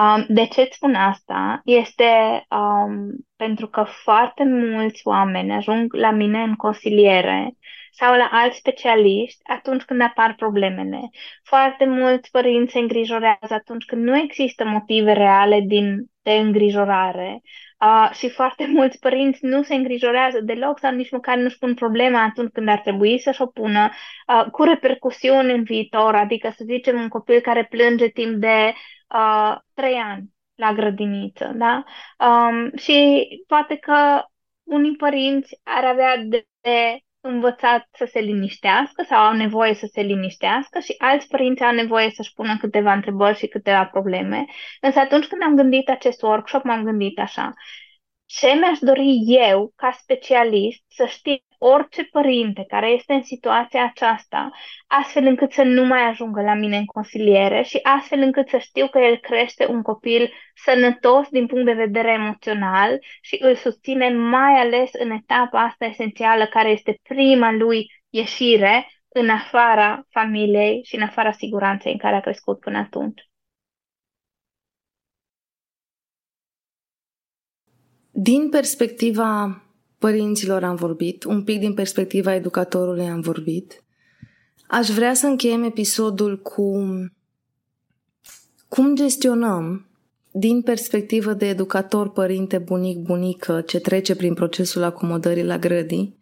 Um, 0.00 0.24
de 0.28 0.46
ce 0.46 0.60
îți 0.60 0.74
spun 0.74 0.94
asta? 0.94 1.60
Este 1.64 2.44
um, 2.50 3.10
pentru 3.36 3.66
că 3.68 3.82
foarte 3.82 4.44
mulți 4.44 5.00
oameni 5.04 5.52
ajung 5.52 5.94
la 5.94 6.10
mine 6.10 6.42
în 6.42 6.54
consiliere 6.54 7.54
sau 7.92 8.16
la 8.16 8.28
alți 8.32 8.56
specialiști 8.58 9.40
atunci 9.42 9.82
când 9.82 10.00
apar 10.00 10.34
problemele. 10.34 11.00
Foarte 11.42 11.84
mulți 11.84 12.30
părinți 12.30 12.72
se 12.72 12.78
îngrijorează 12.78 13.54
atunci 13.54 13.84
când 13.84 14.02
nu 14.02 14.16
există 14.16 14.64
motive 14.64 15.12
reale 15.12 15.60
din, 15.66 16.10
de 16.22 16.32
îngrijorare 16.32 17.40
Uh, 17.80 18.10
și 18.12 18.28
foarte 18.28 18.66
mulți 18.76 18.98
părinți 18.98 19.44
nu 19.44 19.62
se 19.62 19.74
îngrijorează 19.74 20.40
deloc 20.40 20.78
sau 20.78 20.92
nici 20.92 21.10
măcar 21.10 21.36
nu-și 21.36 21.58
pun 21.58 21.74
problema 21.74 22.22
atunci 22.22 22.52
când 22.52 22.68
ar 22.68 22.78
trebui 22.80 23.18
să-și 23.18 23.42
o 23.42 23.46
pună, 23.46 23.90
uh, 24.26 24.50
cu 24.50 24.62
repercusiuni 24.62 25.52
în 25.52 25.62
viitor, 25.62 26.14
adică 26.14 26.50
să 26.56 26.64
zicem 26.66 27.00
un 27.00 27.08
copil 27.08 27.40
care 27.40 27.64
plânge 27.64 28.08
timp 28.08 28.34
de 28.36 28.72
uh, 29.14 29.56
3 29.74 29.94
ani 29.94 30.24
la 30.54 30.72
grădiniță, 30.72 31.52
da? 31.54 31.84
Um, 32.18 32.76
și 32.76 33.26
poate 33.46 33.76
că 33.76 34.22
unii 34.62 34.96
părinți 34.96 35.60
ar 35.62 35.84
avea 35.84 36.16
de, 36.16 36.46
de 36.60 36.98
învățat 37.20 37.88
să 37.92 38.04
se 38.10 38.20
liniștească 38.20 39.04
sau 39.08 39.18
au 39.18 39.32
nevoie 39.32 39.74
să 39.74 39.88
se 39.92 40.00
liniștească 40.00 40.78
și 40.78 40.94
alți 40.98 41.28
părinți 41.28 41.62
au 41.62 41.74
nevoie 41.74 42.10
să-și 42.10 42.32
pună 42.32 42.56
câteva 42.56 42.92
întrebări 42.92 43.38
și 43.38 43.46
câteva 43.46 43.86
probleme. 43.86 44.44
Însă 44.80 44.98
atunci 44.98 45.26
când 45.26 45.42
am 45.42 45.56
gândit 45.56 45.88
acest 45.88 46.22
workshop, 46.22 46.64
m-am 46.64 46.84
gândit 46.84 47.18
așa. 47.18 47.54
Ce 48.26 48.46
mi-aș 48.46 48.78
dori 48.78 49.18
eu, 49.26 49.72
ca 49.76 49.90
specialist, 49.90 50.84
să 50.88 51.06
știu 51.06 51.34
orice 51.62 52.04
părinte 52.04 52.64
care 52.68 52.88
este 52.88 53.12
în 53.12 53.22
situația 53.22 53.84
aceasta, 53.84 54.50
astfel 54.86 55.26
încât 55.26 55.52
să 55.52 55.62
nu 55.62 55.84
mai 55.84 56.00
ajungă 56.02 56.40
la 56.42 56.54
mine 56.54 56.76
în 56.76 56.84
consiliere 56.84 57.62
și 57.62 57.78
astfel 57.82 58.18
încât 58.18 58.48
să 58.48 58.58
știu 58.58 58.88
că 58.88 58.98
el 58.98 59.16
crește 59.16 59.66
un 59.66 59.82
copil 59.82 60.32
sănătos 60.64 61.28
din 61.28 61.46
punct 61.46 61.64
de 61.64 61.72
vedere 61.72 62.12
emoțional 62.12 62.98
și 63.20 63.38
îl 63.40 63.54
susține 63.54 64.08
mai 64.08 64.52
ales 64.52 64.90
în 64.92 65.10
etapa 65.10 65.62
asta 65.62 65.84
esențială 65.84 66.46
care 66.46 66.68
este 66.68 66.98
prima 67.02 67.52
lui 67.52 67.92
ieșire 68.08 68.90
în 69.08 69.28
afara 69.28 70.06
familiei 70.08 70.80
și 70.84 70.94
în 70.96 71.02
afara 71.02 71.32
siguranței 71.32 71.92
în 71.92 71.98
care 71.98 72.16
a 72.16 72.20
crescut 72.20 72.58
până 72.58 72.78
atunci. 72.78 73.28
Din 78.10 78.48
perspectiva 78.48 79.62
părinților 80.00 80.64
am 80.64 80.74
vorbit, 80.74 81.24
un 81.24 81.42
pic 81.42 81.58
din 81.58 81.74
perspectiva 81.74 82.34
educatorului 82.34 83.06
am 83.06 83.20
vorbit. 83.20 83.84
Aș 84.68 84.88
vrea 84.88 85.14
să 85.14 85.26
încheiem 85.26 85.62
episodul 85.62 86.38
cu 86.38 86.84
cum 88.68 88.94
gestionăm 88.94 89.88
din 90.30 90.62
perspectivă 90.62 91.32
de 91.32 91.48
educator, 91.48 92.10
părinte, 92.10 92.58
bunic, 92.58 92.98
bunică 92.98 93.60
ce 93.60 93.80
trece 93.80 94.16
prin 94.16 94.34
procesul 94.34 94.82
acomodării 94.82 95.44
la 95.44 95.58
grădii, 95.58 96.18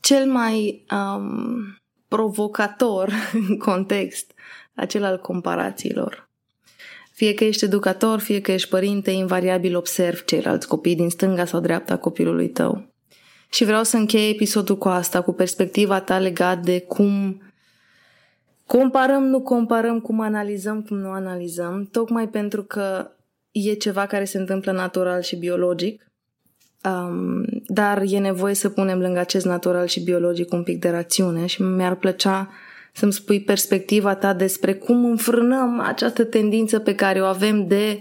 cel 0.00 0.30
mai 0.30 0.84
um, 0.90 1.78
provocator 2.08 3.12
în 3.48 3.58
context, 3.68 4.32
acel 4.74 5.04
al 5.04 5.18
comparațiilor. 5.18 6.23
Fie 7.14 7.34
că 7.34 7.44
ești 7.44 7.64
educator, 7.64 8.18
fie 8.18 8.40
că 8.40 8.52
ești 8.52 8.68
părinte, 8.68 9.10
invariabil 9.10 9.76
observ 9.76 10.24
ceilalți 10.24 10.68
copii 10.68 10.96
din 10.96 11.10
stânga 11.10 11.44
sau 11.44 11.60
dreapta 11.60 11.96
copilului 11.96 12.48
tău. 12.48 12.86
Și 13.50 13.64
vreau 13.64 13.82
să 13.82 13.96
închei 13.96 14.30
episodul 14.30 14.78
cu 14.78 14.88
asta, 14.88 15.22
cu 15.22 15.32
perspectiva 15.32 16.00
ta 16.00 16.18
legat 16.18 16.62
de 16.62 16.80
cum 16.80 17.42
comparăm, 18.66 19.22
nu 19.22 19.40
comparăm, 19.40 20.00
cum 20.00 20.20
analizăm, 20.20 20.82
cum 20.82 20.96
nu 20.96 21.10
analizăm, 21.10 21.88
tocmai 21.92 22.28
pentru 22.28 22.62
că 22.62 23.10
e 23.50 23.72
ceva 23.72 24.06
care 24.06 24.24
se 24.24 24.38
întâmplă 24.38 24.72
natural 24.72 25.20
și 25.20 25.36
biologic, 25.36 26.06
um, 26.84 27.44
dar 27.66 28.02
e 28.06 28.18
nevoie 28.18 28.54
să 28.54 28.68
punem 28.68 29.00
lângă 29.00 29.18
acest 29.18 29.44
natural 29.44 29.86
și 29.86 30.00
biologic 30.00 30.52
un 30.52 30.62
pic 30.62 30.80
de 30.80 30.90
rațiune 30.90 31.46
și 31.46 31.62
mi-ar 31.62 31.94
plăcea 31.94 32.50
să-mi 32.94 33.12
spui 33.12 33.40
perspectiva 33.40 34.14
ta 34.14 34.34
despre 34.34 34.74
cum 34.74 35.04
înfrânăm 35.04 35.80
această 35.80 36.24
tendință 36.24 36.78
pe 36.78 36.94
care 36.94 37.20
o 37.20 37.24
avem 37.24 37.66
de 37.66 38.00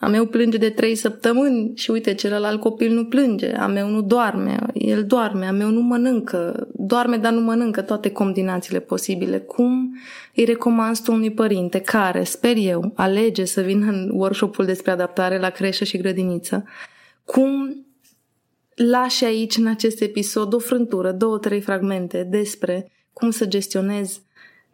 a 0.00 0.08
meu 0.08 0.26
plânge 0.26 0.56
de 0.56 0.70
trei 0.70 0.94
săptămâni 0.94 1.72
și 1.74 1.90
uite, 1.90 2.14
celălalt 2.14 2.60
copil 2.60 2.92
nu 2.92 3.04
plânge, 3.04 3.52
a 3.52 3.66
meu 3.66 3.88
nu 3.88 4.02
doarme, 4.02 4.58
el 4.74 5.04
doarme, 5.04 5.46
a 5.46 5.52
meu 5.52 5.70
nu 5.70 5.80
mănâncă, 5.80 6.68
doarme, 6.72 7.16
dar 7.16 7.32
nu 7.32 7.40
mănâncă 7.40 7.82
toate 7.82 8.10
combinațiile 8.10 8.80
posibile. 8.80 9.38
Cum 9.38 9.96
îi 10.34 10.44
recomand 10.44 11.00
tu 11.00 11.12
unui 11.12 11.32
părinte 11.32 11.80
care, 11.80 12.24
sper 12.24 12.56
eu, 12.56 12.92
alege 12.94 13.44
să 13.44 13.60
vină 13.60 13.86
în 13.90 14.10
workshopul 14.12 14.64
despre 14.64 14.90
adaptare 14.90 15.38
la 15.38 15.50
creșă 15.50 15.84
și 15.84 15.98
grădiniță? 15.98 16.64
Cum 17.24 17.84
lași 18.74 19.24
aici, 19.24 19.56
în 19.56 19.66
acest 19.66 20.00
episod, 20.00 20.52
o 20.52 20.58
frântură, 20.58 21.12
două, 21.12 21.38
trei 21.38 21.60
fragmente 21.60 22.26
despre 22.30 22.90
cum 23.20 23.30
să 23.30 23.46
gestionezi 23.46 24.20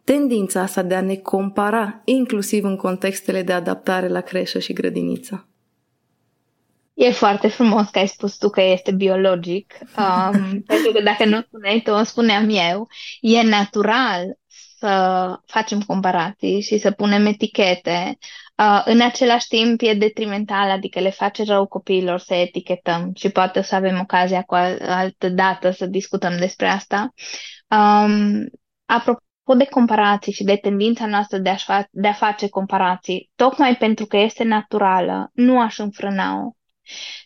tendința 0.03 0.61
asta 0.61 0.81
de 0.81 0.95
a 0.95 1.01
ne 1.01 1.15
compara, 1.15 2.01
inclusiv 2.05 2.63
în 2.63 2.75
contextele 2.75 3.41
de 3.41 3.53
adaptare 3.53 4.07
la 4.07 4.21
creșă 4.21 4.59
și 4.59 4.73
grădiniță. 4.73 5.47
E 6.93 7.11
foarte 7.11 7.47
frumos 7.47 7.89
că 7.89 7.99
ai 7.99 8.07
spus 8.07 8.37
tu 8.37 8.49
că 8.49 8.61
este 8.61 8.91
biologic, 8.91 9.73
um, 9.81 10.61
pentru 10.71 10.91
că 10.93 11.01
dacă 11.01 11.25
nu 11.25 11.41
spuneai 11.41 11.81
tu, 11.83 11.91
o 11.91 12.03
spuneam 12.03 12.49
eu, 12.49 12.87
e 13.21 13.41
natural 13.41 14.37
să 14.79 15.39
facem 15.45 15.81
comparații 15.81 16.61
și 16.61 16.77
să 16.77 16.91
punem 16.91 17.25
etichete. 17.25 18.17
Uh, 18.57 18.81
în 18.85 19.01
același 19.01 19.47
timp 19.47 19.81
e 19.81 19.93
detrimental, 19.93 20.69
adică 20.69 20.99
le 20.99 21.09
face 21.09 21.43
rău 21.43 21.67
copiilor 21.67 22.19
să 22.19 22.33
etichetăm 22.33 23.11
și 23.15 23.29
poate 23.29 23.59
o 23.59 23.61
să 23.61 23.75
avem 23.75 23.99
ocazia 23.99 24.41
cu 24.41 24.55
altă 24.55 25.29
dată 25.29 25.71
să 25.71 25.85
discutăm 25.85 26.37
despre 26.37 26.67
asta. 26.67 27.13
Um, 27.69 28.45
apropo 28.85 29.53
de 29.57 29.65
comparații 29.65 30.31
și 30.33 30.43
de 30.43 30.55
tendința 30.55 31.05
noastră 31.05 31.37
de 31.37 31.49
a, 31.49 31.55
fa- 31.55 31.89
de 31.91 32.07
a 32.07 32.13
face 32.13 32.49
comparații, 32.49 33.31
tocmai 33.35 33.75
pentru 33.75 34.05
că 34.05 34.17
este 34.17 34.43
naturală, 34.43 35.31
nu 35.33 35.59
aș 35.59 35.77
înfrâna-o, 35.77 36.51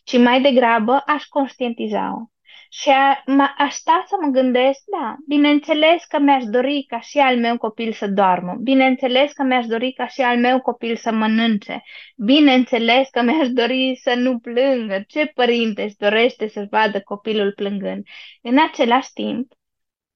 ci 0.03 0.17
mai 0.17 0.41
degrabă 0.41 1.03
aș 1.05 1.23
conștientiza-o. 1.23 2.30
Și 2.73 2.89
a, 2.89 3.23
m- 3.23 3.55
aș 3.57 3.73
sta 3.73 4.03
să 4.07 4.15
mă 4.21 4.27
gândesc, 4.27 4.79
da, 4.99 5.15
bineînțeles 5.27 6.05
că 6.05 6.19
mi-aș 6.19 6.43
dori 6.43 6.85
ca 6.87 6.99
și 6.99 7.17
al 7.17 7.37
meu 7.37 7.57
copil 7.57 7.91
să 7.93 8.07
doarmă, 8.07 8.55
bineînțeles 8.61 9.31
că 9.31 9.43
mi-aș 9.43 9.65
dori 9.65 9.93
ca 9.93 10.07
și 10.07 10.21
al 10.21 10.37
meu 10.37 10.61
copil 10.61 10.95
să 10.95 11.11
mănânce, 11.11 11.83
bineînțeles 12.17 13.09
că 13.09 13.21
mi-aș 13.21 13.49
dori 13.49 13.99
să 14.01 14.13
nu 14.15 14.39
plângă, 14.39 15.03
ce 15.07 15.25
părinte 15.25 15.83
își 15.83 15.95
dorește 15.97 16.47
să-și 16.47 16.67
vadă 16.69 17.01
copilul 17.01 17.51
plângând. 17.53 18.05
În 18.41 18.57
același 18.69 19.13
timp, 19.13 19.51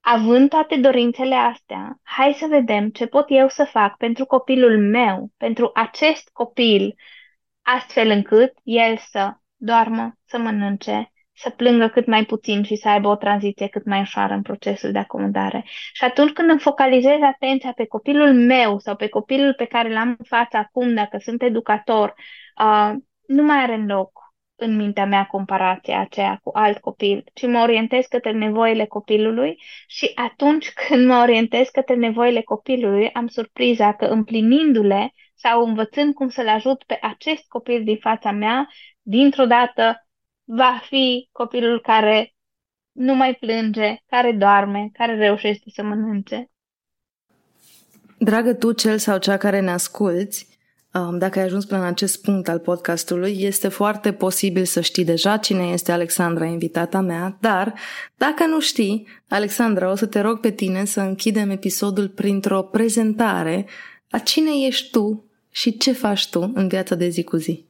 Având 0.08 0.48
toate 0.48 0.76
dorințele 0.76 1.34
astea, 1.34 2.00
hai 2.02 2.32
să 2.32 2.46
vedem 2.46 2.90
ce 2.90 3.06
pot 3.06 3.24
eu 3.28 3.48
să 3.48 3.64
fac 3.64 3.96
pentru 3.96 4.24
copilul 4.26 4.78
meu, 4.90 5.30
pentru 5.36 5.70
acest 5.74 6.28
copil, 6.32 6.94
astfel 7.62 8.10
încât 8.10 8.52
el 8.62 8.96
să 8.96 9.34
doarmă, 9.56 10.12
să 10.24 10.38
mănânce, 10.38 11.12
să 11.36 11.50
plângă 11.50 11.88
cât 11.88 12.06
mai 12.06 12.24
puțin 12.24 12.62
și 12.62 12.76
să 12.76 12.88
aibă 12.88 13.08
o 13.08 13.16
tranziție 13.16 13.68
cât 13.68 13.84
mai 13.84 14.00
ușoară 14.00 14.34
în 14.34 14.42
procesul 14.42 14.92
de 14.92 14.98
acomodare. 14.98 15.64
Și 15.92 16.04
atunci 16.04 16.30
când 16.30 16.50
îmi 16.50 16.60
focalizez 16.60 17.20
atenția 17.20 17.72
pe 17.72 17.86
copilul 17.86 18.34
meu 18.34 18.78
sau 18.78 18.96
pe 18.96 19.08
copilul 19.08 19.54
pe 19.54 19.64
care 19.64 19.92
l-am 19.92 20.08
în 20.18 20.24
față 20.28 20.56
acum, 20.56 20.94
dacă 20.94 21.18
sunt 21.20 21.42
educator, 21.42 22.14
uh, 22.60 22.92
nu 23.26 23.42
mai 23.42 23.56
are 23.62 23.84
loc 23.86 24.10
în 24.56 24.76
mintea 24.76 25.06
mea 25.06 25.24
comparația 25.24 26.00
aceea 26.00 26.40
cu 26.42 26.50
alt 26.54 26.78
copil, 26.78 27.24
ci 27.34 27.46
mă 27.46 27.60
orientez 27.60 28.06
către 28.06 28.32
nevoile 28.32 28.86
copilului 28.86 29.58
și 29.86 30.12
atunci 30.14 30.72
când 30.88 31.06
mă 31.06 31.16
orientez 31.22 31.68
către 31.68 31.94
nevoile 31.94 32.42
copilului, 32.42 33.12
am 33.12 33.26
surpriza 33.26 33.94
că 33.94 34.04
împlinindu-le 34.04 35.12
sau 35.34 35.64
învățând 35.64 36.14
cum 36.14 36.28
să-l 36.28 36.48
ajut 36.48 36.82
pe 36.82 36.98
acest 37.00 37.48
copil 37.48 37.84
din 37.84 37.96
fața 37.96 38.30
mea, 38.30 38.68
dintr-o 39.02 39.44
dată 39.44 40.05
va 40.46 40.80
fi 40.88 41.28
copilul 41.32 41.80
care 41.80 42.34
nu 42.92 43.14
mai 43.14 43.34
plânge, 43.34 43.96
care 44.06 44.32
doarme, 44.32 44.90
care 44.92 45.16
reușește 45.16 45.70
să 45.74 45.82
mănânce. 45.82 46.50
Dragă 48.18 48.54
tu, 48.54 48.72
cel 48.72 48.98
sau 48.98 49.18
cea 49.18 49.36
care 49.36 49.60
ne 49.60 49.70
asculți, 49.70 50.58
um, 50.92 51.18
dacă 51.18 51.38
ai 51.38 51.44
ajuns 51.44 51.64
până 51.64 51.80
în 51.80 51.86
acest 51.86 52.22
punct 52.22 52.48
al 52.48 52.58
podcastului, 52.58 53.36
este 53.38 53.68
foarte 53.68 54.12
posibil 54.12 54.64
să 54.64 54.80
știi 54.80 55.04
deja 55.04 55.36
cine 55.36 55.62
este 55.62 55.92
Alexandra, 55.92 56.44
invitata 56.44 57.00
mea, 57.00 57.36
dar 57.40 57.74
dacă 58.16 58.46
nu 58.46 58.60
știi, 58.60 59.06
Alexandra, 59.28 59.90
o 59.90 59.94
să 59.94 60.06
te 60.06 60.20
rog 60.20 60.40
pe 60.40 60.50
tine 60.50 60.84
să 60.84 61.00
închidem 61.00 61.50
episodul 61.50 62.08
printr-o 62.08 62.62
prezentare 62.62 63.66
a 64.10 64.18
cine 64.18 64.50
ești 64.66 64.90
tu 64.90 65.30
și 65.50 65.76
ce 65.76 65.92
faci 65.92 66.28
tu 66.28 66.50
în 66.54 66.68
viața 66.68 66.94
de 66.94 67.08
zi 67.08 67.24
cu 67.24 67.36
zi. 67.36 67.65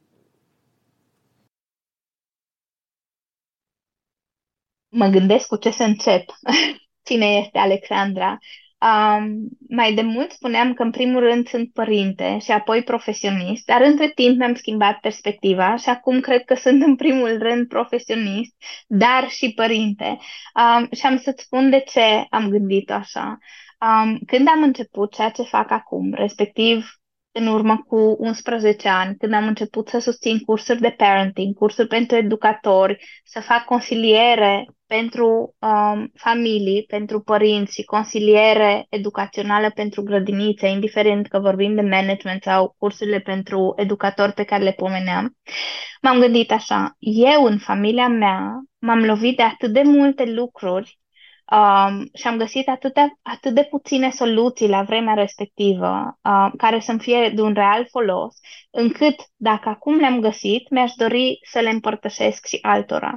Mă 4.89 5.07
gândesc 5.07 5.47
cu 5.47 5.55
ce 5.55 5.71
să 5.71 5.83
încep. 5.83 6.23
Cine 7.07 7.25
este 7.25 7.57
Alexandra? 7.57 8.37
Um, 8.79 9.47
mai 9.69 9.93
de 9.93 10.01
mult 10.01 10.31
spuneam 10.31 10.73
că 10.73 10.83
în 10.83 10.91
primul 10.91 11.19
rând 11.19 11.47
sunt 11.47 11.73
părinte 11.73 12.37
și 12.41 12.51
apoi 12.51 12.83
profesionist, 12.83 13.65
dar 13.65 13.81
între 13.81 14.11
timp 14.15 14.37
mi-am 14.37 14.55
schimbat 14.55 14.99
perspectiva 14.99 15.75
și 15.75 15.89
acum 15.89 16.19
cred 16.19 16.43
că 16.43 16.55
sunt 16.55 16.83
în 16.83 16.95
primul 16.95 17.37
rând 17.37 17.67
profesionist, 17.67 18.55
dar 18.87 19.29
și 19.29 19.53
părinte. 19.53 20.17
Um, 20.55 20.89
și 20.91 21.05
am 21.05 21.17
să-ți 21.17 21.43
spun 21.43 21.69
de 21.69 21.79
ce 21.79 22.25
am 22.29 22.49
gândit 22.49 22.91
așa. 22.91 23.37
Um, 23.79 24.19
când 24.25 24.47
am 24.47 24.63
început 24.63 25.13
ceea 25.13 25.29
ce 25.29 25.43
fac 25.43 25.71
acum, 25.71 26.13
respectiv 26.13 26.85
în 27.31 27.47
urmă 27.47 27.77
cu 27.87 28.15
11 28.19 28.89
ani, 28.89 29.15
când 29.17 29.33
am 29.33 29.47
început 29.47 29.87
să 29.87 29.99
susțin 29.99 30.39
cursuri 30.39 30.81
de 30.81 30.89
parenting, 30.89 31.55
cursuri 31.55 31.87
pentru 31.87 32.15
educatori, 32.15 33.05
să 33.23 33.39
fac 33.39 33.65
consiliere 33.65 34.65
pentru 34.87 35.55
um, 35.59 36.11
familii, 36.15 36.83
pentru 36.87 37.19
părinți 37.21 37.73
și 37.73 37.83
consiliere 37.83 38.85
educațională 38.89 39.69
pentru 39.69 40.01
grădinițe, 40.03 40.67
indiferent 40.67 41.27
că 41.27 41.39
vorbim 41.39 41.75
de 41.75 41.81
management 41.81 42.43
sau 42.43 42.75
cursurile 42.77 43.19
pentru 43.19 43.73
educatori 43.75 44.33
pe 44.33 44.43
care 44.43 44.63
le 44.63 44.71
pomeneam, 44.71 45.35
m-am 46.01 46.19
gândit 46.19 46.51
așa, 46.51 46.95
eu 46.99 47.43
în 47.43 47.57
familia 47.57 48.07
mea 48.07 48.61
m-am 48.79 48.99
lovit 49.05 49.37
de 49.37 49.43
atât 49.43 49.73
de 49.73 49.81
multe 49.85 50.25
lucruri 50.25 50.99
Um, 51.51 52.09
și 52.13 52.27
am 52.27 52.37
găsit 52.37 52.67
atât 52.67 52.93
de, 52.93 53.01
atât 53.21 53.53
de 53.53 53.63
puține 53.63 54.09
soluții 54.09 54.69
la 54.69 54.83
vremea 54.83 55.13
respectivă 55.13 56.19
uh, 56.23 56.51
care 56.57 56.79
să-mi 56.79 56.99
fie 56.99 57.29
de 57.35 57.41
un 57.41 57.53
real 57.53 57.87
folos, 57.89 58.35
încât 58.71 59.15
dacă 59.35 59.69
acum 59.69 59.95
le-am 59.95 60.19
găsit, 60.19 60.69
mi-aș 60.69 60.91
dori 60.91 61.39
să 61.41 61.59
le 61.59 61.69
împărtășesc 61.69 62.45
și 62.45 62.59
altora. 62.61 63.13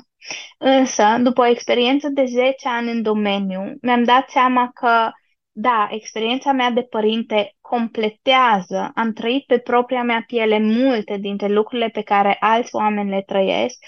Însă, 0.58 1.16
după 1.22 1.40
o 1.40 1.46
experiență 1.46 2.08
de 2.08 2.24
10 2.24 2.68
ani 2.68 2.90
în 2.90 3.02
domeniu, 3.02 3.74
mi-am 3.82 4.04
dat 4.04 4.28
seama 4.28 4.70
că, 4.74 5.10
da, 5.52 5.88
experiența 5.90 6.52
mea 6.52 6.70
de 6.70 6.82
părinte 6.82 7.56
completează, 7.60 8.90
am 8.94 9.12
trăit 9.12 9.46
pe 9.46 9.58
propria 9.58 10.02
mea 10.02 10.24
piele 10.26 10.58
multe 10.58 11.16
dintre 11.16 11.48
lucrurile 11.48 11.88
pe 11.88 12.02
care 12.02 12.36
alți 12.40 12.74
oameni 12.74 13.10
le 13.10 13.22
trăiesc, 13.26 13.78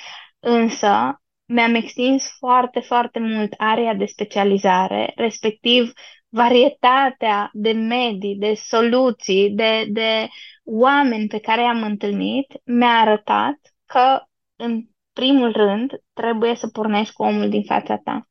însă 0.41 1.22
mi-am 1.47 1.75
extins 1.75 2.37
foarte, 2.39 2.81
foarte 2.81 3.19
mult 3.19 3.55
area 3.57 3.95
de 3.95 4.05
specializare, 4.05 5.13
respectiv 5.17 5.93
varietatea 6.29 7.51
de 7.53 7.73
medii, 7.73 8.37
de 8.37 8.55
soluții, 8.55 9.51
de, 9.51 9.87
de 9.89 10.29
oameni 10.65 11.27
pe 11.27 11.39
care 11.39 11.63
i-am 11.63 11.83
întâlnit, 11.83 12.47
mi-a 12.65 13.01
arătat 13.01 13.59
că, 13.87 14.23
în 14.57 14.85
primul 15.13 15.53
rând, 15.53 15.91
trebuie 16.13 16.55
să 16.55 16.69
pornești 16.69 17.15
cu 17.15 17.23
omul 17.23 17.49
din 17.49 17.63
fața 17.63 17.97
ta. 17.97 18.27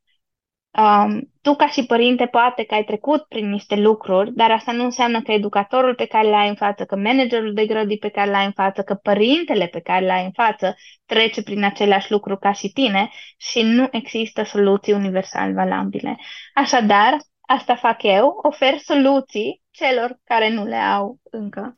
Um, 0.77 1.31
tu 1.41 1.55
ca 1.55 1.67
și 1.67 1.85
părinte 1.85 2.25
poate 2.25 2.63
că 2.63 2.73
ai 2.73 2.83
trecut 2.83 3.21
prin 3.21 3.49
niște 3.49 3.75
lucruri, 3.75 4.31
dar 4.33 4.51
asta 4.51 4.71
nu 4.71 4.83
înseamnă 4.83 5.21
că 5.21 5.31
educatorul 5.31 5.95
pe 5.95 6.05
care 6.05 6.29
l-ai 6.29 6.47
în 6.47 6.55
față, 6.55 6.85
că 6.85 6.95
managerul 6.95 7.53
de 7.53 7.65
grădii 7.65 7.97
pe 7.97 8.09
care 8.09 8.31
l-ai 8.31 8.45
în 8.45 8.51
față, 8.51 8.81
că 8.81 8.93
părintele 8.93 9.65
pe 9.65 9.79
care 9.79 10.05
l-ai 10.05 10.23
în 10.23 10.31
față 10.31 10.75
trece 11.05 11.43
prin 11.43 11.63
același 11.63 12.11
lucru 12.11 12.37
ca 12.37 12.51
și 12.51 12.69
tine 12.69 13.09
și 13.37 13.61
nu 13.61 13.87
există 13.91 14.43
soluții 14.43 14.93
universal 14.93 15.53
valabile. 15.53 16.17
Așadar, 16.53 17.17
asta 17.41 17.75
fac 17.75 18.03
eu, 18.03 18.39
ofer 18.41 18.77
soluții 18.77 19.61
celor 19.71 20.19
care 20.23 20.53
nu 20.53 20.65
le 20.65 20.75
au 20.75 21.19
încă. 21.23 21.77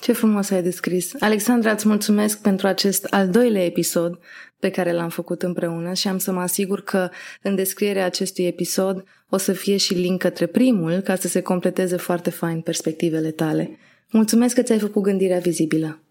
Ce 0.00 0.12
frumos 0.12 0.50
ai 0.50 0.62
descris. 0.62 1.22
Alexandra, 1.22 1.70
îți 1.70 1.88
mulțumesc 1.88 2.42
pentru 2.42 2.66
acest 2.66 3.04
al 3.04 3.28
doilea 3.28 3.64
episod 3.64 4.18
pe 4.60 4.70
care 4.70 4.92
l-am 4.92 5.08
făcut 5.08 5.42
împreună 5.42 5.92
și 5.92 6.08
am 6.08 6.18
să 6.18 6.32
mă 6.32 6.40
asigur 6.40 6.80
că 6.80 7.10
în 7.42 7.54
descrierea 7.54 8.04
acestui 8.04 8.46
episod 8.46 9.04
o 9.30 9.36
să 9.36 9.52
fie 9.52 9.76
și 9.76 9.94
link 9.94 10.20
către 10.20 10.46
primul 10.46 11.00
ca 11.00 11.14
să 11.14 11.28
se 11.28 11.42
completeze 11.42 11.96
foarte 11.96 12.30
fain 12.30 12.60
perspectivele 12.60 13.30
tale. 13.30 13.78
Mulțumesc 14.10 14.54
că 14.54 14.62
ți-ai 14.62 14.78
făcut 14.78 15.02
gândirea 15.02 15.38
vizibilă. 15.38 16.02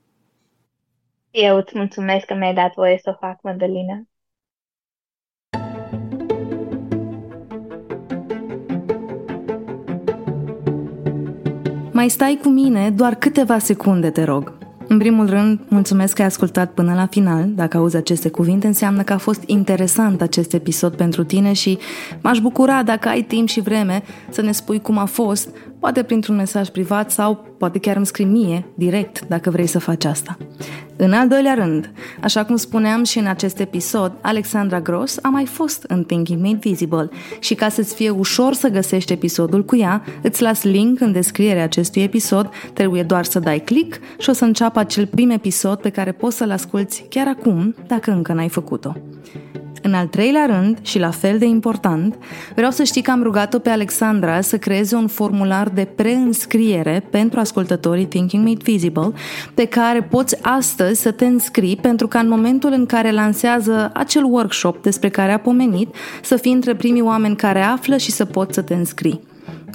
Eu 1.31 1.57
îți 1.57 1.71
mulțumesc 1.77 2.25
că 2.25 2.33
mi-ai 2.33 2.53
dat 2.53 2.73
voie 2.75 2.99
să 3.03 3.09
o 3.09 3.17
fac, 3.19 3.41
Madalina. 3.41 4.07
Mai 11.91 12.09
stai 12.09 12.39
cu 12.41 12.49
mine 12.49 12.89
doar 12.89 13.15
câteva 13.15 13.57
secunde, 13.57 14.11
te 14.11 14.23
rog. 14.23 14.56
În 14.87 14.97
primul 14.97 15.29
rând, 15.29 15.59
mulțumesc 15.67 16.13
că 16.15 16.21
ai 16.21 16.27
ascultat 16.27 16.71
până 16.71 16.93
la 16.93 17.05
final. 17.05 17.49
Dacă 17.55 17.77
auzi 17.77 17.95
aceste 17.95 18.29
cuvinte, 18.29 18.67
înseamnă 18.67 19.03
că 19.03 19.13
a 19.13 19.17
fost 19.17 19.43
interesant 19.45 20.21
acest 20.21 20.53
episod 20.53 20.93
pentru 20.93 21.23
tine 21.23 21.53
și 21.53 21.77
m-aș 22.21 22.39
bucura 22.39 22.83
dacă 22.83 23.09
ai 23.09 23.21
timp 23.21 23.47
și 23.47 23.61
vreme 23.61 24.03
să 24.29 24.41
ne 24.41 24.51
spui 24.51 24.81
cum 24.81 24.97
a 24.97 25.05
fost, 25.05 25.49
poate 25.79 26.03
printr-un 26.03 26.35
mesaj 26.35 26.67
privat 26.67 27.11
sau 27.11 27.45
poate 27.57 27.79
chiar 27.79 27.95
îmi 27.95 28.05
scrii 28.05 28.25
mie, 28.25 28.65
direct, 28.75 29.27
dacă 29.27 29.49
vrei 29.49 29.67
să 29.67 29.79
faci 29.79 30.05
asta. 30.05 30.37
În 30.99 31.13
al 31.13 31.27
doilea 31.27 31.53
rând, 31.53 31.91
așa 32.21 32.45
cum 32.45 32.55
spuneam 32.55 33.03
și 33.03 33.19
în 33.19 33.25
acest 33.25 33.59
episod, 33.59 34.11
Alexandra 34.21 34.81
Gross 34.81 35.19
a 35.21 35.29
mai 35.29 35.45
fost 35.45 35.83
în 35.87 36.03
Thinking 36.03 36.41
Made 36.41 36.57
Visible 36.59 37.09
și 37.39 37.55
ca 37.55 37.69
să-ți 37.69 37.95
fie 37.95 38.09
ușor 38.09 38.53
să 38.53 38.67
găsești 38.67 39.13
episodul 39.13 39.65
cu 39.65 39.75
ea, 39.75 40.03
îți 40.21 40.41
las 40.41 40.63
link 40.63 40.99
în 40.99 41.11
descrierea 41.11 41.63
acestui 41.63 42.01
episod, 42.01 42.49
trebuie 42.73 43.03
doar 43.03 43.23
să 43.23 43.39
dai 43.39 43.59
click 43.59 43.99
și 44.17 44.29
o 44.29 44.33
să 44.33 44.45
înceapă 44.45 44.79
acel 44.79 45.07
prim 45.07 45.29
episod 45.29 45.79
pe 45.79 45.89
care 45.89 46.11
poți 46.11 46.37
să-l 46.37 46.51
asculti 46.51 47.05
chiar 47.09 47.27
acum, 47.27 47.75
dacă 47.87 48.11
încă 48.11 48.33
n-ai 48.33 48.49
făcut-o. 48.49 48.95
În 49.87 49.93
al 49.93 50.07
treilea 50.07 50.45
rând, 50.45 50.77
și 50.81 50.99
la 50.99 51.09
fel 51.09 51.37
de 51.37 51.45
important, 51.45 52.15
vreau 52.55 52.71
să 52.71 52.83
știi 52.83 53.01
că 53.01 53.11
am 53.11 53.23
rugat-o 53.23 53.59
pe 53.59 53.69
Alexandra 53.69 54.41
să 54.41 54.57
creeze 54.57 54.95
un 54.95 55.07
formular 55.07 55.69
de 55.69 55.87
preînscriere 55.95 57.03
pentru 57.09 57.39
ascultătorii 57.39 58.05
Thinking 58.05 58.47
Made 58.47 58.61
Visible, 58.63 59.11
pe 59.53 59.65
care 59.65 60.01
poți 60.01 60.37
astăzi 60.41 61.01
să 61.01 61.11
te 61.11 61.25
înscrii 61.25 61.75
pentru 61.75 62.07
ca 62.07 62.19
în 62.19 62.29
momentul 62.29 62.71
în 62.71 62.85
care 62.85 63.11
lansează 63.11 63.91
acel 63.93 64.23
workshop 64.23 64.81
despre 64.81 65.09
care 65.09 65.31
a 65.31 65.39
pomenit, 65.39 65.95
să 66.21 66.35
fii 66.35 66.53
între 66.53 66.75
primii 66.75 67.01
oameni 67.01 67.35
care 67.35 67.61
află 67.61 67.97
și 67.97 68.11
să 68.11 68.25
poți 68.25 68.53
să 68.53 68.61
te 68.61 68.73
înscrii. 68.73 69.21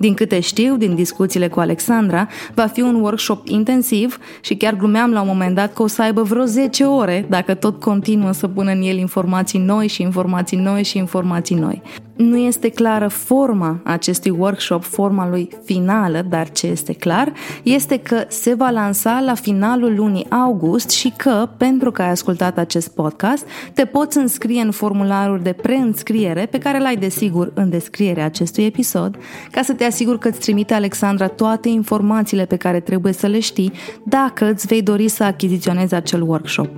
Din 0.02 0.14
câte 0.14 0.40
știu, 0.40 0.76
din 0.76 0.94
discuțiile 0.94 1.48
cu 1.48 1.60
Alexandra, 1.60 2.28
va 2.54 2.66
fi 2.66 2.80
un 2.80 2.94
workshop 2.94 3.48
intensiv 3.48 4.18
și 4.40 4.54
chiar 4.54 4.76
glumeam 4.76 5.12
la 5.12 5.20
un 5.20 5.26
moment 5.26 5.54
dat 5.54 5.72
că 5.72 5.82
o 5.82 5.86
să 5.86 6.02
aibă 6.02 6.22
vreo 6.22 6.44
10 6.44 6.84
ore 6.84 7.26
dacă 7.28 7.54
tot 7.54 7.80
continuă 7.80 8.32
să 8.32 8.48
pună 8.48 8.70
în 8.70 8.82
el 8.82 8.96
informații 8.96 9.58
noi 9.58 9.86
și 9.88 10.02
informații 10.02 10.56
noi 10.56 10.82
și 10.82 10.98
informații 10.98 11.56
noi. 11.56 11.82
Nu 12.22 12.36
este 12.36 12.68
clară 12.68 13.08
forma 13.08 13.80
acestui 13.84 14.30
workshop, 14.30 14.82
forma 14.82 15.28
lui 15.28 15.48
finală, 15.64 16.26
dar 16.28 16.50
ce 16.50 16.66
este 16.66 16.92
clar 16.92 17.32
este 17.62 17.98
că 17.98 18.24
se 18.28 18.54
va 18.54 18.70
lansa 18.70 19.20
la 19.24 19.34
finalul 19.34 19.94
lunii 19.96 20.26
august 20.30 20.90
și 20.90 21.12
că, 21.16 21.48
pentru 21.56 21.90
că 21.90 22.02
ai 22.02 22.10
ascultat 22.10 22.58
acest 22.58 22.94
podcast, 22.94 23.46
te 23.74 23.84
poți 23.84 24.18
înscrie 24.18 24.60
în 24.60 24.70
formularul 24.70 25.40
de 25.42 25.52
preînscriere 25.52 26.46
pe 26.46 26.58
care 26.58 26.78
l-ai 26.78 26.96
desigur 26.96 27.52
în 27.54 27.70
descrierea 27.70 28.24
acestui 28.24 28.64
episod, 28.64 29.16
ca 29.50 29.62
să 29.62 29.72
te 29.72 29.84
asiguri 29.84 30.18
că 30.18 30.28
îți 30.28 30.40
trimite 30.40 30.74
Alexandra 30.74 31.26
toate 31.26 31.68
informațiile 31.68 32.44
pe 32.44 32.56
care 32.56 32.80
trebuie 32.80 33.12
să 33.12 33.26
le 33.26 33.40
știi 33.40 33.72
dacă 34.04 34.50
îți 34.50 34.66
vei 34.66 34.82
dori 34.82 35.08
să 35.08 35.24
achiziționezi 35.24 35.94
acel 35.94 36.22
workshop. 36.22 36.68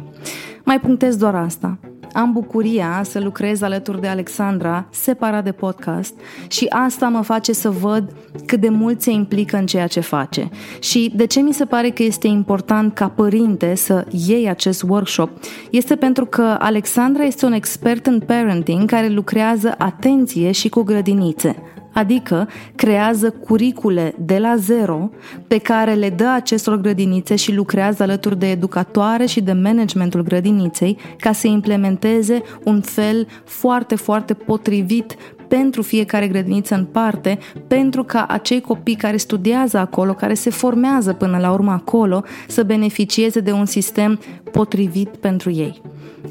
Mai 0.65 0.81
punctez 0.81 1.17
doar 1.17 1.35
asta 1.35 1.79
am 2.15 2.33
bucuria 2.33 3.03
să 3.05 3.21
lucrez 3.21 3.63
alături 3.63 4.01
de 4.01 4.07
Alexandra, 4.07 4.87
separat 4.91 5.45
de 5.45 5.53
podcast, 5.53 6.15
și 6.49 6.67
asta 6.69 7.09
mă 7.09 7.23
face 7.23 7.53
să 7.53 7.71
văd 7.71 8.13
cât 8.47 8.61
de 8.61 8.69
mult 8.69 9.03
se 9.03 9.11
implică 9.11 9.57
în 9.57 9.67
ceea 9.67 9.87
ce 9.87 10.01
face. 10.01 10.49
Și 10.79 11.13
de 11.15 11.27
ce 11.27 11.41
mi 11.41 11.53
se 11.53 11.65
pare 11.65 11.91
că 11.91 12.03
este 12.03 12.27
important 12.27 12.95
ca 12.95 13.09
părinte 13.09 13.75
să 13.75 14.07
iei 14.27 14.49
acest 14.49 14.83
workshop 14.83 15.31
este 15.71 15.97
pentru 15.97 16.27
că 16.27 16.57
Alexandra 16.59 17.23
este 17.23 17.47
un 17.47 17.53
expert 17.53 18.07
în 18.07 18.21
parenting 18.21 18.91
care 18.91 19.09
lucrează 19.09 19.75
atenție 19.79 20.51
și 20.51 20.69
cu 20.69 20.83
grădinițe 20.83 21.57
adică 21.95 22.49
creează 22.75 23.31
curicule 23.31 24.15
de 24.19 24.39
la 24.39 24.57
zero 24.57 25.11
pe 25.47 25.59
care 25.59 25.95
le 25.95 26.11
dă 26.11 26.27
acestor 26.27 26.77
grădinițe 26.77 27.37
și 27.37 27.55
lucrează 27.55 28.03
alături 28.03 28.39
de 28.39 28.51
educatoare 28.51 29.27
și 29.27 29.41
de 29.41 29.53
managementul 29.53 30.23
grădiniței 30.23 30.99
ca 31.19 31.33
să 31.33 31.47
implementeze 31.47 32.43
un 32.65 32.81
fel 32.81 33.27
foarte, 33.45 33.95
foarte 33.95 34.35
potrivit 34.35 35.17
pentru 35.57 35.83
fiecare 35.83 36.29
grădiniță 36.29 36.75
în 36.75 36.85
parte, 36.85 37.39
pentru 37.67 38.05
ca 38.05 38.27
acei 38.29 38.61
copii 38.61 38.95
care 38.95 39.17
studiază 39.17 39.79
acolo, 39.79 40.15
care 40.15 40.35
se 40.35 40.51
formează 40.51 41.13
până 41.13 41.39
la 41.39 41.51
urmă 41.53 41.71
acolo, 41.71 42.25
să 42.49 42.63
beneficieze 42.63 43.41
de 43.41 43.53
un 43.53 43.65
sistem 43.65 44.21
potrivit 44.53 45.09
pentru 45.09 45.51
ei. 45.51 45.83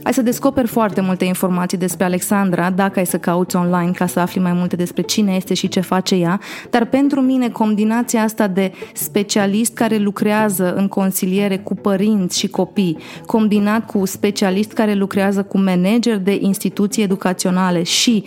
Ai 0.03 0.13
să 0.13 0.21
descoperi 0.21 0.67
foarte 0.67 1.01
multe 1.01 1.25
informații 1.25 1.77
despre 1.77 2.05
Alexandra 2.05 2.69
dacă 2.69 2.99
ai 2.99 3.05
să 3.05 3.17
cauți 3.17 3.55
online 3.55 3.91
ca 3.91 4.05
să 4.05 4.19
afli 4.19 4.41
mai 4.41 4.53
multe 4.53 4.75
despre 4.75 5.01
cine 5.01 5.33
este 5.35 5.53
și 5.53 5.67
ce 5.67 5.79
face 5.79 6.15
ea, 6.15 6.39
dar 6.69 6.85
pentru 6.85 7.21
mine 7.21 7.49
combinația 7.49 8.21
asta 8.21 8.47
de 8.47 8.71
specialist 8.93 9.73
care 9.73 9.97
lucrează 9.97 10.73
în 10.75 10.87
consiliere 10.87 11.57
cu 11.57 11.75
părinți 11.75 12.39
și 12.39 12.47
copii, 12.47 12.97
combinat 13.25 13.85
cu 13.85 14.05
specialist 14.05 14.71
care 14.71 14.93
lucrează 14.93 15.43
cu 15.43 15.57
manager 15.57 16.17
de 16.17 16.37
instituții 16.41 17.03
educaționale 17.03 17.83
și 17.83 18.23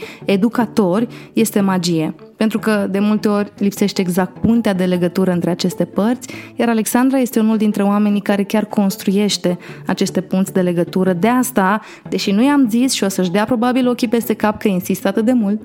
educatori, 0.86 1.30
este 1.32 1.60
magie 1.60 2.14
pentru 2.36 2.58
că 2.58 2.86
de 2.90 2.98
multe 2.98 3.28
ori 3.28 3.52
lipsește 3.58 4.00
exact 4.00 4.38
puntea 4.38 4.74
de 4.74 4.84
legătură 4.84 5.30
între 5.30 5.50
aceste 5.50 5.84
părți, 5.84 6.28
iar 6.56 6.68
Alexandra 6.68 7.18
este 7.18 7.40
unul 7.40 7.56
dintre 7.56 7.82
oamenii 7.82 8.20
care 8.20 8.42
chiar 8.42 8.64
construiește 8.64 9.58
aceste 9.86 10.20
punți 10.20 10.52
de 10.52 10.60
legătură. 10.60 11.12
De 11.12 11.28
asta, 11.28 11.80
deși 12.08 12.30
nu 12.30 12.42
i-am 12.42 12.66
zis 12.68 12.92
și 12.92 13.04
o 13.04 13.08
să-și 13.08 13.30
dea 13.30 13.44
probabil 13.44 13.88
ochii 13.88 14.08
peste 14.08 14.34
cap 14.34 14.58
că 14.58 14.68
insist 14.68 15.06
atât 15.06 15.24
de 15.24 15.32
mult, 15.32 15.60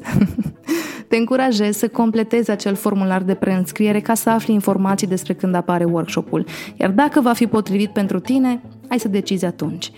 te 1.09 1.17
încurajez 1.17 1.77
să 1.77 1.87
completezi 1.87 2.51
acel 2.51 2.75
formular 2.75 3.21
de 3.21 3.33
preînscriere 3.33 3.99
ca 3.99 4.13
să 4.13 4.29
afli 4.29 4.53
informații 4.53 5.07
despre 5.07 5.33
când 5.33 5.55
apare 5.55 5.83
workshopul. 5.83 6.45
Iar 6.79 6.89
dacă 6.89 7.21
va 7.21 7.33
fi 7.33 7.47
potrivit 7.47 7.89
pentru 7.89 8.19
tine, 8.19 8.61
ai 8.87 8.99
să 8.99 9.07
decizi 9.07 9.45
atunci. 9.45 9.91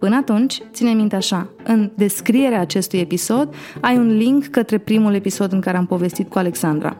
Până 0.00 0.16
atunci, 0.16 0.62
ține 0.72 0.90
minte 0.90 1.16
așa, 1.16 1.48
în 1.64 1.90
descrierea 1.94 2.60
acestui 2.60 2.98
episod 2.98 3.54
ai 3.80 3.96
un 3.96 4.16
link 4.16 4.46
către 4.46 4.78
primul 4.78 5.14
episod 5.14 5.52
în 5.52 5.60
care 5.60 5.76
am 5.76 5.86
povestit 5.86 6.28
cu 6.28 6.38
Alexandra. 6.38 6.96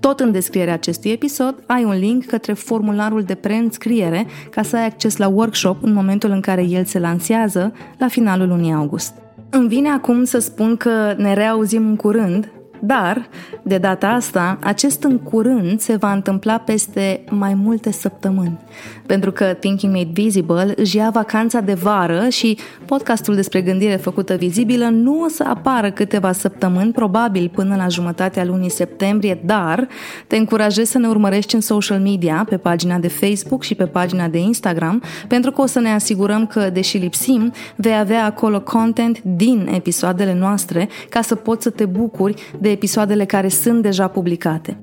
Tot 0.00 0.20
în 0.20 0.32
descrierea 0.32 0.72
acestui 0.72 1.10
episod 1.10 1.62
ai 1.66 1.84
un 1.84 1.98
link 1.98 2.24
către 2.24 2.52
formularul 2.52 3.22
de 3.22 3.34
preînscriere 3.34 4.26
ca 4.50 4.62
să 4.62 4.76
ai 4.76 4.86
acces 4.86 5.16
la 5.16 5.28
workshop 5.28 5.82
în 5.82 5.92
momentul 5.92 6.30
în 6.30 6.40
care 6.40 6.62
el 6.62 6.84
se 6.84 6.98
lansează 6.98 7.72
la 7.98 8.08
finalul 8.08 8.48
lunii 8.48 8.72
august. 8.72 9.14
Îmi 9.50 9.68
vine 9.68 9.88
acum 9.88 10.24
să 10.24 10.38
spun 10.38 10.76
că 10.76 11.14
ne 11.16 11.34
reauzim 11.34 11.86
în 11.86 11.96
curând 11.96 12.50
dar, 12.80 13.28
de 13.62 13.78
data 13.78 14.08
asta, 14.08 14.58
acest 14.62 15.02
în 15.02 15.18
curând 15.18 15.80
se 15.80 15.96
va 15.96 16.12
întâmpla 16.12 16.58
peste 16.58 17.24
mai 17.30 17.54
multe 17.54 17.92
săptămâni. 17.92 18.58
Pentru 19.06 19.32
că 19.32 19.44
Thinking 19.44 19.94
Made 19.94 20.10
Visible 20.12 20.72
își 20.76 20.96
ia 20.96 21.10
vacanța 21.10 21.60
de 21.60 21.74
vară 21.74 22.28
și 22.28 22.58
podcastul 22.84 23.34
despre 23.34 23.60
gândire 23.60 23.96
făcută 23.96 24.34
vizibilă 24.34 24.84
nu 24.84 25.22
o 25.22 25.28
să 25.28 25.44
apară 25.48 25.90
câteva 25.90 26.32
săptămâni, 26.32 26.92
probabil 26.92 27.50
până 27.54 27.76
la 27.76 27.88
jumătatea 27.88 28.44
lunii 28.44 28.70
septembrie, 28.70 29.40
dar 29.44 29.88
te 30.26 30.36
încurajez 30.36 30.88
să 30.88 30.98
ne 30.98 31.08
urmărești 31.08 31.54
în 31.54 31.60
social 31.60 32.00
media, 32.00 32.46
pe 32.48 32.56
pagina 32.56 32.98
de 32.98 33.08
Facebook 33.08 33.62
și 33.62 33.74
pe 33.74 33.86
pagina 33.86 34.28
de 34.28 34.38
Instagram, 34.38 35.02
pentru 35.28 35.50
că 35.50 35.60
o 35.60 35.66
să 35.66 35.80
ne 35.80 35.92
asigurăm 35.92 36.46
că, 36.46 36.70
deși 36.72 36.96
lipsim, 36.96 37.52
vei 37.76 37.98
avea 37.98 38.24
acolo 38.24 38.60
content 38.60 39.22
din 39.22 39.70
episoadele 39.74 40.34
noastre 40.34 40.88
ca 41.08 41.20
să 41.20 41.34
poți 41.34 41.62
să 41.62 41.70
te 41.70 41.84
bucuri 41.84 42.54
de 42.58 42.69
episoadele 42.70 43.24
care 43.24 43.48
sunt 43.48 43.82
deja 43.82 44.08
publicate. 44.08 44.80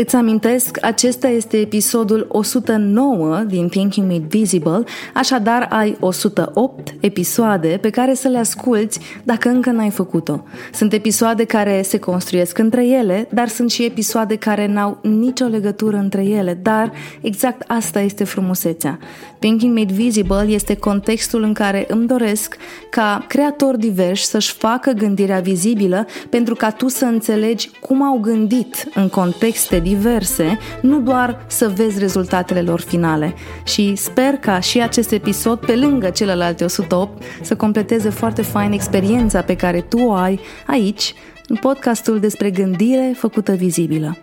Îți 0.00 0.16
amintesc, 0.16 0.78
acesta 0.82 1.28
este 1.28 1.56
episodul 1.56 2.26
109 2.28 3.36
din 3.46 3.68
Thinking 3.68 4.10
Made 4.10 4.26
Visible, 4.28 4.82
așadar 5.14 5.66
ai 5.70 5.96
108 6.00 6.94
episoade 7.00 7.78
pe 7.80 7.90
care 7.90 8.14
să 8.14 8.28
le 8.28 8.38
asculți 8.38 9.00
dacă 9.22 9.48
încă 9.48 9.70
n-ai 9.70 9.90
făcut-o. 9.90 10.44
Sunt 10.72 10.92
episoade 10.92 11.44
care 11.44 11.82
se 11.82 11.98
construiesc 11.98 12.58
între 12.58 12.86
ele, 12.86 13.28
dar 13.32 13.48
sunt 13.48 13.70
și 13.70 13.84
episoade 13.84 14.36
care 14.36 14.66
n-au 14.66 14.98
nicio 15.02 15.44
legătură 15.44 15.96
între 15.96 16.24
ele, 16.24 16.58
dar 16.62 16.92
exact 17.20 17.62
asta 17.66 18.00
este 18.00 18.24
frumusețea. 18.24 18.98
Thinking 19.38 19.78
Made 19.78 19.92
Visible 19.92 20.46
este 20.48 20.76
contextul 20.76 21.42
în 21.42 21.52
care 21.52 21.84
îmi 21.88 22.06
doresc 22.06 22.56
ca 22.90 23.24
creatori 23.28 23.78
diversi 23.78 24.24
să-și 24.24 24.52
facă 24.52 24.90
gândirea 24.90 25.40
vizibilă 25.40 26.06
pentru 26.28 26.54
ca 26.54 26.70
tu 26.70 26.88
să 26.88 27.04
înțelegi 27.04 27.70
cum 27.80 28.02
au 28.02 28.18
gândit 28.18 28.88
în 28.94 29.08
contexte 29.08 29.78
diverse, 29.88 30.58
nu 30.80 31.00
doar 31.00 31.44
să 31.46 31.72
vezi 31.74 31.98
rezultatele 31.98 32.60
lor 32.60 32.80
finale. 32.80 33.34
Și 33.64 33.94
sper 33.96 34.34
ca 34.34 34.60
și 34.60 34.80
acest 34.80 35.12
episod, 35.12 35.58
pe 35.58 35.76
lângă 35.76 36.10
celelalte 36.10 36.64
108, 36.64 37.22
să 37.42 37.56
completeze 37.56 38.10
foarte 38.10 38.42
fain 38.42 38.72
experiența 38.72 39.42
pe 39.42 39.56
care 39.56 39.80
tu 39.80 39.98
o 39.98 40.12
ai 40.12 40.40
aici, 40.66 41.14
în 41.48 41.56
podcastul 41.56 42.18
despre 42.18 42.50
gândire 42.50 43.12
făcută 43.16 43.52
vizibilă. 43.52 44.16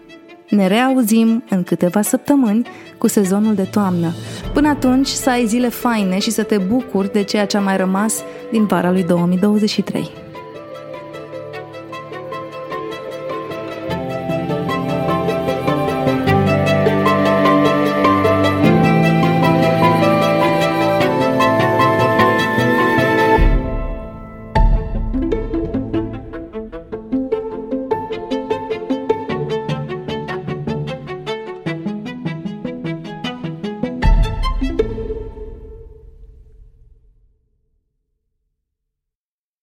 Ne 0.50 0.68
reauzim 0.68 1.44
în 1.50 1.64
câteva 1.64 2.02
săptămâni 2.02 2.68
cu 2.98 3.08
sezonul 3.08 3.56
de 3.56 3.68
toamnă. 3.72 4.14
Până 4.54 4.68
atunci 4.68 5.08
să 5.08 5.30
ai 5.30 5.46
zile 5.46 5.70
faine 5.70 6.20
și 6.20 6.32
să 6.32 6.44
te 6.44 6.58
bucuri 6.58 7.12
de 7.12 7.24
ceea 7.24 7.46
ce 7.46 7.58
a 7.58 7.62
mai 7.62 7.78
rămas 7.78 8.24
din 8.52 8.66
vara 8.66 8.92
lui 8.92 9.04
2023. 9.04 10.25